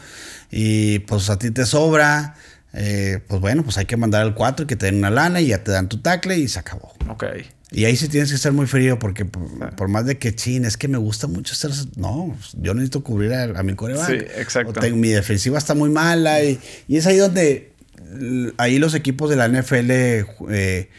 y 0.51 0.99
pues 0.99 1.29
a 1.29 1.37
ti 1.39 1.51
te 1.51 1.65
sobra. 1.65 2.35
eh, 2.73 3.19
pues 3.27 3.39
bueno, 3.39 3.63
pues 3.63 3.77
hay 3.77 3.85
que 3.85 3.95
mandar 3.97 4.21
al 4.23 4.33
4 4.35 4.65
y 4.65 4.67
que 4.67 4.75
te 4.75 4.87
den 4.87 4.95
una 4.97 5.09
lana 5.09 5.39
y 5.39 5.47
ya 5.47 5.63
te 5.63 5.71
dan 5.71 5.87
tu 5.87 5.99
tackle 5.99 6.37
y 6.37 6.47
se 6.49 6.59
acabó. 6.59 6.91
Ok. 7.09 7.23
Y 7.77 7.83
ahí 7.83 7.97
sí 7.97 8.07
tienes 8.07 8.31
que 8.31 8.37
ser 8.37 8.53
muy 8.53 8.67
frío 8.67 8.97
porque 8.99 9.25
por, 9.25 9.75
por 9.75 9.89
más 9.89 10.05
de 10.05 10.17
que 10.17 10.33
chin, 10.33 10.63
es 10.63 10.77
que 10.77 10.87
me 10.87 10.97
gusta 10.97 11.27
mucho 11.27 11.51
estar. 11.53 11.71
No, 11.97 12.33
yo 12.53 12.73
necesito 12.73 13.03
cubrir 13.03 13.33
a, 13.33 13.43
a 13.43 13.63
mi 13.63 13.73
coreback. 13.75 14.07
Sí, 14.07 14.13
exacto. 14.37 14.69
O 14.69 14.73
tengo- 14.73 14.95
mi 14.95 15.09
defensiva 15.09 15.57
está 15.57 15.73
muy 15.73 15.89
mala 15.89 16.41
y, 16.41 16.57
y 16.87 16.95
es 16.95 17.05
ahí 17.05 17.17
donde 17.17 17.73
ahí 18.57 18.79
los 18.79 18.93
equipos 18.95 19.29
de 19.29 19.35
la 19.35 19.49
NFL 19.49 19.91
eh, 19.91 20.89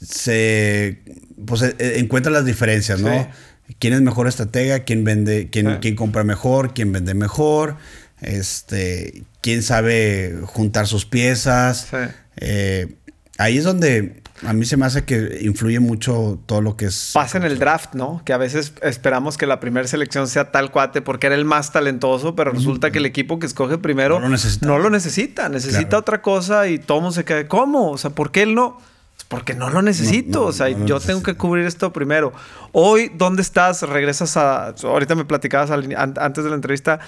se 0.00 0.98
pues 1.46 1.62
eh, 1.62 1.74
eh, 1.78 1.94
encuentran 1.96 2.32
las 2.34 2.44
diferencias, 2.44 3.00
¿no? 3.00 3.22
Sí. 3.68 3.74
¿Quién 3.78 3.94
es 3.94 4.00
mejor 4.00 4.28
estratega? 4.28 4.80
¿Quién 4.84 5.02
vende? 5.04 5.48
¿Quién, 5.50 5.66
Sí. 5.66 5.72
quién 5.80 5.96
compra 5.96 6.24
mejor? 6.24 6.74
¿Quién 6.74 6.92
vende 6.92 7.14
mejor? 7.14 7.76
Este, 8.20 9.24
¿quién 9.40 9.62
sabe 9.64 10.38
juntar 10.44 10.86
sus 10.86 11.04
piezas? 11.04 11.88
Sí. 11.90 11.96
Eh, 12.36 12.94
ahí 13.38 13.58
es 13.58 13.64
donde 13.64 14.21
a 14.46 14.52
mí 14.52 14.64
se 14.64 14.76
me 14.76 14.86
hace 14.86 15.04
que 15.04 15.38
influye 15.42 15.78
mucho 15.80 16.38
todo 16.46 16.60
lo 16.60 16.76
que 16.76 16.86
es. 16.86 17.10
Pasa 17.14 17.38
en 17.38 17.44
el 17.44 17.58
draft, 17.58 17.94
¿no? 17.94 18.22
Que 18.24 18.32
a 18.32 18.36
veces 18.38 18.72
esperamos 18.82 19.36
que 19.36 19.46
la 19.46 19.60
primera 19.60 19.86
selección 19.86 20.26
sea 20.28 20.50
tal 20.50 20.70
cuate 20.70 21.00
porque 21.02 21.26
era 21.28 21.36
el 21.36 21.44
más 21.44 21.72
talentoso, 21.72 22.34
pero 22.34 22.50
resulta 22.50 22.90
que 22.90 22.98
el 22.98 23.06
equipo 23.06 23.38
que 23.38 23.46
escoge 23.46 23.78
primero 23.78 24.16
No 24.18 24.26
lo 24.26 24.28
necesita. 24.30 24.66
no 24.66 24.78
lo 24.78 24.90
necesita, 24.90 25.48
necesita 25.48 25.82
Claro. 25.88 25.98
otra 25.98 26.22
cosa 26.22 26.66
y 26.68 26.78
todo 26.78 27.00
mundo 27.00 27.12
se 27.12 27.24
queda, 27.24 27.46
¿cómo? 27.46 27.90
O 27.92 27.98
sea, 27.98 28.10
¿por 28.10 28.30
qué 28.32 28.42
él 28.42 28.54
no? 28.54 28.78
Pues 29.14 29.24
porque 29.28 29.54
no 29.54 29.70
lo 29.70 29.82
necesito, 29.82 30.38
No, 30.38 30.44
no, 30.44 30.50
o 30.50 30.52
sea, 30.52 30.68
yo 30.70 30.98
tengo 30.98 31.22
que 31.22 31.34
cubrir 31.34 31.66
esto 31.66 31.92
primero. 31.92 32.32
Hoy, 32.72 33.10
¿dónde 33.14 33.42
estás? 33.42 33.82
Regresas 33.82 34.36
a, 34.36 34.68
ahorita 34.82 35.14
me 35.14 35.24
platicabas 35.24 35.70
antes 35.70 36.42
de 36.44 36.50
la 36.50 36.56
entrevista, 36.56 36.98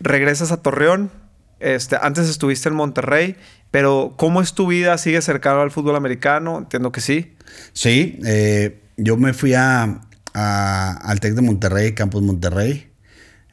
regresas 0.00 0.52
a 0.52 0.58
Torreón, 0.62 1.10
este, 1.60 1.96
antes 2.00 2.28
estuviste 2.28 2.68
en 2.68 2.74
Monterrey, 2.74 3.36
pero 3.70 4.14
¿cómo 4.16 4.40
es 4.40 4.54
tu 4.54 4.66
vida? 4.66 4.96
¿Sigues 4.98 5.24
cercano 5.24 5.60
al 5.60 5.70
fútbol 5.70 5.96
americano? 5.96 6.58
Entiendo 6.58 6.92
que 6.92 7.00
sí. 7.00 7.34
Sí, 7.72 8.18
eh, 8.24 8.80
yo 8.96 9.16
me 9.16 9.32
fui 9.34 9.54
a, 9.54 10.00
a- 10.34 10.92
al 11.02 11.20
TEC 11.20 11.34
de 11.34 11.42
Monterrey, 11.42 11.92
Campus 11.94 12.22
Monterrey. 12.22 12.90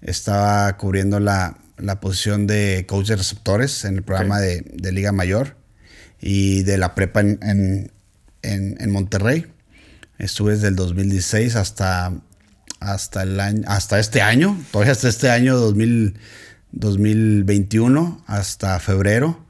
Estaba 0.02 0.76
cubriendo 0.78 1.20
la, 1.20 1.58
la 1.78 2.00
posición 2.00 2.48
de 2.48 2.86
coach 2.88 3.08
de 3.08 3.16
receptores 3.16 3.86
en 3.86 3.96
el 3.96 4.04
programa 4.04 4.40
de, 4.40 4.62
de 4.74 4.92
Liga 4.92 5.12
Mayor 5.12 5.58
y 6.22 6.64
de 6.64 6.78
la 6.78 6.96
prepa 6.96 7.22
en, 7.22 7.40
en- 7.42 7.92
en- 8.44 8.78
en 8.80 8.92
Monterrey. 8.92 9.48
Estuve 10.20 10.54
desde 10.54 10.68
el 10.70 10.76
2016 10.76 11.56
hasta, 11.56 12.14
hasta, 12.80 13.24
el 13.24 13.40
año, 13.40 13.64
hasta 13.68 14.00
este 14.00 14.22
año, 14.22 14.58
todavía 14.72 14.94
hasta 14.94 15.10
este 15.10 15.30
año 15.30 15.58
2000 15.58 16.16
2021, 16.76 18.24
hasta 18.28 18.80
febrero 18.80 19.46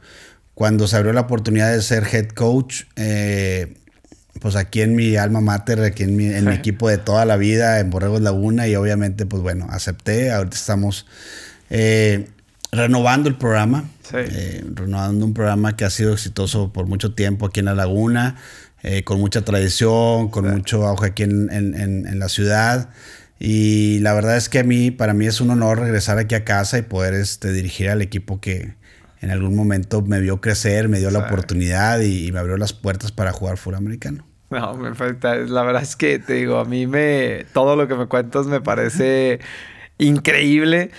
cuando 0.55 0.87
se 0.87 0.95
abrió 0.95 1.13
la 1.13 1.21
oportunidad 1.21 1.71
de 1.71 1.81
ser 1.81 2.07
head 2.11 2.29
coach, 2.29 2.83
eh, 2.95 3.75
pues 4.39 4.55
aquí 4.55 4.81
en 4.81 4.95
mi 4.95 5.17
alma 5.17 5.41
mater, 5.41 5.81
aquí 5.81 6.03
en 6.03 6.15
mi, 6.15 6.27
en 6.27 6.45
mi 6.45 6.53
equipo 6.53 6.89
de 6.89 6.97
toda 6.97 7.25
la 7.25 7.35
vida, 7.35 7.79
en 7.79 7.89
Borregos 7.89 8.21
Laguna, 8.21 8.67
y 8.67 8.75
obviamente, 8.75 9.25
pues 9.25 9.43
bueno, 9.43 9.67
acepté. 9.69 10.31
Ahorita 10.31 10.55
estamos 10.55 11.05
eh, 11.69 12.29
renovando 12.71 13.27
el 13.27 13.35
programa, 13.35 13.89
eh, 14.13 14.63
renovando 14.73 15.25
un 15.25 15.33
programa 15.33 15.75
que 15.75 15.83
ha 15.83 15.89
sido 15.89 16.13
exitoso 16.13 16.71
por 16.71 16.87
mucho 16.87 17.13
tiempo 17.13 17.45
aquí 17.45 17.59
en 17.59 17.65
la 17.65 17.75
Laguna, 17.75 18.37
eh, 18.81 19.03
con 19.03 19.19
mucha 19.19 19.41
tradición, 19.41 20.29
con 20.29 20.49
mucho 20.49 20.85
auge 20.87 21.07
aquí 21.07 21.23
en, 21.23 21.49
en, 21.51 22.19
la 22.19 22.29
ciudad. 22.29 22.89
Y 23.39 23.99
la 23.99 24.13
verdad 24.13 24.37
es 24.37 24.49
que 24.49 24.59
a 24.59 24.63
mí, 24.63 24.91
para 24.91 25.13
mí 25.13 25.25
es 25.25 25.41
un 25.41 25.49
honor 25.49 25.79
regresar 25.79 26.17
aquí 26.17 26.35
a 26.35 26.45
casa 26.45 26.77
y 26.77 26.83
poder 26.83 27.13
este, 27.13 27.51
dirigir 27.51 27.89
al 27.89 28.01
equipo 28.01 28.39
que 28.39 28.75
en 29.21 29.31
algún 29.31 29.55
momento 29.55 30.01
me 30.01 30.19
vio 30.19 30.39
crecer, 30.39 30.87
me 30.87 30.99
dio 30.99 31.09
la 31.11 31.19
oportunidad 31.19 31.99
y, 32.01 32.31
me 32.31 32.39
abrió 32.39 32.57
las 32.57 32.73
puertas 32.73 33.11
para 33.11 33.31
jugar 33.31 33.57
fútbol 33.57 33.75
americano. 33.75 34.25
No, 34.51 34.75
me 34.75 34.93
falta. 34.93 35.35
La 35.35 35.63
verdad 35.63 35.81
es 35.81 35.95
que 35.95 36.19
te 36.19 36.33
digo, 36.33 36.59
a 36.59 36.65
mí 36.65 36.85
me. 36.85 37.45
Todo 37.51 37.75
lo 37.75 37.87
que 37.87 37.95
me 37.95 38.05
cuentas 38.05 38.45
me 38.45 38.61
parece 38.61 39.39
increíble. 39.97 40.91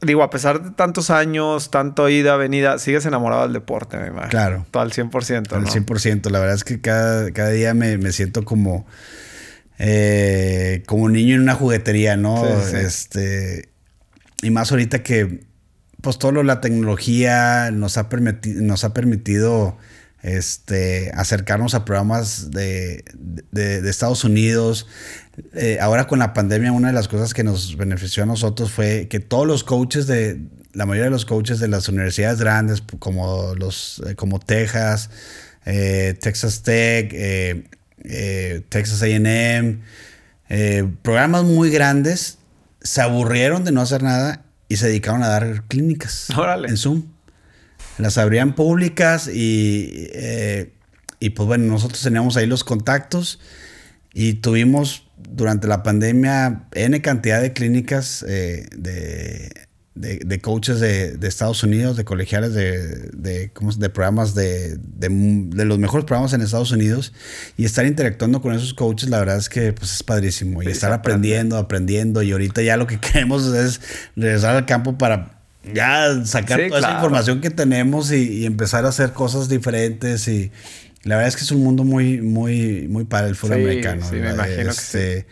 Digo, 0.00 0.22
a 0.22 0.30
pesar 0.30 0.62
de 0.62 0.70
tantos 0.70 1.10
años, 1.10 1.70
tanto 1.70 2.08
ida, 2.08 2.36
venida, 2.36 2.78
sigues 2.78 3.04
enamorado 3.04 3.42
del 3.42 3.52
deporte, 3.52 3.98
me 3.98 4.06
imagino. 4.06 4.30
Claro. 4.30 4.66
Todo 4.70 4.82
al 4.82 4.92
100%. 4.92 5.52
Al 5.52 5.66
100%. 5.66 6.30
La 6.30 6.38
verdad 6.38 6.54
es 6.54 6.64
que 6.64 6.80
cada, 6.80 7.30
cada 7.32 7.50
día 7.50 7.74
me, 7.74 7.98
me 7.98 8.10
siento 8.12 8.44
como. 8.44 8.86
Eh, 9.78 10.82
como 10.86 11.08
niño 11.08 11.34
en 11.34 11.42
una 11.42 11.54
juguetería, 11.54 12.16
¿no? 12.16 12.46
Este. 12.46 13.68
Y 14.42 14.50
más 14.50 14.70
ahorita 14.70 15.02
que. 15.02 15.40
Pues 16.00 16.18
todo 16.18 16.32
lo, 16.32 16.42
la 16.42 16.60
tecnología 16.60 17.70
nos 17.70 17.96
ha, 17.96 18.08
nos 18.10 18.84
ha 18.84 18.92
permitido 18.92 19.78
este, 20.24 21.10
acercarnos 21.14 21.74
a 21.74 21.84
programas 21.84 22.50
de, 22.50 23.04
Estados 23.84 24.24
Unidos. 24.24 24.86
Eh, 25.54 25.78
ahora 25.80 26.06
con 26.06 26.18
la 26.18 26.32
pandemia, 26.32 26.72
una 26.72 26.88
de 26.88 26.94
las 26.94 27.08
cosas 27.08 27.34
que 27.34 27.44
nos 27.44 27.76
benefició 27.76 28.22
a 28.22 28.26
nosotros 28.26 28.70
fue 28.70 29.06
que 29.08 29.20
todos 29.20 29.46
los 29.46 29.64
coaches 29.64 30.06
de, 30.06 30.40
la 30.72 30.86
mayoría 30.86 31.04
de 31.04 31.10
los 31.10 31.26
coaches 31.26 31.60
de 31.60 31.68
las 31.68 31.88
universidades 31.88 32.40
grandes, 32.40 32.82
como, 32.98 33.54
los, 33.54 34.02
eh, 34.06 34.14
como 34.14 34.40
Texas, 34.40 35.10
eh, 35.66 36.16
Texas 36.20 36.62
Tech, 36.62 37.12
Texas 38.68 39.02
AM, 39.02 39.80
programas 41.02 41.44
muy 41.44 41.70
grandes, 41.70 42.38
se 42.84 43.00
aburrieron 43.00 43.64
de 43.64 43.72
no 43.72 43.80
hacer 43.80 44.02
nada 44.02 44.44
y 44.68 44.76
se 44.76 44.86
dedicaron 44.86 45.22
a 45.22 45.28
dar 45.28 45.64
clínicas 45.68 46.28
en 46.68 46.76
Zoom. 46.76 47.04
Las 47.98 48.18
abrían 48.18 48.54
públicas 48.54 49.28
y, 49.28 50.08
eh, 50.12 50.72
y 51.20 51.30
pues 51.30 51.46
bueno, 51.46 51.64
nosotros 51.72 52.02
teníamos 52.02 52.36
ahí 52.36 52.46
los 52.46 52.64
contactos 52.64 53.40
y 54.12 54.34
tuvimos 54.34 55.06
durante 55.16 55.66
la 55.66 55.82
pandemia 55.82 56.66
N 56.72 57.00
cantidad 57.02 57.40
de 57.40 57.52
clínicas 57.52 58.24
eh, 58.28 58.66
de, 59.94 60.18
de, 60.24 60.40
coaches 60.40 60.80
de, 60.80 61.12
de, 61.16 61.28
Estados 61.28 61.62
Unidos, 61.62 61.96
de 61.96 62.04
colegiales, 62.04 62.52
de, 62.52 63.10
de, 63.12 63.50
de 63.50 63.88
programas, 63.90 64.34
de, 64.34 64.76
de, 64.76 65.64
los 65.64 65.78
mejores 65.78 66.04
programas 66.04 66.32
en 66.32 66.40
Estados 66.40 66.72
Unidos. 66.72 67.12
Y 67.56 67.64
estar 67.64 67.86
interactuando 67.86 68.42
con 68.42 68.54
esos 68.54 68.74
coaches, 68.74 69.08
la 69.08 69.20
verdad 69.20 69.38
es 69.38 69.48
que 69.48 69.72
pues, 69.72 69.92
es 69.92 70.02
padrísimo. 70.02 70.62
Y 70.62 70.66
estar 70.66 70.92
aprendiendo, 70.92 71.56
aprendiendo. 71.56 72.22
Y 72.22 72.32
ahorita 72.32 72.62
ya 72.62 72.76
lo 72.76 72.86
que 72.86 72.98
queremos 73.00 73.46
es 73.46 73.80
regresar 74.16 74.56
al 74.56 74.66
campo 74.66 74.98
para 74.98 75.40
ya 75.72 76.24
sacar 76.26 76.60
toda 76.68 76.80
esa 76.80 76.94
información 76.94 77.40
que 77.40 77.50
tenemos 77.50 78.12
y, 78.12 78.44
empezar 78.46 78.84
a 78.86 78.88
hacer 78.88 79.12
cosas 79.12 79.48
diferentes. 79.48 80.26
Y 80.26 80.50
la 81.04 81.16
verdad 81.16 81.28
es 81.28 81.36
que 81.36 81.42
es 81.42 81.52
un 81.52 81.62
mundo 81.62 81.84
muy 81.84 82.20
muy 82.20 82.88
muy 82.88 83.04
para 83.04 83.28
el 83.28 83.36
fútbol 83.36 83.58
americano 83.58 84.02
sí, 84.08 84.16
me 84.16 84.32
imagino 84.32 84.70
que 84.70 84.72
sí. 84.72 84.98
Este, 84.98 85.26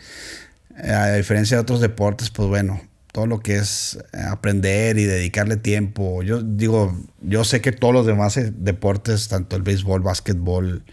a 0.87 1.13
diferencia 1.13 1.57
de 1.57 1.61
otros 1.61 1.81
deportes 1.81 2.29
pues 2.29 2.47
bueno 2.47 2.79
todo 3.13 3.25
lo 3.25 3.39
que 3.39 3.55
es 3.55 3.97
aprender 4.11 4.97
y 4.97 5.05
dedicarle 5.05 5.55
tiempo 5.55 6.21
yo 6.23 6.41
digo 6.41 6.97
yo 7.21 7.45
sé 7.45 7.61
que 7.61 7.71
todos 7.71 7.93
los 7.93 8.05
demás 8.05 8.35
eh, 8.35 8.51
deportes 8.53 9.29
tanto 9.29 9.55
el 9.55 9.61
béisbol 9.61 10.01
básquetbol 10.01 10.83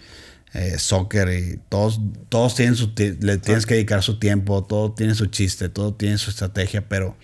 eh, 0.55 0.79
soccer 0.79 1.29
y 1.31 1.61
todos 1.69 2.01
todos 2.29 2.55
tienen 2.55 2.77
su 2.77 2.93
le 2.97 3.39
tienes 3.39 3.67
que 3.67 3.75
dedicar 3.75 4.05
su 4.05 4.21
tiempo 4.21 4.63
todo 4.63 4.93
tiene 4.93 5.17
su 5.17 5.27
chiste 5.27 5.69
todo 5.69 5.95
tiene 5.95 6.19
su 6.19 6.31
estrategia 6.31 6.89
pero 6.89 7.17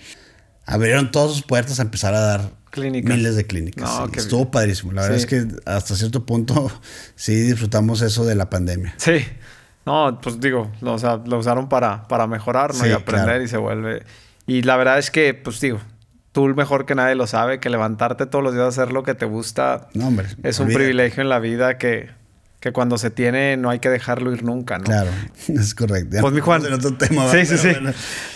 abrieron 0.64 1.12
todas 1.12 1.32
sus 1.32 1.42
puertas 1.42 1.78
a 1.78 1.82
empezar 1.82 2.14
a 2.14 2.20
dar 2.20 2.50
miles 2.80 3.36
de 3.36 3.46
clínicas. 3.46 3.90
estuvo 4.14 4.50
padrísimo. 4.50 4.92
La 4.92 5.02
verdad 5.02 5.16
es 5.16 5.26
que 5.26 5.46
hasta 5.64 5.94
cierto 5.94 6.26
punto 6.26 6.70
sí 7.14 7.34
disfrutamos 7.34 8.02
eso 8.02 8.24
de 8.24 8.34
la 8.34 8.50
pandemia. 8.50 8.94
Sí. 8.98 9.24
No, 9.86 10.18
pues 10.20 10.40
digo, 10.40 10.72
o 10.82 10.98
sea, 10.98 11.22
lo 11.24 11.38
usaron 11.38 11.68
para, 11.68 12.08
para 12.08 12.26
mejorar, 12.26 12.74
¿no? 12.74 12.86
y 12.86 12.90
aprender 12.90 13.42
y 13.42 13.48
se 13.48 13.56
vuelve. 13.56 14.02
Y 14.46 14.62
la 14.62 14.76
verdad 14.76 14.98
es 14.98 15.10
que, 15.10 15.34
pues 15.34 15.60
digo, 15.60 15.80
tú 16.32 16.46
mejor 16.54 16.86
que 16.86 16.94
nadie 16.94 17.14
lo 17.14 17.26
sabe, 17.26 17.60
que 17.60 17.70
levantarte 17.70 18.26
todos 18.26 18.44
los 18.44 18.54
días 18.54 18.64
a 18.64 18.68
hacer 18.68 18.92
lo 18.92 19.02
que 19.02 19.14
te 19.14 19.26
gusta 19.26 19.88
no, 19.94 20.08
hombre, 20.08 20.28
es 20.42 20.60
un 20.60 20.68
privilegio 20.68 21.22
en 21.22 21.28
la 21.28 21.38
vida 21.38 21.78
que, 21.78 22.10
que 22.60 22.72
cuando 22.72 22.98
se 22.98 23.10
tiene 23.10 23.56
no 23.56 23.70
hay 23.70 23.78
que 23.78 23.88
dejarlo 23.88 24.32
ir 24.32 24.44
nunca, 24.44 24.78
¿no? 24.78 24.84
Claro, 24.84 25.10
es 25.48 25.74
correcto. 25.74 26.18
pues 26.20 26.32
mi 26.32 26.40
Juan. 26.40 26.62
sí, 27.30 27.46
sí, 27.46 27.58
sí. 27.58 27.70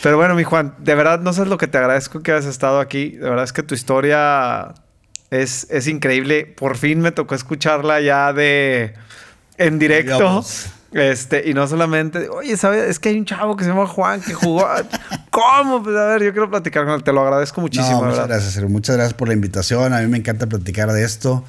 Pero 0.03 0.16
bueno, 0.16 0.35
mi 0.35 0.45
Juan, 0.45 0.74
de 0.78 0.95
verdad 0.95 1.20
no 1.20 1.32
sabes 1.32 1.49
lo 1.51 1.59
que 1.59 1.66
te 1.66 1.78
agradezco 1.78 2.23
que 2.23 2.32
hayas 2.32 2.47
estado 2.47 2.81
aquí. 2.81 3.11
De 3.11 3.28
verdad 3.28 3.45
es 3.45 3.53
que 3.53 3.62
tu 3.62 3.74
historia 3.74 4.74
es, 5.31 5.66
es 5.70 5.87
increíble. 5.87 6.47
Por 6.47 6.77
fin 6.77 7.01
me 7.01 7.12
tocó 7.12 7.35
escucharla 7.35 8.01
ya 8.01 8.32
de 8.32 8.95
en 9.59 9.78
directo. 9.78 10.45
Este, 10.93 11.49
y 11.49 11.55
no 11.55 11.69
solamente, 11.69 12.29
oye, 12.29 12.57
¿sabes? 12.57 12.89
Es 12.89 12.99
que 12.99 13.11
hay 13.11 13.19
un 13.19 13.25
chavo 13.25 13.57
que 13.57 13.62
se 13.62 13.71
llama 13.71 13.87
Juan 13.87 14.21
que 14.21 14.35
jugó. 14.35 14.67
¿Cómo? 15.31 15.83
Pues 15.83 15.97
a 15.97 16.07
ver, 16.07 16.25
yo 16.25 16.33
quiero 16.33 16.51
platicar 16.51 16.85
con 16.85 16.95
él. 16.95 17.05
Te 17.05 17.12
lo 17.12 17.21
agradezco 17.21 17.61
muchísimo. 17.61 18.03
muchas 18.03 18.27
gracias, 18.27 18.69
Muchas 18.69 18.97
gracias 18.97 19.15
por 19.15 19.29
la 19.29 19.35
invitación. 19.35 19.93
A 19.93 20.01
mí 20.01 20.09
me 20.09 20.19
encanta 20.19 20.47
platicar 20.49 20.91
de 20.93 21.05
esto. 21.05 21.45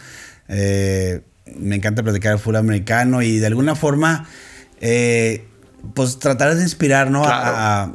Eh, 0.48 1.22
me 1.58 1.76
encanta 1.76 2.04
platicar 2.04 2.34
el 2.34 2.40
fútbol 2.40 2.58
americano 2.58 3.24
y 3.24 3.40
de 3.40 3.48
alguna 3.48 3.74
forma, 3.74 4.28
eh, 4.80 5.48
pues 5.96 6.20
tratar 6.20 6.54
de 6.56 6.62
inspirar, 6.62 7.10
¿no? 7.10 7.24
A, 7.26 7.90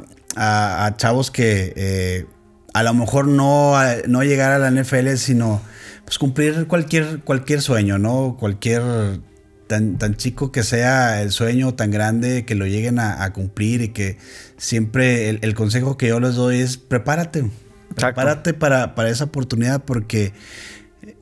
chavos 0.97 1.31
que 1.31 1.73
eh, 1.75 2.25
a 2.73 2.83
lo 2.83 2.93
mejor 2.93 3.27
no, 3.27 3.73
no 4.07 4.23
llegar 4.23 4.51
a 4.51 4.59
la 4.59 4.69
NFL, 4.69 5.15
sino 5.15 5.61
pues 6.05 6.19
cumplir 6.19 6.67
cualquier, 6.67 7.21
cualquier 7.21 7.61
sueño, 7.61 7.97
¿no? 7.97 8.37
Cualquier 8.39 9.19
tan, 9.67 9.97
tan 9.97 10.15
chico 10.15 10.51
que 10.51 10.63
sea 10.63 11.21
el 11.21 11.31
sueño, 11.31 11.75
tan 11.75 11.91
grande 11.91 12.45
que 12.45 12.55
lo 12.55 12.65
lleguen 12.65 12.99
a, 12.99 13.31
cumplir 13.33 13.81
y 13.81 13.89
que 13.89 14.17
siempre 14.57 15.29
el, 15.29 15.55
consejo 15.55 15.97
que 15.97 16.07
yo 16.07 16.19
les 16.19 16.35
doy 16.35 16.59
es 16.59 16.77
prepárate. 16.77 17.49
Prepárate 17.95 18.53
para, 18.53 18.95
para, 18.95 19.09
esa 19.09 19.25
oportunidad 19.25 19.83
porque 19.83 20.33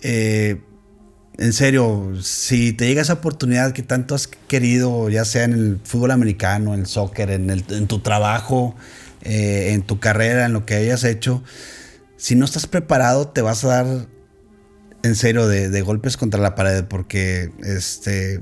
eh, 0.01 0.61
en 1.37 1.53
serio, 1.53 2.13
si 2.21 2.73
te 2.73 2.87
llega 2.87 3.01
esa 3.01 3.13
oportunidad 3.13 3.73
que 3.73 3.83
tanto 3.83 4.15
has 4.15 4.27
querido, 4.27 5.09
ya 5.09 5.25
sea 5.25 5.43
en 5.43 5.53
el 5.53 5.79
fútbol 5.83 6.11
americano, 6.11 6.73
en 6.73 6.81
el 6.81 6.85
soccer, 6.85 7.29
en, 7.29 7.49
el, 7.49 7.65
en 7.69 7.87
tu 7.87 7.99
trabajo, 7.99 8.75
eh, 9.21 9.71
en 9.73 9.81
tu 9.81 9.99
carrera, 9.99 10.45
en 10.45 10.53
lo 10.53 10.65
que 10.65 10.75
hayas 10.75 11.03
hecho, 11.03 11.43
si 12.17 12.35
no 12.35 12.45
estás 12.45 12.67
preparado, 12.67 13.27
te 13.27 13.41
vas 13.41 13.63
a 13.65 13.67
dar 13.67 14.07
en 15.05 15.15
serio 15.15 15.47
de, 15.47 15.81
golpes 15.81 16.17
contra 16.17 16.39
la 16.39 16.55
pared 16.55 16.83
porque 16.85 17.51
este 17.63 18.41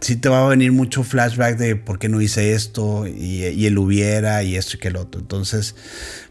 sí 0.00 0.16
te 0.16 0.28
va 0.28 0.46
a 0.46 0.48
venir 0.48 0.70
mucho 0.70 1.02
flashback 1.02 1.56
de 1.56 1.74
por 1.74 1.98
qué 1.98 2.08
no 2.08 2.20
hice 2.20 2.52
esto 2.52 3.06
y, 3.06 3.44
y, 3.46 3.66
el 3.66 3.78
hubiera 3.78 4.42
y 4.44 4.56
esto 4.56 4.76
y 4.76 4.80
que 4.80 4.88
el 4.88 4.96
otro. 4.96 5.20
Entonces, 5.20 5.74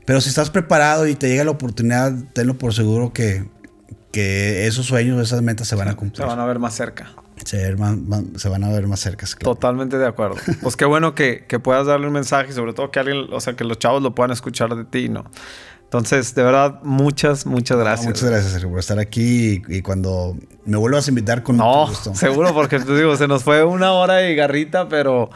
pero 0.05 0.21
si 0.21 0.29
estás 0.29 0.49
preparado 0.49 1.07
y 1.07 1.15
te 1.15 1.27
llega 1.27 1.43
la 1.43 1.51
oportunidad, 1.51 2.13
tenlo 2.33 2.57
por 2.57 2.73
seguro 2.73 3.11
que 3.11 3.45
que 4.11 4.65
esos 4.67 4.85
sueños, 4.85 5.21
esas 5.21 5.41
metas 5.41 5.67
se 5.67 5.75
van 5.75 5.89
a 5.89 5.95
cumplir. 5.95 6.23
Se 6.23 6.25
van 6.25 6.39
a 6.39 6.45
ver 6.45 6.59
más 6.59 6.73
cerca. 6.73 7.11
Se, 7.45 7.75
van 7.75 8.63
a 8.63 8.69
ver 8.69 8.87
más 8.87 8.99
cerca. 8.99 9.27
Totalmente 9.39 9.97
de 9.97 10.07
acuerdo. 10.07 10.37
Pues 10.61 10.75
qué 10.75 10.85
bueno 10.85 11.13
que, 11.13 11.45
puedas 11.61 11.85
darle 11.85 12.07
un 12.07 12.13
mensaje 12.13 12.49
y 12.49 12.53
sobre 12.53 12.73
todo 12.73 12.89
que 12.89 12.99
alguien, 12.99 13.27
o 13.31 13.39
sea, 13.39 13.55
que 13.55 13.63
los 13.63 13.77
chavos 13.77 14.01
lo 14.01 14.15
puedan 14.15 14.31
escuchar 14.31 14.75
de 14.75 14.85
ti, 14.85 15.09
¿no? 15.09 15.25
Entonces, 15.87 16.35
de 16.35 16.43
verdad, 16.43 16.81
muchas, 16.83 17.45
muchas 17.45 17.77
gracias. 17.77 18.07
muchas 18.07 18.29
gracias, 18.29 18.51
Sergio, 18.51 18.69
por 18.69 18.79
estar 18.79 18.99
aquí 18.99 19.61
y, 19.69 19.81
cuando 19.81 20.35
me 20.65 20.75
vuelvas 20.75 21.07
a 21.07 21.11
invitar 21.11 21.43
con 21.43 21.55
no, 21.55 21.87
gusto. 21.87 22.13
seguro, 22.13 22.53
porque 22.53 22.77
te 22.77 22.93
digo, 22.93 23.15
se 23.15 23.25
nos 23.29 23.43
fue 23.43 23.63
una 23.63 23.93
hora 23.93 24.29
y 24.29 24.35
garrita, 24.35 24.89
pero 24.89 25.29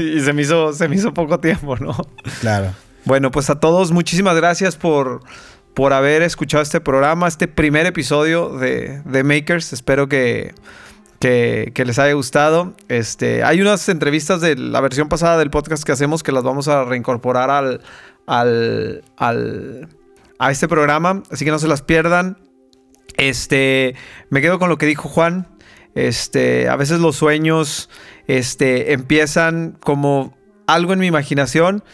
y 0.00 0.20
se 0.20 0.32
me 0.32 0.42
hizo, 0.42 0.72
se 0.72 0.86
me 0.86 0.94
hizo 0.94 1.12
poco 1.12 1.40
tiempo, 1.40 1.76
¿no? 1.76 1.96
Claro. 2.40 2.72
Bueno, 3.04 3.32
pues 3.32 3.50
a 3.50 3.58
todos, 3.58 3.90
muchísimas 3.90 4.36
gracias 4.36 4.76
por 4.76 5.22
por 5.74 5.92
haber 5.92 6.22
escuchado 6.22 6.62
este 6.62 6.80
programa, 6.80 7.26
este 7.26 7.48
primer 7.48 7.84
episodio 7.86 8.50
de, 8.50 9.02
de 9.04 9.24
Makers. 9.24 9.72
Espero 9.72 10.08
que, 10.08 10.54
que, 11.18 11.84
les 11.84 11.98
haya 11.98 12.12
gustado. 12.12 12.74
Este, 12.88 13.42
hay 13.42 13.60
unas 13.60 13.88
entrevistas 13.88 14.40
de 14.40 14.56
la 14.56 14.80
versión 14.80 15.08
pasada 15.08 15.36
del 15.36 15.50
podcast 15.50 15.82
que 15.82 15.90
hacemos 15.90 16.22
que 16.22 16.32
las 16.32 16.44
vamos 16.44 16.68
a 16.68 16.84
reincorporar 16.84 17.50
al, 17.50 17.80
al, 18.26 19.04
al 19.16 19.88
a 20.38 20.50
este 20.50 20.68
programa, 20.68 21.22
así 21.30 21.44
que 21.44 21.50
no 21.50 21.58
se 21.58 21.68
las 21.68 21.82
pierdan. 21.82 22.38
Este, 23.16 23.94
me 24.30 24.40
quedo 24.40 24.58
con 24.58 24.68
lo 24.68 24.78
que 24.78 24.86
dijo 24.86 25.08
Juan. 25.08 25.48
Este, 25.94 26.68
a 26.68 26.76
veces 26.76 26.98
los 27.00 27.16
sueños 27.16 27.88
este, 28.26 28.92
empiezan 28.92 29.76
como 29.80 30.36
algo 30.66 30.92
en 30.92 30.98
mi 30.98 31.06
imaginación 31.06 31.84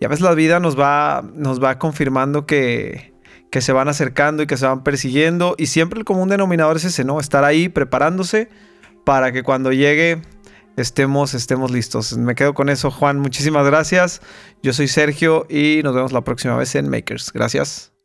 y 0.00 0.04
a 0.04 0.08
veces 0.08 0.22
la 0.22 0.34
vida 0.34 0.60
nos 0.60 0.78
va, 0.78 1.24
nos 1.34 1.62
va 1.62 1.78
confirmando 1.78 2.46
que, 2.46 3.14
que 3.50 3.60
se 3.60 3.72
van 3.72 3.88
acercando 3.88 4.42
y 4.42 4.46
que 4.46 4.56
se 4.56 4.66
van 4.66 4.84
persiguiendo. 4.84 5.54
Y 5.58 5.66
siempre 5.66 5.98
el 5.98 6.04
común 6.04 6.28
denominador 6.28 6.76
es 6.76 6.84
ese, 6.84 7.04
¿no? 7.04 7.18
Estar 7.18 7.44
ahí 7.44 7.68
preparándose 7.68 8.48
para 9.04 9.32
que 9.32 9.42
cuando 9.42 9.72
llegue 9.72 10.22
estemos, 10.78 11.34
estemos 11.34 11.70
listos. 11.70 12.16
Me 12.16 12.34
quedo 12.34 12.54
con 12.54 12.68
eso, 12.68 12.90
Juan. 12.90 13.18
Muchísimas 13.18 13.66
gracias. 13.66 14.20
Yo 14.62 14.72
soy 14.72 14.88
Sergio 14.88 15.46
y 15.48 15.80
nos 15.82 15.94
vemos 15.94 16.12
la 16.12 16.22
próxima 16.22 16.56
vez 16.56 16.74
en 16.74 16.88
Makers. 16.88 17.32
Gracias. 17.32 17.97